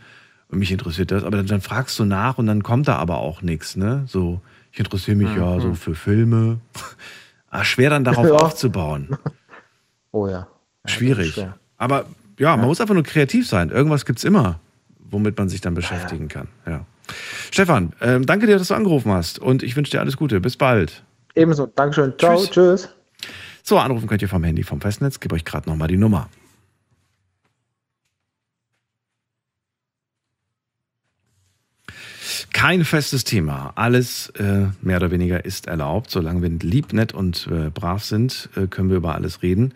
Und 0.48 0.58
mich 0.58 0.70
interessiert 0.70 1.12
das. 1.12 1.24
Aber 1.24 1.38
dann, 1.38 1.46
dann 1.46 1.60
fragst 1.62 1.98
du 1.98 2.04
nach 2.04 2.36
und 2.36 2.46
dann 2.46 2.62
kommt 2.62 2.86
da 2.88 2.96
aber 2.96 3.18
auch 3.18 3.40
nichts, 3.40 3.76
ne? 3.76 4.04
So, 4.06 4.40
ich 4.72 4.80
interessiere 4.80 5.16
mich 5.16 5.34
ja 5.34 5.60
so 5.60 5.74
für 5.74 5.94
Filme. 5.94 6.58
ah, 7.50 7.64
schwer 7.64 7.88
dann 7.88 8.04
darauf 8.04 8.26
Ja. 8.26 8.34
aufzubauen. 8.34 9.16
Oh 10.12 10.26
ja. 10.26 10.46
Ja, 10.86 10.88
Schwierig. 10.92 11.42
Aber 11.78 12.04
ja, 12.38 12.56
man 12.56 12.66
muss 12.66 12.80
einfach 12.80 12.94
nur 12.94 13.04
kreativ 13.04 13.48
sein. 13.48 13.70
Irgendwas 13.70 14.04
gibt's 14.04 14.24
immer, 14.24 14.60
womit 15.10 15.38
man 15.38 15.48
sich 15.48 15.60
dann 15.60 15.74
beschäftigen 15.74 16.28
kann. 16.28 16.48
Ja. 16.66 16.86
Stefan, 17.50 17.92
ähm, 18.00 18.26
danke 18.26 18.46
dir, 18.46 18.58
dass 18.58 18.68
du 18.68 18.74
angerufen 18.74 19.12
hast. 19.12 19.38
Und 19.38 19.62
ich 19.62 19.76
wünsche 19.76 19.90
dir 19.90 20.00
alles 20.00 20.16
Gute. 20.16 20.40
Bis 20.40 20.56
bald. 20.56 21.02
Ebenso. 21.34 21.66
Dankeschön. 21.66 22.14
Ciao. 22.18 22.36
Tschüss. 22.36 22.50
Tschüss. 22.50 22.88
So, 23.62 23.78
anrufen 23.78 24.08
könnt 24.08 24.22
ihr 24.22 24.28
vom 24.28 24.44
Handy, 24.44 24.62
vom 24.62 24.80
Festnetz. 24.80 25.20
Gebe 25.20 25.34
euch 25.34 25.44
gerade 25.44 25.68
nochmal 25.68 25.88
die 25.88 25.96
Nummer. 25.96 26.28
Kein 32.52 32.84
festes 32.84 33.24
Thema. 33.24 33.72
Alles 33.76 34.30
äh, 34.38 34.66
mehr 34.82 34.96
oder 34.96 35.10
weniger 35.10 35.44
ist 35.44 35.66
erlaubt. 35.66 36.10
Solange 36.10 36.42
wir 36.42 36.50
lieb, 36.50 36.92
nett 36.92 37.14
und 37.14 37.48
äh, 37.50 37.70
brav 37.70 38.04
sind, 38.04 38.48
äh, 38.56 38.66
können 38.66 38.90
wir 38.90 38.96
über 38.96 39.14
alles 39.14 39.42
reden. 39.42 39.74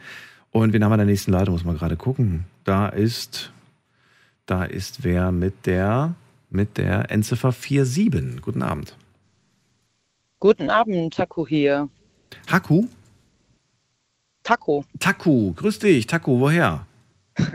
Und 0.51 0.73
wen 0.73 0.85
haben 0.85 0.91
wir 0.91 0.95
in 0.95 0.99
der 0.99 1.07
nächsten 1.07 1.33
Leitung? 1.33 1.55
Muss 1.55 1.65
man 1.65 1.77
gerade 1.77 1.97
gucken. 1.97 2.45
Da 2.65 2.89
ist, 2.89 3.53
da 4.47 4.65
ist 4.65 5.05
wer 5.05 5.33
mit 5.33 5.67
der, 5.67 6.15
mit 6.51 6.77
der 6.77 7.11
Endziffer 7.11 7.53
47. 7.53 8.41
Guten 8.43 8.63
Abend. 8.63 8.97
Guten 10.41 10.71
Abend, 10.71 11.15
Taco 11.15 11.47
hier. 11.47 11.89
Haku? 12.51 12.87
Taco. 14.43 14.85
Taku, 15.01 15.53
grüß 15.55 15.79
dich. 15.79 16.07
Taku, 16.07 16.41
woher? 16.41 16.87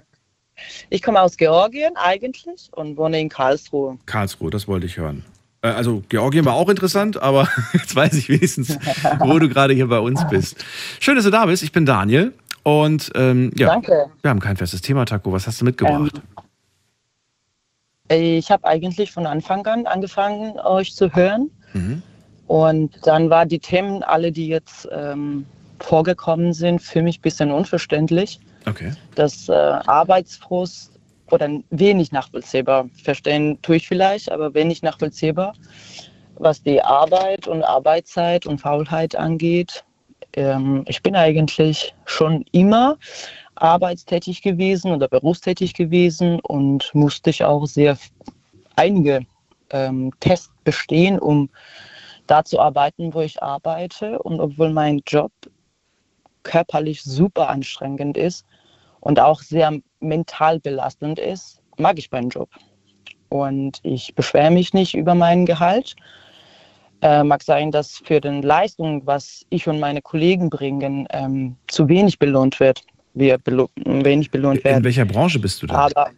Ich 0.89 1.01
komme 1.01 1.21
aus 1.21 1.37
Georgien 1.37 1.95
eigentlich 1.95 2.45
und 2.73 2.97
wohne 2.97 3.17
in 3.21 3.29
Karlsruhe. 3.29 3.97
Karlsruhe, 4.05 4.49
das 4.51 4.67
wollte 4.67 4.87
ich 4.87 4.97
hören. 4.97 5.23
Äh, 5.61 5.69
Also 5.69 6.03
Georgien 6.09 6.43
war 6.43 6.53
auch 6.55 6.67
interessant, 6.67 7.21
aber 7.21 7.47
jetzt 7.73 7.95
weiß 7.95 8.13
ich 8.15 8.27
wenigstens, 8.27 8.77
wo 9.19 9.39
du 9.39 9.47
gerade 9.47 9.73
hier 9.73 9.87
bei 9.87 9.99
uns 9.99 10.21
bist. 10.29 10.65
Schön, 10.99 11.15
dass 11.15 11.23
du 11.23 11.31
da 11.31 11.45
bist. 11.45 11.63
Ich 11.63 11.71
bin 11.71 11.85
Daniel 11.85 12.33
und 12.63 13.09
ähm, 13.15 13.51
ja, 13.55 13.67
Danke. 13.67 14.07
wir 14.21 14.29
haben 14.29 14.41
kein 14.41 14.57
festes 14.57 14.81
Thema, 14.81 15.05
Taco. 15.05 15.31
Was 15.31 15.47
hast 15.47 15.61
du 15.61 15.65
mitgebracht? 15.65 16.21
Ich 18.09 18.49
habe 18.49 18.65
eigentlich 18.65 19.11
von 19.11 19.25
Anfang 19.25 19.65
an 19.67 19.85
angefangen, 19.85 20.59
euch 20.59 20.95
zu 20.95 21.13
hören. 21.13 21.51
Mhm. 21.73 22.01
Und 22.47 23.05
dann 23.05 23.29
waren 23.29 23.47
die 23.47 23.59
Themen, 23.59 24.01
alle, 24.03 24.31
die 24.31 24.47
jetzt 24.47 24.87
ähm, 24.91 25.45
vorgekommen 25.79 26.53
sind, 26.53 26.81
für 26.81 27.03
mich 27.03 27.19
ein 27.19 27.21
bisschen 27.21 27.51
unverständlich. 27.51 28.39
Okay. 28.65 28.91
Das 29.15 29.47
äh, 29.49 29.53
Arbeitsfrust 29.53 30.91
oder 31.29 31.49
wenig 31.69 32.11
nachvollziehbar. 32.11 32.89
Verstehen 33.03 33.61
tue 33.61 33.77
ich 33.77 33.87
vielleicht, 33.87 34.31
aber 34.31 34.53
wenig 34.53 34.81
nachvollziehbar, 34.81 35.53
was 36.39 36.63
die 36.63 36.81
Arbeit 36.81 37.47
und 37.47 37.63
Arbeitszeit 37.63 38.47
und 38.47 38.59
Faulheit 38.59 39.15
angeht. 39.15 39.83
Ähm, 40.33 40.83
ich 40.87 41.03
bin 41.03 41.15
eigentlich 41.15 41.93
schon 42.05 42.45
immer 42.51 42.97
arbeitstätig 43.61 44.41
gewesen 44.41 44.91
oder 44.91 45.07
berufstätig 45.07 45.73
gewesen 45.73 46.39
und 46.39 46.93
musste 46.93 47.29
ich 47.29 47.43
auch 47.43 47.65
sehr 47.65 47.97
einige 48.75 49.25
ähm, 49.71 50.11
Tests 50.19 50.51
bestehen, 50.63 51.19
um 51.19 51.49
da 52.27 52.43
zu 52.43 52.59
arbeiten, 52.59 53.13
wo 53.13 53.21
ich 53.21 53.41
arbeite. 53.41 54.19
Und 54.19 54.39
obwohl 54.39 54.71
mein 54.71 55.01
Job 55.05 55.31
körperlich 56.43 57.03
super 57.03 57.49
anstrengend 57.49 58.17
ist 58.17 58.45
und 59.01 59.19
auch 59.19 59.41
sehr 59.41 59.77
mental 59.99 60.59
belastend 60.59 61.19
ist, 61.19 61.61
mag 61.77 61.97
ich 61.97 62.11
meinen 62.11 62.29
Job. 62.29 62.49
Und 63.29 63.79
ich 63.83 64.15
beschwere 64.15 64.51
mich 64.51 64.73
nicht 64.73 64.95
über 64.95 65.15
meinen 65.15 65.45
Gehalt. 65.45 65.95
Äh, 67.01 67.23
mag 67.23 67.43
sein, 67.43 67.71
dass 67.71 68.01
für 68.03 68.19
den 68.19 68.41
Leistung, 68.41 69.05
was 69.05 69.45
ich 69.49 69.67
und 69.67 69.79
meine 69.79 70.01
Kollegen 70.01 70.49
bringen, 70.49 71.07
ähm, 71.11 71.55
zu 71.67 71.87
wenig 71.87 72.19
belohnt 72.19 72.59
wird. 72.59 72.83
Wir 73.13 73.37
belo 73.37 73.69
wenig 73.75 74.31
belohnt 74.31 74.59
In 74.59 74.63
werden. 74.65 74.83
welcher 74.83 75.05
Branche 75.05 75.39
bist 75.39 75.61
du 75.61 75.67
denn? 75.67 75.75
Aber 75.75 76.11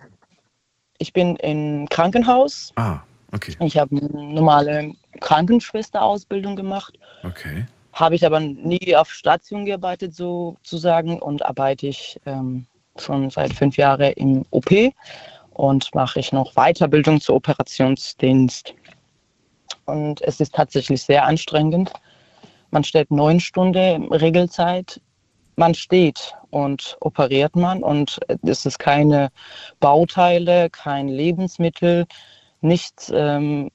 ich 0.97 1.13
bin 1.13 1.35
im 1.37 1.87
Krankenhaus. 1.89 2.71
Ah, 2.75 2.99
okay, 3.31 3.55
Ich 3.59 3.77
habe 3.77 3.97
eine 3.97 4.33
normale 4.33 4.93
Krankenschwesterausbildung 5.19 6.55
gemacht 6.55 6.97
okay. 7.23 7.65
Habe 7.93 8.15
ich 8.15 8.25
aber 8.25 8.39
nie 8.39 8.95
auf 8.95 9.11
Station 9.11 9.65
gearbeitet, 9.65 10.15
sozusagen, 10.15 11.19
und 11.19 11.45
arbeite 11.45 11.87
ich 11.87 12.19
ähm, 12.25 12.65
schon 12.97 13.29
seit 13.29 13.53
fünf 13.53 13.75
Jahren 13.77 14.13
im 14.13 14.45
OP 14.51 14.71
und 15.51 15.93
mache 15.93 16.19
ich 16.19 16.31
noch 16.31 16.53
Weiterbildung 16.53 17.19
zu 17.19 17.33
Operationsdienst. 17.33 18.73
Und 19.85 20.21
es 20.21 20.39
ist 20.39 20.55
tatsächlich 20.55 21.01
sehr 21.01 21.25
anstrengend. 21.25 21.91
Man 22.71 22.83
steht 22.85 23.11
neun 23.11 23.41
Stunden 23.41 24.05
Regelzeit, 24.13 25.01
man 25.61 25.75
steht 25.75 26.33
und 26.49 26.97
operiert 27.01 27.55
man 27.55 27.83
und 27.83 28.19
es 28.41 28.65
ist 28.65 28.79
keine 28.79 29.29
Bauteile, 29.79 30.71
kein 30.71 31.07
Lebensmittel, 31.07 32.07
nichts 32.61 33.11
ähm, 33.15 33.69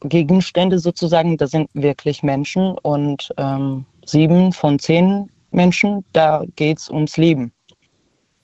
Gegenstände 0.00 0.78
sozusagen, 0.78 1.36
das 1.36 1.50
sind 1.50 1.68
wirklich 1.74 2.22
Menschen 2.22 2.78
und 2.78 3.34
ähm, 3.36 3.84
sieben 4.06 4.54
von 4.54 4.78
zehn 4.78 5.30
Menschen, 5.50 6.06
da 6.14 6.42
geht 6.56 6.78
es 6.78 6.88
ums 6.88 7.18
Leben 7.18 7.52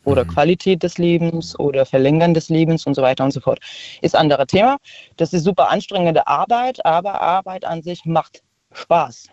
oder 0.05 0.25
mhm. 0.25 0.29
Qualität 0.29 0.83
des 0.83 0.99
Lebens 0.99 1.59
oder 1.59 1.87
Verlängern 1.87 2.35
des 2.35 2.51
Lebens 2.51 2.87
und 2.87 2.93
so 2.95 3.01
weiter 3.01 3.25
und 3.25 3.33
so 3.33 3.41
fort. 3.41 3.59
Ist 4.03 4.15
ein 4.15 4.21
anderes 4.21 4.49
Thema. 4.49 4.77
Das 5.17 5.33
ist 5.33 5.45
super 5.45 5.71
anstrengende 5.71 6.27
Arbeit, 6.27 6.85
aber 6.85 7.23
Arbeit 7.23 7.65
an 7.65 7.83
sich 7.83 8.05
macht 8.05 8.43
Spaß, 8.73 9.29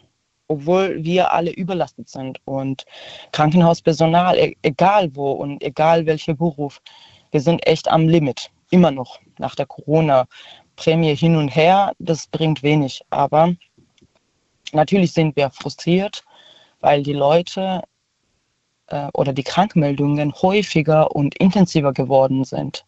obwohl 0.54 1.04
wir 1.04 1.32
alle 1.32 1.52
überlastet 1.52 2.10
sind 2.10 2.40
und 2.46 2.86
Krankenhauspersonal, 3.32 4.38
e 4.38 4.56
egal 4.62 5.16
wo 5.16 5.32
und 5.32 5.62
egal 5.64 6.06
welcher 6.06 6.34
Beruf, 6.34 6.82
wir 7.32 7.42
sind 7.42 7.66
echt 7.68 7.90
am 7.90 8.08
Limit, 8.08 8.52
immer 8.70 8.92
noch 8.92 9.20
nach 9.40 9.56
der 9.56 9.66
Corona. 9.66 10.26
Prämie 10.76 11.16
hin 11.16 11.36
und 11.36 11.50
her, 11.50 11.94
das 12.00 12.28
bringt 12.28 12.64
wenig. 12.64 13.02
Aber 13.12 13.54
natürlich 14.72 15.14
sind 15.14 15.36
wir 15.36 15.50
frustriert, 15.52 16.24
weil 16.80 17.04
die 17.04 17.14
Leute 17.14 17.84
äh, 18.88 19.08
oder 19.14 19.34
die 19.34 19.44
Krankmeldungen 19.44 20.34
häufiger 20.34 21.16
und 21.16 21.36
intensiver 21.38 21.94
geworden 21.94 22.44
sind. 22.44 22.86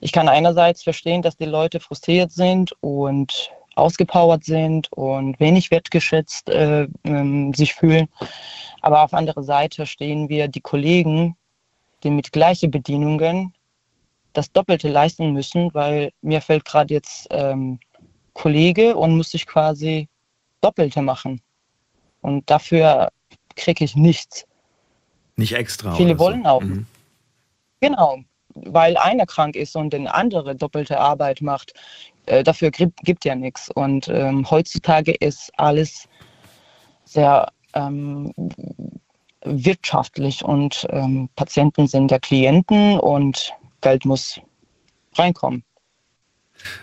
Ich 0.00 0.12
kann 0.12 0.28
einerseits 0.28 0.82
verstehen, 0.82 1.22
dass 1.22 1.36
die 1.36 1.46
Leute 1.46 1.80
frustriert 1.80 2.30
sind 2.30 2.72
und 2.80 3.50
ausgepowert 3.76 4.44
sind 4.44 4.90
und 4.92 5.38
wenig 5.40 5.70
wertgeschätzt 5.70 6.48
äh, 6.48 6.84
äh, 7.02 7.52
sich 7.54 7.74
fühlen. 7.74 8.08
Aber 8.80 9.02
auf 9.02 9.14
andere 9.14 9.42
Seite 9.42 9.86
stehen 9.86 10.28
wir 10.28 10.48
die 10.48 10.60
Kollegen, 10.60 11.36
die 12.02 12.10
mit 12.10 12.32
gleichen 12.32 12.70
Bedienungen 12.70 13.54
das 14.32 14.50
Doppelte 14.52 14.88
leisten 14.88 15.32
müssen, 15.32 15.72
weil 15.74 16.12
mir 16.20 16.40
fällt 16.40 16.64
gerade 16.64 16.92
jetzt 16.92 17.26
ähm, 17.30 17.78
Kollege 18.34 18.96
und 18.96 19.16
muss 19.16 19.32
ich 19.32 19.46
quasi 19.46 20.08
Doppelte 20.60 21.02
machen. 21.02 21.40
Und 22.20 22.48
dafür 22.50 23.10
kriege 23.54 23.84
ich 23.84 23.96
nichts. 23.96 24.44
Nicht 25.36 25.52
extra. 25.52 25.94
Viele 25.94 26.18
wollen 26.18 26.42
so. 26.42 26.48
auch. 26.48 26.60
Mhm. 26.60 26.86
Genau, 27.80 28.18
weil 28.54 28.96
einer 28.96 29.26
krank 29.26 29.56
ist 29.56 29.76
und 29.76 29.92
der 29.92 30.14
andere 30.14 30.54
doppelte 30.54 30.98
Arbeit 30.98 31.40
macht. 31.40 31.74
Äh, 32.26 32.42
dafür 32.42 32.70
gibt, 32.70 32.98
gibt 33.00 33.24
ja 33.24 33.34
nichts. 33.34 33.70
Und 33.70 34.08
ähm, 34.08 34.48
heutzutage 34.50 35.12
ist 35.12 35.50
alles 35.58 36.08
sehr 37.04 37.48
ähm, 37.74 38.32
wirtschaftlich 39.44 40.44
und 40.44 40.86
ähm, 40.90 41.28
Patienten 41.36 41.86
sind 41.86 42.10
ja 42.10 42.18
Klienten 42.18 42.98
und 42.98 43.52
Geld 43.82 44.04
muss 44.04 44.40
reinkommen. 45.14 45.62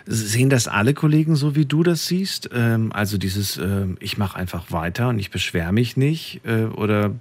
Sehen 0.06 0.50
das 0.50 0.68
alle 0.68 0.94
Kollegen 0.94 1.34
so, 1.34 1.56
wie 1.56 1.66
du 1.66 1.82
das 1.82 2.06
siehst? 2.06 2.50
Ähm, 2.52 2.92
also 2.92 3.18
dieses, 3.18 3.56
äh, 3.56 3.86
ich 4.00 4.16
mache 4.18 4.38
einfach 4.38 4.70
weiter 4.70 5.08
und 5.08 5.18
ich 5.18 5.30
beschwere 5.30 5.72
mich 5.72 5.96
nicht? 5.96 6.40
Äh, 6.44 6.66
oder 6.66 7.12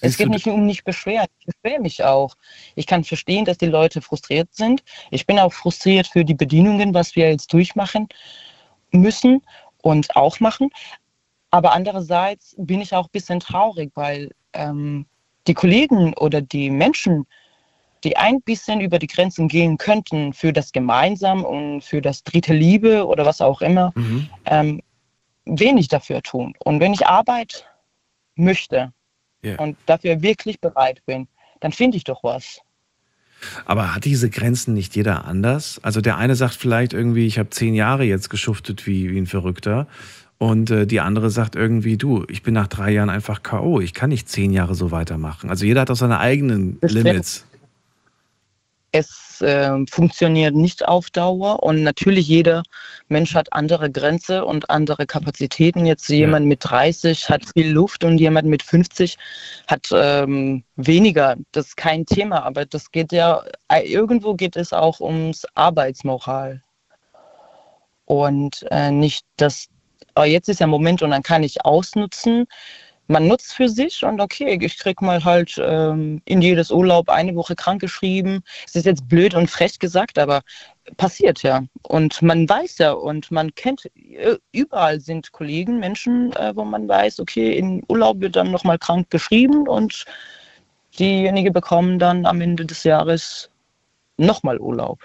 es 0.00 0.16
geht 0.16 0.28
nicht 0.28 0.46
um 0.46 0.66
nicht 0.66 0.84
beschweren. 0.84 1.26
Ich 1.38 1.46
beschwere 1.46 1.80
mich 1.80 2.04
auch. 2.04 2.34
Ich 2.74 2.86
kann 2.86 3.04
verstehen, 3.04 3.44
dass 3.44 3.58
die 3.58 3.66
Leute 3.66 4.02
frustriert 4.02 4.54
sind. 4.54 4.82
Ich 5.10 5.26
bin 5.26 5.38
auch 5.38 5.52
frustriert 5.52 6.06
für 6.06 6.24
die 6.24 6.34
Bedienungen, 6.34 6.92
was 6.92 7.16
wir 7.16 7.30
jetzt 7.30 7.52
durchmachen 7.52 8.08
müssen 8.90 9.42
und 9.82 10.14
auch 10.16 10.40
machen. 10.40 10.70
Aber 11.50 11.72
andererseits 11.72 12.54
bin 12.58 12.80
ich 12.80 12.92
auch 12.92 13.06
ein 13.06 13.12
bisschen 13.12 13.40
traurig, 13.40 13.90
weil 13.94 14.30
ähm, 14.52 15.06
die 15.46 15.54
Kollegen 15.54 16.12
oder 16.14 16.42
die 16.42 16.70
Menschen, 16.70 17.26
die 18.04 18.16
ein 18.16 18.42
bisschen 18.42 18.80
über 18.80 18.98
die 18.98 19.06
Grenzen 19.06 19.48
gehen 19.48 19.78
könnten 19.78 20.32
für 20.32 20.52
das 20.52 20.72
Gemeinsam 20.72 21.44
und 21.44 21.82
für 21.82 22.02
das 22.02 22.22
dritte 22.22 22.52
Liebe 22.52 23.06
oder 23.06 23.24
was 23.24 23.40
auch 23.40 23.62
immer, 23.62 23.92
mhm. 23.94 24.28
ähm, 24.44 24.82
wenig 25.46 25.88
dafür 25.88 26.22
tun. 26.22 26.54
Und 26.58 26.80
wenn 26.80 26.92
ich 26.92 27.06
Arbeit 27.06 27.66
möchte 28.34 28.92
yeah. 29.44 29.60
und 29.60 29.76
dafür 29.86 30.22
wirklich 30.22 30.60
bereit 30.60 31.02
bin, 31.06 31.28
dann 31.60 31.72
finde 31.72 31.96
ich 31.96 32.04
doch 32.04 32.22
was. 32.22 32.60
Aber 33.64 33.94
hat 33.94 34.04
diese 34.04 34.30
Grenzen 34.30 34.74
nicht 34.74 34.96
jeder 34.96 35.26
anders? 35.26 35.78
Also 35.82 36.00
der 36.00 36.16
eine 36.16 36.34
sagt 36.34 36.54
vielleicht 36.54 36.92
irgendwie, 36.92 37.26
ich 37.26 37.38
habe 37.38 37.50
zehn 37.50 37.74
Jahre 37.74 38.04
jetzt 38.04 38.30
geschuftet 38.30 38.86
wie, 38.86 39.10
wie 39.10 39.18
ein 39.18 39.26
Verrückter. 39.26 39.86
Und 40.38 40.70
äh, 40.70 40.86
die 40.86 41.00
andere 41.00 41.30
sagt 41.30 41.56
irgendwie, 41.56 41.96
du, 41.96 42.24
ich 42.28 42.42
bin 42.42 42.54
nach 42.54 42.66
drei 42.66 42.90
Jahren 42.90 43.08
einfach 43.08 43.42
K.O. 43.42 43.80
Ich 43.80 43.94
kann 43.94 44.10
nicht 44.10 44.28
zehn 44.28 44.52
Jahre 44.52 44.74
so 44.74 44.90
weitermachen. 44.90 45.48
Also 45.48 45.64
jeder 45.64 45.82
hat 45.82 45.90
auch 45.90 45.96
seine 45.96 46.18
eigenen 46.18 46.78
Bestimmt. 46.78 47.04
Limits 47.04 47.45
es 48.98 49.40
äh, 49.40 49.84
funktioniert 49.90 50.54
nicht 50.54 50.86
auf 50.86 51.10
Dauer 51.10 51.62
und 51.62 51.82
natürlich 51.82 52.26
jeder 52.28 52.62
Mensch 53.08 53.34
hat 53.34 53.52
andere 53.52 53.90
Grenzen 53.90 54.42
und 54.42 54.70
andere 54.70 55.06
Kapazitäten. 55.06 55.86
Jetzt 55.86 56.08
jemand 56.08 56.44
ja. 56.44 56.48
mit 56.48 56.60
30 56.62 57.28
hat 57.28 57.44
viel 57.52 57.70
Luft 57.70 58.04
und 58.04 58.18
jemand 58.18 58.48
mit 58.48 58.62
50 58.62 59.16
hat 59.66 59.88
ähm, 59.92 60.64
weniger. 60.76 61.36
Das 61.52 61.68
ist 61.68 61.76
kein 61.76 62.06
Thema, 62.06 62.44
aber 62.44 62.64
das 62.64 62.90
geht 62.90 63.12
ja, 63.12 63.42
äh, 63.68 63.82
irgendwo 63.82 64.34
geht 64.34 64.56
es 64.56 64.72
auch 64.72 65.00
ums 65.00 65.46
Arbeitsmoral. 65.54 66.62
Und 68.06 68.64
äh, 68.70 68.90
nicht 68.90 69.26
das, 69.36 69.66
oh, 70.14 70.22
jetzt 70.22 70.48
ist 70.48 70.60
der 70.60 70.68
Moment 70.68 71.02
und 71.02 71.10
dann 71.10 71.22
kann 71.22 71.42
ich 71.42 71.64
ausnutzen 71.64 72.46
man 73.08 73.28
nutzt 73.28 73.54
für 73.54 73.68
sich 73.68 74.04
und 74.04 74.20
okay, 74.20 74.58
ich 74.60 74.78
krieg 74.78 75.00
mal 75.00 75.24
halt 75.24 75.60
ähm, 75.62 76.20
in 76.24 76.42
jedes 76.42 76.70
Urlaub 76.70 77.08
eine 77.08 77.34
Woche 77.34 77.54
krankgeschrieben. 77.54 78.42
Es 78.66 78.74
ist 78.74 78.86
jetzt 78.86 79.08
blöd 79.08 79.34
und 79.34 79.50
frech 79.50 79.78
gesagt, 79.78 80.18
aber 80.18 80.42
passiert 80.96 81.42
ja. 81.42 81.62
Und 81.82 82.22
man 82.22 82.48
weiß 82.48 82.78
ja 82.78 82.92
und 82.92 83.30
man 83.30 83.54
kennt, 83.54 83.86
äh, 83.94 84.36
überall 84.52 85.00
sind 85.00 85.32
Kollegen, 85.32 85.78
Menschen, 85.78 86.32
äh, 86.34 86.54
wo 86.54 86.64
man 86.64 86.88
weiß, 86.88 87.20
okay, 87.20 87.56
in 87.56 87.82
Urlaub 87.88 88.20
wird 88.20 88.36
dann 88.36 88.50
nochmal 88.50 88.78
krank 88.78 89.10
geschrieben 89.10 89.68
und 89.68 90.04
diejenigen 90.98 91.52
bekommen 91.52 91.98
dann 91.98 92.26
am 92.26 92.40
Ende 92.40 92.64
des 92.64 92.84
Jahres 92.84 93.50
nochmal 94.16 94.58
Urlaub. 94.58 95.00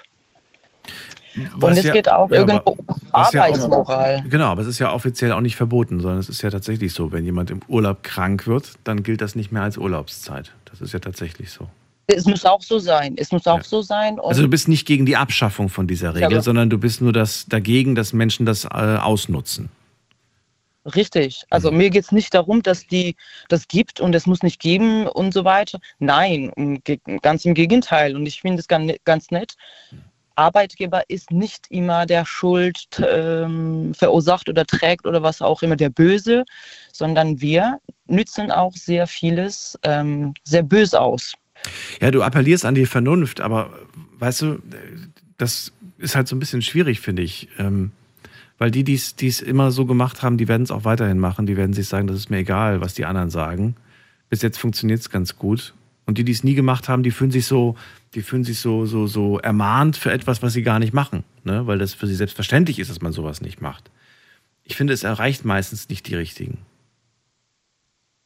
Was 1.56 1.72
und 1.72 1.78
es 1.78 1.86
ja, 1.86 1.94
geht 1.94 2.10
auch 2.10 2.30
ja, 2.30 2.38
irgendwo 2.38 2.72
um 2.72 2.86
Arbeitsmoral. 3.12 4.18
Ja 4.18 4.30
genau, 4.30 4.46
aber 4.46 4.62
es 4.62 4.68
ist 4.68 4.80
ja 4.80 4.94
offiziell 4.94 5.32
auch 5.32 5.42
nicht 5.42 5.56
verboten, 5.56 6.00
sondern 6.00 6.20
es 6.20 6.30
ist 6.30 6.42
ja 6.42 6.50
tatsächlich 6.50 6.94
so, 6.94 7.12
wenn 7.12 7.26
jemand 7.26 7.52
im 7.52 7.62
Urlaub 7.68 8.04
krank 8.04 8.48
wird, 8.48 8.74
dann 8.84 9.04
gilt 9.04 9.22
das 9.22 9.36
nicht 9.36 9.52
mehr 9.52 9.64
als 9.64 9.78
Urlaubszeit. 9.78 10.52
Das 10.66 10.82
ist 10.82 10.94
ja 10.94 11.00
tatsächlich 11.00 11.52
so. 11.52 11.68
Es 12.08 12.26
muss 12.26 12.46
auch 12.46 12.62
so 12.62 12.80
sein. 12.80 13.16
Es 13.18 13.32
muss 13.32 13.48
auch 13.48 13.64
so 13.64 13.82
sein. 13.82 14.20
also 14.20 14.42
du 14.42 14.50
bist 14.50 14.68
nicht 14.68 14.86
gegen 14.86 15.06
die 15.06 15.16
Abschaffung 15.16 15.70
von 15.70 15.88
dieser 15.88 16.14
Regel, 16.14 16.42
sondern 16.42 16.70
du 16.70 16.78
bist 16.78 17.02
nur 17.02 17.14
das, 17.14 17.46
dagegen, 17.48 17.96
dass 17.96 18.12
Menschen 18.12 18.46
das 18.46 18.66
äh, 18.66 18.68
ausnutzen. 18.68 19.70
Richtig. 20.96 21.44
Also 21.50 21.72
mhm. 21.72 21.78
mir 21.78 21.90
geht 21.92 22.06
es 22.06 22.12
nicht 22.12 22.34
darum, 22.34 22.64
dass 22.64 22.88
die 22.88 23.16
das 23.50 23.68
gibt 23.68 24.00
und 24.00 24.16
es 24.16 24.26
muss 24.26 24.42
nicht 24.42 24.60
geben 24.60 25.08
und 25.08 25.34
so 25.34 25.46
weiter. 25.46 25.80
Nein, 26.00 26.82
ganz 27.22 27.46
im 27.46 27.54
Gegenteil. 27.54 28.16
Und 28.16 28.26
ich 28.26 28.42
finde 28.42 28.60
es 28.60 28.68
ganz, 28.68 28.92
ganz 29.06 29.30
nett, 29.30 29.54
Arbeitgeber 30.36 31.04
ist 31.10 31.32
nicht 31.32 31.66
immer 31.70 32.06
der 32.06 32.26
Schuld 32.26 32.88
ähm, 33.00 33.94
verursacht 33.94 34.50
oder 34.50 34.66
trägt 34.66 35.06
oder 35.06 35.24
was 35.24 35.42
auch 35.42 35.62
immer 35.62 35.76
der 35.76 35.90
Böse, 35.90 36.44
sondern 36.92 37.42
wir 37.42 37.80
nützen 38.08 38.52
auch 38.52 38.74
sehr 38.74 39.08
vieles 39.08 39.78
ähm, 39.84 40.34
sehr 40.44 40.64
böse 40.64 41.00
aus. 41.00 41.34
Ja, 42.00 42.12
du 42.12 42.24
appellierst 42.24 42.66
an 42.66 42.76
die 42.76 42.86
Vernunft, 42.86 43.42
aber 43.42 43.72
weißt 44.20 44.42
du, 44.42 44.60
das 45.38 45.72
ist 45.98 46.16
halt 46.16 46.28
so 46.28 46.36
ein 46.36 46.40
bisschen 46.40 46.62
schwierig, 46.62 47.00
finde 47.00 47.22
ich. 47.22 47.48
Ähm, 47.58 47.92
weil 48.58 48.70
die, 48.70 48.84
die 48.84 48.96
es 48.96 49.42
immer 49.42 49.72
so 49.72 49.86
gemacht 49.86 50.22
haben, 50.22 50.38
die 50.38 50.48
werden 50.48 50.62
es 50.62 50.72
auch 50.72 50.86
weiterhin 50.86 51.18
machen. 51.18 51.48
Die 51.48 51.58
werden 51.58 51.74
sich 51.74 51.88
sagen, 51.88 52.06
das 52.06 52.18
ist 52.18 52.30
mir 52.30 52.38
egal, 52.38 52.80
was 52.80 52.94
die 52.94 53.06
anderen 53.06 53.32
sagen. 53.32 53.76
Bis 54.30 54.44
jetzt 54.44 54.60
funktioniert 54.60 55.00
es 55.00 55.10
ganz 55.10 55.36
gut. 55.36 55.74
Und 56.06 56.18
die, 56.18 56.24
die 56.24 56.32
es 56.32 56.44
nie 56.44 56.56
gemacht 56.56 56.90
haben, 56.90 57.04
die 57.04 57.12
fühlen 57.12 57.32
sich 57.32 57.46
so, 57.46 57.76
die 58.14 58.22
fühlen 58.22 58.44
sich 58.44 58.60
so, 58.60 58.86
so, 58.86 59.08
so 59.08 59.40
ermahnt 59.40 59.98
für 59.98 60.12
etwas, 60.12 60.42
was 60.42 60.54
sie 60.54 60.64
gar 60.64 60.80
nicht 60.80 60.94
machen, 60.94 61.24
ne? 61.44 61.68
weil 61.68 61.78
das 61.78 61.94
für 61.94 62.08
sie 62.08 62.16
selbstverständlich 62.16 62.80
ist, 62.80 62.90
dass 62.90 63.02
man 63.02 63.14
sowas 63.14 63.42
nicht 63.42 63.62
macht. 63.62 63.92
Ich 64.64 64.76
finde, 64.76 64.94
es 64.94 65.04
erreicht 65.04 65.46
meistens 65.46 65.90
nicht 65.90 66.08
die 66.08 66.16
richtigen. 66.16 66.60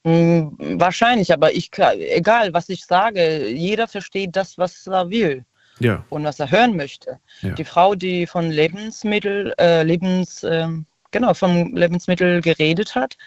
Hm, 0.06 0.56
wahrscheinlich, 0.80 1.34
aber 1.34 1.54
ich, 1.54 1.72
egal 1.78 2.54
was 2.54 2.70
ich 2.70 2.86
sage, 2.86 3.50
jeder 3.50 3.88
versteht 3.88 4.36
das, 4.36 4.58
was 4.58 4.88
er 4.88 5.10
will. 5.10 5.46
Ja. 5.80 6.06
Und 6.10 6.24
was 6.24 6.40
er 6.40 6.52
hören 6.52 6.78
möchte. 6.78 7.20
Ja. 7.42 7.54
Die 7.54 7.66
Frau, 7.66 7.96
die 7.96 8.28
von 8.28 8.50
Lebensmittel, 8.50 9.54
äh, 9.60 9.84
Lebensgeräten 9.84 10.86
genau, 11.12 11.34
vom 11.34 11.76
Lebensmittel 11.76 12.42
geredet 12.42 12.94
hat. 12.94 13.18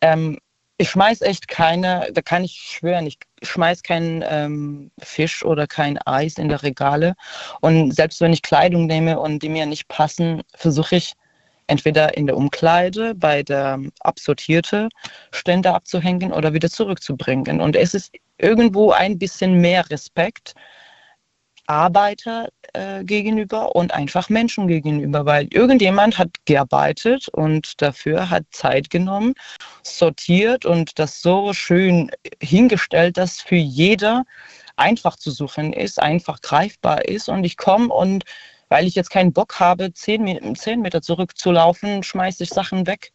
Ähm, 0.00 0.38
ich 0.80 0.88
schmeiß 0.88 1.20
echt 1.20 1.46
keine, 1.46 2.08
da 2.14 2.22
kann 2.22 2.42
ich 2.42 2.52
schwören, 2.52 3.06
ich 3.06 3.18
schmeiß 3.42 3.82
keinen 3.82 4.24
ähm, 4.26 4.90
Fisch 4.98 5.44
oder 5.44 5.66
kein 5.66 5.98
Eis 6.06 6.38
in 6.38 6.48
der 6.48 6.62
Regale. 6.62 7.16
Und 7.60 7.94
selbst 7.94 8.22
wenn 8.22 8.32
ich 8.32 8.40
Kleidung 8.40 8.86
nehme 8.86 9.20
und 9.20 9.42
die 9.42 9.50
mir 9.50 9.66
nicht 9.66 9.88
passen, 9.88 10.42
versuche 10.54 10.96
ich 10.96 11.12
entweder 11.66 12.16
in 12.16 12.26
der 12.26 12.36
Umkleide 12.38 13.14
bei 13.14 13.42
der 13.42 13.78
absortierte 14.00 14.88
Stände 15.32 15.74
abzuhängen 15.74 16.32
oder 16.32 16.54
wieder 16.54 16.70
zurückzubringen. 16.70 17.60
Und 17.60 17.76
es 17.76 17.92
ist 17.92 18.14
irgendwo 18.38 18.92
ein 18.92 19.18
bisschen 19.18 19.60
mehr 19.60 19.88
Respekt 19.90 20.54
Arbeiter 21.70 22.48
äh, 22.72 23.04
gegenüber 23.04 23.76
und 23.76 23.94
einfach 23.94 24.28
Menschen 24.28 24.66
gegenüber, 24.66 25.24
weil 25.24 25.46
irgendjemand 25.52 26.18
hat 26.18 26.30
gearbeitet 26.44 27.28
und 27.28 27.80
dafür 27.80 28.28
hat 28.28 28.42
Zeit 28.50 28.90
genommen, 28.90 29.34
sortiert 29.84 30.66
und 30.66 30.98
das 30.98 31.22
so 31.22 31.52
schön 31.52 32.10
hingestellt, 32.42 33.16
dass 33.16 33.40
für 33.40 33.54
jeder 33.54 34.24
einfach 34.74 35.14
zu 35.14 35.30
suchen 35.30 35.72
ist, 35.72 36.02
einfach 36.02 36.40
greifbar 36.40 37.04
ist. 37.04 37.28
Und 37.28 37.44
ich 37.44 37.56
komme 37.56 37.94
und 37.94 38.24
weil 38.68 38.86
ich 38.86 38.96
jetzt 38.96 39.10
keinen 39.10 39.32
Bock 39.32 39.60
habe, 39.60 39.92
zehn, 39.92 40.56
zehn 40.56 40.80
Meter 40.80 41.02
zurückzulaufen, 41.02 42.02
schmeiße 42.02 42.42
ich 42.42 42.50
Sachen 42.50 42.88
weg. 42.88 43.12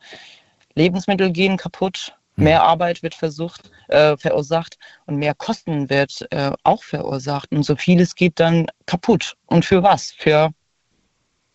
Lebensmittel 0.76 1.32
gehen 1.32 1.58
kaputt. 1.58 2.16
Mehr 2.36 2.64
Arbeit 2.64 3.02
wird 3.02 3.16
versucht, 3.16 3.72
äh, 3.88 4.18
verursacht 4.18 4.78
und 5.06 5.18
mehr 5.18 5.34
Kosten 5.34 5.90
wird 5.90 6.28
äh, 6.32 6.52
auch 6.64 6.84
verursacht. 6.84 7.52
Und 7.52 7.64
so 7.64 7.76
vieles 7.76 8.16
geht 8.16 8.40
dann 8.40 8.68
kaputt. 8.86 9.36
Und 9.46 9.64
für 9.64 9.82
was? 9.84 10.12
Für 10.12 10.52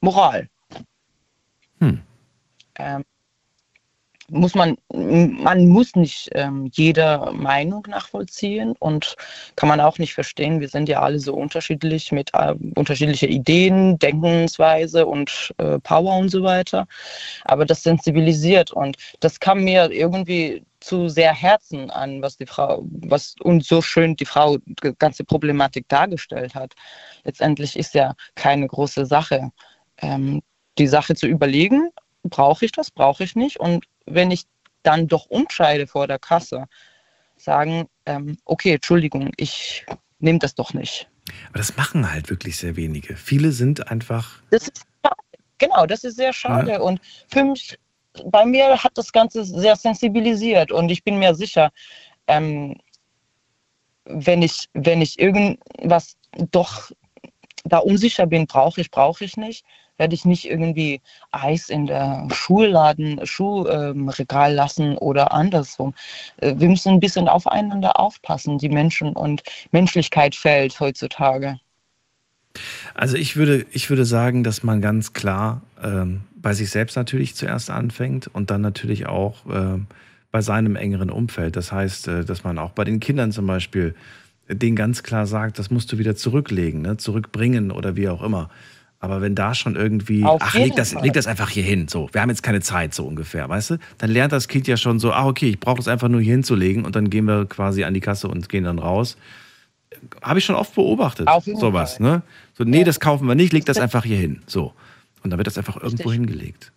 Moral. 0.01 0.48
Hm. 1.81 2.02
Ähm, 2.78 3.05
muss 4.31 4.55
man, 4.55 4.77
man 4.93 5.69
muss 5.69 5.94
nicht 5.94 6.31
ähm, 6.32 6.70
jeder 6.73 7.32
Meinung 7.32 7.86
nachvollziehen 7.89 8.74
und 8.78 9.16
kann 9.57 9.69
man 9.69 9.81
auch 9.81 9.98
nicht 9.98 10.15
verstehen. 10.15 10.61
Wir 10.61 10.69
sind 10.69 10.89
ja 10.89 11.02
alle 11.02 11.19
so 11.19 11.35
unterschiedlich 11.35 12.12
mit 12.12 12.31
äh, 12.35 12.55
unterschiedlichen 12.77 13.28
Ideen, 13.28 13.98
Denkensweise 13.98 15.07
und 15.07 15.52
äh, 15.59 15.78
Power 15.81 16.16
und 16.16 16.31
so 16.31 16.43
weiter. 16.43 16.86
Aber 17.44 17.66
das 17.66 17.82
sensibilisiert 17.82 18.73
und 18.73 18.97
das 19.20 19.40
kam 19.40 19.65
mir 19.65 19.90
irgendwie 19.90 20.65
zu 20.81 21.09
sehr 21.09 21.35
Herzen 21.35 21.90
an, 21.90 22.23
was 22.23 22.36
die 22.36 22.47
Frau, 22.47 22.82
was 22.85 23.35
und 23.40 23.65
so 23.65 23.82
schön 23.82 24.16
die 24.16 24.24
Frau 24.24 24.57
die 24.65 24.94
ganze 24.98 25.24
Problematik 25.24 25.89
dargestellt 25.89 26.55
hat. 26.55 26.74
Letztendlich 27.24 27.78
ist 27.78 27.94
ja 27.94 28.15
keine 28.35 28.66
große 28.66 29.07
Sache. 29.07 29.51
Ähm, 29.98 30.40
die 30.78 30.86
Sache 30.86 31.15
zu 31.15 31.27
überlegen, 31.27 31.90
brauche 32.23 32.65
ich 32.65 32.73
das, 32.73 32.91
brauche 32.91 33.25
ich 33.25 33.37
nicht. 33.37 33.59
Und 33.59 33.85
wenn 34.07 34.31
ich 34.31 34.45
dann 34.83 35.09
doch 35.09 35.27
umscheide 35.27 35.87
vor 35.87 36.07
der 36.07 36.19
Kasse, 36.19 36.67
sagen, 37.37 37.89
ähm, 38.07 38.37
okay, 38.45 38.75
Entschuldigung, 38.75 39.33
ich 39.37 39.87
nehme 40.19 40.39
das 40.39 40.55
doch 40.55 40.75
nicht. 40.75 41.09
Aber 41.49 41.59
das 41.59 41.77
machen 41.77 42.11
halt 42.11 42.31
wirklich 42.31 42.57
sehr 42.57 42.77
wenige. 42.77 43.17
Viele 43.17 43.53
sind 43.53 43.91
einfach. 43.91 44.43
Das 44.51 44.69
ist 44.69 44.83
schade. 45.05 45.17
Genau, 45.59 45.87
das 45.87 46.05
ist 46.05 46.17
sehr 46.17 46.33
schade. 46.33 46.73
Ja. 46.73 46.81
Und 46.81 47.01
für 47.29 47.45
mich, 47.45 47.79
bei 48.27 48.45
mir 48.45 48.83
hat 48.83 48.93
das 48.97 49.13
Ganze 49.13 49.45
sehr 49.45 49.77
sensibilisiert 49.77 50.73
und 50.73 50.91
ich 50.91 51.05
bin 51.05 51.19
mir 51.19 51.35
sicher, 51.35 51.71
ähm, 52.27 52.77
wenn 54.05 54.43
ich, 54.43 54.69
wenn 54.73 55.03
ich 55.03 55.19
irgendwas 55.19 56.17
doch 56.51 56.91
da 57.65 57.79
unsicher 57.79 58.27
bin, 58.27 58.47
brauche 58.47 58.81
ich, 58.81 58.91
brauche 58.91 59.25
ich 59.25 59.37
nicht, 59.37 59.65
werde 60.01 60.14
ich 60.14 60.24
nicht 60.24 60.48
irgendwie 60.48 61.02
Eis 61.31 61.68
in 61.68 61.86
der 61.86 62.27
Schuhladen, 62.32 63.20
Schuhregal 63.24 64.55
lassen 64.55 64.97
oder 64.97 65.31
andersrum. 65.31 65.93
Äh, 66.39 66.55
wir 66.56 66.70
müssen 66.70 66.89
ein 66.94 67.01
bisschen 67.01 67.28
aufeinander 67.28 68.01
aufpassen, 68.01 68.56
die 68.56 68.70
Menschen 68.70 69.12
und 69.12 69.43
Menschlichkeit 69.72 70.35
fällt 70.35 70.81
heutzutage. 70.81 71.60
Also 72.94 73.16
ich 73.16 73.36
würde, 73.36 73.66
ich 73.72 73.90
würde 73.90 74.06
sagen, 74.06 74.43
dass 74.43 74.62
man 74.62 74.81
ganz 74.81 75.12
klar 75.12 75.60
ähm, 75.82 76.22
bei 76.35 76.55
sich 76.55 76.70
selbst 76.70 76.97
natürlich 76.97 77.35
zuerst 77.35 77.68
anfängt 77.70 78.27
und 78.27 78.51
dann 78.51 78.62
natürlich 78.62 79.06
auch 79.06 79.47
äh, 79.47 79.78
bei 80.32 80.40
seinem 80.40 80.77
engeren 80.77 81.10
Umfeld. 81.10 81.56
Das 81.56 81.72
heißt, 81.72 82.09
äh, 82.09 82.24
dass 82.24 82.43
man 82.43 82.59
auch 82.59 82.70
bei 82.70 82.85
den 82.85 83.01
Kindern 83.01 83.32
zum 83.32 83.47
Beispiel 83.47 83.94
denen 84.48 84.77
ganz 84.77 85.02
klar 85.02 85.27
sagt, 85.27 85.59
das 85.59 85.70
musst 85.70 85.93
du 85.93 85.98
wieder 85.98 86.16
zurücklegen, 86.16 86.81
ne? 86.81 86.97
zurückbringen 86.97 87.70
oder 87.70 87.97
wie 87.97 88.09
auch 88.09 88.22
immer. 88.22 88.48
Aber 89.02 89.22
wenn 89.22 89.35
da 89.35 89.55
schon 89.55 89.77
irgendwie, 89.77 90.24
Auf 90.24 90.43
ach, 90.43 90.55
leg 90.55 90.77
das, 90.77 90.93
leg 90.93 91.14
das 91.14 91.27
einfach 91.27 91.48
hier 91.48 91.62
hin, 91.62 91.89
so, 91.89 92.10
wir 92.12 92.20
haben 92.20 92.28
jetzt 92.28 92.43
keine 92.43 92.60
Zeit, 92.60 92.93
so 92.93 93.06
ungefähr, 93.06 93.48
weißt 93.48 93.70
du? 93.70 93.78
Dann 93.97 94.10
lernt 94.10 94.32
das 94.32 94.47
Kind 94.47 94.68
ja 94.68 94.77
schon 94.77 94.98
so, 94.98 95.12
ah, 95.12 95.27
okay, 95.27 95.48
ich 95.48 95.59
brauche 95.59 95.78
das 95.78 95.89
einfach 95.89 96.09
nur 96.09 96.20
hier 96.20 96.32
hinzulegen 96.32 96.85
und 96.85 96.94
dann 96.97 97.09
gehen 97.09 97.24
wir 97.24 97.47
quasi 97.47 97.85
an 97.85 97.94
die 97.94 98.01
Kasse 98.01 98.28
und 98.28 98.51
gehen 98.51 98.64
dann 98.64 98.78
raus. 98.78 99.16
Habe 100.20 100.39
ich 100.39 100.44
schon 100.44 100.55
oft 100.55 100.74
beobachtet, 100.74 101.28
sowas, 101.44 101.97
Fall. 101.97 102.06
ne? 102.06 102.22
So, 102.52 102.64
nee, 102.64 102.81
ja. 102.81 102.85
das 102.85 103.01
kaufen 103.01 103.27
wir 103.27 103.35
nicht, 103.35 103.55
leg 103.55 103.64
das 103.64 103.78
einfach 103.78 104.05
hier 104.05 104.18
hin, 104.18 104.43
so. 104.47 104.74
Und 105.22 105.31
dann 105.31 105.39
wird 105.39 105.47
das 105.47 105.56
einfach 105.56 105.77
irgendwo 105.77 106.10
Richtig. 106.10 106.28
hingelegt. 106.28 106.72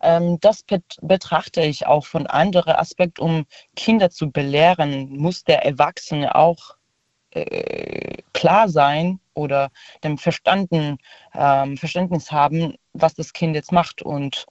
Ähm, 0.00 0.38
das 0.40 0.64
betrachte 1.02 1.62
ich 1.62 1.86
auch 1.86 2.06
von 2.06 2.28
anderen 2.28 2.74
Aspekten, 2.74 3.20
um 3.22 3.46
Kinder 3.74 4.10
zu 4.10 4.30
belehren, 4.30 5.08
muss 5.16 5.42
der 5.42 5.64
Erwachsene 5.64 6.34
auch 6.36 6.75
äh, 7.36 8.22
klar 8.32 8.68
sein 8.68 9.20
oder 9.34 9.70
dem 10.02 10.18
Verstanden, 10.18 10.98
ähm, 11.34 11.76
Verständnis 11.76 12.32
haben, 12.32 12.74
was 12.92 13.14
das 13.14 13.32
Kind 13.32 13.54
jetzt 13.54 13.72
macht 13.72 14.02
und 14.02 14.46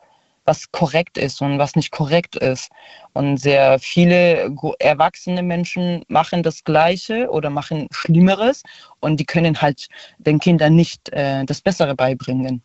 was 0.45 0.71
korrekt 0.71 1.17
ist 1.17 1.41
und 1.41 1.57
was 1.57 1.75
nicht 1.75 1.91
korrekt 1.91 2.35
ist. 2.35 2.69
Und 3.13 3.37
sehr 3.37 3.79
viele 3.79 4.55
erwachsene 4.79 5.41
Menschen 5.41 6.03
machen 6.07 6.43
das 6.43 6.63
Gleiche 6.63 7.29
oder 7.29 7.49
machen 7.49 7.87
Schlimmeres 7.91 8.61
und 8.99 9.19
die 9.19 9.25
können 9.25 9.59
halt 9.61 9.87
den 10.19 10.39
Kindern 10.39 10.75
nicht 10.75 11.09
äh, 11.09 11.43
das 11.45 11.61
Bessere 11.61 11.95
beibringen. 11.95 12.61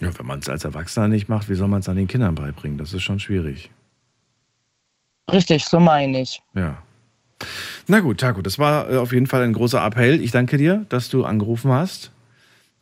Ja, 0.00 0.16
wenn 0.18 0.26
man 0.26 0.38
es 0.38 0.48
als 0.48 0.64
Erwachsener 0.64 1.08
nicht 1.08 1.28
macht, 1.28 1.48
wie 1.48 1.54
soll 1.54 1.68
man 1.68 1.80
es 1.80 1.88
an 1.88 1.96
den 1.96 2.06
Kindern 2.06 2.34
beibringen? 2.34 2.78
Das 2.78 2.92
ist 2.92 3.02
schon 3.02 3.18
schwierig. 3.18 3.70
Richtig, 5.30 5.64
so 5.66 5.78
meine 5.78 6.22
ich. 6.22 6.40
Ja. 6.54 6.82
Na 7.86 8.00
gut, 8.00 8.18
Taco, 8.18 8.42
das 8.42 8.58
war 8.58 8.90
äh, 8.90 8.96
auf 8.96 9.12
jeden 9.12 9.26
Fall 9.26 9.42
ein 9.42 9.52
großer 9.52 9.84
Appell. 9.84 10.20
Ich 10.20 10.30
danke 10.30 10.56
dir, 10.56 10.84
dass 10.88 11.08
du 11.08 11.24
angerufen 11.24 11.72
hast. 11.72 12.10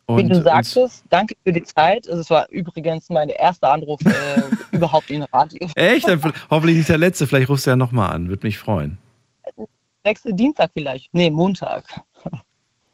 Und 0.07 0.19
Wie 0.19 0.29
du 0.29 0.41
sagtest, 0.41 1.03
danke 1.09 1.35
für 1.43 1.51
die 1.51 1.63
Zeit. 1.63 2.07
Es 2.07 2.29
war 2.29 2.49
übrigens 2.49 3.09
mein 3.09 3.27
erster 3.27 3.73
Anruf 3.73 3.99
äh, 4.05 4.11
überhaupt 4.75 5.09
in 5.09 5.23
Radio. 5.23 5.67
Echt? 5.75 6.07
Dann 6.07 6.21
hoffentlich 6.49 6.77
nicht 6.77 6.89
der 6.89 6.97
letzte. 6.97 7.27
Vielleicht 7.27 7.49
rufst 7.49 7.65
du 7.65 7.71
ja 7.71 7.75
nochmal 7.75 8.13
an. 8.13 8.29
Würde 8.29 8.47
mich 8.47 8.57
freuen. 8.57 8.97
Nächste 10.05 10.33
Dienstag 10.33 10.71
vielleicht. 10.73 11.13
Nee, 11.13 11.29
Montag. 11.29 11.83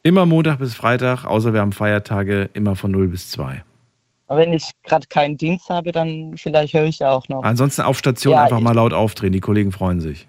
Immer 0.02 0.26
Montag 0.26 0.58
bis 0.58 0.74
Freitag, 0.74 1.24
außer 1.24 1.54
wir 1.54 1.60
haben 1.60 1.72
Feiertage, 1.72 2.50
immer 2.52 2.76
von 2.76 2.90
0 2.90 3.08
bis 3.08 3.30
2. 3.30 3.64
wenn 4.28 4.52
ich 4.52 4.72
gerade 4.82 5.06
keinen 5.06 5.38
Dienst 5.38 5.70
habe, 5.70 5.92
dann 5.92 6.36
vielleicht 6.36 6.74
höre 6.74 6.84
ich 6.84 6.98
ja 6.98 7.10
auch 7.10 7.26
noch. 7.30 7.42
Ansonsten 7.42 7.80
auf 7.80 7.96
Station 7.96 8.34
ja, 8.34 8.42
einfach 8.42 8.60
mal 8.60 8.74
laut 8.74 8.92
aufdrehen. 8.92 9.32
Die 9.32 9.40
Kollegen 9.40 9.72
freuen 9.72 10.02
sich. 10.02 10.26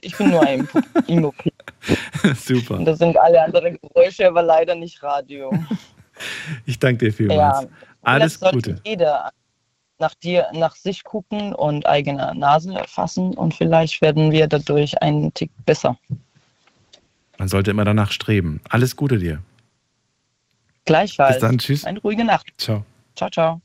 Ich 0.00 0.16
bin 0.16 0.30
nur 0.30 0.42
ein 0.42 0.68
Immobil. 1.06 1.52
Super. 2.36 2.76
Und 2.76 2.84
das 2.84 2.98
sind 2.98 3.16
alle 3.16 3.42
anderen 3.42 3.78
Geräusche, 3.80 4.26
aber 4.26 4.42
leider 4.42 4.74
nicht 4.74 5.02
Radio. 5.02 5.52
Ich 6.66 6.78
danke 6.78 7.06
dir 7.06 7.12
vielmals. 7.12 7.62
Ja, 7.62 7.68
Alles 8.02 8.38
Gute. 8.38 8.80
Jeder 8.84 9.32
nach 9.98 10.14
dir, 10.14 10.46
nach 10.52 10.76
sich 10.76 11.02
gucken 11.04 11.54
und 11.54 11.86
eigene 11.86 12.34
Nase 12.34 12.74
erfassen 12.74 13.34
und 13.34 13.54
vielleicht 13.54 14.02
werden 14.02 14.30
wir 14.30 14.46
dadurch 14.46 15.00
einen 15.02 15.32
Tick 15.32 15.50
besser. 15.64 15.96
Man 17.38 17.48
sollte 17.48 17.70
immer 17.70 17.84
danach 17.84 18.12
streben. 18.12 18.60
Alles 18.68 18.94
Gute 18.94 19.18
dir. 19.18 19.42
Gleichfalls. 20.84 21.36
Bis 21.36 21.40
dann, 21.40 21.58
tschüss. 21.58 21.84
Eine 21.84 22.00
ruhige 22.00 22.24
Nacht. 22.24 22.52
Ciao. 22.58 22.84
Ciao, 23.16 23.30
ciao. 23.30 23.60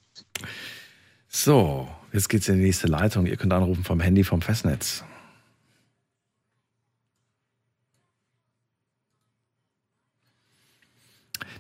So, 1.28 1.88
jetzt 2.14 2.30
geht's 2.30 2.48
in 2.48 2.58
die 2.58 2.66
nächste 2.66 2.88
Leitung. 2.88 3.26
Ihr 3.26 3.36
könnt 3.36 3.54
anrufen 3.54 3.84
vom 3.84 4.00
Handy 4.00 4.24
vom 4.24 4.42
Festnetz. 4.42 5.04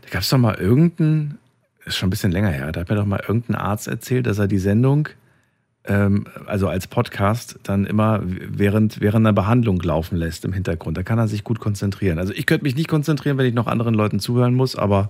Da 0.07 0.13
gab 0.13 0.21
es 0.21 0.29
doch 0.29 0.37
mal 0.37 0.55
irgendeinen, 0.55 1.37
ist 1.83 1.97
schon 1.97 2.07
ein 2.07 2.11
bisschen 2.11 2.31
länger 2.31 2.49
her, 2.49 2.71
da 2.71 2.79
hat 2.79 2.89
mir 2.89 2.95
doch 2.95 3.05
mal 3.05 3.21
irgendein 3.27 3.55
Arzt 3.57 3.89
erzählt, 3.89 4.25
dass 4.25 4.39
er 4.39 4.47
die 4.47 4.57
Sendung, 4.57 5.09
ähm, 5.83 6.27
also 6.45 6.69
als 6.69 6.87
Podcast, 6.87 7.59
dann 7.63 7.85
immer 7.85 8.21
während, 8.23 9.01
während 9.01 9.27
einer 9.27 9.33
Behandlung 9.33 9.81
laufen 9.81 10.15
lässt 10.15 10.45
im 10.45 10.53
Hintergrund. 10.53 10.95
Da 10.95 11.03
kann 11.03 11.19
er 11.19 11.27
sich 11.27 11.43
gut 11.43 11.59
konzentrieren. 11.59 12.19
Also 12.19 12.31
ich 12.31 12.45
könnte 12.45 12.63
mich 12.63 12.77
nicht 12.77 12.87
konzentrieren, 12.87 13.37
wenn 13.37 13.47
ich 13.47 13.53
noch 13.53 13.67
anderen 13.67 13.93
Leuten 13.93 14.21
zuhören 14.21 14.55
muss, 14.55 14.77
aber 14.77 15.09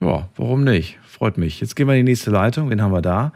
ja, 0.00 0.28
warum 0.34 0.64
nicht? 0.64 0.98
Freut 1.06 1.38
mich. 1.38 1.60
Jetzt 1.60 1.76
gehen 1.76 1.86
wir 1.86 1.94
in 1.94 2.04
die 2.04 2.10
nächste 2.10 2.32
Leitung. 2.32 2.68
Wen 2.68 2.82
haben 2.82 2.92
wir 2.92 3.02
da? 3.02 3.32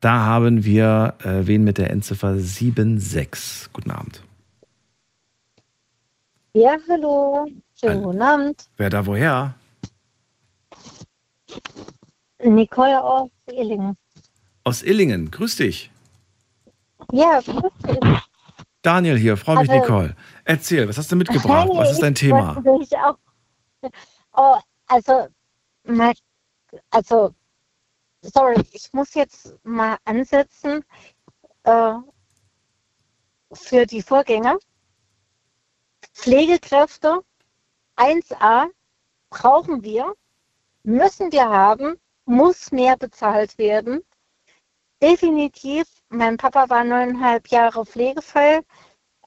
Da 0.00 0.26
haben 0.26 0.62
wir 0.62 1.14
äh, 1.24 1.46
wen 1.46 1.64
mit 1.64 1.78
der 1.78 1.90
Endziffer 1.90 2.38
76. 2.38 3.72
Guten 3.72 3.90
Abend. 3.90 4.22
Ja, 6.52 6.76
hallo. 6.90 7.46
Schönen 7.80 8.02
guten 8.02 8.20
Abend. 8.20 8.66
Wer 8.76 8.90
da 8.90 9.06
woher? 9.06 9.54
Nicole 12.42 13.02
aus 13.02 13.30
Illingen. 13.46 13.96
Aus 14.64 14.82
Illingen. 14.82 15.30
Grüß 15.30 15.56
dich. 15.56 15.90
Ja, 17.12 17.40
grüß 17.40 17.72
dich. 17.86 17.98
Daniel 18.82 19.16
hier, 19.16 19.36
freue 19.36 19.60
mich, 19.60 19.70
Also- 19.70 19.80
Nicole. 19.82 20.16
Erzähl, 20.44 20.88
was 20.88 20.98
hast 20.98 21.10
du 21.10 21.16
mitgebracht? 21.16 21.68
Was 21.72 21.92
ist 21.92 22.02
dein 22.02 22.14
Thema? 22.14 22.62
Auch, 23.02 23.18
oh, 24.36 24.56
also, 24.86 25.28
also, 26.90 27.34
sorry, 28.20 28.62
ich 28.72 28.92
muss 28.92 29.14
jetzt 29.14 29.54
mal 29.64 29.96
ansetzen 30.04 30.84
äh, 31.62 31.94
für 33.52 33.86
die 33.86 34.02
Vorgänger. 34.02 34.58
Pflegekräfte 36.12 37.20
1a 37.96 38.66
brauchen 39.30 39.82
wir, 39.82 40.14
müssen 40.84 41.32
wir 41.32 41.48
haben, 41.48 41.96
muss 42.26 42.70
mehr 42.70 42.96
bezahlt 42.96 43.58
werden. 43.58 44.02
Definitiv, 45.02 45.84
mein 46.08 46.36
Papa 46.36 46.70
war 46.70 46.84
neuneinhalb 46.84 47.48
Jahre 47.48 47.84
Pflegefall. 47.84 48.62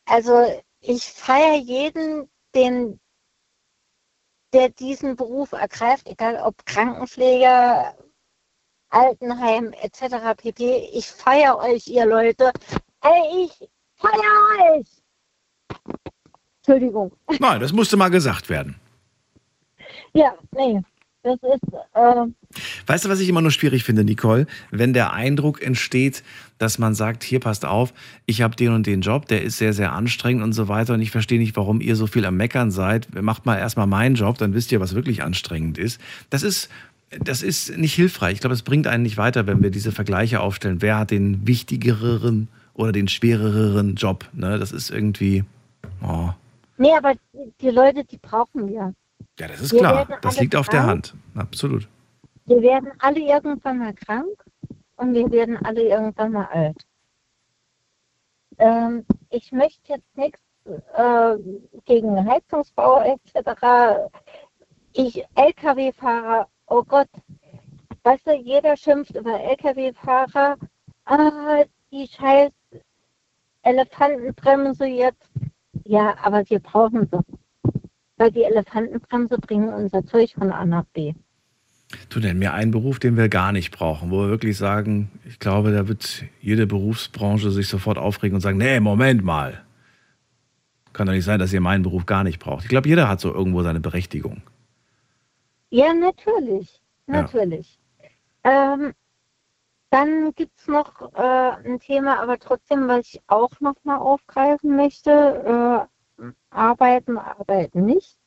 Also 0.06 0.64
ich 0.80 1.04
feiere 1.04 1.58
jeden, 1.58 2.30
den, 2.56 3.00
der 4.54 4.70
diesen 4.70 5.16
Beruf 5.16 5.52
ergreift, 5.52 6.08
egal 6.08 6.38
ob 6.42 6.66
Krankenpfleger, 6.66 7.96
Altenheim 8.90 9.74
etc. 9.74 10.36
pp. 10.38 10.90
Ich 10.94 11.08
feiere 11.08 11.58
euch, 11.58 11.88
ihr 11.88 12.06
Leute. 12.06 12.54
Ey, 13.02 13.46
ich 13.46 13.70
feiere 13.96 14.78
euch! 14.78 14.88
Entschuldigung. 16.60 17.16
Nein, 17.40 17.60
das 17.60 17.74
musste 17.74 17.98
mal 17.98 18.10
gesagt 18.10 18.50
werden. 18.50 18.80
Ja, 20.14 20.36
nee, 20.52 20.82
das 21.28 21.56
ist, 21.56 21.74
äh, 21.94 22.62
Weißt 22.86 23.06
du, 23.06 23.10
was 23.10 23.20
ich 23.20 23.28
immer 23.28 23.42
nur 23.42 23.52
schwierig 23.52 23.84
finde, 23.84 24.04
Nicole? 24.04 24.48
Wenn 24.72 24.94
der 24.94 25.14
Eindruck 25.14 25.62
entsteht, 25.62 26.24
dass 26.58 26.80
man 26.80 26.96
sagt, 26.96 27.24
hier 27.24 27.40
passt 27.40 27.66
auf, 27.66 27.94
ich 28.26 28.42
habe 28.42 28.56
den 28.56 28.72
und 28.72 28.88
den 28.88 29.02
Job, 29.02 29.28
der 29.28 29.44
ist 29.44 29.58
sehr, 29.58 29.74
sehr 29.74 29.94
anstrengend 29.94 30.44
und 30.44 30.54
so 30.54 30.68
weiter 30.68 30.94
und 30.94 31.02
ich 31.02 31.12
verstehe 31.12 31.40
nicht, 31.40 31.56
warum 31.56 31.82
ihr 31.82 31.96
so 31.96 32.08
viel 32.08 32.26
am 32.26 32.38
Meckern 32.38 32.72
seid. 32.72 33.14
Macht 33.22 33.46
mal 33.46 33.58
erstmal 33.58 33.88
meinen 33.88 34.16
Job, 34.16 34.38
dann 34.38 34.54
wisst 34.54 34.72
ihr, 34.72 34.80
was 34.80 34.96
wirklich 34.96 35.24
anstrengend 35.24 35.78
ist. 35.78 36.00
Das 36.30 36.44
ist, 36.44 36.70
das 37.20 37.44
ist 37.44 37.78
nicht 37.78 37.94
hilfreich. 37.94 38.36
Ich 38.36 38.40
glaube, 38.40 38.54
es 38.54 38.64
bringt 38.64 38.88
einen 38.88 39.04
nicht 39.04 39.18
weiter, 39.18 39.48
wenn 39.48 39.62
wir 39.62 39.70
diese 39.70 39.92
Vergleiche 39.92 40.40
aufstellen. 40.40 40.82
Wer 40.82 40.98
hat 40.98 41.12
den 41.12 41.46
wichtigeren 41.46 42.48
oder 42.74 42.92
den 42.92 43.08
schwereren 43.08 43.96
Job? 43.96 44.26
Ne? 44.34 44.58
Das 44.58 44.72
ist 44.72 44.90
irgendwie, 44.90 45.44
oh. 46.02 46.30
nee, 46.78 46.94
aber 46.98 47.14
die, 47.34 47.54
die 47.62 47.70
Leute, 47.70 48.04
die 48.06 48.18
brauchen 48.18 48.70
wir. 48.70 48.94
Ja, 49.40 49.48
das 49.48 49.62
ist 49.62 49.74
Wir 49.74 49.80
klar. 49.80 50.20
Das 50.22 50.40
liegt 50.40 50.56
auf 50.56 50.68
der. 50.70 50.86
Hand. 50.86 51.14
Absolut. 51.36 51.88
Wir 52.46 52.62
werden 52.62 52.92
alle 53.00 53.20
irgendwann 53.20 53.80
mal 53.80 53.94
krank 53.94 54.46
und 54.96 55.14
wir 55.14 55.30
werden 55.32 55.58
alle 55.66 55.82
irgendwann 55.82 56.32
mal 56.32 56.46
alt. 56.46 56.78
Ähm, 58.58 59.06
ich 59.30 59.52
möchte 59.52 59.94
jetzt 59.94 60.18
nichts 60.18 60.40
äh, 60.96 61.36
gegen 61.86 62.26
Heizungsbauer 62.26 63.06
etc. 63.06 64.10
Ich 64.94 65.24
Lkw-Fahrer, 65.36 66.48
oh 66.68 66.84
Gott, 66.84 67.10
weißt 68.04 68.28
du, 68.28 68.34
jeder 68.34 68.76
schimpft 68.76 69.16
über 69.16 69.40
Lkw-Fahrer. 69.40 70.58
Ah, 71.06 71.64
die 71.92 72.08
scheiß 72.08 72.52
Elefantenbremse 73.62 74.86
jetzt. 74.86 75.30
Ja, 75.84 76.16
aber 76.22 76.50
wir 76.50 76.60
brauchen 76.60 77.08
sie. 77.12 77.20
Weil 78.18 78.32
die 78.32 78.44
Elefantenbremse 78.44 79.38
bringen 79.38 79.70
unser 79.70 80.06
Zeug 80.06 80.34
von 80.34 80.52
A 80.52 80.66
nach 80.66 80.86
B. 80.94 81.14
Du 82.10 82.20
nenn 82.20 82.38
mir 82.38 82.54
einen 82.54 82.72
Beruf, 82.72 83.00
den 83.00 83.16
wir 83.16 83.30
gar 83.30 83.52
nicht 83.52 83.72
brauchen, 83.72 84.12
wo 84.12 84.22
wir 84.22 84.30
wirklich 84.30 84.58
sagen, 84.58 85.10
ich 85.26 85.40
glaube, 85.40 85.72
da 85.72 85.88
wird 85.88 86.26
jede 86.42 86.68
Berufsbranche 86.68 87.50
sich 87.52 87.70
sofort 87.70 87.98
aufregen 87.98 88.36
und 88.36 88.42
sagen, 88.42 88.58
nee, 88.58 88.80
Moment 88.80 89.24
mal. 89.24 89.64
Kann 90.92 91.08
doch 91.08 91.14
nicht 91.14 91.26
sein, 91.26 91.40
dass 91.40 91.54
ihr 91.54 91.62
meinen 91.62 91.84
Beruf 91.84 92.06
gar 92.06 92.24
nicht 92.24 92.40
braucht. 92.40 92.64
Ich 92.64 92.70
glaube, 92.70 92.90
jeder 92.90 93.08
hat 93.08 93.22
so 93.22 93.34
irgendwo 93.34 93.62
seine 93.64 93.80
Berechtigung. 93.80 94.42
Ja, 95.70 95.94
natürlich. 95.94 96.82
Ja. 97.08 97.22
Natürlich. 97.22 97.80
Ähm, 98.44 98.94
dann 99.90 100.34
gibt 100.36 100.58
es 100.60 100.68
noch 100.68 101.14
äh, 101.14 101.52
ein 101.66 101.80
Thema, 101.80 102.20
aber 102.20 102.38
trotzdem, 102.40 102.88
was 102.88 103.08
ich 103.08 103.22
auch 103.28 103.52
noch 103.62 103.76
mal 103.84 103.98
aufgreifen 103.98 104.76
möchte. 104.76 105.12
Äh, 105.12 105.97
arbeiten, 106.50 107.18
arbeiten 107.18 107.86
nicht. 107.86 108.18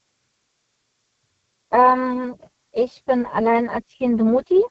Ähm, 1.70 2.36
ich 2.72 3.04
bin 3.04 3.26
alleinerziehende 3.26 4.24
Mutti 4.24 4.62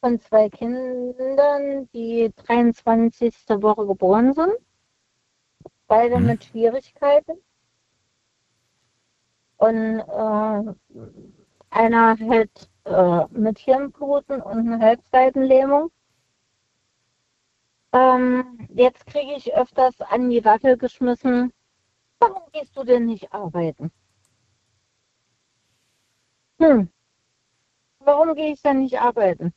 von 0.00 0.20
zwei 0.20 0.48
Kindern, 0.50 1.88
die 1.92 2.32
23. 2.36 3.34
Woche 3.62 3.86
geboren 3.86 4.34
sind. 4.34 4.52
Beide 5.86 6.20
Mhm. 6.20 6.26
mit 6.26 6.44
Schwierigkeiten. 6.44 7.38
Und 9.56 10.00
äh, 10.00 10.74
einer 11.70 12.18
halt 12.18 12.70
äh, 12.84 13.26
mit 13.30 13.58
Hirnbluten 13.58 14.40
und 14.42 14.58
eine 14.58 14.78
Halbseitenlähmung. 14.78 15.90
Ähm, 17.92 18.66
jetzt 18.74 19.06
kriege 19.06 19.34
ich 19.36 19.54
öfters 19.54 20.00
an 20.00 20.28
die 20.30 20.44
Wackel 20.44 20.76
geschmissen. 20.76 21.52
Warum 22.28 22.50
gehst 22.52 22.74
du 22.76 22.84
denn 22.84 23.04
nicht 23.04 23.32
arbeiten? 23.32 23.90
Hm. 26.58 26.88
Warum 27.98 28.34
gehe 28.34 28.52
ich 28.52 28.62
denn 28.62 28.80
nicht 28.80 28.98
arbeiten? 28.98 29.52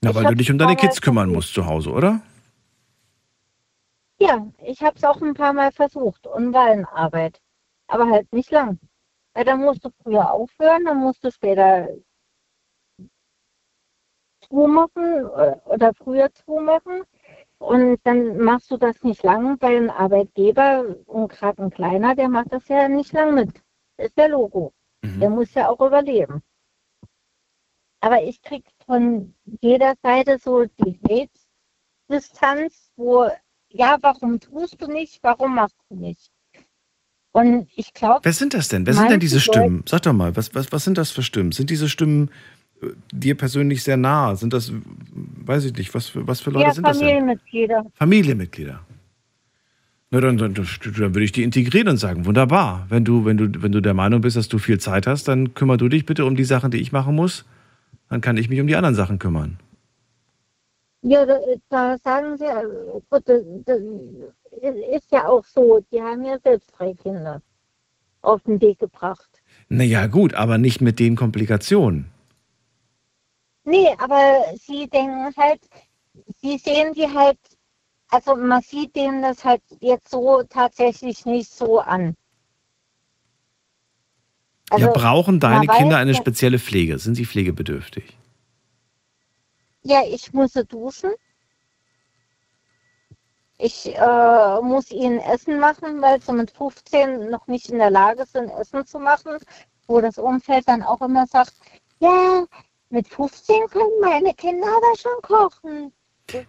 Na, 0.00 0.10
Ich 0.10 0.16
weil 0.16 0.24
du 0.24 0.34
dich 0.34 0.50
um 0.50 0.58
deine 0.58 0.74
Kids 0.74 1.00
kümmern 1.00 1.30
musst 1.30 1.54
zu 1.54 1.66
Hause, 1.66 1.90
oder? 1.92 2.22
Ja, 4.18 4.46
ich 4.64 4.82
habe 4.82 4.96
es 4.96 5.04
auch 5.04 5.20
ein 5.22 5.34
paar 5.34 5.52
Mal 5.52 5.70
versucht 5.70 6.26
und 6.26 6.52
war 6.52 6.72
in 6.72 6.84
Arbeit. 6.84 7.40
Aber 7.86 8.08
halt 8.08 8.32
nicht 8.32 8.50
lang. 8.50 8.80
Weil 9.34 9.44
dann 9.44 9.60
musst 9.60 9.84
du 9.84 9.90
früher 10.02 10.32
aufhören, 10.32 10.84
dann 10.84 10.98
musst 10.98 11.22
du 11.24 11.30
später 11.30 11.88
zumachen 14.48 15.26
äh, 15.36 15.56
oder 15.66 15.94
früher 15.94 16.32
zumachen. 16.32 17.04
Und 17.62 18.00
dann 18.02 18.38
machst 18.38 18.72
du 18.72 18.76
das 18.76 19.02
nicht 19.04 19.22
lang, 19.22 19.56
weil 19.60 19.84
ein 19.84 19.90
Arbeitgeber 19.90 20.96
und 21.06 21.28
gerade 21.30 21.62
ein 21.62 21.70
kleiner, 21.70 22.16
der 22.16 22.28
macht 22.28 22.52
das 22.52 22.66
ja 22.66 22.88
nicht 22.88 23.12
lang 23.12 23.34
mit. 23.34 23.50
Ist 23.98 24.18
der 24.18 24.28
Logo. 24.28 24.72
Der 25.04 25.30
muss 25.30 25.54
ja 25.54 25.68
auch 25.68 25.80
überleben. 25.80 26.42
Aber 28.00 28.22
ich 28.24 28.42
krieg 28.42 28.64
von 28.84 29.34
jeder 29.60 29.94
Seite 30.02 30.38
so 30.38 30.64
die 30.64 30.98
Hate-Distanz, 31.08 32.90
wo, 32.96 33.28
ja, 33.68 33.96
warum 34.00 34.40
tust 34.40 34.82
du 34.82 34.86
nicht, 34.86 35.22
warum 35.22 35.54
machst 35.54 35.76
du 35.88 35.96
nicht? 35.96 36.30
Und 37.32 37.68
ich 37.76 37.94
glaube. 37.94 38.20
Wer 38.24 38.32
sind 38.32 38.54
das 38.54 38.68
denn? 38.68 38.86
Wer 38.86 38.94
sind 38.94 39.10
denn 39.10 39.20
diese 39.20 39.40
Stimmen? 39.40 39.84
Sag 39.88 40.02
doch 40.02 40.12
mal, 40.12 40.36
was, 40.36 40.54
was, 40.54 40.72
was 40.72 40.84
sind 40.84 40.98
das 40.98 41.12
für 41.12 41.22
Stimmen? 41.22 41.52
Sind 41.52 41.70
diese 41.70 41.88
Stimmen 41.88 42.30
dir 43.12 43.36
persönlich 43.36 43.82
sehr 43.82 43.96
nah? 43.96 44.34
Sind 44.36 44.52
das, 44.52 44.72
weiß 45.44 45.64
ich 45.64 45.74
nicht, 45.74 45.94
was 45.94 46.08
für, 46.08 46.26
was 46.26 46.40
für 46.40 46.50
Leute 46.50 46.66
Ja, 46.66 46.74
sind 46.74 46.86
das? 46.86 46.98
Familienmitglieder. 46.98 47.86
Familienmitglieder. 47.94 48.80
Na, 50.10 50.20
dann, 50.20 50.36
dann, 50.36 50.52
dann 50.52 50.66
würde 51.14 51.22
ich 51.22 51.32
die 51.32 51.42
integrieren 51.42 51.88
und 51.88 51.96
sagen, 51.96 52.26
wunderbar. 52.26 52.86
Wenn 52.90 53.04
du, 53.04 53.24
wenn, 53.24 53.38
du, 53.38 53.62
wenn 53.62 53.72
du 53.72 53.80
der 53.80 53.94
Meinung 53.94 54.20
bist, 54.20 54.36
dass 54.36 54.48
du 54.48 54.58
viel 54.58 54.78
Zeit 54.78 55.06
hast, 55.06 55.26
dann 55.26 55.54
kümmer 55.54 55.78
du 55.78 55.88
dich 55.88 56.04
bitte 56.04 56.26
um 56.26 56.36
die 56.36 56.44
Sachen, 56.44 56.70
die 56.70 56.78
ich 56.78 56.92
machen 56.92 57.14
muss. 57.14 57.46
Dann 58.10 58.20
kann 58.20 58.36
ich 58.36 58.50
mich 58.50 58.60
um 58.60 58.66
die 58.66 58.76
anderen 58.76 58.94
Sachen 58.94 59.18
kümmern. 59.18 59.58
Ja, 61.00 61.24
da, 61.70 61.96
sagen 61.98 62.36
sie, 62.36 62.44
äh, 62.44 63.00
gut, 63.10 63.22
das, 63.24 63.42
das 63.64 63.80
ist 64.94 65.10
ja 65.10 65.26
auch 65.26 65.44
so, 65.44 65.82
die 65.90 66.00
haben 66.00 66.24
ja 66.24 66.38
selbst 66.44 66.70
drei 66.76 66.92
Kinder 66.94 67.40
auf 68.20 68.42
den 68.42 68.60
Weg 68.60 68.78
gebracht. 68.78 69.28
Naja, 69.68 70.06
gut, 70.06 70.34
aber 70.34 70.58
nicht 70.58 70.80
mit 70.80 70.98
den 71.00 71.16
Komplikationen. 71.16 72.11
Nee, 73.64 73.94
aber 73.98 74.44
sie 74.56 74.88
denken 74.88 75.32
halt, 75.36 75.60
sie 76.40 76.58
sehen 76.58 76.94
die 76.94 77.08
halt, 77.08 77.38
also 78.08 78.34
man 78.36 78.60
sieht 78.62 78.96
denen 78.96 79.22
das 79.22 79.44
halt 79.44 79.62
jetzt 79.80 80.10
so 80.10 80.42
tatsächlich 80.42 81.24
nicht 81.24 81.50
so 81.50 81.80
an. 81.80 82.16
Also, 84.70 84.86
ja, 84.86 84.92
brauchen 84.92 85.38
deine 85.38 85.58
man 85.58 85.68
weiß 85.68 85.76
Kinder 85.76 85.96
eine 85.98 86.14
spezielle 86.14 86.58
Pflege? 86.58 86.98
Sind 86.98 87.14
sie 87.14 87.26
pflegebedürftig? 87.26 88.16
Ja, 89.82 90.02
ich 90.06 90.32
muss 90.32 90.54
sie 90.54 90.64
duschen. 90.64 91.10
Ich 93.58 93.94
äh, 93.94 94.60
muss 94.62 94.90
ihnen 94.90 95.20
Essen 95.20 95.60
machen, 95.60 96.00
weil 96.02 96.20
sie 96.20 96.32
mit 96.32 96.50
15 96.50 97.30
noch 97.30 97.46
nicht 97.46 97.68
in 97.70 97.78
der 97.78 97.90
Lage 97.90 98.24
sind, 98.26 98.48
Essen 98.50 98.86
zu 98.86 98.98
machen. 98.98 99.36
Wo 99.86 100.00
das 100.00 100.18
Umfeld 100.18 100.66
dann 100.68 100.82
auch 100.82 101.00
immer 101.02 101.26
sagt, 101.26 101.52
ja, 102.00 102.46
mit 102.92 103.08
15 103.08 103.66
können 103.70 104.00
meine 104.00 104.34
Kinder 104.34 104.66
aber 104.68 104.96
schon 104.96 105.22
kochen. 105.22 105.92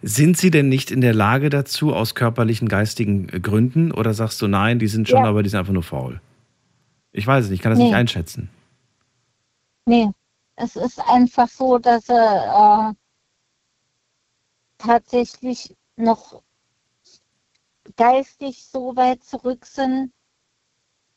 Sind 0.02 0.36
sie 0.38 0.50
denn 0.50 0.68
nicht 0.68 0.90
in 0.90 1.00
der 1.00 1.14
Lage 1.14 1.50
dazu 1.50 1.94
aus 1.94 2.14
körperlichen, 2.14 2.68
geistigen 2.68 3.28
äh, 3.30 3.40
Gründen? 3.40 3.90
Oder 3.92 4.14
sagst 4.14 4.40
du, 4.40 4.46
nein, 4.46 4.78
die 4.78 4.86
sind 4.86 5.08
schon, 5.08 5.22
Ja. 5.24 5.28
aber 5.28 5.42
die 5.42 5.48
sind 5.48 5.58
einfach 5.58 5.72
nur 5.72 5.82
faul? 5.82 6.20
Ich 7.12 7.26
weiß 7.26 7.44
es 7.44 7.50
nicht, 7.50 7.58
ich 7.58 7.62
kann 7.62 7.72
das 7.72 7.78
Nee. 7.78 7.86
nicht 7.86 7.94
einschätzen. 7.94 8.50
Nee, 9.86 10.10
es 10.56 10.76
ist 10.76 11.00
einfach 11.00 11.48
so, 11.48 11.78
dass 11.78 12.06
sie 12.06 12.12
äh, 12.12 12.92
tatsächlich 14.78 15.74
noch 15.96 16.42
geistig 17.96 18.64
so 18.64 18.96
weit 18.96 19.22
zurück 19.24 19.66
sind, 19.66 20.12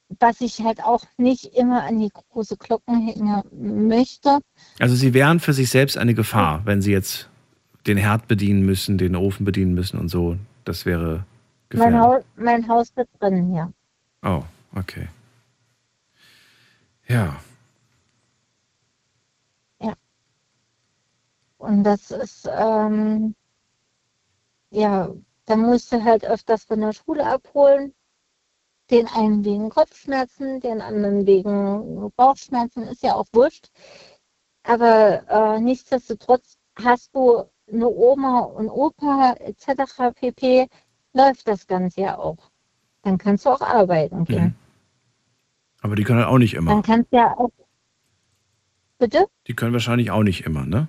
dass 0.10 0.42
ich 0.42 0.62
halt 0.62 0.84
auch 0.84 1.04
nicht 1.18 1.46
immer 1.56 1.84
an 1.84 2.00
die 2.00 2.10
große 2.10 2.58
Glocken 2.58 3.08
hängen 3.08 3.88
möchte. 3.88 4.40
Also 4.80 4.96
Sie 4.96 5.14
wären 5.14 5.40
für 5.40 5.54
sich 5.54 5.70
selbst 5.70 5.98
eine 5.98 6.14
Gefahr, 6.14 6.62
wenn 6.66 6.82
Sie 6.82 6.92
jetzt 6.92 7.30
den 7.86 7.98
Herd 7.98 8.28
bedienen 8.28 8.66
müssen, 8.66 8.98
den 8.98 9.16
Ofen 9.16 9.46
bedienen 9.46 9.74
müssen 9.74 10.00
und 10.00 10.10
so. 10.10 10.38
Das 10.66 10.86
wäre 10.86 11.26
Mein, 11.74 11.92
gefährlich. 11.92 12.00
Haus, 12.00 12.24
mein 12.36 12.68
Haus 12.68 12.96
wird 12.96 13.12
brennen, 13.20 13.54
ja. 13.54 13.72
Oh, 14.24 14.44
okay. 14.76 15.08
Ja. 17.08 17.38
Und 21.58 21.84
das 21.84 22.12
ist, 22.12 22.48
ähm, 22.52 23.36
ja, 24.70 25.10
dann 25.46 25.62
musst 25.62 25.92
du 25.92 26.04
halt 26.04 26.26
öfters 26.26 26.64
von 26.66 26.82
der 26.82 26.94
Schule 26.94 27.26
abholen. 27.26 27.94
Den 28.89 29.07
einen 29.07 29.43
wegen 29.43 29.69
Kopfschmerzen, 29.69 30.61
den 30.61 30.81
anderen 30.81 31.26
wegen 31.26 32.11
Bauchschmerzen, 32.15 32.84
ist 32.84 33.03
ja 33.03 33.15
auch 33.15 33.26
wurscht. 33.34 33.69
Aber 34.64 35.23
äh, 35.30 35.59
nichtsdestotrotz 35.59 36.57
hast 36.81 37.14
du 37.15 37.43
eine 37.72 37.88
Oma 37.88 38.39
und 38.39 38.69
Opa 38.69 39.35
etc. 39.39 40.14
pp. 40.15 40.68
läuft 41.14 41.47
das 41.47 41.68
Ganze 41.68 42.01
ja 42.01 42.18
auch. 42.18 42.38
Dann 43.01 43.18
kannst 43.18 43.45
du 43.45 43.49
auch 43.49 43.61
arbeiten 43.61 44.23
gehen. 44.26 44.43
Mhm. 44.43 44.55
Aber 45.81 45.95
die 45.95 46.03
können 46.03 46.19
halt 46.19 46.30
auch 46.30 46.38
nicht 46.38 46.55
Dann 46.55 46.68
immer. 46.68 46.81
kannst 46.81 47.11
du 47.11 47.18
ja 47.18 47.38
auch. 47.38 47.51
Bitte? 48.99 49.27
Die 49.47 49.53
können 49.53 49.73
wahrscheinlich 49.73 50.11
auch 50.11 50.23
nicht 50.23 50.45
immer, 50.45 50.65
ne? 50.65 50.88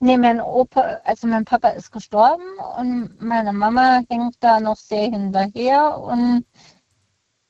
Nee, 0.00 0.16
mein 0.16 0.40
Opa, 0.40 1.00
also 1.04 1.26
mein 1.26 1.44
Papa 1.44 1.70
ist 1.70 1.90
gestorben 1.90 2.44
und 2.78 3.20
meine 3.20 3.52
Mama 3.52 4.02
hängt 4.08 4.36
da 4.40 4.60
noch 4.60 4.76
sehr 4.76 5.10
hinterher 5.10 5.98
und 5.98 6.44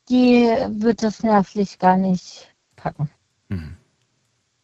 die 0.08 0.48
wird 0.68 1.02
das 1.02 1.22
nervlich 1.22 1.78
gar 1.78 1.98
nicht 1.98 2.54
packen. 2.76 3.10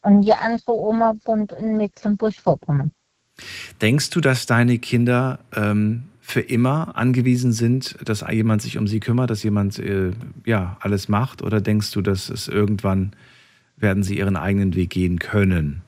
Und 0.05 0.23
die 0.23 0.33
andere 0.33 0.73
Oma 0.73 1.15
wohnt 1.25 1.53
in 1.53 1.77
Mecklenburg-Vorpommern. 1.77 2.91
Denkst 3.81 4.11
du, 4.11 4.21
dass 4.21 4.47
deine 4.47 4.79
Kinder 4.79 5.41
ähm, 5.55 6.05
für 6.21 6.41
immer 6.41 6.97
angewiesen 6.97 7.53
sind, 7.53 7.97
dass 8.05 8.25
jemand 8.31 8.63
sich 8.63 8.79
um 8.79 8.87
sie 8.87 9.01
kümmert, 9.01 9.31
dass 9.31 9.43
jemand 9.43 9.79
äh, 9.79 10.13
ja 10.47 10.77
alles 10.81 11.09
macht? 11.09 11.43
Oder 11.43 11.61
denkst 11.61 11.91
du, 11.93 12.01
dass 12.01 12.31
es 12.31 12.49
irgendwann 12.49 13.13
werden 13.77 14.03
sie 14.03 14.19
ihren 14.19 14.37
eigenen 14.37 14.75
Weg 14.75 14.91
gehen 14.91 15.19
können? 15.19 15.83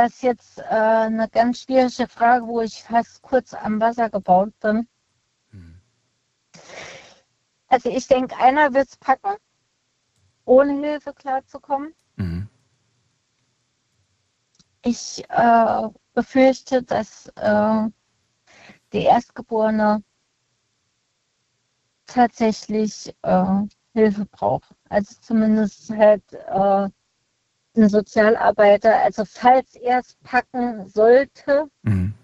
Das 0.00 0.22
jetzt 0.22 0.56
äh, 0.60 0.62
eine 0.62 1.28
ganz 1.28 1.60
schwierige 1.60 2.08
Frage, 2.08 2.46
wo 2.46 2.62
ich 2.62 2.82
fast 2.82 3.20
kurz 3.20 3.52
am 3.52 3.78
Wasser 3.82 4.08
gebaut 4.08 4.58
bin. 4.58 4.88
Also 7.68 7.90
ich 7.90 8.06
denke, 8.08 8.34
einer 8.38 8.72
wird 8.72 8.88
es 8.88 8.96
packen, 8.96 9.36
ohne 10.46 10.72
Hilfe 10.80 11.12
klarzukommen. 11.12 11.94
Ich 14.80 15.22
äh, 15.28 15.88
befürchte, 16.14 16.82
dass 16.82 17.26
äh, 17.36 17.90
die 18.94 19.02
Erstgeborene 19.02 20.02
tatsächlich 22.06 23.14
äh, 23.20 23.66
Hilfe 23.92 24.24
braucht. 24.24 24.74
Also 24.88 25.14
zumindest 25.20 25.90
halt 25.90 26.22
äh, 26.32 26.88
ein 27.76 27.88
Sozialarbeiter. 27.88 28.96
Also 29.02 29.24
falls 29.24 29.74
er 29.76 30.00
es 30.00 30.16
packen 30.22 30.88
sollte 30.88 31.70
Mhm. 31.82 32.14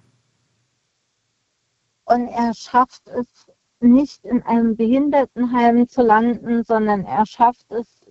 und 2.04 2.28
er 2.28 2.54
schafft 2.54 3.08
es 3.08 3.46
nicht 3.80 4.24
in 4.24 4.42
einem 4.42 4.76
Behindertenheim 4.76 5.86
zu 5.88 6.02
landen, 6.02 6.64
sondern 6.64 7.04
er 7.04 7.26
schafft 7.26 7.70
es 7.72 8.06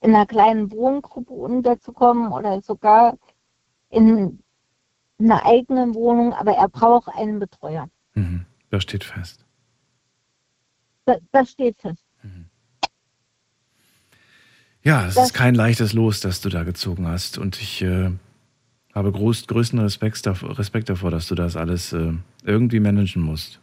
in 0.00 0.14
einer 0.14 0.26
kleinen 0.26 0.70
Wohngruppe 0.70 1.32
unterzukommen 1.32 2.30
oder 2.30 2.60
sogar 2.60 3.16
in 3.88 4.42
einer 5.18 5.44
eigenen 5.46 5.94
Wohnung, 5.94 6.34
aber 6.34 6.52
er 6.52 6.68
braucht 6.68 7.08
einen 7.08 7.38
Betreuer. 7.38 7.88
Mhm. 8.14 8.44
Das 8.70 8.82
steht 8.82 9.04
fest. 9.04 9.46
Das, 11.06 11.18
das 11.32 11.50
steht 11.50 11.80
fest. 11.80 12.03
Ja, 14.84 15.06
es 15.06 15.16
ist 15.16 15.32
kein 15.32 15.54
leichtes 15.54 15.94
Los, 15.94 16.20
das 16.20 16.42
du 16.42 16.50
da 16.50 16.62
gezogen 16.62 17.06
hast. 17.06 17.38
Und 17.38 17.58
ich 17.58 17.80
äh, 17.80 18.10
habe 18.94 19.12
groß, 19.12 19.46
größten 19.46 19.78
Respekt 19.78 20.26
davor, 20.26 20.58
Respekt 20.58 20.90
davor, 20.90 21.10
dass 21.10 21.26
du 21.26 21.34
das 21.34 21.56
alles 21.56 21.94
äh, 21.94 22.12
irgendwie 22.42 22.80
managen 22.80 23.22
musst. 23.22 23.60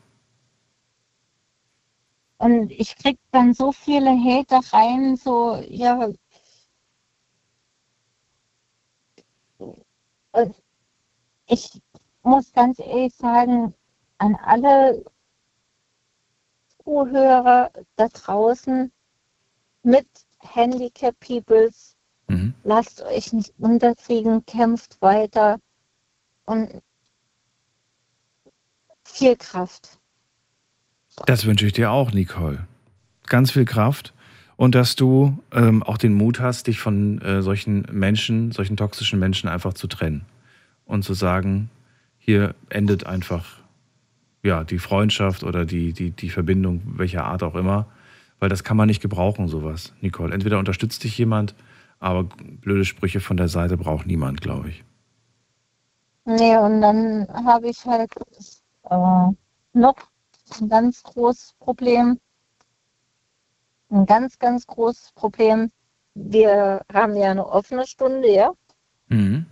Und 2.39 2.71
ich 2.71 2.95
krieg 2.95 3.19
dann 3.31 3.53
so 3.53 3.71
viele 3.71 4.09
Hater 4.09 4.61
rein, 4.73 5.15
so, 5.15 5.63
ja. 5.69 6.09
Ich 11.45 11.79
muss 12.23 12.51
ganz 12.51 12.79
ehrlich 12.79 13.13
sagen, 13.13 13.75
an 14.17 14.35
alle 14.43 15.05
Zuhörer 16.83 17.69
da 17.95 18.07
draußen 18.07 18.91
mit 19.83 20.07
Handicap 20.41 21.15
Peoples, 21.19 21.95
Mhm. 22.27 22.53
lasst 22.63 23.01
euch 23.01 23.33
nicht 23.33 23.53
unterkriegen, 23.57 24.45
kämpft 24.45 25.01
weiter 25.01 25.59
und 26.45 26.81
viel 29.05 29.35
Kraft. 29.35 29.99
Das 31.25 31.45
wünsche 31.45 31.65
ich 31.65 31.73
dir 31.73 31.91
auch, 31.91 32.13
Nicole. 32.13 32.67
Ganz 33.27 33.51
viel 33.51 33.65
Kraft 33.65 34.13
und 34.55 34.75
dass 34.75 34.95
du 34.95 35.37
ähm, 35.51 35.83
auch 35.83 35.97
den 35.97 36.13
Mut 36.13 36.39
hast, 36.39 36.67
dich 36.67 36.79
von 36.79 37.21
äh, 37.21 37.41
solchen 37.41 37.85
Menschen, 37.91 38.51
solchen 38.51 38.77
toxischen 38.77 39.19
Menschen 39.19 39.49
einfach 39.49 39.73
zu 39.73 39.87
trennen 39.87 40.25
und 40.85 41.03
zu 41.03 41.13
sagen, 41.13 41.69
hier 42.17 42.55
endet 42.69 43.05
einfach 43.05 43.57
ja 44.43 44.63
die 44.63 44.79
Freundschaft 44.79 45.43
oder 45.43 45.65
die, 45.65 45.93
die, 45.93 46.11
die 46.11 46.29
Verbindung, 46.29 46.81
welcher 46.95 47.25
Art 47.25 47.43
auch 47.43 47.55
immer, 47.55 47.87
weil 48.41 48.49
das 48.49 48.63
kann 48.63 48.75
man 48.75 48.87
nicht 48.87 49.01
gebrauchen, 49.01 49.47
sowas, 49.47 49.93
Nicole. 50.01 50.33
Entweder 50.33 50.57
unterstützt 50.57 51.03
dich 51.03 51.17
jemand, 51.17 51.55
aber 51.99 52.23
blöde 52.23 52.85
Sprüche 52.85 53.21
von 53.21 53.37
der 53.37 53.47
Seite 53.47 53.77
braucht 53.77 54.07
niemand, 54.07 54.41
glaube 54.41 54.69
ich. 54.69 54.83
Nee, 56.25 56.57
und 56.57 56.81
dann 56.81 57.27
habe 57.45 57.69
ich 57.69 57.85
halt 57.85 58.11
äh, 58.89 59.27
noch 59.73 59.95
ein 60.59 60.69
ganz 60.69 61.03
großes 61.03 61.53
Problem. 61.59 62.19
Ein 63.91 64.07
ganz, 64.07 64.39
ganz 64.39 64.65
großes 64.65 65.11
Problem. 65.13 65.71
Wir 66.15 66.81
haben 66.91 67.15
ja 67.15 67.29
eine 67.29 67.45
offene 67.45 67.85
Stunde, 67.85 68.33
ja. 68.33 68.51
Mhm. 69.07 69.45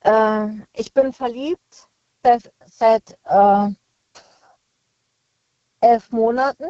Äh, 0.00 0.46
ich 0.74 0.92
bin 0.92 1.14
verliebt 1.14 1.88
seit, 2.22 2.52
seit 2.66 3.18
äh, 3.24 3.70
elf 5.80 6.10
Monaten. 6.10 6.64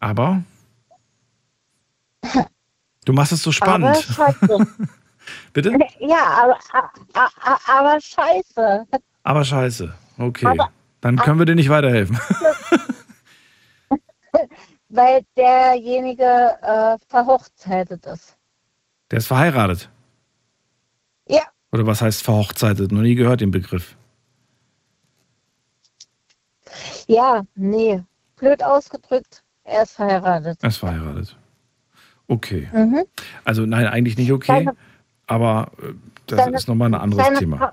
Aber 0.00 0.42
du 3.04 3.12
machst 3.12 3.32
es 3.32 3.42
so 3.42 3.52
spannend. 3.52 3.88
Aber 3.88 4.02
scheiße. 4.02 4.66
Bitte? 5.52 5.76
ja, 6.00 6.24
aber, 6.42 6.58
aber, 7.14 7.60
aber 7.66 8.00
scheiße. 8.00 8.86
Aber 9.24 9.44
scheiße. 9.44 9.92
Okay. 10.18 10.46
Aber- 10.46 10.70
Dann 11.00 11.16
können 11.16 11.38
wir 11.38 11.46
dir 11.46 11.54
nicht 11.56 11.68
weiterhelfen. 11.68 12.18
Weil 14.88 15.24
derjenige 15.36 16.24
äh, 16.62 16.96
verhochzeitet 17.08 18.06
ist. 18.06 18.36
Der 19.10 19.18
ist 19.18 19.26
verheiratet. 19.26 19.90
Ja. 21.28 21.42
Oder 21.72 21.86
was 21.86 22.02
heißt 22.02 22.22
verhochzeitet? 22.22 22.92
Noch 22.92 23.02
nie 23.02 23.16
gehört 23.16 23.40
den 23.40 23.50
Begriff. 23.50 23.96
Ja, 27.06 27.42
nee. 27.54 28.02
Blöd 28.36 28.62
ausgedrückt, 28.62 29.42
er 29.64 29.82
ist 29.84 29.92
verheiratet. 29.92 30.58
Er 30.62 30.68
ist 30.68 30.76
verheiratet. 30.76 31.36
Okay. 32.28 32.68
Mhm. 32.72 33.04
Also 33.44 33.64
nein, 33.66 33.86
eigentlich 33.86 34.16
nicht 34.18 34.32
okay. 34.32 34.64
Seine- 34.64 34.76
Aber 35.26 35.70
äh, 35.82 35.92
das 36.26 36.38
Seine- 36.40 36.56
ist 36.56 36.68
nochmal 36.68 36.88
ein 36.88 37.00
anderes 37.00 37.24
seine 37.24 37.38
Thema. 37.38 37.56
Fra 37.58 37.72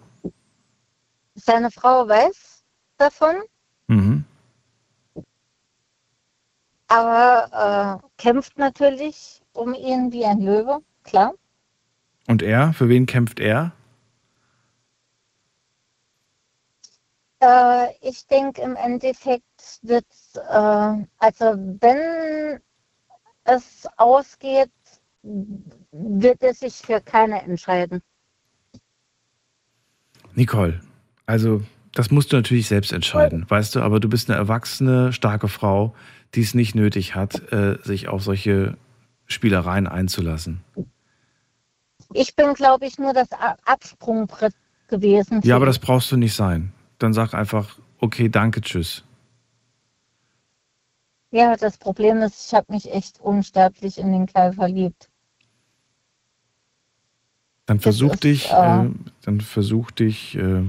seine 1.36 1.72
Frau 1.72 2.08
weiß 2.08 2.64
davon, 2.98 3.36
Mhm. 3.88 4.24
aber 6.88 8.00
äh, 8.02 8.08
kämpft 8.22 8.58
natürlich 8.58 9.42
um 9.54 9.74
ihn 9.74 10.12
wie 10.12 10.26
ein 10.26 10.42
Löwe, 10.42 10.80
klar. 11.04 11.34
Und 12.28 12.42
er? 12.42 12.74
Für 12.74 12.88
wen 12.90 13.06
kämpft 13.06 13.40
er? 13.40 13.72
Äh, 17.44 17.90
ich 18.02 18.26
denke, 18.28 18.62
im 18.62 18.76
Endeffekt 18.76 19.80
wird 19.82 20.06
äh, 20.36 21.06
also 21.18 21.46
wenn 21.82 22.60
es 23.44 23.86
ausgeht, 23.98 24.72
wird 25.92 26.42
es 26.42 26.60
sich 26.60 26.76
für 26.76 27.02
keine 27.02 27.42
entscheiden. 27.42 28.02
Nicole, 30.36 30.80
also 31.26 31.62
das 31.94 32.12
musst 32.12 32.32
du 32.32 32.38
natürlich 32.38 32.68
selbst 32.68 32.94
entscheiden, 32.94 33.46
weißt 33.50 33.76
du, 33.76 33.82
aber 33.82 34.00
du 34.00 34.10
bist 34.10 34.30
eine 34.30 34.40
erwachsene, 34.40 35.12
starke 35.14 35.48
Frau, 35.48 35.94
die 36.34 36.42
es 36.42 36.54
nicht 36.54 36.76
nötig 36.76 37.14
hat, 37.14 37.52
äh, 37.52 37.78
sich 37.84 38.08
auf 38.08 38.24
solche 38.24 38.78
Spielereien 39.28 39.88
einzulassen. 39.88 40.64
Ich 42.14 42.36
bin, 42.36 42.54
glaube 42.54 42.86
ich, 42.86 42.98
nur 42.98 43.14
das 43.14 43.30
Absprungbrett 43.66 44.54
gewesen. 44.88 45.42
Ja, 45.44 45.56
aber 45.58 45.66
das 45.66 45.80
brauchst 45.80 46.12
du 46.12 46.18
nicht 46.18 46.36
sein. 46.36 46.72
Dann 47.04 47.12
sag 47.12 47.34
einfach, 47.34 47.80
okay, 48.00 48.30
danke, 48.30 48.62
tschüss. 48.62 49.04
Ja, 51.32 51.58
das 51.58 51.78
Problem 51.78 52.22
ist, 52.22 52.48
ich 52.48 52.54
habe 52.54 52.72
mich 52.72 52.94
echt 52.94 53.20
unsterblich 53.20 53.98
in 53.98 54.14
den 54.14 54.26
Kerl 54.26 54.54
verliebt. 54.54 55.10
Dann 57.66 57.82
versuch 57.82 58.14
ist, 58.14 58.24
dich, 58.24 58.54
äh, 58.54 58.86
äh, 58.86 58.92
dann 59.22 59.42
versuch 59.42 59.92
dich 59.92 60.38
äh, 60.38 60.64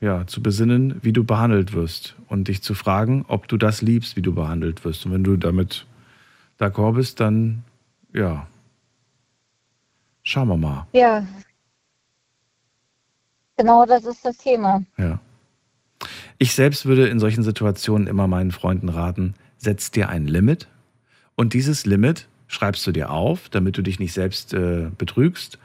ja, 0.00 0.26
zu 0.26 0.42
besinnen, 0.42 0.98
wie 1.04 1.12
du 1.12 1.22
behandelt 1.22 1.72
wirst 1.74 2.16
und 2.26 2.48
dich 2.48 2.60
zu 2.60 2.74
fragen, 2.74 3.24
ob 3.28 3.46
du 3.46 3.56
das 3.56 3.80
liebst, 3.80 4.16
wie 4.16 4.22
du 4.22 4.34
behandelt 4.34 4.84
wirst. 4.84 5.06
Und 5.06 5.12
wenn 5.12 5.22
du 5.22 5.36
damit 5.36 5.86
d'accord 6.58 6.94
bist, 6.94 7.20
dann 7.20 7.62
ja, 8.12 8.48
schauen 10.24 10.48
wir 10.48 10.56
mal. 10.56 10.88
Ja. 10.92 11.24
Genau 13.56 13.86
das 13.86 14.04
ist 14.04 14.24
das 14.24 14.38
Thema. 14.38 14.82
Ja. 14.96 15.20
Ich 16.38 16.54
selbst 16.54 16.86
würde 16.86 17.08
in 17.08 17.18
solchen 17.18 17.42
Situationen 17.42 18.06
immer 18.06 18.28
meinen 18.28 18.52
Freunden 18.52 18.88
raten, 18.88 19.34
setz 19.56 19.90
dir 19.90 20.08
ein 20.08 20.26
Limit 20.26 20.68
und 21.34 21.54
dieses 21.54 21.86
Limit 21.86 22.28
schreibst 22.46 22.86
du 22.86 22.92
dir 22.92 23.10
auf, 23.10 23.48
damit 23.48 23.76
du 23.76 23.82
dich 23.82 24.00
nicht 24.00 24.12
selbst 24.12 24.54
äh, 24.54 24.90
betrügst. 24.96 25.58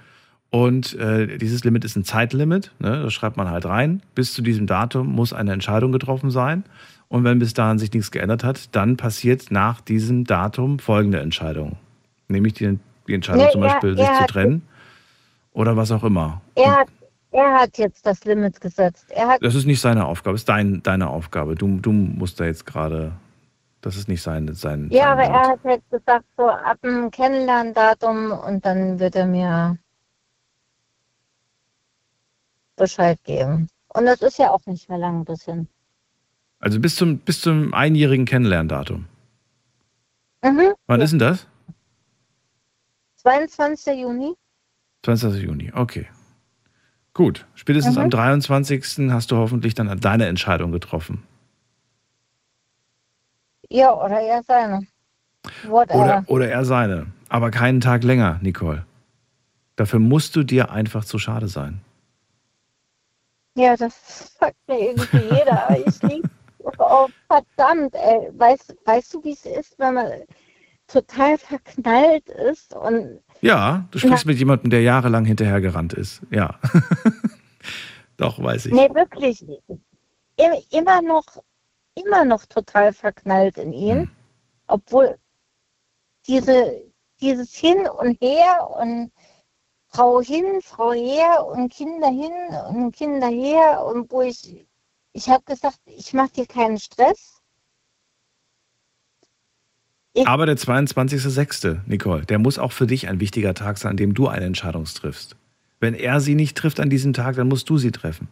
Und 0.49 0.93
äh, 0.99 1.37
dieses 1.39 1.63
Limit 1.63 1.83
ist 1.83 1.95
ein 1.95 2.03
Zeitlimit, 2.03 2.71
ne? 2.77 3.01
das 3.01 3.13
schreibt 3.13 3.37
man 3.37 3.49
halt 3.49 3.65
rein. 3.65 4.03
Bis 4.13 4.33
zu 4.33 4.43
diesem 4.43 4.67
Datum 4.67 5.07
muss 5.07 5.33
eine 5.33 5.51
Entscheidung 5.51 5.91
getroffen 5.91 6.29
sein. 6.29 6.63
Und 7.07 7.23
wenn 7.23 7.39
bis 7.39 7.53
dahin 7.53 7.79
sich 7.79 7.91
nichts 7.91 8.11
geändert 8.11 8.43
hat, 8.43 8.75
dann 8.75 8.97
passiert 8.97 9.49
nach 9.49 9.81
diesem 9.81 10.25
Datum 10.25 10.77
folgende 10.77 11.19
Entscheidung. 11.21 11.77
Nämlich 12.27 12.53
die, 12.53 12.77
die 13.07 13.13
Entscheidung 13.13 13.45
Nee, 13.45 13.51
zum 13.51 13.61
Beispiel, 13.61 13.97
er 13.97 13.97
sich 13.97 14.19
zu 14.19 14.25
trennen 14.27 14.61
oder 15.53 15.75
was 15.75 15.91
auch 15.91 16.03
immer. 16.03 16.41
Er 16.55 16.77
hat, 16.77 16.87
er 17.33 17.53
hat 17.59 17.77
jetzt 17.77 18.05
das 18.05 18.23
Limit 18.25 18.61
gesetzt. 18.61 19.05
Er 19.09 19.27
hat, 19.27 19.43
Das 19.43 19.55
ist 19.55 19.65
nicht 19.65 19.81
seine 19.81 20.05
Aufgabe, 20.05 20.35
das 20.35 20.41
ist 20.41 20.49
dein, 20.49 20.81
deine 20.83 21.09
Aufgabe. 21.09 21.55
Du, 21.55 21.79
du 21.79 21.91
musst 21.91 22.39
da 22.39 22.45
jetzt 22.45 22.65
gerade, 22.65 23.11
das 23.81 23.97
ist 23.97 24.07
nicht 24.07 24.21
sein, 24.21 24.53
sein, 24.53 24.89
ja, 24.91 25.03
sein 25.03 25.11
aber 25.11 25.21
Limit. 25.23 25.35
er 25.35 25.47
hat 25.49 25.59
jetzt 25.65 25.89
gesagt, 25.89 26.25
so 26.37 26.47
ab 26.47 26.77
dem 26.83 27.11
Kennenlerndatum 27.11 28.31
und 28.31 28.65
dann 28.65 28.99
wird 28.99 29.15
er 29.15 29.25
mir 29.25 29.77
Bescheid 32.75 33.19
geben. 33.23 33.67
Und 33.89 34.05
das 34.05 34.21
ist 34.21 34.37
ja 34.39 34.51
auch 34.51 34.65
nicht 34.65 34.89
mehr 34.89 34.97
lang 34.97 35.25
bis 35.25 35.43
hin. 35.43 35.67
Also 36.59 36.79
bis 36.79 36.95
zum, 36.95 37.17
bis 37.19 37.41
zum 37.41 37.73
einjährigen 37.73 38.25
Kennenlerndatum. 38.25 39.05
Mhm. 40.43 40.73
Wann 40.87 41.01
ist 41.01 41.11
denn 41.11 41.19
das? 41.19 41.47
22. 43.17 43.99
Juni? 44.01 44.33
20. 45.03 45.41
Juni, 45.43 45.71
okay. 45.73 46.07
Gut, 47.13 47.45
spätestens 47.53 47.95
Mhm. 47.95 48.03
am 48.03 48.09
23. 48.09 49.11
hast 49.11 49.29
du 49.31 49.37
hoffentlich 49.37 49.75
dann 49.75 49.99
deine 49.99 50.25
Entscheidung 50.27 50.71
getroffen. 50.71 51.23
Ja, 53.69 53.93
oder 53.93 54.19
er 54.19 54.43
seine. 54.43 54.87
Oder, 55.67 56.23
oder 56.27 56.49
er 56.49 56.65
seine. 56.65 57.07
Aber 57.29 57.51
keinen 57.51 57.81
Tag 57.81 58.03
länger, 58.03 58.39
Nicole. 58.41 58.85
Dafür 59.75 59.99
musst 59.99 60.35
du 60.35 60.43
dir 60.43 60.71
einfach 60.71 61.05
zu 61.05 61.17
schade 61.17 61.47
sein. 61.47 61.81
Ja, 63.55 63.75
das 63.75 64.35
sagt 64.39 64.57
mir 64.67 64.79
irgendwie 64.79 65.35
jeder. 65.37 65.67
aber 65.67 65.77
ich 65.87 66.01
liebe, 66.01 66.27
oh, 66.77 67.07
verdammt, 67.27 67.95
ey. 67.95 68.29
Weißt, 68.33 68.75
weißt 68.85 69.13
du, 69.13 69.23
wie 69.23 69.31
es 69.33 69.45
ist, 69.45 69.77
wenn 69.79 69.93
man 69.95 70.11
total 70.87 71.37
verknallt 71.37 72.29
ist 72.29 72.75
und 72.75 73.22
Ja, 73.43 73.87
du 73.91 73.99
sprichst 73.99 74.25
mit 74.25 74.37
jemandem, 74.37 74.69
der 74.69 74.81
jahrelang 74.81 75.25
hinterhergerannt 75.25 75.93
ist. 75.93 76.21
Ja. 76.31 76.59
Doch, 78.17 78.41
weiß 78.41 78.67
ich. 78.67 78.73
Nee, 78.73 78.89
wirklich. 78.93 79.45
Im- 79.47 80.63
Immer 80.71 81.01
noch, 81.01 81.25
immer 81.95 82.25
noch 82.25 82.45
total 82.45 82.93
verknallt 82.93 83.57
in 83.57 83.73
ihn. 83.73 83.99
Hm. 84.01 84.09
Obwohl 84.67 85.17
diese, 86.27 86.81
dieses 87.21 87.53
Hin 87.53 87.87
und 87.87 88.19
Her 88.21 88.69
und 88.79 89.11
Frau 89.89 90.21
hin, 90.21 90.59
Frau 90.63 90.91
her 90.93 91.45
und 91.45 91.71
Kinder 91.71 92.07
hin 92.07 92.31
und 92.69 92.95
Kinder 92.95 93.27
her 93.27 93.85
und 93.85 94.09
wo 94.11 94.21
ich, 94.23 94.65
ich 95.11 95.29
habe 95.29 95.43
gesagt, 95.43 95.77
ich 95.85 96.13
mache 96.13 96.31
dir 96.31 96.47
keinen 96.47 96.79
Stress. 96.79 97.32
Aber 100.25 100.45
der 100.45 100.57
22.06., 100.57 101.79
Nicole, 101.87 102.25
der 102.25 102.37
muss 102.39 102.59
auch 102.59 102.71
für 102.71 102.85
dich 102.87 103.07
ein 103.07 103.19
wichtiger 103.19 103.53
Tag 103.53 103.77
sein, 103.77 103.91
an 103.91 103.97
dem 103.97 104.13
du 104.13 104.27
eine 104.27 104.45
Entscheidung 104.45 104.85
triffst. 104.85 105.35
Wenn 105.79 105.95
er 105.95 106.19
sie 106.21 106.35
nicht 106.35 106.55
trifft 106.55 106.79
an 106.79 106.89
diesem 106.89 107.13
Tag, 107.13 107.35
dann 107.35 107.47
musst 107.47 107.69
du 107.69 107.77
sie 107.77 107.91
treffen. 107.91 108.27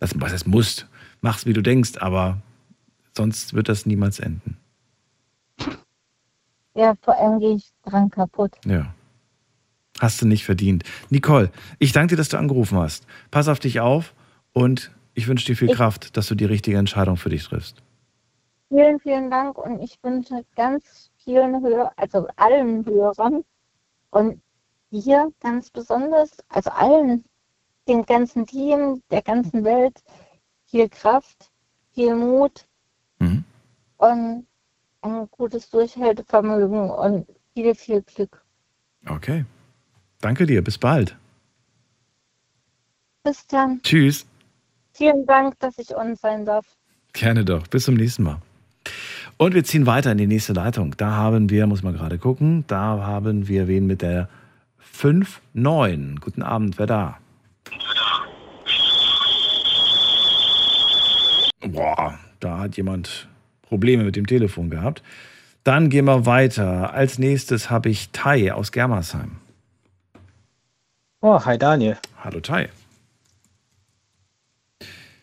Das, 0.00 0.12
was 0.20 0.32
es 0.32 0.46
musst. 0.46 0.86
Mach's, 1.22 1.46
wie 1.46 1.52
du 1.54 1.62
denkst, 1.62 1.92
aber 1.98 2.40
sonst 3.16 3.54
wird 3.54 3.68
das 3.68 3.86
niemals 3.86 4.20
enden. 4.20 4.56
Ja, 6.74 6.94
vor 7.02 7.16
allem 7.18 7.40
gehe 7.40 7.56
ich 7.56 7.70
dran 7.84 8.08
kaputt. 8.10 8.52
Ja. 8.64 8.94
Hast 9.98 10.22
du 10.22 10.26
nicht 10.26 10.44
verdient. 10.44 10.84
Nicole, 11.10 11.50
ich 11.80 11.90
danke 11.92 12.10
dir, 12.12 12.16
dass 12.16 12.28
du 12.28 12.36
angerufen 12.38 12.78
hast. 12.78 13.04
Pass 13.32 13.48
auf 13.48 13.58
dich 13.58 13.80
auf 13.80 14.14
und 14.52 14.92
ich 15.14 15.26
wünsche 15.26 15.46
dir 15.46 15.56
viel 15.56 15.70
Ich- 15.70 15.74
Kraft, 15.76 16.16
dass 16.16 16.28
du 16.28 16.36
die 16.36 16.44
richtige 16.44 16.76
Entscheidung 16.76 17.16
für 17.16 17.30
dich 17.30 17.42
triffst. 17.44 17.82
Vielen, 18.68 19.00
vielen 19.00 19.30
Dank 19.30 19.56
und 19.56 19.80
ich 19.80 19.98
wünsche 20.02 20.44
ganz 20.54 21.10
vielen 21.24 21.62
Hörern, 21.62 21.90
also 21.96 22.26
allen 22.36 22.84
Hörern 22.84 23.44
und 24.10 24.40
hier 24.90 25.32
ganz 25.40 25.70
besonders, 25.70 26.30
also 26.48 26.70
allen, 26.70 27.24
dem 27.86 28.04
ganzen 28.04 28.46
Team, 28.46 29.02
der 29.10 29.22
ganzen 29.22 29.64
Welt, 29.64 30.02
viel 30.66 30.88
Kraft, 30.88 31.50
viel 31.92 32.14
Mut 32.14 32.66
Mhm. 33.20 33.44
und 33.96 34.46
ein 35.00 35.28
gutes 35.30 35.70
Durchhaltevermögen 35.70 36.90
und 36.90 37.26
viel, 37.54 37.74
viel 37.74 38.02
Glück. 38.02 38.44
Okay. 39.06 39.44
Danke 40.20 40.46
dir. 40.46 40.62
Bis 40.62 40.76
bald. 40.78 41.16
Bis 43.22 43.46
dann. 43.46 43.80
Tschüss. 43.82 44.26
Vielen 44.92 45.24
Dank, 45.26 45.58
dass 45.60 45.78
ich 45.78 45.96
on 45.96 46.16
sein 46.16 46.44
darf. 46.44 46.66
Gerne 47.12 47.44
doch. 47.44 47.66
Bis 47.68 47.84
zum 47.84 47.94
nächsten 47.94 48.24
Mal. 48.24 48.40
Und 49.40 49.54
wir 49.54 49.62
ziehen 49.62 49.86
weiter 49.86 50.10
in 50.10 50.18
die 50.18 50.26
nächste 50.26 50.52
Leitung. 50.52 50.96
Da 50.96 51.12
haben 51.12 51.48
wir, 51.48 51.68
muss 51.68 51.84
man 51.84 51.94
gerade 51.94 52.18
gucken, 52.18 52.64
da 52.66 52.98
haben 53.06 53.46
wir 53.46 53.68
wen 53.68 53.86
mit 53.86 54.02
der 54.02 54.28
5-9. 54.96 56.18
Guten 56.18 56.42
Abend, 56.42 56.76
wer 56.76 56.86
da? 56.86 57.18
Boah, 61.68 62.18
da 62.40 62.58
hat 62.58 62.76
jemand 62.76 63.28
Probleme 63.62 64.02
mit 64.02 64.16
dem 64.16 64.26
Telefon 64.26 64.70
gehabt. 64.70 65.04
Dann 65.62 65.88
gehen 65.88 66.06
wir 66.06 66.26
weiter. 66.26 66.92
Als 66.92 67.18
nächstes 67.20 67.70
habe 67.70 67.90
ich 67.90 68.10
Tai 68.10 68.52
aus 68.52 68.72
Germersheim. 68.72 69.36
Oh, 71.20 71.44
hi 71.44 71.56
Daniel. 71.56 71.96
Hallo 72.24 72.40
Tai. 72.40 72.70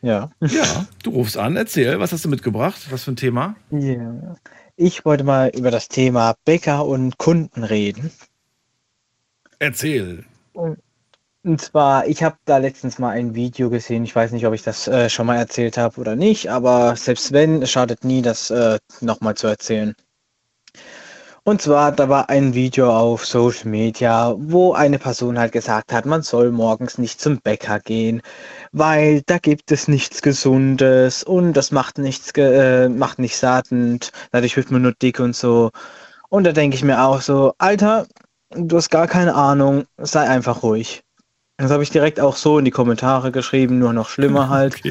Ja. 0.05 0.29
Ja, 0.39 0.85
du 1.01 1.09
rufst 1.09 1.35
an, 1.35 1.55
erzähl, 1.55 1.99
was 1.99 2.11
hast 2.11 2.23
du 2.23 2.29
mitgebracht? 2.29 2.91
Was 2.91 3.05
für 3.05 3.11
ein 3.11 3.15
Thema? 3.15 3.55
Ja. 3.71 4.35
Ich 4.75 5.03
wollte 5.03 5.23
mal 5.23 5.49
über 5.49 5.71
das 5.71 5.87
Thema 5.87 6.35
Bäcker 6.45 6.85
und 6.85 7.17
Kunden 7.17 7.63
reden. 7.63 8.11
Erzähl. 9.57 10.23
Und 10.53 11.59
zwar, 11.59 12.05
ich 12.05 12.21
habe 12.21 12.37
da 12.45 12.59
letztens 12.59 12.99
mal 12.99 13.09
ein 13.09 13.33
Video 13.33 13.71
gesehen. 13.71 14.03
Ich 14.03 14.15
weiß 14.15 14.31
nicht, 14.31 14.45
ob 14.45 14.53
ich 14.53 14.61
das 14.61 14.87
äh, 14.87 15.09
schon 15.09 15.25
mal 15.25 15.37
erzählt 15.37 15.75
habe 15.79 15.99
oder 15.99 16.15
nicht, 16.15 16.51
aber 16.51 16.95
selbst 16.95 17.31
wenn, 17.31 17.63
es 17.63 17.71
schadet 17.71 18.03
nie, 18.03 18.21
das 18.21 18.51
äh, 18.51 18.77
nochmal 19.01 19.33
zu 19.33 19.47
erzählen. 19.47 19.95
Und 21.47 21.61
zwar, 21.61 21.91
da 21.91 22.09
war 22.09 22.31
ein 22.31 22.55
Video 22.55 22.91
auf 22.91 23.23
Social 23.23 23.69
Media, 23.69 24.33
wo 24.35 24.73
eine 24.73 24.97
Person 24.97 25.37
halt 25.37 25.51
gesagt 25.51 25.93
hat, 25.93 26.07
man 26.07 26.23
soll 26.23 26.49
morgens 26.49 26.97
nicht 26.97 27.21
zum 27.21 27.39
Bäcker 27.39 27.79
gehen, 27.79 28.23
weil 28.71 29.21
da 29.27 29.37
gibt 29.37 29.71
es 29.71 29.87
nichts 29.87 30.23
Gesundes 30.23 31.23
und 31.23 31.53
das 31.53 31.71
macht 31.71 31.99
nichts, 31.99 32.31
äh, 32.35 32.89
macht 32.89 33.19
nicht 33.19 33.37
satt 33.37 33.71
und 33.71 34.11
dadurch 34.31 34.57
wird 34.57 34.71
man 34.71 34.81
nur 34.81 34.93
dick 34.93 35.19
und 35.19 35.35
so. 35.35 35.69
Und 36.29 36.45
da 36.45 36.51
denke 36.51 36.77
ich 36.77 36.83
mir 36.83 37.03
auch 37.03 37.21
so, 37.21 37.53
Alter, 37.59 38.07
du 38.49 38.77
hast 38.77 38.89
gar 38.89 39.05
keine 39.05 39.35
Ahnung, 39.35 39.85
sei 39.99 40.27
einfach 40.27 40.63
ruhig. 40.63 41.03
Das 41.57 41.69
habe 41.69 41.83
ich 41.83 41.91
direkt 41.91 42.19
auch 42.19 42.37
so 42.37 42.57
in 42.57 42.65
die 42.65 42.71
Kommentare 42.71 43.31
geschrieben, 43.31 43.77
nur 43.77 43.93
noch 43.93 44.09
schlimmer 44.09 44.49
halt. 44.49 44.81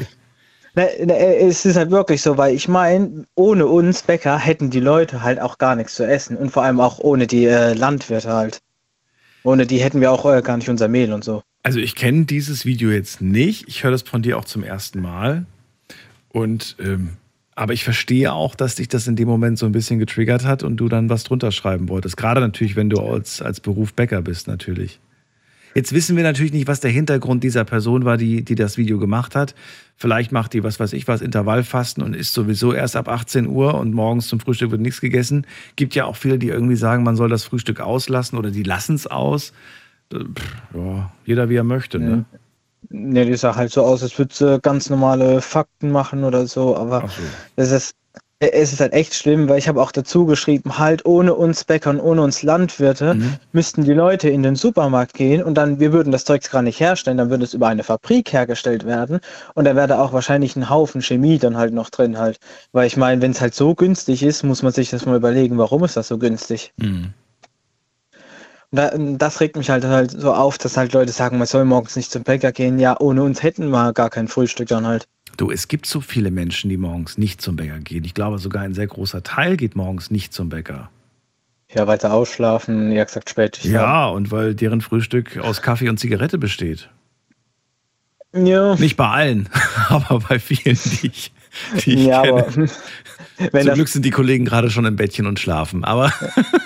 Es 0.75 1.65
ist 1.65 1.77
halt 1.77 1.91
wirklich 1.91 2.21
so, 2.21 2.37
weil 2.37 2.53
ich 2.53 2.67
meine, 2.67 3.25
ohne 3.35 3.65
uns 3.65 4.03
Bäcker 4.03 4.37
hätten 4.37 4.69
die 4.69 4.79
Leute 4.79 5.23
halt 5.23 5.39
auch 5.39 5.57
gar 5.57 5.75
nichts 5.75 5.95
zu 5.95 6.05
essen 6.05 6.35
und 6.35 6.51
vor 6.51 6.63
allem 6.63 6.79
auch 6.79 6.99
ohne 6.99 7.27
die 7.27 7.45
äh, 7.45 7.73
Landwirte 7.73 8.33
halt. 8.33 8.59
Ohne 9.43 9.65
die 9.65 9.77
hätten 9.77 10.01
wir 10.01 10.11
auch 10.11 10.25
äh, 10.25 10.41
gar 10.41 10.57
nicht 10.57 10.69
unser 10.69 10.87
Mehl 10.87 11.13
und 11.13 11.23
so. 11.23 11.43
Also 11.63 11.79
ich 11.79 11.95
kenne 11.95 12.25
dieses 12.25 12.65
Video 12.65 12.89
jetzt 12.91 13.21
nicht. 13.21 13.67
Ich 13.67 13.83
höre 13.83 13.91
das 13.91 14.01
von 14.01 14.21
dir 14.21 14.37
auch 14.37 14.45
zum 14.45 14.63
ersten 14.63 15.01
Mal. 15.01 15.45
Und 16.29 16.75
ähm, 16.79 17.17
aber 17.55 17.71
ich 17.71 17.85
verstehe 17.85 18.33
auch, 18.33 18.53
dass 18.53 18.75
dich 18.75 18.89
das 18.89 19.07
in 19.07 19.15
dem 19.15 19.29
Moment 19.29 19.57
so 19.57 19.65
ein 19.65 19.71
bisschen 19.71 19.97
getriggert 19.97 20.43
hat 20.43 20.61
und 20.61 20.75
du 20.75 20.89
dann 20.89 21.09
was 21.09 21.23
drunter 21.23 21.51
schreiben 21.51 21.87
wolltest. 21.87 22.17
Gerade 22.17 22.41
natürlich, 22.41 22.75
wenn 22.75 22.89
du 22.89 22.99
als, 22.99 23.41
als 23.41 23.61
Beruf 23.61 23.93
Bäcker 23.93 24.21
bist, 24.21 24.47
natürlich. 24.47 24.99
Jetzt 25.75 25.91
wissen 25.91 26.15
wir 26.15 26.23
natürlich 26.23 26.53
nicht, 26.53 26.67
was 26.67 26.79
der 26.79 26.89
Hintergrund 26.89 27.43
dieser 27.43 27.65
Person 27.65 28.05
war, 28.05 28.15
die, 28.15 28.45
die 28.45 28.55
das 28.55 28.77
Video 28.77 28.97
gemacht 28.97 29.35
hat. 29.35 29.53
Vielleicht 29.97 30.31
macht 30.31 30.53
die, 30.53 30.63
was 30.63 30.79
weiß 30.79 30.93
ich 30.93 31.05
was, 31.09 31.21
Intervallfasten 31.21 32.01
und 32.01 32.15
ist 32.15 32.33
sowieso 32.33 32.73
erst 32.73 32.95
ab 32.95 33.09
18 33.09 33.45
Uhr 33.45 33.73
und 33.75 33.93
morgens 33.93 34.27
zum 34.27 34.39
Frühstück 34.39 34.71
wird 34.71 34.79
nichts 34.79 35.01
gegessen. 35.01 35.45
Gibt 35.75 35.93
ja 35.93 36.05
auch 36.05 36.15
viele, 36.15 36.39
die 36.39 36.47
irgendwie 36.47 36.77
sagen, 36.77 37.03
man 37.03 37.17
soll 37.17 37.27
das 37.27 37.43
Frühstück 37.43 37.81
auslassen 37.81 38.37
oder 38.37 38.51
die 38.51 38.63
lassen 38.63 38.95
es 38.95 39.05
aus. 39.05 39.51
Pff, 40.13 40.55
Ja, 40.73 41.11
jeder 41.25 41.49
wie 41.49 41.55
er 41.55 41.65
möchte, 41.65 41.99
ne? 41.99 42.23
Ne, 42.89 43.25
die 43.25 43.35
sah 43.35 43.55
halt 43.55 43.71
so 43.71 43.81
aus, 43.81 44.03
als 44.03 44.17
würde 44.17 44.33
sie 44.33 44.59
ganz 44.61 44.89
normale 44.89 45.41
Fakten 45.41 45.91
machen 45.91 46.23
oder 46.23 46.47
so, 46.47 46.77
aber 46.77 47.09
das 47.55 47.71
ist, 47.71 47.95
es 48.39 48.73
ist 48.73 48.81
halt 48.81 48.93
echt 48.93 49.13
schlimm, 49.13 49.47
weil 49.47 49.57
ich 49.57 49.67
habe 49.67 49.81
auch 49.81 49.91
dazu 49.91 50.25
geschrieben, 50.25 50.77
halt 50.77 51.05
ohne 51.05 51.33
uns 51.33 51.63
Bäcker 51.63 51.89
und 51.89 52.01
ohne 52.01 52.21
uns 52.21 52.43
Landwirte 52.43 53.17
müssten 53.53 53.85
die 53.85 53.93
Leute 53.93 54.29
in 54.29 54.43
den 54.43 54.55
Supermarkt 54.55 55.13
gehen 55.13 55.41
und 55.41 55.55
dann, 55.55 55.79
wir 55.79 55.93
würden 55.93 56.11
das 56.11 56.25
Zeugs 56.25 56.51
gar 56.51 56.61
nicht 56.61 56.79
herstellen, 56.79 57.17
dann 57.17 57.29
würde 57.29 57.45
es 57.45 57.53
über 57.53 57.67
eine 57.67 57.83
Fabrik 57.83 58.33
hergestellt 58.33 58.85
werden 58.85 59.21
und 59.53 59.65
da 59.65 59.75
wäre 59.75 59.87
da 59.87 60.01
auch 60.01 60.11
wahrscheinlich 60.11 60.55
ein 60.57 60.69
Haufen 60.69 61.01
Chemie 61.01 61.37
dann 61.37 61.55
halt 61.55 61.73
noch 61.73 61.89
drin 61.89 62.17
halt. 62.17 62.37
Weil 62.73 62.87
ich 62.87 62.97
meine, 62.97 63.21
wenn 63.21 63.31
es 63.31 63.39
halt 63.39 63.55
so 63.55 63.73
günstig 63.73 64.21
ist, 64.21 64.43
muss 64.43 64.63
man 64.63 64.73
sich 64.73 64.89
das 64.89 65.05
mal 65.05 65.15
überlegen, 65.15 65.57
warum 65.57 65.85
ist 65.85 65.95
das 65.95 66.09
so 66.09 66.17
günstig? 66.17 66.73
Mhm. 66.75 67.13
Und 68.71 68.77
da, 68.77 68.91
das 68.97 69.39
regt 69.39 69.55
mich 69.55 69.69
halt 69.69 69.85
halt 69.85 70.11
so 70.11 70.33
auf, 70.33 70.57
dass 70.57 70.75
halt 70.75 70.91
Leute 70.91 71.13
sagen, 71.13 71.37
man 71.37 71.47
soll 71.47 71.63
morgens 71.63 71.95
nicht 71.95 72.11
zum 72.11 72.23
Bäcker 72.23 72.51
gehen. 72.51 72.79
Ja, 72.79 72.99
ohne 72.99 73.23
uns 73.23 73.41
hätten 73.41 73.69
wir 73.69 73.93
gar 73.93 74.09
kein 74.09 74.27
Frühstück 74.27 74.67
dann 74.67 74.85
halt. 74.85 75.07
Du, 75.37 75.51
es 75.51 75.67
gibt 75.67 75.85
so 75.85 75.99
viele 76.01 76.31
Menschen, 76.31 76.69
die 76.69 76.77
morgens 76.77 77.17
nicht 77.17 77.41
zum 77.41 77.55
Bäcker 77.57 77.79
gehen. 77.79 78.03
Ich 78.05 78.13
glaube, 78.13 78.37
sogar 78.39 78.63
ein 78.63 78.73
sehr 78.73 78.87
großer 78.87 79.21
Teil 79.23 79.57
geht 79.57 79.75
morgens 79.75 80.09
nicht 80.11 80.33
zum 80.33 80.49
Bäcker. 80.49 80.89
Ja, 81.73 81.87
weiter 81.87 82.13
ausschlafen, 82.13 82.91
ja 82.91 83.03
gesagt 83.03 83.29
spät. 83.29 83.59
Ja, 83.63 84.07
und 84.07 84.31
weil 84.31 84.55
deren 84.55 84.81
Frühstück 84.81 85.37
aus 85.37 85.61
Kaffee 85.61 85.89
und 85.89 85.99
Zigarette 85.99 86.37
besteht. 86.37 86.89
Ja. 88.33 88.75
Nicht 88.75 88.97
bei 88.97 89.07
allen, 89.07 89.49
aber 89.89 90.19
bei 90.19 90.39
vielen, 90.39 90.77
die 91.01 91.07
ich, 91.07 91.31
die 91.85 91.93
ich 91.95 92.05
Ja, 92.05 92.21
kenne. 92.21 92.69
aber 93.39 93.61
Zum 93.61 93.73
Glück 93.73 93.87
sind 93.87 94.05
die 94.05 94.11
Kollegen 94.11 94.45
gerade 94.45 94.69
schon 94.69 94.85
im 94.85 94.95
Bettchen 94.95 95.25
und 95.25 95.39
schlafen. 95.39 95.83
Aber 95.83 96.13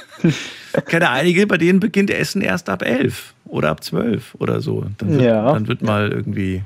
ich 0.24 0.86
kenne 0.86 1.10
einige, 1.10 1.48
bei 1.48 1.58
denen 1.58 1.80
beginnt 1.80 2.12
Essen 2.12 2.41
erst 2.41 2.70
ab 2.70 2.84
elf 2.84 3.34
oder 3.46 3.70
ab 3.70 3.84
zwölf 3.84 4.36
oder 4.40 4.62
so. 4.62 4.86
Dann 4.98 5.10
wird, 5.12 5.22
Ja. 5.22 5.54
dann 5.54 5.68
wird 5.68 5.82
mal 5.82 6.12
irgendwie 6.12 6.64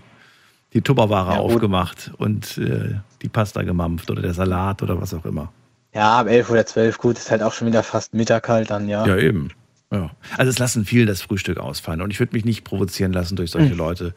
die 0.73 0.81
Tupperware 0.81 1.33
Ja, 1.33 1.39
aufgemacht 1.39 2.11
und 2.17 2.57
äh, 2.57 2.95
die 3.21 3.29
Pasta 3.29 3.63
gemampft 3.63 4.09
oder 4.11 4.21
der 4.21 4.33
Salat 4.33 4.81
oder 4.83 4.99
was 5.01 5.13
auch 5.13 5.25
immer. 5.25 5.51
Ja, 5.93 6.19
ab 6.19 6.27
11 6.27 6.49
oder 6.49 6.65
12, 6.65 6.97
gut, 6.97 7.17
ist 7.17 7.29
halt 7.31 7.43
auch 7.43 7.53
schon 7.53 7.67
wieder 7.67 7.83
fast 7.83 8.13
Mittag 8.13 8.49
halt 8.49 8.71
dann, 8.71 8.89
ja. 8.89 9.05
Ja, 9.05 9.17
eben. 9.17 9.49
Ja. 9.91 10.09
Also 10.37 10.49
es 10.49 10.57
lassen 10.59 10.85
viele 10.85 11.05
das 11.05 11.21
Frühstück 11.21 11.57
ausfallen. 11.59 12.01
Und 12.01 12.09
ich 12.09 12.19
würde 12.19 12.33
mich 12.33 12.45
nicht 12.45 12.63
provozieren 12.63 13.13
lassen 13.13 13.35
durch 13.35 13.51
solche 13.51 13.73
Mhm. 13.73 13.77
Leute, 13.77 14.15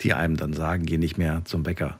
die 0.00 0.14
einem 0.14 0.36
dann 0.36 0.54
sagen, 0.54 0.86
geh 0.86 0.96
nicht 0.96 1.18
mehr 1.18 1.42
zum 1.44 1.62
Bäcker. 1.64 1.98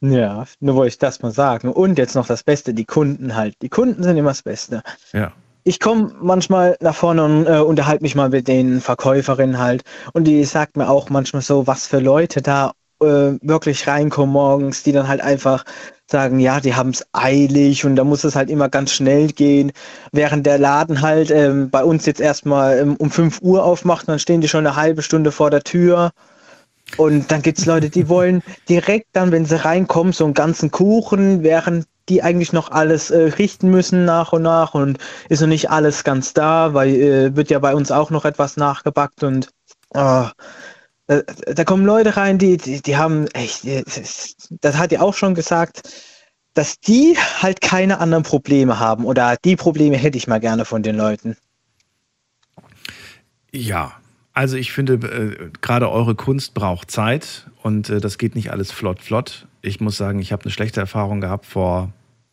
Ja, 0.00 0.44
nur 0.60 0.76
wollte 0.76 0.88
ich 0.88 0.98
das 0.98 1.22
mal 1.22 1.32
sagen. 1.32 1.70
Und 1.72 1.98
jetzt 1.98 2.14
noch 2.14 2.26
das 2.26 2.42
Beste, 2.44 2.72
die 2.74 2.84
Kunden 2.84 3.34
halt. 3.34 3.54
Die 3.62 3.68
Kunden 3.68 4.02
sind 4.02 4.16
immer 4.16 4.30
das 4.30 4.42
Beste. 4.42 4.82
Ja. 5.12 5.32
Ich 5.64 5.80
komme 5.80 6.14
manchmal 6.20 6.76
nach 6.80 6.94
vorne 6.94 7.24
und 7.24 7.46
äh, 7.46 7.58
unterhalte 7.60 8.02
mich 8.02 8.14
mal 8.14 8.30
mit 8.30 8.48
den 8.48 8.80
Verkäuferinnen 8.80 9.58
halt. 9.58 9.82
Und 10.12 10.24
die 10.24 10.44
sagt 10.44 10.76
mir 10.76 10.88
auch 10.88 11.10
manchmal 11.10 11.42
so, 11.42 11.66
was 11.66 11.86
für 11.86 11.98
Leute 11.98 12.42
da 12.42 12.72
äh, 13.00 13.38
wirklich 13.42 13.86
reinkommen 13.86 14.32
morgens, 14.32 14.82
die 14.82 14.92
dann 14.92 15.08
halt 15.08 15.20
einfach 15.20 15.64
sagen, 16.10 16.40
ja, 16.40 16.60
die 16.60 16.74
haben 16.74 16.90
es 16.90 17.06
eilig 17.12 17.84
und 17.84 17.96
da 17.96 18.04
muss 18.04 18.24
es 18.24 18.34
halt 18.34 18.50
immer 18.50 18.68
ganz 18.68 18.92
schnell 18.92 19.28
gehen. 19.28 19.72
Während 20.12 20.46
der 20.46 20.58
Laden 20.58 21.02
halt 21.02 21.30
ähm, 21.30 21.70
bei 21.70 21.84
uns 21.84 22.06
jetzt 22.06 22.20
erstmal 22.20 22.78
ähm, 22.78 22.96
um 22.96 23.10
5 23.10 23.40
Uhr 23.42 23.64
aufmacht, 23.64 24.08
dann 24.08 24.18
stehen 24.18 24.40
die 24.40 24.48
schon 24.48 24.66
eine 24.66 24.76
halbe 24.76 25.02
Stunde 25.02 25.32
vor 25.32 25.50
der 25.50 25.62
Tür. 25.62 26.12
Und 26.96 27.30
dann 27.30 27.42
gibt 27.42 27.58
es 27.58 27.66
Leute, 27.66 27.90
die 27.90 28.08
wollen 28.08 28.42
direkt 28.68 29.08
dann, 29.12 29.30
wenn 29.30 29.44
sie 29.44 29.62
reinkommen, 29.62 30.14
so 30.14 30.24
einen 30.24 30.32
ganzen 30.32 30.70
Kuchen, 30.70 31.42
während 31.42 31.86
die 32.08 32.22
eigentlich 32.22 32.54
noch 32.54 32.70
alles 32.70 33.10
äh, 33.10 33.18
richten 33.38 33.70
müssen 33.70 34.06
nach 34.06 34.32
und 34.32 34.42
nach 34.42 34.72
und 34.72 34.98
ist 35.28 35.40
noch 35.40 35.48
nicht 35.48 35.70
alles 35.70 36.04
ganz 36.04 36.32
da, 36.32 36.72
weil 36.72 36.94
äh, 36.94 37.36
wird 37.36 37.50
ja 37.50 37.58
bei 37.58 37.74
uns 37.74 37.90
auch 37.90 38.10
noch 38.10 38.24
etwas 38.24 38.56
nachgebackt 38.56 39.22
und 39.22 39.50
ah, 39.92 40.30
da, 41.08 41.22
da 41.22 41.64
kommen 41.64 41.84
Leute 41.84 42.16
rein, 42.16 42.38
die, 42.38 42.56
die, 42.58 42.80
die 42.80 42.96
haben 42.96 43.26
echt, 43.28 43.64
äh, 43.64 43.82
das 44.60 44.76
hat 44.76 44.92
die 44.92 44.98
auch 44.98 45.14
schon 45.14 45.34
gesagt, 45.34 45.82
dass 46.54 46.78
die 46.80 47.16
halt 47.40 47.60
keine 47.60 47.98
anderen 47.98 48.22
Probleme 48.22 48.78
haben 48.78 49.04
oder 49.04 49.36
die 49.44 49.56
Probleme 49.56 49.96
hätte 49.96 50.18
ich 50.18 50.28
mal 50.28 50.38
gerne 50.38 50.64
von 50.64 50.82
den 50.82 50.96
Leuten. 50.96 51.36
Ja, 53.52 53.92
also 54.34 54.56
ich 54.56 54.72
finde, 54.72 54.94
äh, 54.94 55.50
gerade 55.62 55.90
eure 55.90 56.14
Kunst 56.14 56.54
braucht 56.54 56.90
Zeit 56.90 57.48
und 57.62 57.88
äh, 57.88 58.00
das 58.00 58.18
geht 58.18 58.34
nicht 58.34 58.52
alles 58.52 58.70
flott, 58.70 59.00
flott. 59.00 59.46
Ich 59.62 59.80
muss 59.80 59.96
sagen, 59.96 60.20
ich 60.20 60.30
habe 60.32 60.44
eine 60.44 60.52
schlechte 60.52 60.80
Erfahrung 60.80 61.20
gehabt 61.20 61.46
vor 61.46 61.92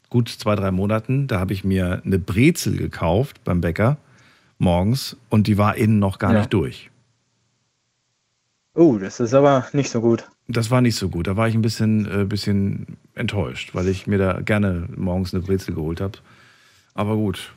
gut 0.10 0.30
zwei, 0.30 0.56
drei 0.56 0.72
Monaten. 0.72 1.28
Da 1.28 1.40
habe 1.40 1.54
ich 1.54 1.64
mir 1.64 2.02
eine 2.06 2.20
Brezel 2.20 2.78
gekauft 2.78 3.44
beim 3.44 3.62
Bäcker 3.62 3.98
morgens 4.58 5.18
und 5.30 5.48
die 5.48 5.58
war 5.58 5.76
innen 5.78 6.00
noch 6.00 6.20
gar 6.20 6.34
Ja. 6.34 6.40
nicht 6.40 6.54
durch. 6.54 6.90
Oh, 8.76 8.98
das 8.98 9.20
ist 9.20 9.34
aber 9.34 9.66
nicht 9.74 9.90
so 9.90 10.02
gut. 10.02 10.28
Das 10.48 10.70
war 10.70 10.82
nicht 10.82 10.96
so 10.96 11.10
gut. 11.10 11.28
Da 11.28 11.38
war 11.38 11.48
ich 11.48 11.56
ein 11.56 11.62
bisschen, 11.62 12.06
äh, 12.22 12.26
bisschen 12.26 12.98
enttäuscht, 13.16 13.74
weil 13.74 13.88
ich 13.88 14.06
mir 14.06 14.18
da 14.18 14.42
gerne 14.42 14.88
morgens 14.96 15.34
eine 15.34 15.42
Brezel 15.44 15.74
geholt 15.74 16.02
habe. 16.02 16.18
Aber 16.94 17.16
gut, 17.16 17.52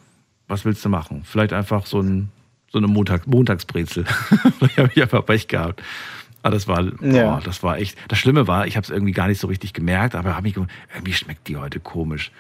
was 0.47 0.65
willst 0.65 0.85
du 0.85 0.89
machen? 0.89 1.23
Vielleicht 1.25 1.53
einfach 1.53 1.87
so, 1.87 2.01
ein, 2.01 2.31
so 2.71 2.79
eine 2.79 2.87
Montag, 2.87 3.27
Montagsbrezel. 3.27 4.05
Vielleicht 4.59 4.79
habe 4.79 4.91
ich 4.95 5.03
einfach 5.03 5.27
Pech 5.27 5.49
gehabt. 5.49 5.83
Aber 6.43 6.55
das 6.55 6.69
war, 6.69 6.83
Ja. 7.03 7.25
boah, 7.35 7.41
das 7.45 7.63
war 7.65 7.79
echt. 7.79 7.99
Das 8.09 8.19
Schlimme 8.19 8.47
war, 8.47 8.67
ich 8.67 8.77
habe 8.77 8.85
es 8.85 8.91
irgendwie 8.91 9.13
gar 9.13 9.27
nicht 9.29 9.41
so 9.41 9.49
richtig 9.49 9.73
gemerkt, 9.75 10.15
aber 10.15 10.37
hab 10.37 10.45
mich, 10.45 10.55
ge- 10.55 10.67
irgendwie 10.95 11.13
schmeckt 11.13 11.49
die 11.49 11.57
heute 11.57 11.81
komisch. 11.81 12.31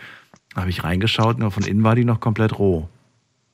Da 0.54 0.60
habe 0.62 0.70
ich 0.70 0.84
reingeschaut, 0.84 1.38
nur 1.38 1.50
von 1.50 1.64
innen 1.64 1.82
war 1.82 1.94
die 1.96 2.04
noch 2.04 2.20
komplett 2.20 2.58
roh. 2.58 2.88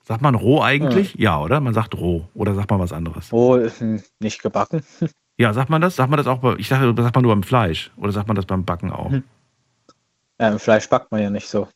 Sagt 0.07 0.21
man 0.21 0.35
roh 0.35 0.63
eigentlich? 0.63 1.15
Ja, 1.15 1.41
oder? 1.41 1.61
Man 1.61 1.73
sagt 1.75 1.95
roh. 1.97 2.29
Oder 2.35 2.55
sagt 2.55 2.71
man 2.71 2.79
was 2.79 2.93
anderes? 2.93 3.33
Roh 3.33 3.57
ist 3.57 3.81
hm, 3.81 4.03
nicht 4.21 4.43
gebacken. 4.43 4.83
Ja, 5.37 5.53
sagt 5.53 5.69
man 5.69 5.81
das? 5.83 5.97
Sagt 5.97 6.11
man 6.11 6.17
das 6.19 6.29
auch 6.29 6.39
bei, 6.39 6.55
ich 6.59 6.69
dachte, 6.69 6.95
das 6.95 7.03
sagt 7.07 7.17
man 7.17 7.23
nur 7.25 7.35
beim 7.35 7.43
Fleisch. 7.43 7.91
Oder 7.97 8.13
sagt 8.13 8.29
man 8.29 8.37
das 8.37 8.47
beim 8.47 8.65
Backen 8.65 8.93
auch? 8.93 9.11
Ähm, 10.39 10.61
Fleisch 10.61 10.89
backt 10.89 11.11
man 11.11 11.23
ja 11.23 11.29
nicht 11.31 11.49
so. 11.49 11.67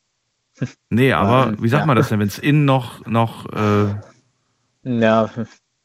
Nee, 0.91 1.13
aber 1.13 1.49
Ähm, 1.49 1.57
wie 1.61 1.69
sagt 1.69 1.83
ja. 1.83 1.87
man 1.87 1.97
das 1.97 2.09
denn, 2.09 2.21
wenn 2.21 2.29
es 2.29 2.39
innen 2.39 2.65
noch, 2.65 3.05
noch 3.07 3.47
äh, 3.53 3.97
Ja, 4.85 5.29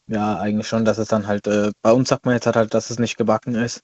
ja, 0.06 0.38
eigentlich 0.38 0.68
schon, 0.68 0.84
dass 0.84 0.98
es 0.98 1.08
dann 1.08 1.26
halt, 1.26 1.46
äh, 1.48 1.72
bei 1.82 1.92
uns 1.92 2.10
sagt 2.10 2.26
man 2.26 2.34
jetzt 2.34 2.46
halt, 2.46 2.74
dass 2.74 2.90
es 2.90 2.98
nicht 3.00 3.16
gebacken 3.16 3.56
ist. 3.56 3.82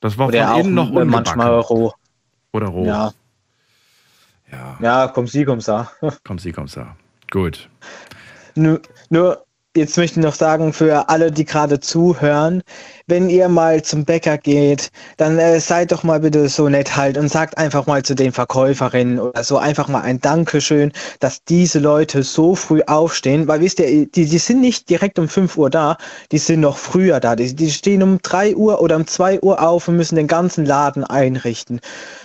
das 0.00 0.18
war 0.18 0.28
Oder 0.28 0.48
von 0.48 0.56
auch 0.56 0.58
innen 0.58 0.74
noch 0.74 0.88
ungebacken? 0.88 1.10
manchmal 1.10 1.60
roh. 1.60 1.92
Oder 2.52 2.66
roh? 2.66 2.84
Ja. 2.86 3.12
Ja. 4.50 4.78
Ja, 4.80 5.08
komm 5.08 5.28
sie, 5.28 5.44
komm 5.44 5.60
sa. 5.60 5.92
Komm 6.24 6.38
sie, 6.40 6.52
komm 6.52 6.66
sa. 6.66 6.96
Gut. 7.30 7.68
Nur, 8.56 8.80
nur, 9.08 9.44
jetzt 9.76 9.96
möchte 9.96 10.18
ich 10.18 10.24
noch 10.26 10.34
sagen, 10.34 10.72
für 10.72 11.08
alle, 11.08 11.30
die 11.30 11.44
gerade 11.44 11.78
zuhören, 11.78 12.62
wenn 13.06 13.30
ihr 13.30 13.48
mal 13.48 13.82
zum 13.82 14.04
Bäcker 14.04 14.36
geht, 14.36 14.90
dann 15.16 15.38
äh, 15.38 15.60
seid 15.60 15.92
doch 15.92 16.02
mal 16.02 16.20
bitte 16.20 16.48
so 16.48 16.68
nett 16.68 16.96
halt 16.96 17.16
und 17.16 17.28
sagt 17.28 17.56
einfach 17.56 17.86
mal 17.86 18.02
zu 18.02 18.16
den 18.16 18.32
Verkäuferinnen 18.32 19.20
oder 19.20 19.44
so 19.44 19.58
einfach 19.58 19.86
mal 19.86 20.02
ein 20.02 20.20
Dankeschön, 20.20 20.92
dass 21.20 21.44
diese 21.44 21.78
Leute 21.78 22.24
so 22.24 22.56
früh 22.56 22.82
aufstehen, 22.86 23.46
weil 23.46 23.60
wisst 23.60 23.78
ihr, 23.78 24.06
die, 24.06 24.26
die 24.26 24.38
sind 24.38 24.60
nicht 24.60 24.90
direkt 24.90 25.18
um 25.20 25.28
5 25.28 25.56
Uhr 25.56 25.70
da, 25.70 25.98
die 26.32 26.38
sind 26.38 26.60
noch 26.60 26.76
früher 26.76 27.20
da. 27.20 27.36
Die, 27.36 27.54
die 27.54 27.70
stehen 27.70 28.02
um 28.02 28.18
3 28.20 28.56
Uhr 28.56 28.80
oder 28.80 28.96
um 28.96 29.06
2 29.06 29.40
Uhr 29.40 29.62
auf 29.62 29.86
und 29.86 29.96
müssen 29.96 30.16
den 30.16 30.26
ganzen 30.26 30.66
Laden 30.66 31.04
einrichten. 31.04 31.80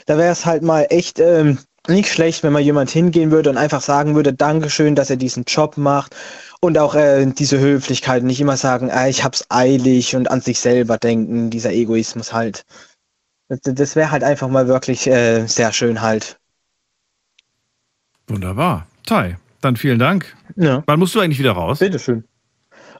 Da 0.07 0.17
wäre 0.17 0.31
es 0.31 0.45
halt 0.47 0.63
mal 0.63 0.87
echt 0.89 1.19
ähm, 1.19 1.59
nicht 1.87 2.09
schlecht, 2.09 2.43
wenn 2.43 2.53
mal 2.53 2.61
jemand 2.61 2.89
hingehen 2.89 3.31
würde 3.31 3.49
und 3.49 3.57
einfach 3.57 3.81
sagen 3.81 4.15
würde, 4.15 4.33
Dankeschön, 4.33 4.95
dass 4.95 5.09
er 5.09 5.17
diesen 5.17 5.43
Job 5.45 5.77
macht 5.77 6.15
und 6.61 6.77
auch 6.77 6.95
äh, 6.95 7.25
diese 7.25 7.59
Höflichkeit, 7.59 8.23
nicht 8.23 8.41
immer 8.41 8.57
sagen, 8.57 8.91
ah, 8.91 9.07
ich 9.07 9.23
hab's 9.23 9.45
eilig 9.49 10.15
und 10.15 10.29
an 10.29 10.41
sich 10.41 10.59
selber 10.59 10.97
denken, 10.97 11.49
dieser 11.49 11.71
Egoismus 11.71 12.33
halt. 12.33 12.65
Das, 13.47 13.59
das 13.63 13.95
wäre 13.95 14.11
halt 14.11 14.23
einfach 14.23 14.47
mal 14.47 14.67
wirklich 14.67 15.07
äh, 15.07 15.45
sehr 15.47 15.71
schön 15.71 16.01
halt. 16.01 16.39
Wunderbar. 18.27 18.87
Tai, 19.05 19.37
dann 19.61 19.75
vielen 19.75 19.99
Dank. 19.99 20.35
Ja. 20.55 20.83
Wann 20.87 20.99
musst 20.99 21.13
du 21.13 21.19
eigentlich 21.19 21.39
wieder 21.39 21.51
raus? 21.51 21.79
Bitteschön. 21.79 22.23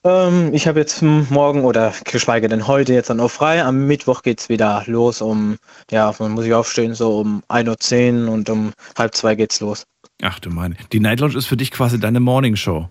Ähm, 0.05 0.53
ich 0.53 0.67
habe 0.67 0.79
jetzt 0.79 1.01
morgen 1.01 1.65
oder 1.65 1.91
geschweige 2.03 2.47
denn 2.47 2.67
heute 2.67 2.93
jetzt 2.93 3.09
dann 3.09 3.19
auch 3.19 3.31
frei. 3.31 3.63
Am 3.63 3.87
Mittwoch 3.87 4.21
geht 4.21 4.39
es 4.39 4.49
wieder 4.49 4.83
los 4.85 5.19
um, 5.21 5.57
ja, 5.89 6.13
man 6.19 6.31
muss 6.33 6.45
ich 6.45 6.53
aufstehen, 6.53 6.93
so 6.93 7.17
um 7.19 7.41
1.10 7.49 8.25
Uhr 8.27 8.31
und 8.31 8.49
um 8.49 8.71
halb 8.97 9.15
zwei 9.15 9.33
geht's 9.35 9.59
los. 9.61 9.85
Ach 10.21 10.39
du 10.39 10.49
meine. 10.51 10.75
Die 10.93 10.99
Night 10.99 11.19
Lounge 11.19 11.35
ist 11.37 11.47
für 11.47 11.57
dich 11.57 11.71
quasi 11.71 11.99
deine 11.99 12.19
Morning 12.19 12.55
Show. 12.55 12.87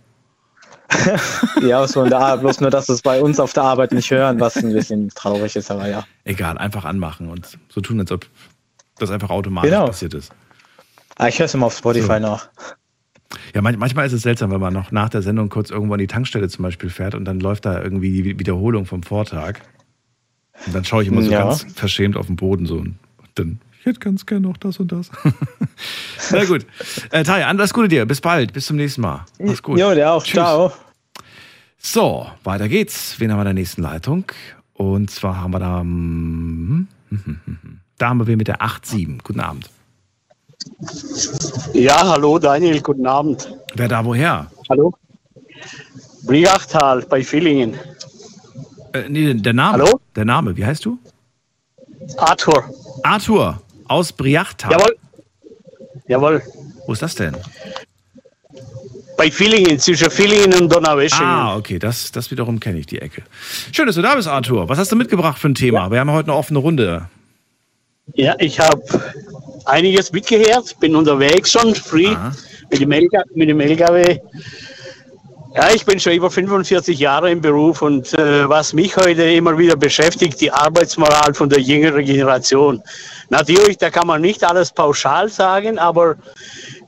ja, 1.62 1.86
so 1.86 2.03
in 2.03 2.11
der 2.11 2.19
Arbeit, 2.19 2.41
bloß 2.43 2.61
nur, 2.61 2.70
dass 2.70 2.89
es 2.89 3.01
bei 3.01 3.23
uns 3.23 3.41
auf 3.41 3.53
der 3.53 3.62
Arbeit 3.62 3.93
nicht 3.93 4.11
hören, 4.11 4.39
was 4.41 4.57
ein 4.57 4.73
bisschen 4.73 5.09
traurig 5.11 5.57
ist, 5.57 5.70
aber 5.70 5.89
ja. 5.89 6.05
Egal, 6.24 6.59
einfach 6.59 6.85
anmachen 6.85 7.31
und 7.31 7.59
so 7.69 7.81
tun, 7.81 8.01
als 8.01 8.12
ob 8.12 8.27
das 8.99 9.11
einfach 9.11 9.31
automatisch 9.31 9.70
Genau. 9.70 9.86
passiert 9.86 10.15
ist. 10.15 10.32
Ah, 11.16 11.28
Ich 11.28 11.39
höre 11.39 11.47
es 11.47 11.55
immer 11.55 11.66
auf 11.66 11.77
Spotify 11.78 12.15
So. 12.15 12.19
nach. 12.19 12.49
Ja, 13.55 13.62
man, 13.62 13.78
manchmal 13.78 14.06
ist 14.06 14.12
es 14.12 14.22
seltsam, 14.22 14.51
wenn 14.51 14.60
man 14.60 14.72
noch 14.72 14.92
nach 14.92 15.09
der 15.09 15.22
Sendung 15.22 15.48
kurz 15.48 15.70
irgendwo 15.70 15.94
an 15.94 15.98
die 15.98 16.06
Tankstelle 16.06 16.48
zum 16.48 16.62
Beispiel 16.62 16.90
fährt 16.90 17.14
und 17.14 17.24
dann 17.24 17.40
läuft 17.40 17.64
da 17.66 17.82
irgendwie 17.82 18.22
die 18.22 18.38
Wiederholung 18.38 18.86
vom 18.86 19.02
Vortag. 19.02 19.56
Und 20.66 20.74
dann 20.74 20.84
schaue 20.84 21.02
ich 21.02 21.09
immer 21.09 21.22
so 21.22 21.30
Ja. 21.30 21.44
ganz 21.48 21.66
verschämt 21.74 22.16
auf 22.16 22.26
den 22.26 22.36
Boden 22.36 22.66
so 22.66 22.76
und 22.76 22.96
dann, 23.34 23.59
ich 23.80 23.86
hätte 23.86 23.98
ganz 23.98 24.24
gerne 24.24 24.46
noch 24.46 24.56
das 24.56 24.78
und 24.78 24.92
das. 24.92 25.10
Na 26.30 26.44
gut. 26.44 26.64
Äh, 27.10 27.24
Taya, 27.24 27.48
alles 27.48 27.74
Gute 27.74 27.88
dir. 27.88 28.06
Bis 28.06 28.20
bald. 28.20 28.52
Bis 28.52 28.66
zum 28.66 28.76
nächsten 28.76 29.01
Mal. 29.01 29.24
Mach's 29.40 29.62
gut. 29.62 29.78
Jo, 29.78 29.94
der 29.94 30.12
auch. 30.12 30.22
Tschüss. 30.22 30.34
Ciao. 30.34 30.72
So, 31.76 32.26
weiter 32.44 32.68
geht's. 32.68 33.18
Wen 33.18 33.30
haben 33.30 33.38
wir 33.38 33.42
in 33.42 33.46
der 33.46 33.55
nächsten 33.55 33.82
Leitung? 33.82 34.24
Und 34.72 35.10
zwar 35.10 35.40
haben 35.40 35.52
wir 35.52 35.59
da. 35.59 35.84
Da 37.98 38.09
haben 38.09 38.18
wir 38.18 38.26
wen 38.26 38.38
mit 38.38 38.48
der 38.48 38.60
8-7. 38.62 39.18
Guten 39.22 39.40
Abend. 39.40 39.68
Ja, 41.73 42.07
hallo 42.07 42.39
Daniel, 42.39 42.81
guten 42.81 43.07
Abend. 43.07 43.53
Wer 43.74 43.89
da 43.89 44.05
woher? 44.05 44.51
Hallo. 44.69 44.93
Briachtal 46.24 47.03
bei 47.03 47.23
Villingen. 47.23 47.74
Äh, 48.93 49.09
nee, 49.09 49.35
der 49.35 49.53
Name. 49.53 49.85
Hallo? 49.85 50.01
Der 50.15 50.24
Name, 50.24 50.57
wie 50.57 50.65
heißt 50.65 50.85
du? 50.85 50.99
Arthur. 52.16 52.65
Arthur 53.03 53.61
aus 53.89 54.12
Briachtal. 54.12 54.73
Jawohl. 54.73 54.97
Jawohl. 56.07 56.43
Wo 56.86 56.93
ist 56.93 57.03
das 57.03 57.15
denn? 57.15 57.36
Bei 59.16 59.31
Villingen, 59.31 59.78
zwischen 59.78 60.11
Villingen 60.11 60.55
und 60.55 60.73
Donaueschingen. 60.73 61.24
Ah, 61.24 61.57
okay, 61.57 61.78
das, 61.78 62.11
das 62.11 62.31
wiederum 62.31 62.59
kenne 62.59 62.78
ich, 62.78 62.86
die 62.86 63.01
Ecke. 63.01 63.23
Schön, 63.73 63.86
dass 63.86 63.95
du 63.95 64.03
da 64.03 64.15
bist, 64.16 64.28
Arthur. 64.28 64.69
Was 64.69 64.78
hast 64.78 64.91
du 64.93 64.97
mitgebracht 64.97 65.39
für 65.39 65.49
ein 65.49 65.55
Thema? 65.55 65.91
Wir 65.91 66.01
haben 66.01 66.11
heute 66.11 66.31
eine 66.31 66.39
offene 66.39 66.59
Runde. 66.59 67.09
Ja, 68.15 68.35
ich 68.39 68.61
habe 68.61 68.82
einiges 69.65 70.12
mitgehört, 70.12 70.78
bin 70.81 70.97
unterwegs 70.97 71.53
schon, 71.53 71.74
free, 71.74 72.16
mit 72.70 72.81
dem, 72.81 72.93
LKW, 72.93 73.24
mit 73.35 73.49
dem 73.49 73.61
LKW. 73.61 74.19
Ja, 75.57 75.70
ich 75.73 75.86
bin 75.86 76.01
schon 76.01 76.15
über 76.15 76.31
45 76.32 76.99
Jahre 76.99 77.31
im 77.31 77.41
Beruf 77.41 77.81
und 77.81 78.12
äh, 78.15 78.49
was 78.49 78.73
mich 78.73 78.97
heute 78.97 79.23
immer 79.23 79.57
wieder 79.57 79.77
beschäftigt, 79.77 80.41
die 80.41 80.51
Arbeitsmoral 80.51 81.32
von 81.32 81.49
der 81.49 81.61
jüngeren 81.61 82.05
Generation. 82.05 82.82
Natürlich, 83.28 83.78
da 83.78 83.89
kann 83.91 84.09
man 84.09 84.20
nicht 84.20 84.43
alles 84.43 84.73
pauschal 84.73 85.28
sagen, 85.28 85.78
aber 85.78 86.16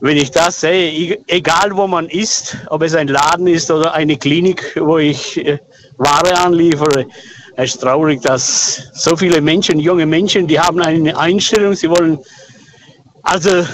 wenn 0.00 0.16
ich 0.16 0.32
das 0.32 0.60
sehe, 0.60 1.16
egal 1.28 1.76
wo 1.76 1.86
man 1.86 2.08
ist, 2.08 2.56
ob 2.68 2.82
es 2.82 2.96
ein 2.96 3.06
Laden 3.06 3.46
ist 3.46 3.70
oder 3.70 3.94
eine 3.94 4.16
Klinik, 4.16 4.76
wo 4.80 4.98
ich 4.98 5.46
äh, 5.46 5.58
Ware 5.98 6.36
anliefere, 6.36 7.06
es 7.54 7.74
ist 7.74 7.80
traurig, 7.82 8.20
dass 8.22 8.90
so 8.94 9.16
viele 9.16 9.40
Menschen, 9.40 9.78
junge 9.78 10.06
Menschen, 10.06 10.46
die 10.48 10.58
haben 10.58 10.80
eine 10.80 11.16
Einstellung, 11.16 11.74
sie 11.74 11.88
wollen 11.88 12.18
also 13.26 13.66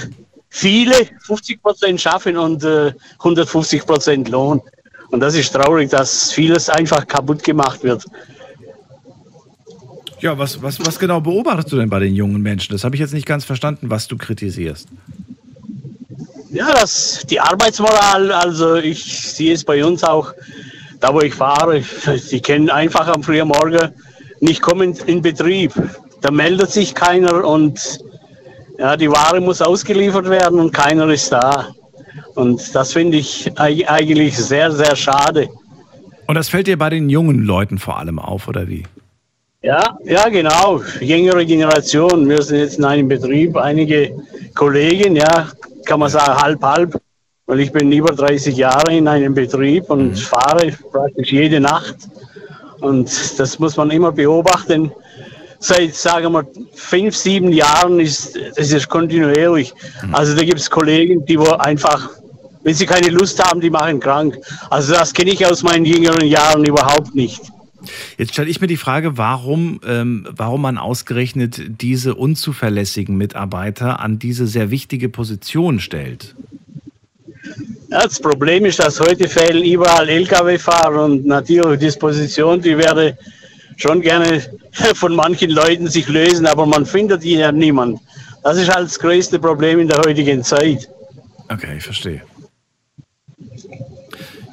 viele 0.48 0.94
50 1.26 1.62
Prozent 1.62 2.00
schaffen 2.00 2.36
und 2.36 2.64
äh, 2.64 2.92
150 3.18 3.86
Prozent 3.86 4.28
Lohn. 4.28 4.60
Und 5.10 5.20
das 5.20 5.34
ist 5.34 5.52
traurig, 5.52 5.90
dass 5.90 6.32
vieles 6.32 6.68
einfach 6.70 7.06
kaputt 7.06 7.44
gemacht 7.44 7.82
wird. 7.82 8.04
Ja, 10.20 10.38
was, 10.38 10.62
was, 10.62 10.78
was 10.84 10.98
genau 10.98 11.20
beobachtest 11.20 11.72
du 11.72 11.76
denn 11.76 11.90
bei 11.90 11.98
den 11.98 12.14
jungen 12.14 12.40
Menschen? 12.40 12.72
Das 12.72 12.84
habe 12.84 12.94
ich 12.94 13.00
jetzt 13.00 13.12
nicht 13.12 13.26
ganz 13.26 13.44
verstanden, 13.44 13.90
was 13.90 14.08
du 14.08 14.16
kritisierst. 14.16 14.88
Ja, 16.50 16.70
das, 16.72 17.24
die 17.28 17.40
Arbeitsmoral, 17.40 18.30
also 18.30 18.76
ich 18.76 19.04
sehe 19.04 19.54
es 19.54 19.64
bei 19.64 19.84
uns 19.84 20.04
auch, 20.04 20.32
da 21.00 21.12
wo 21.12 21.20
ich 21.20 21.34
fahre, 21.34 21.82
die 22.30 22.40
kennen 22.40 22.70
einfach 22.70 23.08
am 23.08 23.22
frühen 23.22 23.48
Morgen 23.48 23.90
nicht 24.40 24.62
kommen 24.62 24.94
in 25.06 25.22
Betrieb. 25.22 25.72
Da 26.20 26.30
meldet 26.30 26.70
sich 26.70 26.94
keiner 26.94 27.44
und 27.44 27.98
ja, 28.78 28.96
die 28.96 29.10
Ware 29.10 29.40
muss 29.40 29.60
ausgeliefert 29.62 30.28
werden 30.28 30.58
und 30.60 30.72
keiner 30.72 31.08
ist 31.08 31.30
da. 31.32 31.68
Und 32.34 32.74
das 32.74 32.92
finde 32.92 33.18
ich 33.18 33.50
eig- 33.56 33.86
eigentlich 33.86 34.36
sehr, 34.38 34.70
sehr 34.72 34.96
schade. 34.96 35.48
Und 36.26 36.34
das 36.34 36.48
fällt 36.48 36.66
dir 36.66 36.78
bei 36.78 36.88
den 36.90 37.08
jungen 37.10 37.42
Leuten 37.44 37.78
vor 37.78 37.98
allem 37.98 38.18
auf, 38.18 38.48
oder 38.48 38.68
wie? 38.68 38.84
Ja, 39.62 39.96
ja, 40.04 40.28
genau. 40.28 40.80
Jüngere 41.00 41.44
Generation. 41.44 42.28
Wir 42.28 42.42
sind 42.42 42.58
jetzt 42.58 42.78
in 42.78 42.84
einem 42.84 43.08
Betrieb. 43.08 43.56
Einige 43.56 44.12
Kollegen, 44.54 45.14
ja, 45.16 45.48
kann 45.84 46.00
man 46.00 46.10
sagen, 46.10 46.40
halb, 46.40 46.62
halb. 46.62 47.00
Weil 47.46 47.60
ich 47.60 47.70
bin 47.72 47.92
über 47.92 48.12
30 48.14 48.56
Jahre 48.56 48.94
in 48.96 49.06
einem 49.06 49.34
Betrieb 49.34 49.90
und 49.90 50.18
fahre 50.18 50.72
praktisch 50.90 51.32
jede 51.32 51.60
Nacht. 51.60 51.96
Und 52.80 53.38
das 53.38 53.58
muss 53.58 53.76
man 53.76 53.90
immer 53.90 54.10
beobachten. 54.10 54.90
Seit, 55.62 55.94
sagen 55.94 56.32
wir, 56.32 56.44
fünf, 56.74 57.16
sieben 57.16 57.52
Jahren 57.52 58.00
ist 58.00 58.36
es 58.56 58.72
ist 58.72 58.88
kontinuierlich. 58.88 59.72
Also 60.10 60.34
da 60.34 60.42
gibt 60.42 60.58
es 60.58 60.68
Kollegen, 60.68 61.24
die 61.24 61.38
wo 61.38 61.52
einfach, 61.52 62.10
wenn 62.64 62.74
sie 62.74 62.84
keine 62.84 63.10
Lust 63.10 63.42
haben, 63.42 63.60
die 63.60 63.70
machen 63.70 64.00
krank. 64.00 64.36
Also 64.70 64.94
das 64.94 65.12
kenne 65.12 65.30
ich 65.30 65.46
aus 65.46 65.62
meinen 65.62 65.84
jüngeren 65.84 66.26
Jahren 66.26 66.64
überhaupt 66.64 67.14
nicht. 67.14 67.42
Jetzt 68.18 68.32
stelle 68.32 68.50
ich 68.50 68.60
mir 68.60 68.66
die 68.66 68.76
Frage, 68.76 69.18
warum, 69.18 69.80
ähm, 69.86 70.26
warum 70.30 70.62
man 70.62 70.78
ausgerechnet 70.78 71.62
diese 71.80 72.16
unzuverlässigen 72.16 73.16
Mitarbeiter 73.16 74.00
an 74.00 74.18
diese 74.18 74.48
sehr 74.48 74.72
wichtige 74.72 75.08
Position 75.08 75.78
stellt. 75.78 76.34
Ja, 77.88 78.02
das 78.02 78.18
Problem 78.18 78.64
ist, 78.64 78.80
dass 78.80 78.98
heute 78.98 79.28
fehlen 79.28 79.62
überall 79.62 80.08
Lkw-Fahrer 80.08 81.04
und 81.04 81.24
natürlich 81.24 81.78
Disposition, 81.78 82.60
die 82.60 82.76
werde 82.76 83.16
schon 83.82 84.00
gerne 84.00 84.42
von 84.94 85.14
manchen 85.14 85.50
Leuten 85.50 85.88
sich 85.88 86.08
lösen, 86.08 86.46
aber 86.46 86.64
man 86.66 86.86
findet 86.86 87.22
die 87.22 87.34
ja 87.34 87.52
niemand. 87.52 88.00
Das 88.42 88.56
ist 88.56 88.74
halt 88.74 88.86
das 88.86 88.98
größte 88.98 89.38
Problem 89.38 89.80
in 89.80 89.88
der 89.88 89.98
heutigen 89.98 90.42
Zeit. 90.42 90.88
Okay, 91.48 91.76
ich 91.76 91.84
verstehe. 91.84 92.22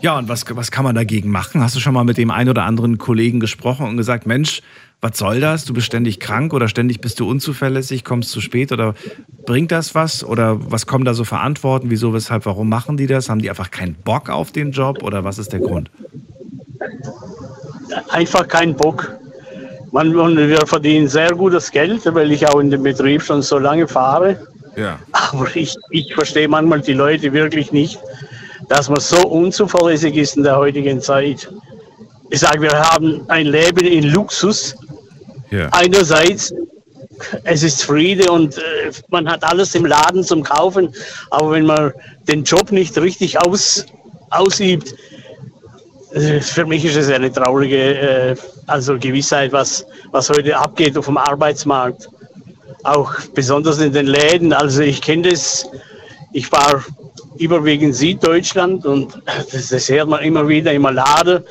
Ja, 0.01 0.17
und 0.17 0.29
was, 0.29 0.45
was 0.55 0.71
kann 0.71 0.85
man 0.85 0.95
dagegen 0.95 1.29
machen? 1.29 1.61
Hast 1.61 1.75
du 1.75 1.79
schon 1.79 1.93
mal 1.93 2.05
mit 2.05 2.17
dem 2.17 2.31
einen 2.31 2.49
oder 2.49 2.63
anderen 2.63 2.97
Kollegen 2.97 3.39
gesprochen 3.39 3.85
und 3.85 3.97
gesagt, 3.97 4.25
Mensch, 4.25 4.61
was 5.01 5.17
soll 5.17 5.41
das? 5.41 5.65
Du 5.65 5.73
bist 5.73 5.87
ständig 5.87 6.19
krank 6.19 6.53
oder 6.53 6.69
ständig 6.69 7.01
bist 7.01 7.19
du 7.19 7.29
unzuverlässig, 7.29 8.05
kommst 8.05 8.31
zu 8.31 8.39
spät 8.39 8.71
oder 8.71 8.95
bringt 9.45 9.71
das 9.71 9.95
was? 9.95 10.23
Oder 10.23 10.71
was 10.71 10.85
kommen 10.87 11.03
da 11.03 11.13
so 11.13 11.25
für 11.25 11.39
Antworten? 11.39 11.89
Wieso, 11.89 12.13
weshalb, 12.13 12.45
warum 12.45 12.69
machen 12.69 12.95
die 12.95 13.07
das? 13.07 13.29
Haben 13.29 13.41
die 13.41 13.49
einfach 13.49 13.71
keinen 13.71 13.95
Bock 13.95 14.29
auf 14.29 14.51
den 14.51 14.71
Job 14.71 15.03
oder 15.03 15.23
was 15.23 15.37
ist 15.37 15.51
der 15.51 15.59
Grund? 15.59 15.89
Einfach 18.09 18.47
kein 18.47 18.75
Bock. 18.75 19.18
Man, 19.91 20.15
und 20.15 20.37
wir 20.37 20.65
verdienen 20.67 21.07
sehr 21.07 21.31
gutes 21.31 21.71
Geld, 21.71 22.01
weil 22.13 22.31
ich 22.31 22.47
auch 22.47 22.59
in 22.59 22.69
dem 22.69 22.83
Betrieb 22.83 23.23
schon 23.23 23.41
so 23.41 23.57
lange 23.57 23.87
fahre. 23.87 24.37
Ja. 24.75 24.99
Aber 25.11 25.47
ich, 25.55 25.75
ich 25.89 26.13
verstehe 26.13 26.47
manchmal 26.47 26.81
die 26.81 26.93
Leute 26.93 27.33
wirklich 27.33 27.71
nicht, 27.71 27.99
dass 28.67 28.89
man 28.89 28.99
so 28.99 29.27
unzuverlässig 29.27 30.15
ist 30.15 30.37
in 30.37 30.43
der 30.43 30.57
heutigen 30.57 31.01
Zeit. 31.01 31.51
Ich 32.29 32.39
sage, 32.41 32.61
wir 32.61 32.71
haben 32.71 33.21
ein 33.29 33.47
Leben 33.47 33.85
in 33.85 34.03
Luxus. 34.03 34.75
Ja. 35.49 35.69
Einerseits, 35.71 36.53
es 37.43 37.63
ist 37.63 37.83
Friede 37.83 38.31
und 38.31 38.57
äh, 38.57 38.91
man 39.09 39.27
hat 39.27 39.43
alles 39.43 39.73
im 39.73 39.85
Laden 39.85 40.23
zum 40.23 40.43
Kaufen, 40.43 40.93
aber 41.31 41.51
wenn 41.51 41.65
man 41.65 41.91
den 42.27 42.43
Job 42.43 42.71
nicht 42.71 42.95
richtig 42.97 43.39
aus, 43.43 43.85
ausübt, 44.29 44.93
für 46.11 46.65
mich 46.65 46.85
ist 46.85 46.95
es 46.95 47.09
eine 47.09 47.31
traurige 47.31 47.95
äh, 47.95 48.35
also 48.67 48.97
Gewissheit, 48.97 49.51
was, 49.51 49.85
was 50.11 50.29
heute 50.29 50.57
abgeht 50.57 50.97
auf 50.97 51.05
dem 51.05 51.17
Arbeitsmarkt. 51.17 52.09
Auch 52.83 53.13
besonders 53.35 53.79
in 53.79 53.93
den 53.93 54.07
Läden. 54.07 54.53
Also 54.53 54.81
ich 54.81 55.01
kenne 55.01 55.29
das, 55.29 55.69
ich 56.33 56.51
war 56.51 56.83
überwiegend 57.37 57.95
Süddeutschland 57.95 58.85
und 58.85 59.21
das, 59.51 59.69
das 59.69 59.89
hört 59.89 60.09
man 60.09 60.23
immer 60.23 60.47
wieder 60.47 60.73
im 60.73 60.83
Laden. 60.83 61.43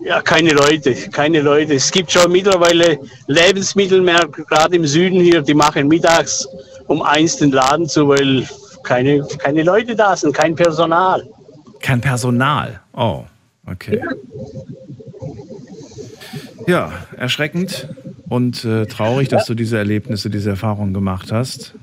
Ja, 0.00 0.20
keine 0.20 0.50
Leute, 0.50 0.94
keine 1.10 1.40
Leute. 1.40 1.74
Es 1.74 1.90
gibt 1.90 2.12
schon 2.12 2.30
mittlerweile 2.30 2.98
Lebensmittelmärkte, 3.26 4.44
gerade 4.44 4.76
im 4.76 4.86
Süden 4.86 5.20
hier, 5.20 5.40
die 5.40 5.54
machen 5.54 5.88
mittags 5.88 6.46
um 6.86 7.02
eins 7.02 7.36
den 7.38 7.50
Laden 7.50 7.88
zu, 7.88 8.08
weil 8.08 8.46
keine, 8.84 9.26
keine 9.38 9.62
Leute 9.62 9.96
da 9.96 10.16
sind, 10.16 10.32
kein 10.32 10.54
Personal. 10.54 11.26
Kein 11.80 12.00
Personal. 12.00 12.80
Oh, 12.92 13.24
okay. 13.70 14.02
Ja, 16.66 16.92
erschreckend 17.16 17.88
und 18.28 18.64
äh, 18.64 18.86
traurig, 18.86 19.28
dass 19.28 19.46
du 19.46 19.54
diese 19.54 19.78
Erlebnisse, 19.78 20.30
diese 20.30 20.50
Erfahrungen 20.50 20.92
gemacht 20.92 21.30
hast. 21.30 21.74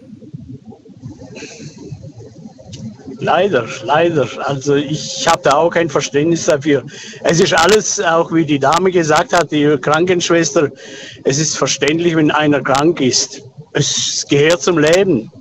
Leider, 3.23 3.65
leider. 3.85 4.27
Also 4.45 4.75
ich 4.75 5.25
habe 5.29 5.41
da 5.43 5.53
auch 5.53 5.69
kein 5.69 5.89
Verständnis 5.89 6.45
dafür. 6.45 6.83
Es 7.23 7.39
ist 7.39 7.53
alles, 7.53 8.01
auch 8.01 8.33
wie 8.33 8.45
die 8.45 8.59
Dame 8.59 8.91
gesagt 8.91 9.31
hat, 9.31 9.49
die 9.49 9.77
Krankenschwester, 9.77 10.69
es 11.23 11.39
ist 11.39 11.57
verständlich, 11.57 12.17
wenn 12.17 12.31
einer 12.31 12.61
krank 12.61 12.99
ist. 12.99 13.41
Es 13.71 14.25
gehört 14.29 14.61
zum 14.61 14.77
Leben. 14.77 15.31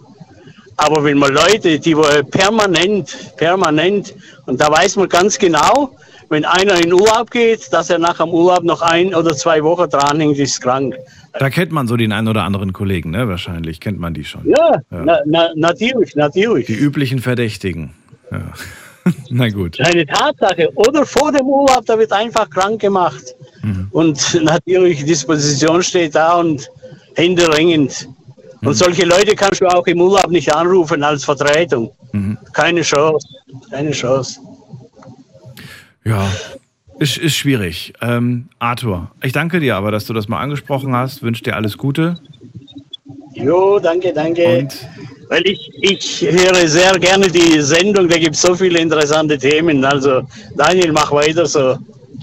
Aber 0.76 1.02
wenn 1.02 1.18
man 1.18 1.34
Leute, 1.34 1.80
die 1.80 1.96
wohl 1.96 2.22
permanent, 2.24 3.36
permanent, 3.36 4.14
und 4.46 4.60
da 4.60 4.70
weiß 4.70 4.94
man 4.96 5.08
ganz 5.08 5.36
genau, 5.36 5.90
wenn 6.32 6.44
einer 6.44 6.82
in 6.82 6.92
Urlaub 6.92 7.30
geht, 7.30 7.72
dass 7.72 7.90
er 7.90 7.98
nach 7.98 8.16
dem 8.16 8.30
Urlaub 8.30 8.64
noch 8.64 8.82
ein 8.82 9.14
oder 9.14 9.34
zwei 9.36 9.62
Wochen 9.62 9.88
dranhängt, 9.88 10.38
ist 10.38 10.60
krank. 10.60 10.96
Da 11.38 11.50
kennt 11.50 11.72
man 11.72 11.86
so 11.86 11.96
den 11.96 12.10
einen 12.12 12.26
oder 12.26 12.42
anderen 12.44 12.72
Kollegen, 12.72 13.10
ne? 13.10 13.28
Wahrscheinlich 13.28 13.80
kennt 13.80 14.00
man 14.00 14.14
die 14.14 14.24
schon. 14.24 14.48
Ja, 14.48 14.78
Na, 14.90 15.18
na, 15.26 15.50
natürlich, 15.54 16.16
natürlich. 16.16 16.66
Die 16.66 16.74
üblichen 16.74 17.20
Verdächtigen. 17.20 17.94
Ja. 18.30 18.40
Na 19.30 19.48
gut. 19.48 19.80
Eine 19.80 20.06
Tatsache. 20.06 20.70
Oder 20.74 21.04
vor 21.04 21.32
dem 21.32 21.46
Urlaub, 21.46 21.84
da 21.86 21.98
wird 21.98 22.12
einfach 22.12 22.48
krank 22.48 22.80
gemacht. 22.80 23.34
Mhm. 23.62 23.88
Und 23.90 24.40
natürlich, 24.42 25.04
Disposition 25.04 25.82
steht 25.82 26.14
da 26.14 26.38
und 26.38 26.70
händeringend. 27.14 28.08
Mhm. 28.60 28.68
Und 28.68 28.74
solche 28.74 29.04
Leute 29.04 29.34
kannst 29.34 29.60
du 29.60 29.66
auch 29.66 29.86
im 29.86 30.00
Urlaub 30.00 30.30
nicht 30.30 30.54
anrufen 30.54 31.02
als 31.02 31.24
Vertretung. 31.24 31.92
Mhm. 32.12 32.38
Keine 32.52 32.82
Chance. 32.82 33.26
Keine 33.70 33.90
Chance. 33.90 34.40
Ja, 36.04 36.30
ist, 36.98 37.16
ist 37.16 37.36
schwierig. 37.36 37.92
Ähm, 38.00 38.48
Arthur, 38.58 39.10
ich 39.22 39.32
danke 39.32 39.60
dir 39.60 39.76
aber, 39.76 39.90
dass 39.90 40.06
du 40.06 40.12
das 40.12 40.28
mal 40.28 40.40
angesprochen 40.40 40.94
hast. 40.94 41.22
Wünsche 41.22 41.42
dir 41.42 41.56
alles 41.56 41.78
Gute. 41.78 42.16
Jo, 43.34 43.78
danke, 43.78 44.12
danke. 44.12 44.68
Weil 45.28 45.46
ich, 45.46 45.70
ich 45.80 46.20
höre 46.20 46.68
sehr 46.68 46.92
gerne 46.98 47.28
die 47.28 47.60
Sendung, 47.60 48.08
da 48.08 48.18
gibt 48.18 48.34
es 48.34 48.42
so 48.42 48.54
viele 48.54 48.78
interessante 48.78 49.38
Themen. 49.38 49.84
Also 49.84 50.22
Daniel, 50.56 50.92
mach 50.92 51.10
weiter 51.10 51.46
so. 51.46 51.78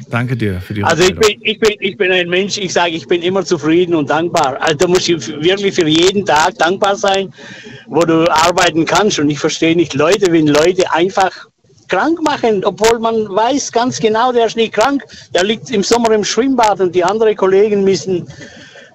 Danke 0.10 0.36
dir 0.36 0.60
für 0.62 0.74
die 0.74 0.84
Also 0.84 1.04
ich 1.04 1.16
bin, 1.16 1.40
ich, 1.42 1.60
bin, 1.60 1.76
ich 1.80 1.98
bin 1.98 2.12
ein 2.12 2.30
Mensch, 2.30 2.58
ich 2.58 2.74
sage, 2.74 2.92
ich 2.92 3.08
bin 3.08 3.22
immer 3.22 3.44
zufrieden 3.44 3.96
und 3.96 4.10
dankbar. 4.10 4.58
Also 4.62 4.78
da 4.78 4.88
musst 4.88 5.08
du 5.08 5.20
wirklich 5.42 5.76
für 5.76 5.88
jeden 5.88 6.26
Tag 6.26 6.58
dankbar 6.58 6.96
sein, 6.96 7.34
wo 7.88 8.02
du 8.02 8.32
arbeiten 8.32 8.86
kannst. 8.86 9.20
Und 9.20 9.30
ich 9.30 9.40
verstehe 9.40 9.76
nicht 9.76 9.94
Leute, 9.94 10.32
wenn 10.32 10.48
Leute 10.48 10.92
einfach 10.92 11.48
krank 11.90 12.22
machen, 12.22 12.64
obwohl 12.64 13.00
man 13.00 13.16
weiß 13.28 13.72
ganz 13.72 14.00
genau, 14.00 14.32
der 14.32 14.46
ist 14.46 14.56
nicht 14.56 14.74
krank, 14.74 15.04
der 15.34 15.44
liegt 15.44 15.70
im 15.72 15.84
Sommer 15.84 16.12
im 16.12 16.24
Schwimmbad 16.24 16.80
und 16.80 16.94
die 16.96 17.04
anderen 17.04 17.36
Kollegen 17.36 17.84
müssen 17.84 18.28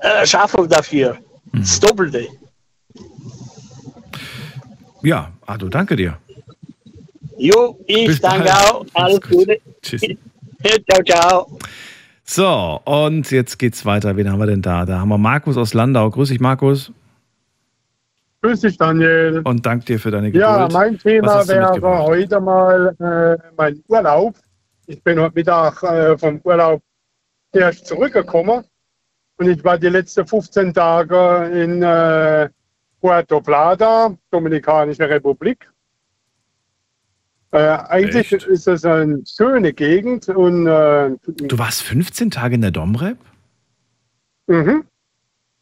äh, 0.00 0.26
schaffen 0.26 0.68
dafür. 0.68 1.18
Das 1.52 1.78
Doppelte. 1.80 2.26
Ja, 5.02 5.32
Arthur, 5.46 5.70
danke 5.70 5.96
dir. 5.96 6.18
Jo, 7.36 7.78
ich 7.86 8.06
Bis 8.06 8.20
danke 8.20 8.44
bald. 8.44 8.72
auch. 8.72 8.86
Alles 8.94 9.20
Gute. 9.20 9.58
Tschüss. 9.82 10.00
Ciao, 10.90 11.02
ciao. 11.04 11.58
So, 12.24 12.80
und 12.84 13.30
jetzt 13.30 13.58
geht's 13.58 13.84
weiter. 13.84 14.16
Wen 14.16 14.30
haben 14.30 14.38
wir 14.38 14.46
denn 14.46 14.62
da? 14.62 14.86
Da 14.86 15.00
haben 15.00 15.10
wir 15.10 15.18
Markus 15.18 15.58
aus 15.58 15.74
Landau. 15.74 16.10
Grüß 16.10 16.30
dich, 16.30 16.40
Markus. 16.40 16.90
Grüß 18.44 18.60
dich, 18.60 18.76
Daniel. 18.76 19.40
Und 19.44 19.64
dank 19.64 19.86
dir 19.86 19.98
für 19.98 20.10
deine 20.10 20.30
Geduld. 20.30 20.42
Ja, 20.42 20.68
mein 20.70 20.98
Thema 20.98 21.48
wäre 21.48 21.80
heute 21.80 22.38
mal 22.42 22.94
äh, 23.00 23.42
mein 23.56 23.82
Urlaub. 23.88 24.36
Ich 24.86 25.02
bin 25.02 25.18
heute 25.18 25.34
Mittag 25.34 25.82
äh, 25.82 26.18
vom 26.18 26.42
Urlaub 26.44 26.82
erst 27.52 27.86
zurückgekommen 27.86 28.62
und 29.38 29.48
ich 29.48 29.64
war 29.64 29.78
die 29.78 29.88
letzten 29.88 30.26
15 30.26 30.74
Tage 30.74 31.50
in 31.58 31.82
äh, 31.82 32.50
Puerto 33.00 33.40
Plata, 33.40 34.14
Dominikanische 34.30 35.08
Republik. 35.08 35.66
Äh, 37.50 37.78
eigentlich 37.88 38.30
ist 38.30 38.68
es 38.68 38.84
eine 38.84 39.22
schöne 39.26 39.72
Gegend 39.72 40.28
und 40.28 40.66
äh, 40.66 41.12
Du 41.28 41.58
warst 41.58 41.80
15 41.80 42.30
Tage 42.30 42.56
in 42.56 42.60
der 42.60 42.72
Domrep? 42.72 43.16
mhm. 44.48 44.84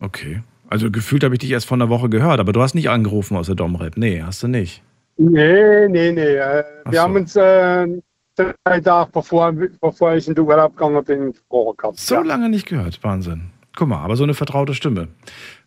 Okay. 0.00 0.42
Also 0.72 0.90
gefühlt 0.90 1.22
habe 1.22 1.34
ich 1.34 1.40
dich 1.40 1.50
erst 1.50 1.66
vor 1.66 1.76
einer 1.76 1.90
Woche 1.90 2.08
gehört, 2.08 2.40
aber 2.40 2.54
du 2.54 2.62
hast 2.62 2.74
nicht 2.74 2.88
angerufen 2.88 3.36
aus 3.36 3.44
der 3.44 3.56
Domrep. 3.56 3.98
Nee, 3.98 4.22
hast 4.24 4.42
du 4.42 4.48
nicht. 4.48 4.82
Nee, 5.18 5.86
nee, 5.88 6.12
nee. 6.12 6.20
Äh, 6.20 6.64
wir 6.86 6.94
so. 6.94 6.98
haben 6.98 7.14
uns 7.14 7.36
äh, 7.36 7.86
drei 8.34 8.80
Tage 8.80 9.10
bevor, 9.12 9.52
bevor 9.82 10.14
ich 10.14 10.26
in 10.28 10.34
den 10.34 10.46
Urlaub 10.46 10.74
gegangen 10.74 11.04
bin, 11.04 11.32
gesprochen 11.32 11.76
gehabt. 11.76 11.98
So 11.98 12.22
lange 12.22 12.48
nicht 12.48 12.66
gehört. 12.66 13.04
Wahnsinn. 13.04 13.50
Guck 13.76 13.88
mal, 13.88 14.02
aber 14.02 14.16
so 14.16 14.24
eine 14.24 14.32
vertraute 14.32 14.72
Stimme. 14.72 15.08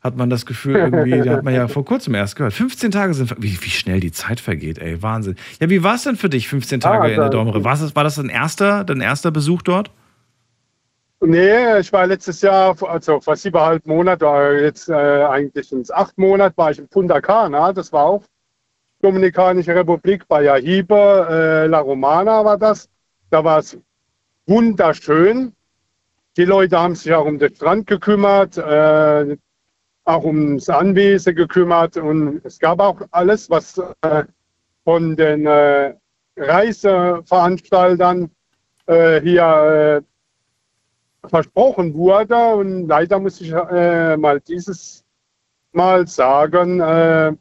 Hat 0.01 0.17
man 0.17 0.31
das 0.31 0.47
Gefühl 0.47 0.75
irgendwie, 0.77 1.21
die 1.21 1.29
hat 1.29 1.43
man 1.43 1.53
ja 1.53 1.67
vor 1.67 1.85
kurzem 1.85 2.15
erst 2.15 2.35
gehört. 2.35 2.53
15 2.53 2.89
Tage 2.89 3.13
sind, 3.13 3.35
wie, 3.37 3.61
wie 3.61 3.69
schnell 3.69 3.99
die 3.99 4.11
Zeit 4.11 4.39
vergeht, 4.39 4.79
ey, 4.79 5.03
Wahnsinn. 5.03 5.35
Ja, 5.59 5.69
wie 5.69 5.83
war 5.83 5.93
es 5.93 6.03
denn 6.05 6.15
für 6.15 6.29
dich, 6.29 6.47
15 6.47 6.79
Tage 6.79 7.03
Ah, 7.03 7.07
in 7.09 7.15
der 7.15 7.29
Domrep? 7.29 7.63
War 7.63 7.77
das, 7.77 7.95
war 7.95 8.03
das 8.03 8.15
dein 8.15 8.29
erster, 8.29 8.83
dein 8.83 9.01
erster 9.01 9.29
Besuch 9.29 9.61
dort? 9.61 9.91
Nee, 11.21 11.79
ich 11.79 11.91
war 11.93 12.05
letztes 12.07 12.41
Jahr, 12.41 12.75
also 12.83 13.19
vor 13.21 13.35
siebeneinhalb 13.35 13.85
Monaten, 13.87 14.23
oder 14.25 14.61
jetzt 14.61 14.89
äh, 14.89 14.93
eigentlich 14.93 15.71
ins 15.71 15.89
acht 15.89 16.17
Monat, 16.17 16.57
war 16.57 16.71
ich 16.71 16.79
in 16.79 16.87
Punta 16.87 17.21
Cana. 17.21 17.73
Das 17.73 17.91
war 17.91 18.05
auch 18.05 18.23
Dominikanische 19.01 19.75
Republik, 19.75 20.27
bei 20.27 20.43
Jahibe, 20.43 21.27
äh, 21.29 21.67
La 21.67 21.79
Romana 21.79 22.43
war 22.43 22.57
das. 22.57 22.89
Da 23.29 23.43
war 23.43 23.59
es 23.59 23.77
wunderschön. 24.45 25.53
Die 26.37 26.45
Leute 26.45 26.79
haben 26.79 26.95
sich 26.95 27.13
auch 27.13 27.25
um 27.25 27.39
den 27.39 27.55
Strand 27.55 27.87
gekümmert, 27.87 28.57
äh, 28.57 29.37
auch 30.03 30.23
ums 30.23 30.69
Anwesen 30.69 31.35
gekümmert 31.35 31.97
und 31.97 32.41
es 32.43 32.59
gab 32.59 32.79
auch 32.79 32.99
alles, 33.11 33.49
was 33.49 33.77
äh, 34.01 34.23
von 34.83 35.15
den 35.15 35.45
äh, 35.45 35.95
Reiseveranstaltern 36.37 38.29
äh, 38.87 39.21
hier 39.21 40.01
äh, 40.01 40.14
versprochen 41.29 41.93
wurde. 41.93 42.55
Und 42.55 42.87
leider 42.87 43.19
muss 43.19 43.41
ich 43.41 43.51
äh, 43.51 44.17
mal 44.17 44.39
dieses 44.41 45.03
Mal 45.71 46.07
sagen, 46.07 46.79
äh, 46.79 47.33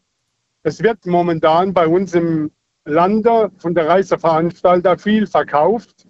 es 0.63 0.83
wird 0.83 1.07
momentan 1.07 1.73
bei 1.73 1.87
uns 1.87 2.15
im 2.15 2.51
Lande 2.85 3.51
von 3.59 3.75
der 3.75 3.89
Reiseveranstalter 3.89 4.99
viel 4.99 5.27
verkauft, 5.27 6.07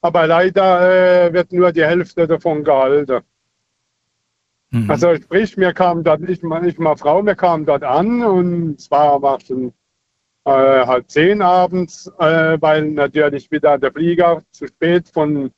aber 0.00 0.26
leider 0.26 1.26
äh, 1.26 1.32
wird 1.32 1.52
nur 1.52 1.72
die 1.72 1.84
Hälfte 1.84 2.26
davon 2.26 2.64
gehalten. 2.64 3.20
Mhm. 4.70 4.90
Also 4.90 5.14
sprich, 5.16 5.56
mir 5.56 5.72
kam 5.72 6.04
dort, 6.04 6.22
ich, 6.28 6.42
ich 6.42 6.78
mal 6.78 6.96
Frau, 6.96 7.22
mir 7.22 7.36
kam 7.36 7.64
dort 7.64 7.84
an 7.84 8.22
und 8.22 8.78
es 8.78 8.90
war, 8.90 9.20
war 9.22 9.40
schon 9.40 9.72
äh, 10.44 10.86
halb 10.86 11.10
zehn 11.10 11.40
abends, 11.40 12.10
äh, 12.18 12.58
weil 12.60 12.90
natürlich 12.90 13.50
wieder 13.50 13.78
der 13.78 13.92
Flieger 13.92 14.42
zu 14.50 14.66
spät 14.66 15.08
von 15.08 15.50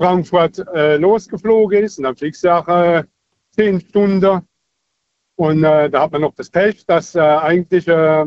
Frankfurt 0.00 0.66
äh, 0.74 0.96
losgeflogen 0.96 1.84
ist 1.84 1.98
und 1.98 2.04
dann 2.04 2.16
fliegst 2.16 2.42
du 2.42 2.48
auch 2.48 2.66
äh, 2.68 3.04
zehn 3.50 3.80
Stunden. 3.82 4.40
Und 5.36 5.62
äh, 5.62 5.90
da 5.90 6.02
hat 6.02 6.12
man 6.12 6.22
noch 6.22 6.34
das 6.34 6.48
Pech, 6.48 6.86
dass 6.86 7.14
äh, 7.14 7.20
eigentlich 7.20 7.86
äh, 7.86 8.24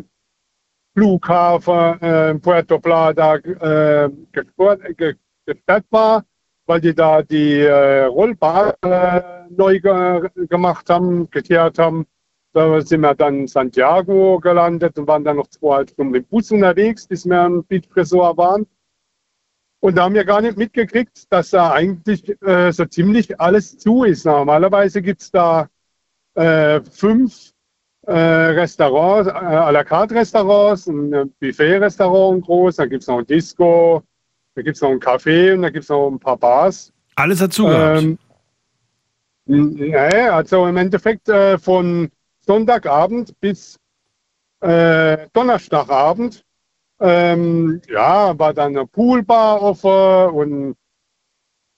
Flughafen 0.95 1.99
äh, 2.01 2.35
Puerto 2.35 2.77
Plata 2.77 3.37
äh, 3.37 4.09
gesperrt 4.31 5.85
war, 5.89 6.23
weil 6.67 6.79
die 6.79 6.93
da 6.93 7.23
die 7.23 7.65
Rollbahn 7.65 8.73
neu 9.49 9.79
ge 9.79 10.29
gemacht 10.47 10.89
haben, 10.91 11.27
gekehrt 11.31 11.79
haben. 11.79 12.05
Da 12.53 12.81
sind 12.81 13.01
wir 13.01 13.15
dann 13.15 13.39
in 13.39 13.47
Santiago 13.47 14.39
gelandet 14.39 14.99
und 14.99 15.07
waren 15.07 15.23
dann 15.23 15.37
noch 15.37 15.47
zweieinhalb 15.47 15.89
Stunden 15.89 16.13
im 16.13 16.25
Bus 16.25 16.51
unterwegs, 16.51 17.07
bis 17.07 17.25
wir 17.25 17.39
am 17.39 17.63
Beach 17.63 17.89
Resort 17.95 18.37
waren. 18.37 18.67
Und 19.84 19.97
da 19.97 20.03
haben 20.03 20.15
wir 20.15 20.23
gar 20.23 20.39
nicht 20.39 20.57
mitgekriegt, 20.57 21.26
dass 21.30 21.49
da 21.49 21.73
eigentlich 21.73 22.41
äh, 22.41 22.72
so 22.72 22.85
ziemlich 22.85 23.41
alles 23.41 23.77
zu 23.77 24.05
ist. 24.05 24.26
Normalerweise 24.26 25.01
gibt 25.01 25.23
es 25.23 25.30
da 25.30 25.68
äh, 26.35 26.80
fünf 26.89 27.51
äh, 28.03 28.14
Restaurants, 28.14 29.27
äh, 29.27 29.34
à 29.34 29.72
la 29.73 29.84
carte 29.84 30.15
Restaurants, 30.15 30.88
ein 30.88 31.34
Buffet-Restaurant 31.38 32.45
groß, 32.45 32.77
dann 32.77 32.89
gibt 32.91 33.01
es 33.01 33.10
noch 33.10 33.18
ein 33.18 33.27
Disco, 33.27 34.01
da 34.55 34.61
gibt 34.61 34.77
es 34.77 34.81
noch 34.81 34.89
ein 34.89 35.01
Café 35.01 35.53
und 35.53 35.64
da 35.64 35.69
gibt 35.69 35.84
es 35.84 35.89
noch 35.89 36.10
ein 36.11 36.18
paar 36.18 36.38
Bars. 36.38 36.93
Alles 37.15 37.39
dazu. 37.39 37.68
Ähm, 37.68 38.18
nee, 39.47 39.93
also 39.97 40.65
im 40.65 40.77
Endeffekt 40.77 41.27
äh, 41.27 41.57
von 41.57 42.10
Sonntagabend 42.39 43.38
bis 43.41 43.77
äh, 44.61 45.27
Donnerstagabend 45.34 46.45
ähm, 46.99 47.82
ja, 47.90 48.38
war 48.38 48.53
dann 48.53 48.78
eine 48.78 48.88
Poolbar 48.88 49.61
offen 49.61 50.36
und 50.36 50.76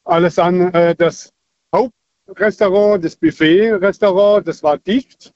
alles 0.04 0.40
an. 0.40 0.74
Äh, 0.74 0.96
das 0.96 1.32
Hauptrestaurant, 1.74 3.04
das 3.04 3.16
Buffet-Restaurant, 3.16 4.48
das 4.48 4.64
war 4.64 4.78
dicht, 4.78 5.34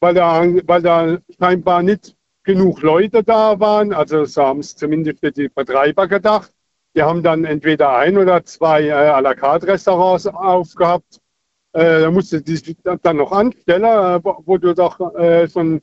weil 0.00 0.14
da, 0.14 0.44
weil 0.66 0.82
da 0.82 1.18
scheinbar 1.38 1.82
nicht 1.82 2.16
genug 2.44 2.82
Leute 2.82 3.22
da 3.22 3.58
waren. 3.60 3.92
Also 3.92 4.24
so 4.24 4.42
haben 4.42 4.60
es 4.60 4.74
zumindest 4.76 5.22
die 5.36 5.48
Betreiber 5.48 6.08
gedacht. 6.08 6.52
Die 6.94 7.02
haben 7.02 7.22
dann 7.22 7.44
entweder 7.44 7.96
ein 7.96 8.16
oder 8.16 8.44
zwei 8.44 8.84
äh, 8.84 8.92
à 8.92 9.20
la 9.20 9.34
carte 9.34 9.66
Restaurants 9.66 10.26
aufgehabt. 10.26 11.20
Äh, 11.72 12.00
da 12.00 12.10
musste 12.10 12.42
sich 12.44 12.76
dann 12.82 13.16
noch 13.18 13.32
anstellen, 13.32 13.84
äh, 13.84 14.24
wo, 14.24 14.42
wo 14.46 14.56
du 14.56 14.74
doch 14.74 15.14
äh, 15.14 15.48
schon 15.48 15.82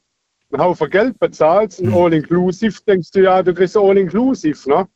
einen 0.51 0.61
Haufen 0.61 0.89
Geld 0.89 1.19
bezahlst, 1.19 1.81
ein 1.81 1.93
All-Inclusive, 1.93 2.79
denkst 2.87 3.11
du 3.11 3.23
ja, 3.23 3.41
du 3.43 3.53
kriegst 3.53 3.75
All-Inclusive, 3.77 4.69
ne? 4.69 4.87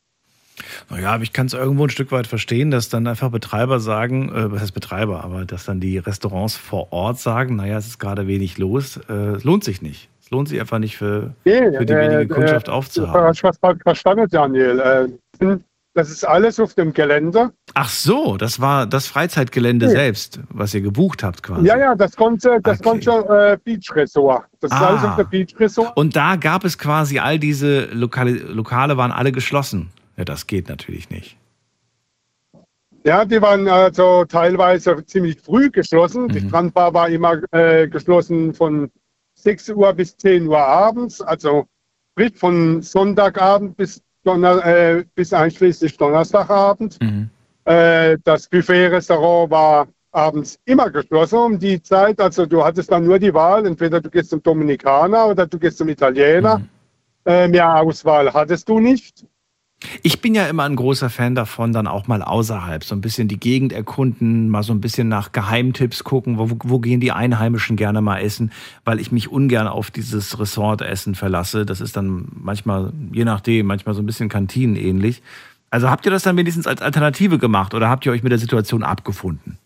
Naja, 0.90 1.12
aber 1.12 1.22
ich 1.22 1.32
kann 1.32 1.46
es 1.46 1.54
irgendwo 1.54 1.84
ein 1.84 1.90
Stück 1.90 2.12
weit 2.12 2.26
verstehen, 2.26 2.70
dass 2.70 2.88
dann 2.88 3.06
einfach 3.06 3.30
Betreiber 3.30 3.80
sagen, 3.80 4.28
äh, 4.28 4.52
was 4.52 4.60
heißt 4.60 4.74
Betreiber, 4.74 5.24
aber 5.24 5.44
dass 5.44 5.64
dann 5.64 5.80
die 5.80 5.98
Restaurants 5.98 6.56
vor 6.56 6.92
Ort 6.92 7.18
sagen, 7.18 7.56
naja, 7.56 7.78
es 7.78 7.86
ist 7.86 7.98
gerade 7.98 8.26
wenig 8.26 8.58
los, 8.58 8.98
äh, 9.08 9.12
es 9.12 9.44
lohnt 9.44 9.64
sich 9.64 9.82
nicht. 9.82 10.08
Es 10.22 10.30
lohnt 10.30 10.48
sich 10.48 10.60
einfach 10.60 10.78
nicht 10.78 10.96
für, 10.96 11.34
Nee, 11.44 11.72
für 11.72 11.86
die 11.86 11.92
äh, 11.92 12.10
wenige 12.10 12.34
Kundschaft 12.34 12.68
äh, 12.68 12.70
aufzuhaben. 12.70 13.22
Hast 13.22 13.42
du 13.42 13.48
was 13.48 13.58
falsch 13.58 13.82
verstanden, 13.82 14.26
Daniel? 14.30 15.10
Das 15.94 16.08
ist 16.08 16.22
alles 16.24 16.60
auf 16.60 16.74
dem 16.74 16.92
Gelände. 16.92 17.52
Ach 17.74 17.88
so, 17.88 18.36
das 18.36 18.60
war 18.60 18.86
das 18.86 19.08
Freizeitgelände 19.08 19.86
Nee. 19.86 19.92
selbst, 19.92 20.38
was 20.50 20.72
ihr 20.72 20.82
gebucht 20.82 21.24
habt 21.24 21.42
quasi. 21.42 21.66
Ja, 21.66 21.76
ja, 21.76 21.94
das 21.96 22.14
konnte, 22.16 22.60
das 22.62 22.80
konnte 22.80 23.10
äh, 23.10 23.58
Beach 23.64 23.90
Resort. 23.96 24.44
Das 24.60 24.70
ist 24.70 24.76
Ah. 24.76 24.86
alles 24.88 25.02
auf 25.04 25.16
der 25.16 25.24
Beach 25.24 25.52
Resort. 25.58 25.96
Und 25.96 26.14
da 26.14 26.36
gab 26.36 26.64
es 26.64 26.78
quasi 26.78 27.18
all 27.18 27.40
diese 27.40 27.86
Lokale, 27.86 28.30
Lokale 28.32 28.96
waren 28.96 29.10
alle 29.10 29.32
geschlossen. 29.32 29.90
Ja, 30.16 30.24
das 30.24 30.46
geht 30.46 30.68
natürlich 30.68 31.10
nicht. 31.10 31.36
Ja, 33.04 33.24
die 33.24 33.40
waren 33.40 33.66
also 33.66 34.24
teilweise 34.26 35.04
ziemlich 35.06 35.40
früh 35.40 35.70
geschlossen. 35.70 36.24
Mhm. 36.24 36.28
Die 36.28 36.40
Strandbar 36.48 36.92
war 36.94 37.08
immer 37.08 37.40
äh, 37.52 37.88
geschlossen 37.88 38.52
von 38.54 38.90
6 39.34 39.70
Uhr 39.70 39.92
bis 39.94 40.16
10 40.18 40.46
Uhr 40.46 40.58
abends, 40.58 41.20
also 41.22 41.66
sprich 42.12 42.36
von 42.36 42.82
Sonntagabend 42.82 43.76
bis, 43.76 44.02
Donner, 44.24 44.64
äh, 44.64 45.04
bis 45.14 45.32
einschließlich 45.32 45.96
Donnerstagabend. 45.96 46.98
Äh, 47.64 48.18
das 48.24 48.48
Buffet-Restaurant 48.48 49.50
war 49.50 49.88
abends 50.12 50.58
immer 50.64 50.90
geschlossen 50.90 51.38
um 51.38 51.58
die 51.58 51.80
Zeit. 51.82 52.20
Also 52.20 52.46
du 52.46 52.64
hattest 52.64 52.90
dann 52.90 53.04
nur 53.04 53.18
die 53.18 53.32
Wahl, 53.32 53.66
entweder 53.66 54.00
du 54.00 54.10
gehst 54.10 54.30
zum 54.30 54.42
Dominikaner 54.42 55.26
oder 55.28 55.46
du 55.46 55.58
gehst 55.58 55.78
zum 55.78 55.88
Italiener. 55.88 56.62
Äh, 57.24 57.48
mehr 57.48 57.76
Auswahl 57.76 58.32
hattest 58.32 58.68
du 58.68 58.80
nicht. 58.80 59.24
Ich 60.02 60.20
bin 60.20 60.34
ja 60.34 60.46
immer 60.46 60.64
ein 60.64 60.76
großer 60.76 61.08
Fan 61.08 61.34
davon, 61.34 61.72
dann 61.72 61.86
auch 61.86 62.06
mal 62.06 62.22
außerhalb 62.22 62.84
so 62.84 62.94
ein 62.94 63.00
bisschen 63.00 63.28
die 63.28 63.40
Gegend 63.40 63.72
erkunden, 63.72 64.50
mal 64.50 64.62
so 64.62 64.74
ein 64.74 64.80
bisschen 64.80 65.08
nach 65.08 65.32
Geheimtipps 65.32 66.04
gucken, 66.04 66.38
wo, 66.38 66.50
wo 66.64 66.78
gehen 66.80 67.00
die 67.00 67.12
Einheimischen 67.12 67.76
gerne 67.76 68.02
mal 68.02 68.18
essen, 68.18 68.52
weil 68.84 69.00
ich 69.00 69.10
mich 69.10 69.30
ungern 69.30 69.66
auf 69.66 69.90
dieses 69.90 70.38
Ressortessen 70.38 71.14
verlasse. 71.14 71.64
Das 71.64 71.80
ist 71.80 71.96
dann 71.96 72.28
manchmal, 72.34 72.92
je 73.12 73.24
nachdem, 73.24 73.66
manchmal 73.66 73.94
so 73.94 74.02
ein 74.02 74.06
bisschen 74.06 74.28
kantinenähnlich. 74.28 75.22
Also 75.70 75.88
habt 75.88 76.04
ihr 76.04 76.10
das 76.12 76.24
dann 76.24 76.36
wenigstens 76.36 76.66
als 76.66 76.82
Alternative 76.82 77.38
gemacht 77.38 77.72
oder 77.72 77.88
habt 77.88 78.04
ihr 78.04 78.12
euch 78.12 78.22
mit 78.22 78.32
der 78.32 78.38
Situation 78.38 78.82
abgefunden? 78.82 79.58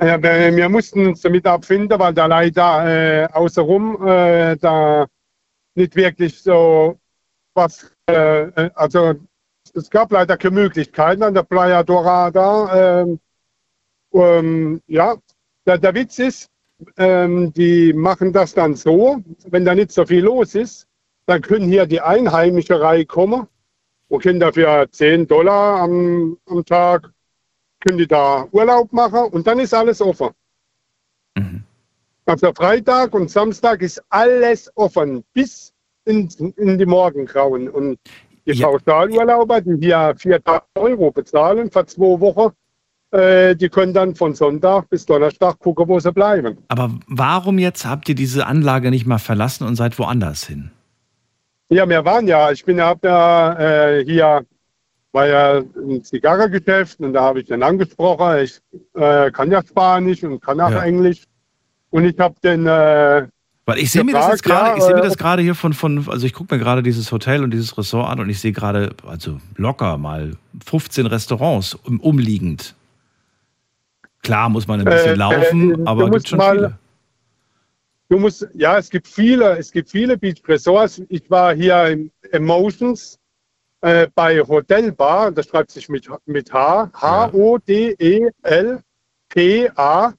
Ja, 0.00 0.20
wir, 0.20 0.56
wir 0.56 0.68
mussten 0.68 1.06
uns 1.06 1.20
damit 1.20 1.46
abfinden, 1.46 1.98
weil 1.98 2.14
da 2.14 2.26
leider 2.26 2.86
äh, 2.86 3.26
außenrum 3.26 4.06
äh, 4.06 4.56
da 4.56 5.06
nicht 5.74 5.94
wirklich 5.94 6.40
so 6.40 6.98
was, 7.54 7.89
äh, 8.08 8.42
äh, 8.42 8.70
also 8.74 9.14
es 9.74 9.90
gab 9.90 10.12
leider 10.12 10.36
keine 10.36 10.54
Möglichkeiten 10.54 11.22
an 11.22 11.34
der 11.34 11.42
Playa 11.42 11.82
Dorada. 11.82 13.02
ähm, 13.02 13.20
ähm, 14.12 14.82
ja, 14.86 15.16
der, 15.66 15.78
der 15.78 15.94
Witz 15.94 16.18
ist, 16.18 16.50
ähm, 16.96 17.52
die 17.52 17.92
machen 17.92 18.32
das 18.32 18.54
dann 18.54 18.74
so, 18.74 19.22
wenn 19.46 19.64
da 19.64 19.74
nicht 19.74 19.92
so 19.92 20.06
viel 20.06 20.24
los 20.24 20.54
ist, 20.54 20.86
dann 21.26 21.42
können 21.42 21.68
hier 21.68 21.86
die 21.86 22.00
Einheimische 22.00 22.80
reinkommen 22.80 23.46
und 24.08 24.22
können 24.22 24.40
dafür 24.40 24.88
10 24.90 25.28
Dollar 25.28 25.80
am, 25.80 26.38
am 26.46 26.64
Tag 26.64 27.12
können 27.80 27.98
die 27.98 28.06
da 28.06 28.46
Urlaub 28.50 28.92
machen 28.92 29.30
und 29.30 29.46
dann 29.46 29.60
ist 29.60 29.74
alles 29.74 30.00
offen. 30.00 30.30
Also 32.26 32.52
Freitag 32.52 33.14
und 33.14 33.30
Samstag 33.30 33.82
ist 33.82 34.02
alles 34.08 34.70
offen, 34.76 35.24
bis 35.32 35.72
in, 36.04 36.28
in 36.56 36.78
die 36.78 36.86
Morgengrauen. 36.86 37.68
Und 37.68 37.98
die 38.46 38.60
Pauschalurlauber, 38.60 39.60
die 39.60 39.76
hier 39.86 40.14
4.000 40.16 40.62
Euro 40.76 41.10
bezahlen 41.10 41.70
für 41.70 41.86
zwei 41.86 42.20
Wochen, 42.20 42.52
äh, 43.12 43.56
die 43.56 43.68
können 43.68 43.92
dann 43.92 44.14
von 44.14 44.34
Sonntag 44.34 44.88
bis 44.88 45.04
Donnerstag 45.04 45.58
gucken, 45.58 45.88
wo 45.88 45.98
sie 45.98 46.12
bleiben. 46.12 46.58
Aber 46.68 46.90
warum 47.08 47.58
jetzt 47.58 47.84
habt 47.84 48.08
ihr 48.08 48.14
diese 48.14 48.46
Anlage 48.46 48.90
nicht 48.90 49.06
mal 49.06 49.18
verlassen 49.18 49.66
und 49.66 49.76
seid 49.76 49.98
woanders 49.98 50.44
hin? 50.44 50.70
Ja, 51.70 51.88
wir 51.88 52.04
waren 52.04 52.26
ja, 52.26 52.50
ich 52.50 52.64
bin 52.64 52.78
ja, 52.78 52.94
ja 53.02 53.58
äh, 53.98 54.04
hier, 54.04 54.44
war 55.12 55.26
ja 55.26 55.58
ein 55.58 56.02
Zigarrengeschäft 56.04 57.00
und 57.00 57.12
da 57.12 57.22
habe 57.22 57.40
ich 57.40 57.46
den 57.46 57.62
angesprochen. 57.62 58.44
Ich 58.44 58.60
äh, 58.94 59.30
kann 59.30 59.50
ja 59.50 59.60
Spanisch 59.64 60.22
und 60.22 60.40
kann 60.40 60.60
auch 60.60 60.70
Ja. 60.70 60.82
Englisch. 60.82 61.24
Und 61.90 62.04
ich 62.04 62.18
habe 62.18 62.34
den. 62.42 62.66
Äh, 62.66 63.26
Weil 63.70 63.78
ich 63.78 63.92
sehe 63.92 64.02
mir 64.02 64.10
das 64.14 64.26
jetzt 64.26 64.42
gerade, 64.42 64.76
ich 64.78 64.82
sehe 64.82 64.94
mir 64.94 65.00
äh, 65.00 65.04
das 65.04 65.16
gerade 65.16 65.42
hier 65.42 65.54
von, 65.54 65.72
von, 65.72 66.08
also 66.08 66.26
ich 66.26 66.32
gucke 66.32 66.52
mir 66.52 66.58
gerade 66.60 66.82
dieses 66.82 67.12
Hotel 67.12 67.44
und 67.44 67.52
dieses 67.52 67.78
Ressort 67.78 68.08
an 68.10 68.18
und 68.18 68.28
ich 68.28 68.40
sehe 68.40 68.50
gerade, 68.50 68.90
also 69.06 69.38
locker 69.54 69.96
mal 69.96 70.36
15 70.66 71.06
Restaurants 71.06 71.76
um, 71.76 72.00
umliegend. 72.00 72.74
Klar 74.24 74.48
muss 74.48 74.66
man 74.66 74.80
ein 74.80 74.86
bisschen 74.86 75.12
Äh, 75.12 75.14
laufen, 75.14 75.70
äh, 75.70 75.88
aber 75.88 76.10
gibt 76.10 76.26
schon 76.28 76.38
mal- 76.38 76.56
viele. 76.56 76.78
Du 78.08 78.18
musst, 78.18 78.48
ja, 78.54 78.76
es 78.76 78.90
gibt 78.90 79.06
viele, 79.06 79.56
es 79.56 79.70
gibt 79.70 79.88
viele 79.88 80.18
Beach 80.18 80.42
Resorts. 80.48 81.00
Ich 81.08 81.30
war 81.30 81.54
hier 81.54 81.86
im 81.86 82.10
Emotions 82.32 83.20
äh, 83.82 84.08
bei 84.16 84.40
Hotelbar, 84.40 85.30
das 85.30 85.46
schreibt 85.46 85.70
sich 85.70 85.88
mit, 85.88 86.08
mit 86.26 86.52
H, 86.52 86.90
E 86.92 86.98
H-O-D-E-L-P-A. 88.52 90.12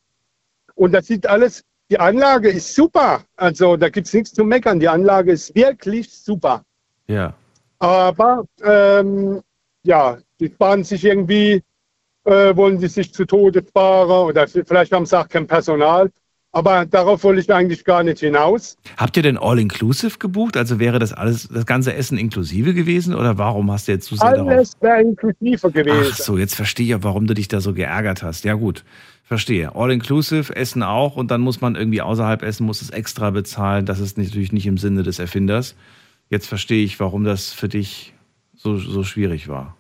Und 0.75 0.91
das 0.93 1.07
sieht 1.07 1.27
alles, 1.27 1.65
die 1.91 1.99
Anlage 1.99 2.49
ist 2.49 2.73
super. 2.73 3.22
Also 3.35 3.76
da 3.76 3.89
gibt 3.89 4.07
es 4.07 4.13
nichts 4.13 4.34
zu 4.34 4.45
meckern. 4.45 4.80
Die 4.80 4.88
Anlage 4.88 5.34
ist 5.34 5.53
wirklich 5.53 6.09
super. 6.09 6.63
Ja. 7.07 7.34
Aber 7.80 8.45
ähm, 8.63 9.41
ja, 9.84 10.18
die 10.39 10.47
sparen 10.47 10.85
sich 10.85 11.03
irgendwie, 11.03 11.61
äh, 12.23 12.55
wollen 12.55 12.80
die 12.80 12.88
sich 12.88 13.13
zu 13.13 13.26
Tode 13.26 13.63
sparen 13.68 14.09
oder 14.09 14.47
vielleicht 14.47 14.93
haben 14.93 15.05
sie 15.05 15.19
auch 15.19 15.27
kein 15.27 15.45
Personal. 15.45 16.09
Aber 16.53 16.85
darauf 16.85 17.23
wollte 17.23 17.41
ich 17.41 17.53
eigentlich 17.53 17.84
gar 17.84 18.03
nicht 18.03 18.19
hinaus. 18.19 18.77
Habt 18.97 19.15
ihr 19.18 19.23
denn 19.23 19.38
All-Inclusive 19.38 20.18
gebucht? 20.18 20.57
Also 20.57 20.80
wäre 20.80 20.99
das 20.99 21.13
alles, 21.13 21.47
das 21.47 21.65
ganze 21.65 21.93
Essen 21.93 22.18
inklusive 22.18 22.73
gewesen 22.73 23.15
oder 23.15 23.38
warum 23.38 23.72
hast 23.72 23.88
du 23.88 23.93
jetzt 23.93 24.07
so 24.07 24.15
sehr 24.15 24.31
darauf? 24.31 24.49
Alles 24.49 24.77
wäre 24.80 25.01
inklusive 25.01 25.72
gewesen. 25.72 26.11
Ach 26.11 26.18
so, 26.18 26.38
jetzt 26.38 26.55
verstehe 26.55 26.85
ich 26.85 26.95
auch, 26.95 27.03
warum 27.03 27.27
du 27.27 27.34
dich 27.34 27.47
da 27.49 27.59
so 27.59 27.73
geärgert 27.73 28.23
hast. 28.23 28.45
Ja 28.45 28.53
gut, 28.55 28.84
verstehe. 29.31 29.73
All-inclusive, 29.75 30.53
Essen 30.53 30.83
auch 30.83 31.15
und 31.15 31.31
dann 31.31 31.39
muss 31.39 31.61
man 31.61 31.75
irgendwie 31.75 32.01
außerhalb 32.01 32.43
essen, 32.43 32.65
muss 32.65 32.81
es 32.81 32.89
extra 32.89 33.29
bezahlen. 33.29 33.85
Das 33.85 34.01
ist 34.01 34.17
natürlich 34.17 34.51
nicht 34.51 34.67
im 34.67 34.77
Sinne 34.77 35.03
des 35.03 35.19
Erfinders. 35.19 35.73
Jetzt 36.29 36.47
verstehe 36.47 36.83
ich, 36.83 36.99
warum 36.99 37.23
das 37.23 37.53
für 37.53 37.69
dich 37.69 38.13
so, 38.57 38.75
so 38.75 39.05
schwierig 39.05 39.47
war. 39.47 39.77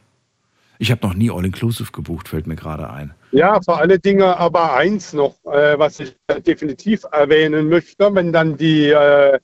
Ich 0.79 0.89
habe 0.89 1.05
noch 1.05 1.15
nie 1.15 1.29
All-inclusive 1.29 1.91
gebucht, 1.91 2.29
fällt 2.29 2.47
mir 2.47 2.55
gerade 2.55 2.89
ein. 2.89 3.13
Ja, 3.33 3.59
vor 3.61 3.79
alle 3.79 3.99
Dinge 3.99 4.37
aber 4.37 4.73
eins 4.73 5.11
noch, 5.11 5.35
äh, 5.43 5.77
was 5.77 5.99
ich 5.99 6.15
definitiv 6.47 7.03
erwähnen 7.11 7.67
möchte, 7.67 8.15
wenn 8.15 8.31
dann 8.31 8.55
die 8.55 8.87
äh, 8.87 9.37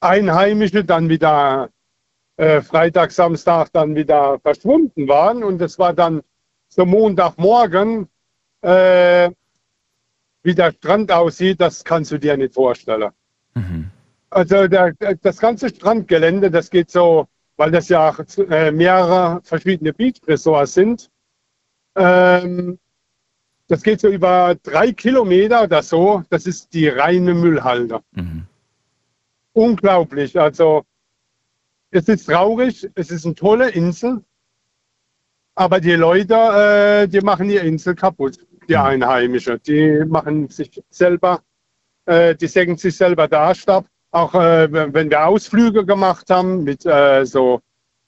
Einheimische 0.00 0.82
dann 0.82 1.08
wieder 1.08 1.70
äh, 2.38 2.60
Freitag, 2.60 3.12
Samstag 3.12 3.68
dann 3.72 3.94
wieder 3.94 4.40
verschwunden 4.40 5.06
waren 5.06 5.44
und 5.44 5.62
es 5.62 5.78
war 5.78 5.92
dann 5.92 6.22
so 6.68 6.84
Montagmorgen, 6.84 8.08
äh, 8.62 9.30
wie 10.44 10.54
der 10.54 10.70
Strand 10.72 11.10
aussieht, 11.10 11.60
das 11.60 11.82
kannst 11.82 12.12
du 12.12 12.18
dir 12.18 12.36
nicht 12.36 12.54
vorstellen. 12.54 13.10
Also 14.30 14.68
der, 14.68 14.94
das 15.22 15.38
ganze 15.38 15.68
Strandgelände, 15.68 16.50
das 16.50 16.70
geht 16.70 16.90
so, 16.90 17.26
weil 17.56 17.70
das 17.70 17.88
ja 17.88 18.14
äh, 18.50 18.70
mehrere 18.70 19.40
verschiedene 19.42 19.92
Beach-Resorts 19.92 20.74
sind, 20.74 21.10
ähm, 21.96 22.78
das 23.68 23.82
geht 23.82 24.00
so 24.00 24.08
über 24.08 24.56
drei 24.62 24.92
Kilometer 24.92 25.62
oder 25.62 25.82
so. 25.82 26.22
Das 26.28 26.46
ist 26.46 26.74
die 26.74 26.88
reine 26.88 27.34
Müllhalde. 27.34 28.00
Unglaublich. 29.52 30.38
Also 30.38 30.84
es 31.90 32.08
ist 32.08 32.26
traurig. 32.26 32.88
Es 32.94 33.10
ist 33.10 33.24
eine 33.24 33.34
tolle 33.34 33.70
Insel. 33.70 34.22
Aber 35.54 35.80
die 35.80 35.92
Leute, 35.92 36.34
äh, 36.34 37.08
die 37.08 37.20
machen 37.20 37.48
die 37.48 37.56
Insel 37.56 37.94
kaputt. 37.94 38.38
Die 38.68 38.76
Einheimischen. 38.76 39.60
Die 39.66 40.04
machen 40.06 40.48
sich 40.48 40.82
selber, 40.90 41.40
äh, 42.06 42.34
die 42.34 42.46
sägen 42.46 42.76
sich 42.76 42.96
selber 42.96 43.28
da 43.28 43.52
ab. 43.66 43.86
Auch 44.10 44.34
äh, 44.34 44.68
wenn 44.70 45.10
wir 45.10 45.26
Ausflüge 45.26 45.84
gemacht 45.84 46.30
haben 46.30 46.62
mit 46.62 46.86
äh, 46.86 47.24
so 47.24 47.60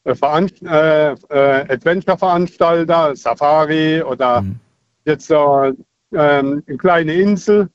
äh, 0.05 0.15
Veranst 0.15 0.63
äh, 0.63 1.13
äh, 1.13 1.73
Adventure-Veranstalter, 1.73 3.17
Safari 3.17 4.03
oder 4.03 4.45
jetzt 5.05 5.27
so 5.27 5.73
ähm, 6.13 6.63
eine 6.67 6.77
kleine 6.79 7.15
Insel 7.15 7.69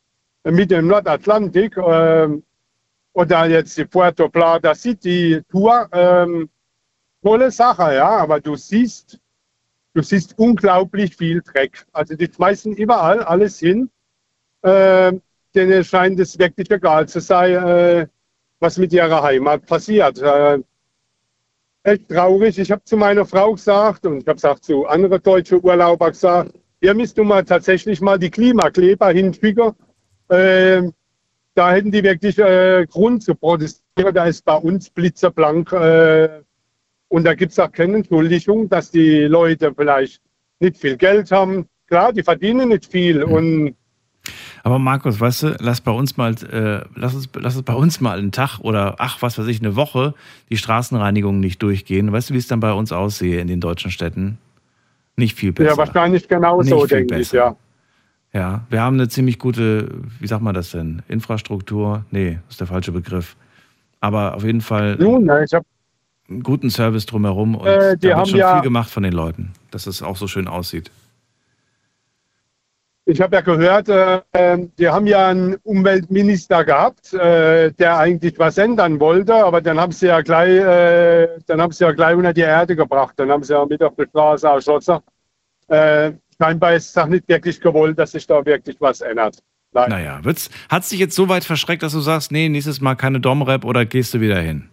mit 0.44 0.72
dem 0.72 0.88
Nordatlantik 0.88 1.78
ähm, 1.78 2.44
oder 3.14 3.46
jetzt 3.48 3.78
die 3.78 3.86
Puerto 3.86 4.30
Plata 4.30 4.74
City 4.74 5.42
Tour. 5.50 5.88
Ähm, 5.92 6.50
tolle 7.22 7.52
Sache, 7.52 7.96
ja, 7.96 8.10
aber 8.10 8.40
du 8.40 8.56
siehst, 8.56 9.20
du 9.94 10.02
siehst 10.02 10.38
unglaublich 10.38 11.16
viel 11.16 11.42
Dreck. 11.42 11.86
Also 11.92 12.16
die 12.16 12.30
schmeißen 12.34 12.76
überall 12.76 13.24
alles 13.24 13.60
hin. 13.60 13.90
Ähm, 14.64 15.22
denen 15.56 15.84
scheint 15.84 16.20
es 16.20 16.38
wirklich 16.40 16.70
egal 16.72 17.08
zu 17.08 17.20
sein, 17.20 17.56
äh, 17.56 18.08
was 18.60 18.78
mit 18.78 18.94
ihrer 18.94 19.24
Heimat 19.24 19.66
passiert. 19.66 20.20
Äh, 20.20 20.60
echt 21.84 22.10
traurig. 22.10 22.58
Ich 22.60 22.72
habe 22.72 22.84
zu 22.84 22.96
meiner 22.96 23.26
Frau 23.26 23.54
gesagt 23.54 24.06
und 24.06 24.20
ich 24.20 24.28
habe 24.28 24.38
es 24.38 24.46
auch 24.46 24.60
zu 24.60 24.86
anderen 24.86 25.22
deutschen 25.22 25.64
Urlaubern 25.64 26.12
gesagt, 26.12 26.54
ihr 26.80 26.94
müsst 26.94 27.18
nun 27.18 27.28
mal 27.28 27.44
tatsächlich 27.44 28.02
mal 28.02 28.20
die 28.20 28.30
Klimakleber 28.30 29.12
hinschicken. 29.12 29.74
Äh, 30.30 30.84
da 31.54 31.72
hätten 31.74 31.92
die 31.92 32.04
wirklich 32.04 32.38
äh, 32.40 32.86
Grund 32.90 33.24
zu 33.24 33.36
protestieren. 33.36 34.14
Da 34.14 34.26
ist 34.26 34.46
bei 34.46 34.56
uns 34.56 34.90
blitzerblank 34.90 35.72
äh, 35.74 36.42
und 37.12 37.26
da 37.26 37.34
gibt 37.34 37.52
es 37.52 37.60
auch 37.60 37.72
keine 37.72 37.98
Entschuldigung, 37.98 38.70
dass 38.70 38.90
die 38.90 39.24
Leute 39.24 39.74
vielleicht 39.76 40.22
nicht 40.62 40.78
viel 40.78 40.96
Geld 40.96 41.30
haben. 41.30 41.66
Klar, 41.88 42.14
die 42.14 42.24
verdienen 42.24 42.70
nicht 42.70 42.86
viel 42.86 43.22
und 43.22 43.76
Aber 44.64 44.80
Markus, 44.80 45.20
weißt 45.20 45.44
du, 45.44 45.56
lass 45.60 45.82
bei 45.82 45.92
uns 45.92 46.16
mal, 46.16 46.34
äh, 46.52 46.88
lass 46.96 47.14
uns, 47.14 47.28
lass 47.34 47.58
uns 47.58 47.66
bei 47.66 47.74
uns 47.74 48.00
mal 48.00 48.18
einen 48.18 48.32
Tag 48.32 48.60
oder 48.60 48.96
ach, 49.00 49.22
was 49.22 49.38
weiß 49.38 49.48
ich, 49.48 49.60
eine 49.60 49.76
Woche 49.76 50.14
die 50.50 50.56
Straßenreinigung 50.56 51.42
nicht 51.42 51.62
durchgehen. 51.62 52.14
Weißt 52.14 52.30
du, 52.30 52.34
wie 52.34 52.38
es 52.38 52.48
dann 52.48 52.62
bei 52.62 52.72
uns 52.72 52.94
aussehe 52.94 53.42
in 53.42 53.48
den 53.48 53.60
deutschen 53.60 53.92
Städten? 53.92 54.38
Nicht 55.18 55.38
viel 55.38 55.52
besser. 55.52 55.72
ja, 55.72 55.78
wahrscheinlich 55.78 56.30
genauso, 56.30 56.86
denke 56.86 57.16
ich, 57.16 57.32
besser. 57.32 57.38
ja. 57.38 57.56
Ja, 58.34 58.66
wir 58.70 58.80
haben 58.80 58.94
eine 58.94 59.10
ziemlich 59.10 59.38
gute, 59.38 59.90
wie 60.22 60.28
sagt 60.28 60.42
man 60.42 60.56
das 60.56 60.72
denn? 60.72 61.02
Infrastruktur? 61.10 62.06
Nee, 62.12 62.40
ist 62.50 62.62
der 62.62 62.68
falsche 62.68 62.94
Begriff. 62.94 63.36
Aber 64.00 64.36
auf 64.36 64.46
jeden 64.46 64.62
Fall 64.62 64.96
Nun, 64.96 65.30
ich 65.44 65.54
habe 65.54 65.66
einen 66.32 66.44
guten 66.44 66.70
Service 66.70 67.06
drumherum 67.06 67.56
und 67.56 67.68
Äh, 67.68 67.98
die 67.98 68.08
da 68.08 68.14
haben 68.14 68.20
wird 68.20 68.28
schon 68.30 68.40
ja- 68.40 68.54
viel 68.56 68.64
gemacht 68.64 68.90
von 68.90 69.04
den 69.04 69.14
Leuten, 69.14 69.52
dass 69.72 69.88
es 69.88 70.02
auch 70.02 70.16
so 70.18 70.28
schön 70.28 70.48
aussieht. 70.48 70.90
Ich 73.06 73.20
habe 73.20 73.36
ja 73.36 73.42
gehört, 73.42 73.90
äh, 73.90 74.22
die 74.78 74.88
haben 74.88 75.08
ja 75.08 75.28
einen 75.30 75.56
Umweltminister 75.64 76.64
gehabt, 76.64 77.14
äh, 77.14 77.72
der 77.74 77.98
eigentlich 77.98 78.38
was 78.38 78.58
ändern 78.60 79.00
wollte, 79.00 79.34
aber 79.36 79.60
dann 79.60 79.80
haben 79.80 79.92
sie 79.92 80.08
ja 80.08 80.22
gleich, 80.22 80.50
äh, 80.60 81.28
dann 81.48 81.60
haben 81.62 81.72
sie 81.74 81.84
ja 81.84 81.92
gleich 81.92 82.16
unter 82.16 82.32
die 82.32 82.42
Erde 82.42 82.76
gebracht. 82.76 83.14
Dann 83.18 83.30
haben 83.32 83.44
sie 83.44 83.54
ja 83.54 83.66
mit 83.66 83.82
auf 83.84 83.96
der 83.96 84.06
Straße 84.08 84.48
erschossen. 84.48 85.00
Äh, 85.68 86.12
scheinbar 86.40 86.76
ist 86.76 86.90
es 86.92 86.98
auch 86.98 87.08
nicht 87.08 87.28
wirklich 87.28 87.60
gewollt, 87.60 87.98
dass 87.98 88.12
sich 88.12 88.26
da 88.28 88.46
wirklich 88.46 88.78
was 88.80 89.02
ändert. 89.02 89.40
Nein. 89.74 89.90
Naja, 89.90 90.20
wird's, 90.24 90.50
hat's 90.70 90.90
dich 90.90 91.00
jetzt 91.00 91.16
so 91.16 91.28
weit 91.28 91.44
verschreckt, 91.44 91.82
dass 91.82 91.94
du 91.94 92.02
sagst, 92.02 92.32
nee, 92.32 92.50
nächstes 92.50 92.82
Mal 92.82 92.96
keine 92.96 93.20
Domrep 93.20 93.66
oder 93.66 93.86
gehst 93.86 94.14
du 94.14 94.22
wieder 94.22 94.40
hin? 94.40 94.70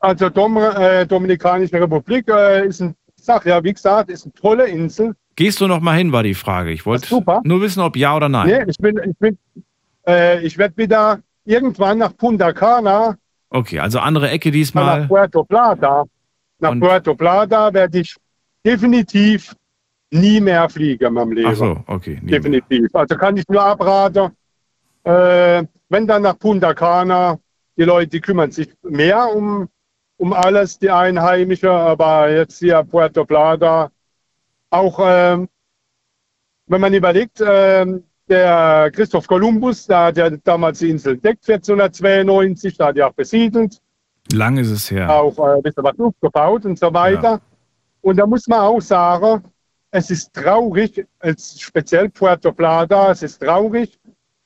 Also 0.00 0.28
Dom, 0.28 0.56
äh, 0.56 1.06
Dominikanische 1.06 1.80
Republik 1.80 2.28
äh, 2.28 2.66
ist 2.66 2.80
ein, 2.80 2.94
ich 3.16 3.24
sag 3.24 3.46
ja, 3.46 3.62
wie 3.62 3.72
gesagt, 3.72 4.10
ist 4.10 4.24
eine 4.24 4.32
tolle 4.34 4.68
Insel. 4.68 5.14
Gehst 5.34 5.60
du 5.60 5.66
noch 5.66 5.80
mal 5.80 5.96
hin, 5.96 6.12
war 6.12 6.22
die 6.22 6.34
Frage. 6.34 6.70
Ich 6.70 6.86
wollte 6.86 7.22
nur 7.44 7.60
wissen, 7.60 7.80
ob 7.80 7.96
ja 7.96 8.16
oder 8.16 8.28
nein. 8.28 8.48
Nee, 8.48 8.64
ich 8.68 8.76
bin, 8.78 9.00
ich 9.04 9.18
bin, 9.18 9.38
äh, 10.06 10.40
ich 10.44 10.58
werde 10.58 10.76
wieder 10.76 11.20
irgendwann 11.44 11.98
nach 11.98 12.16
Punta 12.16 12.52
Cana 12.52 13.16
Okay, 13.50 13.80
also 13.80 13.98
andere 13.98 14.30
Ecke 14.30 14.48
nach 14.48 14.54
diesmal. 14.54 15.06
Puerto 15.06 15.44
Plata. 15.44 16.04
Nach 16.58 16.78
Puerto 16.78 17.14
Plata 17.14 17.72
werde 17.72 18.00
ich 18.00 18.14
definitiv 18.64 19.54
nie 20.10 20.40
mehr 20.40 20.68
fliegen 20.68 21.06
in 21.06 21.14
meinem 21.14 21.32
Leben. 21.32 21.48
Ach 21.50 21.56
so, 21.56 21.82
okay. 21.86 22.18
definitiv. 22.22 22.94
Also 22.94 23.16
kann 23.16 23.36
ich 23.36 23.44
nur 23.48 23.62
abraten. 23.62 24.30
Äh, 25.04 25.64
wenn 25.88 26.06
dann 26.06 26.22
nach 26.22 26.38
Punta 26.38 26.74
Cana, 26.74 27.38
die 27.76 27.84
Leute 27.84 28.08
die 28.08 28.20
kümmern 28.20 28.50
sich 28.50 28.68
mehr 28.82 29.34
um, 29.34 29.68
um 30.18 30.32
alles, 30.32 30.78
die 30.78 30.90
Einheimischen, 30.90 31.70
aber 31.70 32.30
jetzt 32.30 32.58
hier 32.58 32.82
Puerto 32.84 33.24
Plata, 33.24 33.90
auch 34.70 34.98
ähm, 35.02 35.48
wenn 36.66 36.80
man 36.80 36.92
überlegt, 36.92 37.42
ähm, 37.44 38.04
der 38.28 38.90
Christoph 38.92 39.26
Kolumbus, 39.26 39.86
der 39.86 39.98
hat 39.98 40.16
ja 40.18 40.28
damals 40.30 40.80
die 40.80 40.90
Insel 40.90 41.14
entdeckt, 41.14 41.48
1492, 41.48 42.76
da 42.76 42.88
hat 42.88 42.96
er 42.98 43.08
auch 43.08 43.14
besiedelt 43.14 43.80
Lang 44.32 44.58
ist 44.58 44.70
es 44.70 44.90
her. 44.90 45.10
auch 45.10 45.38
äh, 45.38 45.56
ein 45.56 45.62
bisschen 45.62 45.84
was 45.84 45.98
aufgebaut 45.98 46.66
und 46.66 46.78
so 46.78 46.92
weiter. 46.92 47.40
Und 48.02 48.18
da 48.18 48.26
muss 48.26 48.46
man 48.46 48.60
auch 48.60 48.80
sagen, 48.80 49.42
es 49.90 50.10
ist 50.10 50.34
traurig, 50.34 51.06
als 51.18 51.58
speziell 51.60 52.10
Puerto 52.10 52.52
Plata, 52.52 53.10
es 53.12 53.22
ist 53.22 53.38
traurig, 53.40 53.98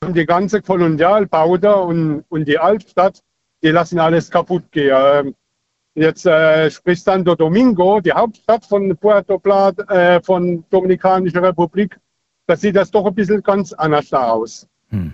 die 0.07 0.25
ganze 0.25 0.63
Kolonialbaute 0.63 1.75
und, 1.77 2.25
und 2.29 2.47
die 2.47 2.59
Altstadt, 2.59 3.21
die 3.63 3.71
lassen 3.71 3.99
alles 3.99 4.31
kaputt 4.31 4.71
gehen. 4.71 4.95
Ähm, 4.95 5.35
Jetzt 5.95 6.25
äh, 6.25 6.71
spricht 6.71 7.05
Santo 7.05 7.35
Domingo, 7.35 8.01
die 8.01 8.13
Hauptstadt 8.13 8.65
von 8.65 8.97
Puerto 8.97 9.39
Plata, 9.39 9.83
äh, 9.93 10.23
von 10.23 10.65
Dominikanischer 10.71 11.43
Republik, 11.43 11.99
da 12.47 12.57
sieht 12.57 12.77
das 12.77 12.91
doch 12.91 13.05
ein 13.07 13.15
bisschen 13.15 13.43
ganz 13.43 13.73
anders 13.75 14.13
aus. 14.13 14.67
Hm. 14.89 15.13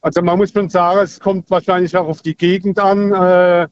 Also 0.00 0.22
man 0.22 0.38
muss 0.38 0.52
schon 0.52 0.70
sagen, 0.70 1.00
es 1.00 1.20
kommt 1.20 1.50
wahrscheinlich 1.50 1.94
auch 1.96 2.08
auf 2.08 2.22
die 2.22 2.34
Gegend 2.34 2.78
an, 2.78 3.12
äh, 3.12 3.68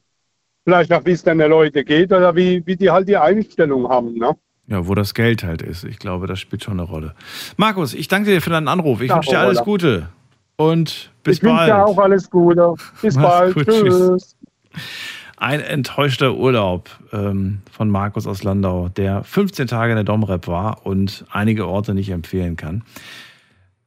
vielleicht 0.63 0.93
auch 0.93 1.03
wie 1.05 1.11
es 1.11 1.23
dann 1.23 1.39
den 1.39 1.49
Leuten 1.49 1.83
geht 1.83 2.11
oder 2.13 2.35
wie, 2.35 2.61
wie 2.67 2.75
die 2.75 2.91
halt 2.91 3.07
die 3.07 3.17
Einstellung 3.17 3.89
haben. 3.89 4.13
Ne? 4.13 4.35
Ja, 4.67 4.87
wo 4.87 4.93
das 4.93 5.15
Geld 5.15 5.43
halt 5.43 5.63
ist. 5.63 5.83
Ich 5.83 5.97
glaube, 5.97 6.27
das 6.27 6.39
spielt 6.39 6.63
schon 6.63 6.79
eine 6.79 6.87
Rolle. 6.87 7.15
Markus, 7.57 7.95
ich 7.95 8.07
danke 8.07 8.29
dir 8.29 8.41
für 8.41 8.51
deinen 8.51 8.67
Anruf. 8.67 9.01
Ich 9.01 9.09
Ja, 9.09 9.15
wünsche 9.15 9.31
dir 9.31 9.39
alles. 9.39 9.63
Gute. 9.63 10.09
Und 10.57 11.11
bis 11.23 11.37
ich 11.37 11.43
wünsche 11.43 11.55
bald. 11.55 11.69
dir 11.69 11.85
auch 11.85 11.97
alles 11.97 12.29
Gute. 12.29 12.75
Bis 13.01 13.15
Mach's 13.15 13.27
bald. 13.27 13.53
gut, 13.55 13.65
tschüss. 13.65 14.35
tschüss. 14.71 15.18
Ein 15.39 15.61
enttäuschter 15.61 16.35
Urlaub 16.35 16.89
ähm, 17.13 17.61
von 17.71 17.89
Markus 17.89 18.27
aus 18.27 18.43
Landau, 18.43 18.89
der 18.89 19.23
15 19.23 19.67
Tage 19.67 19.93
in 19.93 19.95
der 19.95 20.03
Domrep 20.03 20.47
war 20.47 20.85
und 20.85 21.25
einige 21.31 21.65
Orte 21.65 21.93
nicht 21.93 22.09
empfehlen 22.09 22.57
kann. 22.57 22.83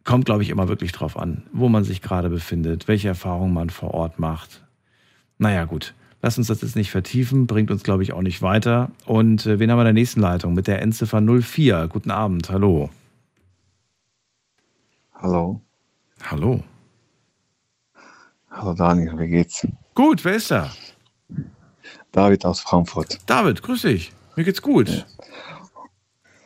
Kommt, 0.02 0.24
glaube 0.24 0.42
ich, 0.42 0.48
immer 0.48 0.68
wirklich 0.68 0.92
drauf 0.92 1.18
an, 1.18 1.42
wo 1.52 1.68
man 1.68 1.84
sich 1.84 2.00
gerade 2.00 2.30
befindet, 2.30 2.88
welche 2.88 3.08
Erfahrungen 3.08 3.52
man 3.52 3.68
vor 3.68 3.92
Ort 3.92 4.18
macht. 4.18 4.64
Naja, 5.36 5.66
gut. 5.66 5.92
Lass 6.22 6.38
uns 6.38 6.46
das 6.46 6.62
jetzt 6.62 6.74
nicht 6.74 6.90
vertiefen, 6.90 7.46
bringt 7.46 7.70
uns, 7.70 7.82
glaube 7.82 8.02
ich, 8.02 8.14
auch 8.14 8.22
nicht 8.22 8.40
weiter. 8.40 8.90
Und 9.04 9.44
äh, 9.44 9.58
wen 9.58 9.70
haben 9.70 9.76
wir 9.76 9.82
in 9.82 9.86
der 9.86 9.92
nächsten 9.92 10.20
Leitung? 10.20 10.54
Mit 10.54 10.68
der 10.68 10.80
Endziffer 10.80 11.20
04. 11.20 11.86
Guten 11.88 12.10
Abend, 12.10 12.48
hallo. 12.48 12.88
Hallo. 15.16 15.60
Hallo. 16.22 16.64
Hallo 18.50 18.72
Daniel, 18.72 19.18
wie 19.18 19.28
geht's? 19.28 19.66
Gut, 19.94 20.24
wer 20.24 20.36
ist 20.36 20.50
da? 20.50 20.70
David 22.12 22.44
aus 22.44 22.60
Frankfurt. 22.60 23.18
David, 23.26 23.62
grüß 23.62 23.82
dich. 23.82 24.12
Mir 24.36 24.44
geht's 24.44 24.62
gut. 24.62 25.06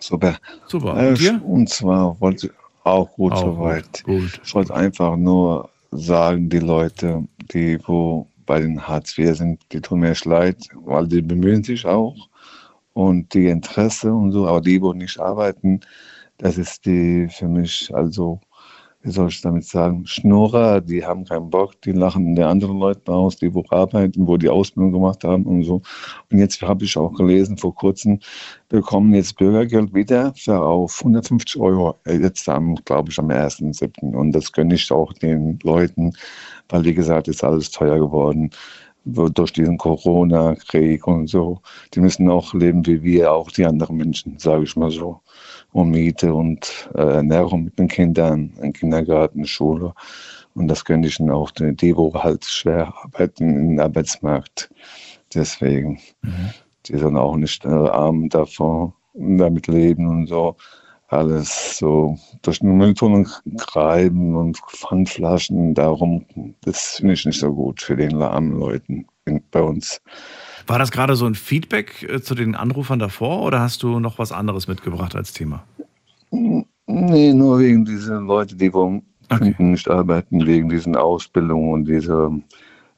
Super. 0.00 0.36
Super. 0.68 0.96
Äh, 1.02 1.08
Und 1.08 1.18
dir? 1.20 1.40
und 1.44 1.68
zwar 1.68 2.20
wollte 2.20 2.50
auch 2.84 3.12
gut 3.14 3.32
Auch 3.32 3.40
soweit. 3.56 4.04
gut. 4.04 4.40
Ich 4.44 4.54
wollte 4.54 4.74
einfach 4.74 5.16
nur 5.16 5.68
sagen, 5.90 6.48
die 6.48 6.60
Leute, 6.60 7.24
die 7.52 7.78
wo 7.86 8.28
bei 8.46 8.60
den 8.60 8.86
Hartz 8.86 9.18
IV 9.18 9.36
sind, 9.36 9.60
die 9.72 9.80
tun 9.80 10.00
mir 10.00 10.10
echt 10.10 10.24
leid, 10.24 10.68
weil 10.84 11.08
die 11.08 11.20
bemühen 11.22 11.64
sich 11.64 11.84
auch 11.84 12.14
und 12.92 13.34
die 13.34 13.48
Interesse 13.48 14.12
und 14.12 14.30
so, 14.30 14.46
aber 14.46 14.60
die, 14.60 14.80
wo 14.80 14.92
nicht 14.92 15.18
arbeiten, 15.18 15.80
das 16.38 16.56
ist 16.58 16.86
die 16.86 17.26
für 17.28 17.48
mich, 17.48 17.92
also, 17.92 18.40
wie 19.06 19.12
soll 19.12 19.28
ich 19.28 19.40
damit 19.40 19.64
sagen, 19.64 20.04
Schnurrer, 20.06 20.80
die 20.80 21.04
haben 21.06 21.24
keinen 21.24 21.48
Bock, 21.50 21.80
die 21.82 21.92
lachen 21.92 22.34
der 22.34 22.48
anderen 22.48 22.78
Leute 22.78 23.12
aus, 23.12 23.36
die 23.36 23.54
wo 23.54 23.64
arbeiten, 23.70 24.26
wo 24.26 24.36
die 24.36 24.48
Ausbildung 24.48 24.92
gemacht 24.92 25.24
haben 25.24 25.44
und 25.46 25.62
so. 25.64 25.80
Und 26.30 26.38
jetzt 26.38 26.60
habe 26.62 26.84
ich 26.84 26.96
auch 26.96 27.12
gelesen, 27.14 27.56
vor 27.56 27.74
kurzem 27.74 28.18
bekommen 28.68 29.14
jetzt 29.14 29.36
Bürgergeld 29.36 29.94
wieder 29.94 30.34
für 30.36 30.60
auf 30.60 31.02
150 31.04 31.60
Euro, 31.60 31.94
äh, 32.04 32.18
jetzt 32.18 32.48
am, 32.48 32.74
glaube 32.84 33.10
ich, 33.10 33.18
am 33.18 33.30
1.7. 33.30 34.14
Und 34.14 34.32
das 34.32 34.52
gönne 34.52 34.74
ich 34.74 34.90
auch 34.90 35.12
den 35.12 35.58
Leuten, 35.62 36.12
weil, 36.68 36.84
wie 36.84 36.94
gesagt, 36.94 37.28
ist 37.28 37.44
alles 37.44 37.70
teuer 37.70 37.98
geworden 37.98 38.50
wo- 39.04 39.28
durch 39.28 39.52
diesen 39.52 39.78
Corona-Krieg 39.78 41.06
und 41.06 41.28
so. 41.28 41.60
Die 41.94 42.00
müssen 42.00 42.28
auch 42.28 42.54
leben 42.54 42.84
wie 42.86 43.02
wir, 43.02 43.32
auch 43.32 43.50
die 43.52 43.64
anderen 43.66 43.96
Menschen, 43.96 44.38
sage 44.38 44.64
ich 44.64 44.76
mal 44.76 44.90
so. 44.90 45.20
Und 45.76 45.90
Miete 45.90 46.32
und 46.32 46.88
äh, 46.94 47.02
Ernährung 47.02 47.64
mit 47.64 47.78
den 47.78 47.88
Kindern, 47.88 48.50
im 48.62 48.72
Kindergarten, 48.72 49.46
Schule. 49.46 49.92
Und 50.54 50.68
das 50.68 50.86
gönne 50.86 51.06
ich 51.06 51.20
ihnen 51.20 51.30
auch, 51.30 51.50
die, 51.50 51.76
die 51.76 51.94
wo 51.94 52.14
halt 52.14 52.46
schwer 52.46 52.94
arbeiten 53.02 53.72
im 53.72 53.78
Arbeitsmarkt. 53.78 54.70
Deswegen. 55.34 56.00
Die 56.86 56.96
sind 56.96 57.18
auch 57.18 57.36
nicht 57.36 57.66
äh, 57.66 57.68
arm 57.68 58.30
davon, 58.30 58.94
damit 59.12 59.66
leben 59.66 60.06
und 60.06 60.28
so. 60.28 60.56
Alles 61.08 61.76
so 61.76 62.16
durch 62.40 62.60
den 62.60 62.78
Mülltonnen 62.78 63.28
greifen 63.58 64.34
und 64.34 64.56
Pfandflaschen, 64.56 65.74
darum, 65.74 66.24
das 66.62 66.96
finde 66.96 67.12
ich 67.12 67.26
nicht 67.26 67.40
so 67.40 67.52
gut 67.52 67.82
für 67.82 67.96
den 67.96 68.22
armen 68.22 68.58
Leuten 68.58 69.06
bei 69.50 69.60
uns. 69.60 70.00
War 70.66 70.78
das 70.78 70.90
gerade 70.90 71.14
so 71.14 71.26
ein 71.26 71.34
Feedback 71.34 72.02
äh, 72.02 72.20
zu 72.20 72.34
den 72.34 72.54
Anrufern 72.54 72.98
davor 72.98 73.42
oder 73.42 73.60
hast 73.60 73.82
du 73.82 74.00
noch 74.00 74.18
was 74.18 74.32
anderes 74.32 74.68
mitgebracht 74.68 75.14
als 75.14 75.32
Thema? 75.32 75.64
Nee, 76.30 77.32
nur 77.32 77.58
wegen 77.60 77.84
dieser 77.84 78.20
Leute, 78.20 78.56
die 78.56 78.72
wo 78.72 79.00
nicht 79.58 79.90
arbeiten, 79.90 80.46
wegen 80.46 80.68
diesen 80.68 80.96
Ausbildungen 80.96 81.72
und 81.72 81.84
dieser 81.86 82.30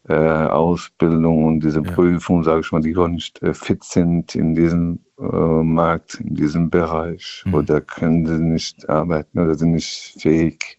äh, 0.09 0.15
Ausbildung 0.15 1.45
und 1.45 1.61
diese 1.61 1.83
Prüfung, 1.83 2.43
sage 2.43 2.61
ich 2.61 2.73
mal, 2.73 2.81
die 2.81 2.93
gar 2.93 3.09
nicht 3.09 3.43
äh, 3.43 3.55
fit 3.55 3.85
sind 3.85 4.35
in 4.35 4.55
diesem 4.55 5.01
äh, 5.19 5.63
Markt, 5.63 6.15
in 6.21 6.35
diesem 6.35 6.71
Bereich 6.71 7.45
oder 7.53 7.81
können 7.81 8.27
sie 8.27 8.39
nicht 8.39 8.89
arbeiten 8.89 9.39
oder 9.39 9.55
sind 9.55 9.73
nicht 9.73 10.15
fähig 10.19 10.79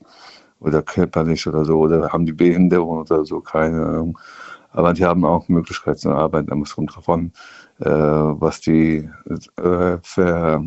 oder 0.59 0.81
körperlich 0.81 1.47
oder 1.47 1.65
so 1.65 1.79
oder 1.79 2.09
haben 2.09 2.25
die 2.25 2.33
Behinderung 2.33 2.99
oder 2.99 3.23
so, 3.25 3.39
keine 3.39 3.85
Ahnung. 3.85 4.19
Aber 4.71 4.93
die 4.93 5.05
haben 5.05 5.25
auch 5.25 5.47
Möglichkeit 5.47 5.99
zu 5.99 6.11
arbeiten. 6.11 6.47
Da 6.47 6.55
muss 6.55 6.75
drauf 6.75 7.09
an, 7.09 7.31
äh, 7.79 7.89
was 7.89 8.61
die 8.61 9.09
äh, 9.57 9.97
für, 10.03 10.63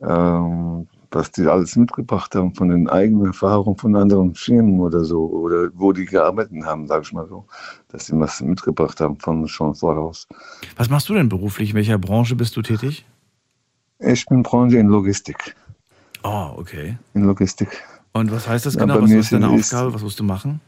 ähm, 0.00 0.86
was 1.10 1.32
die 1.32 1.46
alles 1.46 1.76
mitgebracht 1.76 2.34
haben 2.34 2.54
von 2.54 2.68
den 2.68 2.88
eigenen 2.88 3.26
Erfahrungen 3.26 3.76
von 3.76 3.96
anderen 3.96 4.34
Firmen 4.34 4.80
oder 4.80 5.04
so, 5.04 5.26
oder 5.26 5.70
wo 5.74 5.92
die 5.92 6.04
gearbeitet 6.04 6.64
haben, 6.64 6.86
sage 6.86 7.02
ich 7.02 7.12
mal 7.12 7.26
so, 7.26 7.46
dass 7.88 8.06
sie 8.06 8.20
was 8.20 8.40
mitgebracht 8.40 9.00
haben 9.00 9.18
von 9.18 9.48
schon 9.48 9.74
voraus. 9.74 10.28
Was 10.76 10.90
machst 10.90 11.08
du 11.08 11.14
denn 11.14 11.28
beruflich? 11.28 11.70
In 11.70 11.76
welcher 11.76 11.98
Branche 11.98 12.36
bist 12.36 12.56
du 12.56 12.62
tätig? 12.62 13.06
Ich 14.00 14.26
bin 14.26 14.42
Branche 14.42 14.78
in 14.78 14.88
Logistik. 14.88 15.56
Oh, 16.22 16.52
okay. 16.56 16.98
In 17.14 17.24
Logistik. 17.24 17.82
Und 18.12 18.30
was 18.30 18.46
heißt 18.48 18.66
das 18.66 18.76
genau? 18.76 19.00
was 19.00 19.10
ist 19.10 19.32
deine 19.32 19.48
Aufgabe? 19.48 19.94
Was 19.94 20.02
musst 20.02 20.20
du 20.20 20.24
machen? 20.24 20.60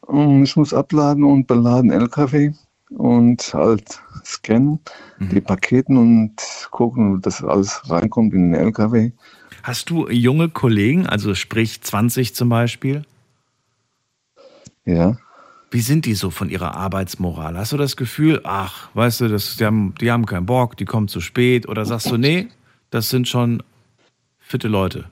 Und 0.00 0.42
Ich 0.42 0.56
muss 0.56 0.74
abladen 0.74 1.24
und 1.24 1.46
beladen 1.46 1.90
LKW 1.90 2.52
und 2.90 3.54
halt 3.54 4.00
scannen 4.24 4.80
die 5.18 5.40
Paketen 5.40 5.96
und 5.96 6.36
gucken, 6.70 7.20
dass 7.20 7.42
alles 7.42 7.82
reinkommt 7.88 8.34
in 8.34 8.52
den 8.52 8.60
LKW. 8.60 9.12
Hast 9.62 9.90
du 9.90 10.08
junge 10.08 10.48
Kollegen, 10.48 11.06
also 11.06 11.34
sprich 11.34 11.80
20 11.80 12.34
zum 12.34 12.48
Beispiel? 12.48 13.04
Ja. 14.84 15.16
Wie 15.70 15.80
sind 15.80 16.06
die 16.06 16.14
so 16.14 16.30
von 16.30 16.48
ihrer 16.48 16.74
Arbeitsmoral? 16.74 17.56
Hast 17.56 17.72
du 17.72 17.76
das 17.76 17.96
Gefühl, 17.96 18.40
ach, 18.44 18.88
weißt 18.94 19.22
du, 19.22 19.28
das, 19.28 19.56
die, 19.56 19.64
haben, 19.64 19.94
die 20.00 20.12
haben 20.12 20.26
keinen 20.26 20.46
Bock, 20.46 20.76
die 20.76 20.84
kommen 20.84 21.08
zu 21.08 21.20
spät? 21.20 21.68
Oder 21.68 21.84
sagst 21.84 22.10
du, 22.10 22.16
nee, 22.16 22.48
das 22.90 23.10
sind 23.10 23.26
schon 23.26 23.62
fitte 24.38 24.68
Leute? 24.68 25.06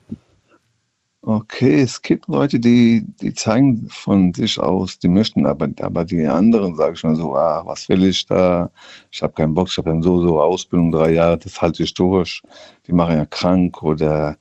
Okay, 1.27 1.81
es 1.81 2.03
gibt 2.03 2.27
Leute, 2.27 2.59
die, 2.59 3.03
die 3.19 3.33
zeigen 3.33 3.87
von 3.89 4.31
sich 4.35 4.59
aus, 4.59 4.99
die 4.99 5.07
möchten, 5.07 5.47
aber, 5.47 5.67
aber 5.81 6.05
die 6.05 6.23
anderen 6.27 6.75
sagen 6.75 6.95
schon 6.95 7.15
so, 7.15 7.35
ah, 7.35 7.63
was 7.65 7.89
will 7.89 8.03
ich 8.03 8.27
da? 8.27 8.69
Ich 9.09 9.23
habe 9.23 9.33
keinen 9.33 9.55
Bock, 9.55 9.67
ich 9.69 9.77
habe 9.79 9.89
dann 9.89 10.03
so, 10.03 10.21
so 10.21 10.39
Ausbildung, 10.39 10.91
drei 10.91 11.13
Jahre, 11.13 11.39
das 11.39 11.59
halte 11.59 11.81
ich 11.81 11.95
durch. 11.95 12.43
Die 12.85 12.93
machen 12.93 13.17
ja 13.17 13.25
krank 13.25 13.81
oder 13.81 14.37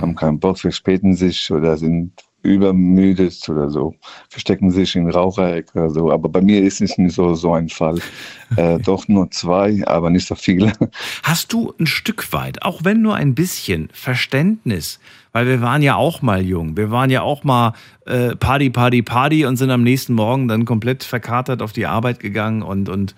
haben 0.00 0.14
keinen 0.14 0.40
Bock, 0.40 0.58
verspäten 0.58 1.12
sich 1.12 1.50
oder 1.50 1.76
sind 1.76 2.12
übermüdet 2.42 3.46
oder 3.50 3.68
so, 3.68 3.94
verstecken 4.30 4.70
sich 4.70 4.96
in 4.96 5.10
Raucherecke 5.10 5.78
oder 5.78 5.90
so. 5.90 6.10
Aber 6.10 6.30
bei 6.30 6.40
mir 6.40 6.62
ist 6.62 6.80
es 6.80 6.96
nicht 6.96 7.14
so, 7.14 7.34
so 7.34 7.52
ein 7.52 7.68
Fall. 7.68 7.98
Äh, 8.56 8.80
doch 8.80 9.08
nur 9.08 9.30
zwei, 9.30 9.82
aber 9.86 10.10
nicht 10.10 10.28
so 10.28 10.34
viele. 10.34 10.74
Hast 11.22 11.54
du 11.54 11.72
ein 11.80 11.86
Stück 11.86 12.34
weit, 12.34 12.60
auch 12.60 12.84
wenn 12.84 13.00
nur 13.00 13.14
ein 13.14 13.34
bisschen, 13.34 13.88
Verständnis? 13.94 15.00
Weil 15.32 15.46
wir 15.46 15.62
waren 15.62 15.82
ja 15.82 15.96
auch 15.96 16.20
mal 16.20 16.42
jung. 16.42 16.76
Wir 16.76 16.90
waren 16.90 17.08
ja 17.10 17.22
auch 17.22 17.42
mal 17.42 17.72
äh, 18.06 18.36
Party, 18.36 18.70
Party, 18.70 19.02
Party 19.02 19.46
und 19.46 19.56
sind 19.56 19.70
am 19.70 19.82
nächsten 19.82 20.12
Morgen 20.12 20.48
dann 20.48 20.64
komplett 20.64 21.04
verkatert 21.04 21.62
auf 21.62 21.72
die 21.72 21.86
Arbeit 21.86 22.20
gegangen. 22.20 22.62
Und, 22.62 22.88
und 22.88 23.14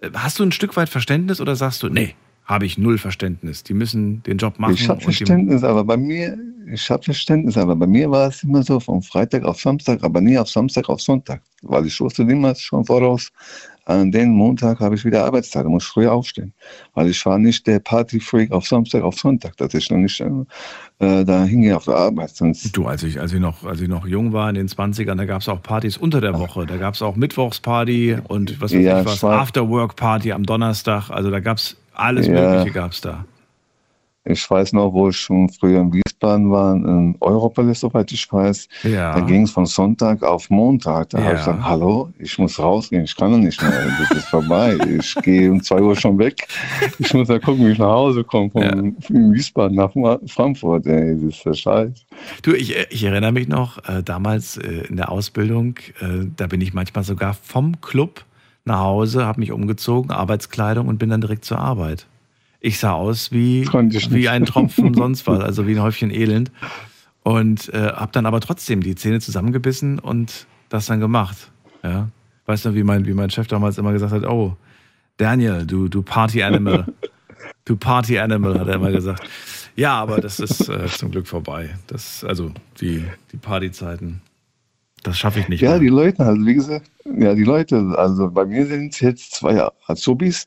äh, 0.00 0.10
hast 0.14 0.38
du 0.38 0.42
ein 0.42 0.52
Stück 0.52 0.76
weit 0.76 0.88
Verständnis 0.88 1.40
oder 1.40 1.56
sagst 1.56 1.82
du, 1.82 1.88
nee, 1.88 2.14
habe 2.44 2.66
ich 2.66 2.76
null 2.76 2.98
Verständnis. 2.98 3.62
Die 3.62 3.74
müssen 3.74 4.22
den 4.24 4.36
Job 4.36 4.58
machen. 4.58 4.74
Ich 4.74 4.88
habe 4.88 5.00
Verständnis, 5.00 5.64
aber 5.64 5.84
bei 5.84 5.96
mir, 5.96 6.36
ich 6.70 6.90
habe 6.90 7.02
Verständnis, 7.02 7.56
aber 7.56 7.74
bei 7.74 7.86
mir 7.86 8.10
war 8.10 8.28
es 8.28 8.42
immer 8.42 8.62
so 8.62 8.78
von 8.80 9.02
Freitag 9.02 9.44
auf 9.44 9.60
Samstag, 9.60 10.02
aber 10.02 10.20
nie 10.20 10.36
auf 10.38 10.50
Samstag 10.50 10.88
auf 10.90 11.00
Sonntag, 11.00 11.40
weil 11.62 11.86
ich 11.86 11.98
wusste 12.00 12.22
immer 12.22 12.54
schon 12.54 12.84
voraus, 12.84 13.32
an 13.86 14.10
den 14.10 14.30
Montag 14.30 14.80
habe 14.80 14.94
ich 14.94 15.04
wieder 15.04 15.24
Arbeitstage, 15.24 15.68
muss 15.68 15.84
früh 15.84 16.06
aufstehen, 16.08 16.52
weil 16.94 17.08
ich 17.08 17.24
war 17.26 17.38
nicht 17.38 17.66
der 17.66 17.80
Partyfreak 17.80 18.50
auf 18.52 18.66
Samstag 18.66 19.02
auf 19.02 19.18
Sonntag, 19.18 19.56
dass 19.58 19.74
ich 19.74 19.90
noch 19.90 19.98
nicht 19.98 20.20
äh, 20.20 21.24
da 21.24 21.44
hingehe 21.44 21.76
auf 21.76 21.84
der 21.84 21.96
Arbeit. 21.96 22.30
Sonst 22.30 22.74
Du, 22.76 22.86
als 22.86 23.02
ich, 23.02 23.20
als, 23.20 23.32
ich 23.32 23.40
noch, 23.40 23.64
als 23.64 23.80
ich 23.80 23.88
noch 23.88 24.06
jung 24.06 24.32
war 24.32 24.48
in 24.48 24.54
den 24.54 24.68
20ern, 24.68 25.16
da 25.16 25.26
gab 25.26 25.42
es 25.42 25.48
auch 25.48 25.62
Partys 25.62 25.96
unter 25.96 26.20
der 26.20 26.38
Woche. 26.38 26.66
Da 26.66 26.76
gab 26.76 26.94
es 26.94 27.02
auch 27.02 27.16
Mittwochsparty 27.16 28.18
und 28.28 28.60
was 28.60 28.72
weiß 28.72 28.80
Ja, 28.80 29.00
ich 29.00 29.06
was. 29.06 29.22
Afterwork-Party 29.24 30.32
am 30.32 30.44
Donnerstag. 30.44 31.10
Also 31.10 31.30
da 31.30 31.40
gab 31.40 31.58
es 31.58 31.76
alles 31.92 32.26
Ja. 32.26 32.32
Mögliche 32.32 32.70
gab 32.72 32.92
es 32.92 33.00
da. 33.00 33.24
Ich 34.24 34.48
weiß 34.50 34.72
noch, 34.72 34.92
wo 34.92 35.10
ich 35.10 35.16
schon 35.18 35.48
früher 35.50 35.80
in 35.82 35.90
Wiesbaden 36.14 36.50
war, 36.50 36.74
in 36.74 37.16
Europolis, 37.20 37.80
soweit 37.80 38.10
ich 38.12 38.30
weiß. 38.32 38.68
Ja. 38.84 39.14
Da 39.14 39.20
ging 39.20 39.42
es 39.42 39.50
von 39.50 39.66
Sonntag 39.66 40.22
auf 40.22 40.48
Montag. 40.50 41.10
Da 41.10 41.18
habe 41.18 41.34
ich 41.34 41.40
Ja. 41.40 41.52
gesagt, 41.52 41.64
hallo, 41.64 42.10
ich 42.18 42.38
muss 42.38 42.58
rausgehen, 42.58 43.04
ich 43.04 43.16
kann 43.16 43.32
doch 43.32 43.38
nicht 43.38 43.60
mehr, 43.60 43.86
das 43.98 44.18
ist 44.18 44.28
vorbei. 44.28 44.76
Ich 44.98 45.14
gehe 45.22 45.50
um 45.50 45.62
zwei 45.62 45.80
Uhr 45.80 45.96
schon 45.96 46.18
weg. 46.18 46.46
Ich 46.98 47.12
muss 47.14 47.28
ja 47.28 47.38
gucken, 47.38 47.66
wie 47.66 47.72
ich 47.72 47.78
nach 47.78 47.88
Hause 47.88 48.24
komme, 48.24 48.94
von 49.00 49.34
Wiesbaden 49.34 49.76
nach 49.76 49.92
Frankfurt. 50.26 50.86
Ey, 50.86 51.14
das 51.16 51.34
ist 51.36 51.44
der 51.44 51.54
Scheiß. 51.54 52.06
Du, 52.42 52.52
ich, 52.52 52.74
ich 52.90 53.04
erinnere 53.04 53.32
mich 53.32 53.48
noch, 53.48 53.78
äh, 53.88 54.02
damals 54.02 54.56
äh, 54.56 54.86
in 54.88 54.96
der 54.96 55.10
Ausbildung, 55.10 55.76
äh, 56.00 56.26
da 56.36 56.46
bin 56.46 56.60
ich 56.60 56.72
manchmal 56.74 57.04
sogar 57.04 57.34
vom 57.34 57.80
Club 57.80 58.24
nach 58.64 58.80
Hause, 58.80 59.26
habe 59.26 59.40
mich 59.40 59.52
umgezogen, 59.52 60.10
Arbeitskleidung 60.10 60.88
und 60.88 60.98
bin 60.98 61.10
dann 61.10 61.20
direkt 61.20 61.44
zur 61.44 61.58
Arbeit. 61.58 62.06
Ich 62.64 62.78
sah 62.78 62.92
aus 62.92 63.30
wie, 63.30 63.66
wie 63.66 64.28
ein 64.30 64.46
Tropfen 64.46 64.94
sonst 65.02 65.26
was, 65.26 65.40
also 65.40 65.66
wie 65.66 65.72
ein 65.74 65.82
Häufchen 65.82 66.10
Elend. 66.10 66.50
Und 67.22 67.68
äh, 67.74 67.88
habe 67.92 68.12
dann 68.12 68.24
aber 68.24 68.40
trotzdem 68.40 68.82
die 68.82 68.94
Zähne 68.94 69.20
zusammengebissen 69.20 69.98
und 69.98 70.46
das 70.70 70.86
dann 70.86 70.98
gemacht. 70.98 71.52
Ja? 71.82 72.08
Weißt 72.46 72.64
du, 72.64 72.74
wie 72.74 72.82
mein, 72.82 73.04
wie 73.04 73.12
mein 73.12 73.28
Chef 73.28 73.48
damals 73.48 73.76
immer 73.76 73.92
gesagt 73.92 74.12
hat, 74.14 74.24
oh, 74.24 74.56
Daniel, 75.18 75.66
du, 75.66 75.88
du 75.88 76.02
Party 76.02 76.42
Animal. 76.42 76.86
Du 77.66 77.76
Party 77.76 78.18
Animal, 78.18 78.58
hat 78.60 78.68
er 78.68 78.74
immer 78.74 78.90
gesagt. 78.92 79.26
Ja, 79.76 79.94
aber 80.00 80.20
das 80.20 80.38
ist 80.38 80.68
äh, 80.68 80.86
zum 80.86 81.10
Glück 81.10 81.26
vorbei. 81.26 81.70
Das, 81.86 82.22
also 82.24 82.50
die, 82.80 83.04
die 83.32 83.36
Partyzeiten, 83.38 84.20
das 85.02 85.18
schaffe 85.18 85.40
ich 85.40 85.48
nicht 85.48 85.60
Ja, 85.62 85.70
mehr. 85.70 85.78
die 85.80 85.88
Leute, 85.88 86.24
also 86.24 86.44
wie 86.46 86.54
gesagt, 86.54 86.90
ja, 87.04 87.34
die 87.34 87.44
Leute, 87.44 87.94
also 87.96 88.30
bei 88.30 88.44
mir 88.46 88.66
sind 88.66 88.92
es 88.94 89.00
jetzt 89.00 89.32
zwei 89.34 89.66
Azubis, 89.86 90.46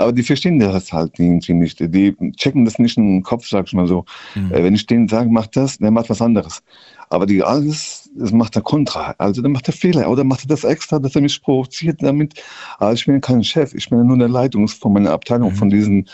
aber 0.00 0.12
die 0.12 0.22
verstehen 0.22 0.58
das 0.58 0.92
halt 0.92 1.18
irgendwie 1.18 1.52
nicht. 1.52 1.78
Die 1.80 2.16
checken 2.36 2.64
das 2.64 2.78
nicht 2.78 2.96
im 2.96 3.22
Kopf, 3.22 3.46
sag 3.46 3.66
ich 3.66 3.74
mal 3.74 3.86
so. 3.86 4.04
Äh, 4.50 4.62
wenn 4.62 4.74
ich 4.74 4.86
denen 4.86 5.08
sage, 5.08 5.28
mach 5.30 5.46
das, 5.46 5.78
der 5.78 5.90
macht 5.90 6.08
was 6.08 6.22
anderes. 6.22 6.62
Aber 7.10 7.26
die 7.26 7.42
alles, 7.42 8.09
das 8.14 8.32
macht 8.32 8.56
er 8.56 8.62
kontra. 8.62 9.14
Also 9.18 9.42
dann 9.42 9.52
macht 9.52 9.68
er 9.68 9.74
Fehler 9.74 10.10
oder 10.10 10.24
macht 10.24 10.44
er 10.44 10.48
das 10.48 10.64
extra, 10.64 10.98
dass 10.98 11.14
er 11.14 11.22
mich 11.22 11.40
provoziert 11.42 12.02
damit. 12.02 12.42
Aber 12.78 12.92
ich 12.92 13.04
bin 13.06 13.14
ja 13.14 13.20
kein 13.20 13.44
Chef, 13.44 13.74
ich 13.74 13.88
bin 13.88 13.98
ja 13.98 14.04
nur 14.04 14.18
der 14.18 14.28
Leitung 14.28 14.66
von 14.68 14.92
meiner 14.92 15.12
Abteilung, 15.12 15.52
von 15.52 15.70
diesem, 15.70 16.04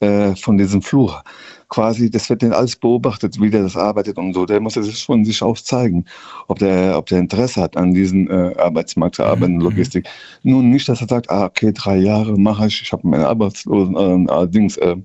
äh, 0.00 0.34
von 0.34 0.58
diesem 0.58 0.82
Flur. 0.82 1.22
Quasi, 1.68 2.10
das 2.10 2.28
wird 2.30 2.42
dann 2.42 2.52
alles 2.52 2.76
beobachtet, 2.76 3.40
wie 3.40 3.50
der 3.50 3.62
das 3.62 3.76
arbeitet 3.76 4.16
und 4.16 4.34
so. 4.34 4.46
Der 4.46 4.60
muss 4.60 4.76
es 4.76 5.02
von 5.02 5.24
sich 5.24 5.42
aus 5.42 5.64
zeigen, 5.64 6.04
ob 6.46 6.58
der, 6.58 6.96
ob 6.98 7.06
der 7.06 7.18
Interesse 7.18 7.60
hat 7.62 7.76
an 7.76 7.94
diesem 7.94 8.30
äh, 8.30 8.54
Arbeitsmarkt 8.56 9.16
zu 9.16 9.24
arbeiten, 9.24 9.60
Logistik. 9.60 10.06
Nun 10.42 10.70
nicht, 10.70 10.88
dass 10.88 11.00
er 11.00 11.08
sagt, 11.08 11.30
ah, 11.30 11.46
okay, 11.46 11.72
drei 11.72 11.96
Jahre 11.96 12.38
mache 12.38 12.66
ich, 12.66 12.82
ich 12.82 12.92
habe 12.92 13.08
meine 13.08 13.26
Arbeitslosen, 13.26 13.96
äh, 13.96 14.30
allerdings 14.30 14.76
äh, 14.76 14.96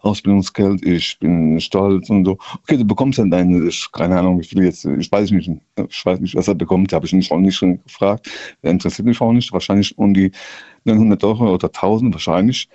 Ausbildungsgeld, 0.00 0.84
ich 0.84 1.18
bin 1.18 1.60
stolz 1.60 2.10
und 2.10 2.24
so. 2.24 2.38
Okay, 2.62 2.76
du 2.76 2.84
bekommst 2.84 3.18
dann 3.18 3.30
deine, 3.30 3.66
ich, 3.66 3.90
keine 3.92 4.18
Ahnung, 4.18 4.40
wie 4.40 4.44
viel 4.44 4.64
jetzt, 4.64 4.84
ich 4.84 5.10
weiß 5.10 5.30
nicht, 5.30 5.50
ich 5.88 5.97
weiß 6.04 6.20
nicht, 6.20 6.34
was 6.34 6.48
er 6.48 6.54
bekommt, 6.54 6.92
habe 6.92 7.06
ich 7.06 7.12
nicht, 7.12 7.30
auch 7.32 7.38
nicht 7.38 7.56
schon 7.56 7.82
gefragt. 7.82 8.30
Der 8.62 8.70
interessiert 8.70 9.06
mich 9.06 9.20
auch 9.20 9.32
nicht, 9.32 9.52
wahrscheinlich 9.52 9.96
um 9.98 10.14
die 10.14 10.32
900 10.84 11.22
Euro 11.24 11.54
oder 11.54 11.68
1000 11.68 12.14
wahrscheinlich. 12.14 12.68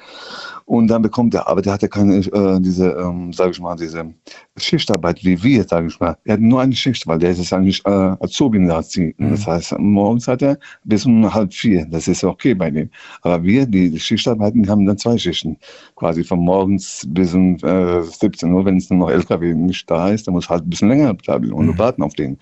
Und 0.66 0.88
dann 0.88 1.02
bekommt 1.02 1.34
er, 1.34 1.48
aber 1.48 1.62
der 1.62 1.74
hat 1.74 1.82
ja 1.82 1.88
keine, 1.88 2.18
äh, 2.18 2.60
diese, 2.62 2.92
ähm, 2.92 3.34
sage 3.34 3.52
ich 3.52 3.60
mal, 3.60 3.76
diese 3.76 4.14
Schichtarbeit 4.58 5.24
wie 5.24 5.42
wir, 5.44 5.66
sage 5.66 5.88
ich 5.88 6.00
mal. 6.00 6.16
Er 6.24 6.34
hat 6.34 6.40
nur 6.40 6.62
eine 6.62 6.74
Schicht, 6.74 7.06
weil 7.06 7.20
der 7.20 7.32
ist 7.32 7.52
eigentlich 7.52 7.86
äh, 7.86 7.90
Azubi-Nazi. 7.90 9.16
Das 9.18 9.46
heißt, 9.46 9.78
morgens 9.80 10.28
hat 10.28 10.42
er 10.42 10.58
bis 10.86 11.06
um 11.06 11.34
halb 11.34 11.54
vier. 11.54 11.86
Das 11.86 12.08
ist 12.08 12.24
okay 12.24 12.54
bei 12.54 12.72
dem. 12.72 12.90
Aber 13.24 13.44
wir, 13.44 13.66
die, 13.66 13.90
die 13.90 14.00
Schichtarbeiten, 14.00 14.70
haben 14.70 14.86
dann 14.86 14.98
zwei 14.98 15.18
Schichten. 15.18 15.58
Quasi 15.96 16.24
von 16.24 16.40
morgens 16.40 17.06
bis 17.10 17.34
um 17.34 17.58
äh, 17.58 18.02
17 18.02 18.54
Uhr, 18.54 18.64
wenn 18.64 18.78
es 18.78 18.90
nur 18.90 19.00
noch 19.00 19.10
LKW 19.10 19.54
nicht 19.54 19.90
da 19.90 20.10
ist, 20.10 20.28
dann 20.28 20.34
muss 20.34 20.50
halt 20.50 20.66
ein 20.66 20.70
bisschen 20.70 20.90
länger 20.90 21.14
bleiben 21.14 21.52
und 21.52 21.78
warten 21.78 22.04
auf 22.04 22.14
den. 22.14 22.38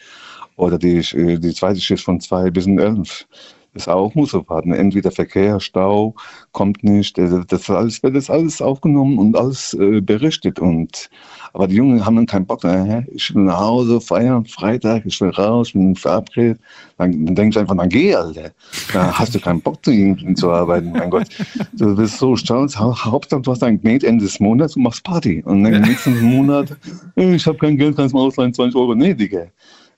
Oder 0.57 0.77
die, 0.77 0.97
äh, 0.97 1.37
die 1.39 1.53
zweite 1.53 1.79
Schicht 1.81 2.03
von 2.03 2.19
zwei 2.19 2.49
bis 2.51 2.65
um 2.67 2.77
elf. 2.79 3.25
Das 3.73 3.87
auch 3.87 4.13
muss 4.15 4.33
er 4.33 4.47
warten. 4.49 4.73
Entweder 4.73 5.11
Verkehr, 5.11 5.57
Stau, 5.61 6.13
kommt 6.51 6.83
nicht. 6.83 7.17
Das, 7.17 7.69
alles, 7.69 8.03
wird 8.03 8.17
das 8.17 8.29
alles 8.29 8.61
aufgenommen 8.61 9.17
und 9.17 9.37
alles 9.37 9.73
äh, 9.75 10.01
berichtet. 10.01 10.59
Und, 10.59 11.09
aber 11.53 11.67
die 11.69 11.75
Jungen 11.75 12.05
haben 12.05 12.17
dann 12.17 12.25
keinen 12.25 12.45
Bock. 12.45 12.65
Äh, 12.65 13.03
ich 13.13 13.33
will 13.33 13.43
nach 13.43 13.61
Hause 13.61 14.01
feiern, 14.01 14.43
Freitag, 14.45 15.03
ich 15.05 15.21
will 15.21 15.29
raus, 15.29 15.69
ich 15.69 15.73
bin 15.75 15.95
verabredet. 15.95 16.59
Dann, 16.97 17.25
dann 17.25 17.33
denke 17.35 17.51
ich 17.51 17.59
einfach, 17.59 17.77
dann 17.77 17.87
geh, 17.87 18.13
Alter. 18.13 18.51
Da 18.91 19.17
hast 19.17 19.35
du 19.35 19.39
keinen 19.39 19.61
Bock 19.61 19.83
zu, 19.85 19.91
irgendwie 19.91 20.33
zu 20.33 20.51
arbeiten. 20.51 20.91
Mein 20.91 21.09
Gott, 21.09 21.27
du 21.71 21.95
bist 21.95 22.17
so 22.17 22.35
stolz. 22.35 22.77
Hau- 22.77 22.93
Hauptsache, 23.05 23.41
du 23.41 23.51
hast 23.51 23.63
ein 23.63 23.79
Geld 23.81 24.03
Ende 24.03 24.25
des 24.25 24.37
Monats 24.41 24.75
und 24.75 24.83
machst 24.83 25.01
Party. 25.05 25.43
Und 25.45 25.63
dann 25.63 25.75
im 25.75 25.81
nächsten 25.83 26.19
Monat, 26.19 26.75
ich 27.15 27.47
habe 27.47 27.57
kein 27.57 27.77
Geld, 27.77 27.95
kannst 27.95 28.13
du 28.13 28.17
mal 28.17 28.25
ausleihen, 28.25 28.53
20 28.53 28.75
Euro. 28.75 28.95
Nee, 28.95 29.13
Digga. 29.13 29.45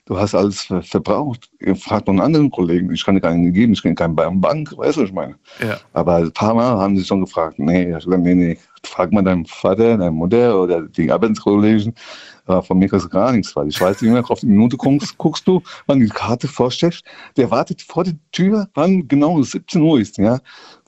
Du 0.06 0.18
hast 0.18 0.34
alles 0.34 0.62
ver 0.62 0.82
verbraucht. 0.82 1.50
Ihr 1.60 1.76
fragt 1.76 2.06
noch 2.06 2.14
einen 2.14 2.22
anderen 2.22 2.50
Kollegen, 2.50 2.92
ich 2.92 3.04
kann 3.04 3.14
dir 3.14 3.20
keinen 3.20 3.52
geben, 3.52 3.72
ich 3.72 3.82
kenne 3.82 3.94
keinen 3.94 4.14
Bank, 4.14 4.76
weißt 4.76 4.96
du, 4.96 5.02
was 5.02 5.08
ich 5.08 5.14
meine? 5.14 5.36
Ja. 5.60 5.78
Aber 5.92 6.16
ein 6.16 6.32
paar 6.32 6.54
Mal 6.54 6.76
haben 6.76 6.96
sie 6.96 7.04
schon 7.04 7.20
gefragt, 7.20 7.58
nee, 7.58 7.96
ich 7.96 8.04
sag, 8.04 8.18
nee, 8.20 8.34
nee, 8.34 8.58
frag 8.82 9.12
mal 9.12 9.22
deinen 9.22 9.46
Vater, 9.46 9.96
deine 9.96 10.10
Mutter 10.10 10.60
oder 10.60 10.82
die 10.82 11.10
Arbeitskollegen. 11.10 11.94
Aber 12.46 12.62
von 12.62 12.78
mir 12.78 12.88
du 12.88 13.08
gar 13.08 13.32
nichts, 13.32 13.56
weil 13.56 13.68
ich 13.68 13.80
weiß 13.80 14.02
nicht 14.02 14.12
mehr, 14.12 14.30
auf 14.30 14.40
die 14.40 14.46
Minute 14.46 14.76
guckst, 14.76 15.16
guckst 15.16 15.48
du, 15.48 15.62
wann 15.86 16.00
die 16.00 16.08
Karte 16.08 16.46
vorstellst. 16.46 17.02
Der 17.38 17.50
wartet 17.50 17.80
vor 17.80 18.04
der 18.04 18.14
Tür, 18.32 18.68
wann 18.74 19.08
genau 19.08 19.42
17 19.42 19.80
Uhr 19.80 19.98
ist, 19.98 20.18
ja. 20.18 20.38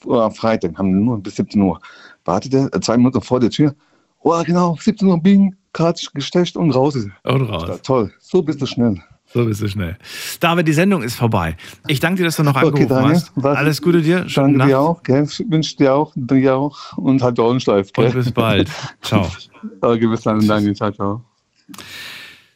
Am 0.06 0.32
Freitag 0.32 0.76
haben 0.76 0.92
wir 0.92 1.00
nur 1.00 1.18
bis 1.18 1.36
17 1.36 1.60
Uhr. 1.62 1.80
Wartet 2.26 2.52
er 2.52 2.74
äh, 2.74 2.80
zwei 2.80 2.98
Minuten 2.98 3.22
vor 3.22 3.40
der 3.40 3.50
Tür. 3.50 3.74
Oh, 4.20 4.42
genau, 4.44 4.76
17 4.78 5.08
Uhr, 5.08 5.18
bing, 5.22 5.54
Karte 5.76 6.06
gestecht 6.14 6.56
und 6.56 6.70
raus 6.70 6.96
ist. 6.96 7.08
Und 7.22 7.42
raus. 7.42 7.66
Ja, 7.68 7.76
toll, 7.78 8.12
so 8.18 8.42
bist 8.42 8.62
du 8.62 8.66
schnell. 8.66 9.02
So 9.34 9.44
bist 9.44 9.60
du 9.60 9.68
schnell. 9.68 9.98
David, 10.40 10.66
die 10.66 10.72
Sendung 10.72 11.02
ist 11.02 11.16
vorbei. 11.16 11.56
Ich 11.86 12.00
danke 12.00 12.18
dir, 12.18 12.24
dass 12.24 12.36
du 12.36 12.44
noch 12.44 12.56
Okay, 12.56 12.66
angerufen 12.66 12.88
Daniel, 12.88 13.16
hast. 13.16 13.44
Alles 13.44 13.82
Gute 13.82 14.00
dir. 14.00 14.26
Schöne 14.28 14.56
Danke 14.56 14.68
dir 14.68 14.76
Nacht. 14.76 14.86
auch, 14.88 15.02
gell? 15.02 15.28
wünsche 15.50 15.76
dir 15.76 15.94
auch, 15.94 16.12
dir 16.16 16.56
auch 16.56 16.96
und 16.96 17.22
halt 17.22 17.36
die 17.36 17.42
Ohren 17.42 17.60
steif. 17.60 17.92
Gell? 17.92 18.06
Und 18.06 18.14
bis 18.14 18.32
bald. 18.32 18.70
Ciao. 19.02 19.28
Okay, 19.80 20.06
bis 20.06 20.20
dann, 20.20 20.46
danke, 20.46 20.72
ciao, 20.74 20.92
ciao. 20.92 21.24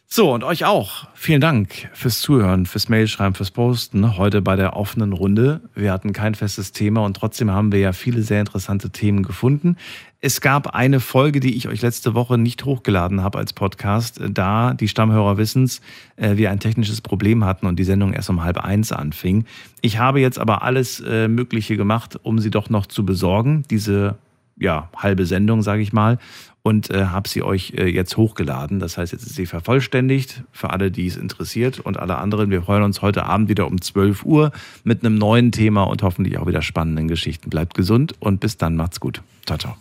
So, 0.06 0.32
und 0.32 0.42
euch 0.42 0.64
auch. 0.64 1.06
Vielen 1.14 1.40
Dank 1.40 1.88
fürs 1.92 2.20
Zuhören, 2.20 2.66
fürs 2.66 2.88
Mailschreiben, 2.88 3.34
fürs 3.34 3.50
Posten. 3.50 4.16
Heute 4.16 4.42
bei 4.42 4.56
der 4.56 4.76
offenen 4.76 5.12
Runde. 5.12 5.60
Wir 5.74 5.92
hatten 5.92 6.12
kein 6.12 6.34
festes 6.34 6.72
Thema 6.72 7.04
und 7.04 7.16
trotzdem 7.16 7.50
haben 7.50 7.72
wir 7.72 7.80
ja 7.80 7.92
viele 7.92 8.22
sehr 8.22 8.40
interessante 8.40 8.90
Themen 8.90 9.22
gefunden. 9.22 9.76
Es 10.22 10.42
gab 10.42 10.74
eine 10.74 11.00
Folge, 11.00 11.40
die 11.40 11.56
ich 11.56 11.66
euch 11.66 11.80
letzte 11.80 12.12
Woche 12.12 12.36
nicht 12.36 12.66
hochgeladen 12.66 13.22
habe 13.22 13.38
als 13.38 13.54
Podcast, 13.54 14.20
da 14.28 14.74
die 14.74 14.88
Stammhörer 14.88 15.38
wissens, 15.38 15.80
äh, 16.16 16.36
wir 16.36 16.50
ein 16.50 16.60
technisches 16.60 17.00
Problem 17.00 17.44
hatten 17.44 17.66
und 17.66 17.76
die 17.76 17.84
Sendung 17.84 18.12
erst 18.12 18.28
um 18.28 18.44
halb 18.44 18.58
eins 18.58 18.92
anfing. 18.92 19.46
Ich 19.80 19.98
habe 19.98 20.20
jetzt 20.20 20.38
aber 20.38 20.62
alles 20.62 21.00
äh, 21.00 21.26
Mögliche 21.26 21.78
gemacht, 21.78 22.20
um 22.22 22.38
sie 22.38 22.50
doch 22.50 22.68
noch 22.68 22.84
zu 22.84 23.06
besorgen, 23.06 23.62
diese 23.70 24.18
ja, 24.58 24.90
halbe 24.94 25.24
Sendung, 25.24 25.62
sage 25.62 25.80
ich 25.80 25.94
mal, 25.94 26.18
und 26.62 26.90
äh, 26.90 27.06
habe 27.06 27.26
sie 27.26 27.42
euch 27.42 27.72
äh, 27.78 27.86
jetzt 27.86 28.18
hochgeladen. 28.18 28.78
Das 28.78 28.98
heißt, 28.98 29.12
jetzt 29.12 29.24
ist 29.24 29.36
sie 29.36 29.46
vervollständigt 29.46 30.42
für 30.52 30.68
alle, 30.68 30.90
die 30.90 31.06
es 31.06 31.16
interessiert 31.16 31.80
und 31.80 31.98
alle 31.98 32.18
anderen. 32.18 32.50
Wir 32.50 32.60
freuen 32.60 32.82
uns 32.82 33.00
heute 33.00 33.24
Abend 33.24 33.48
wieder 33.48 33.66
um 33.66 33.80
12 33.80 34.26
Uhr 34.26 34.52
mit 34.84 35.02
einem 35.02 35.14
neuen 35.14 35.50
Thema 35.50 35.84
und 35.84 36.02
hoffentlich 36.02 36.36
auch 36.36 36.46
wieder 36.46 36.60
spannenden 36.60 37.08
Geschichten. 37.08 37.48
Bleibt 37.48 37.72
gesund 37.72 38.12
und 38.20 38.40
bis 38.40 38.58
dann, 38.58 38.76
macht's 38.76 39.00
gut. 39.00 39.22
Ciao, 39.46 39.56
ciao. 39.56 39.80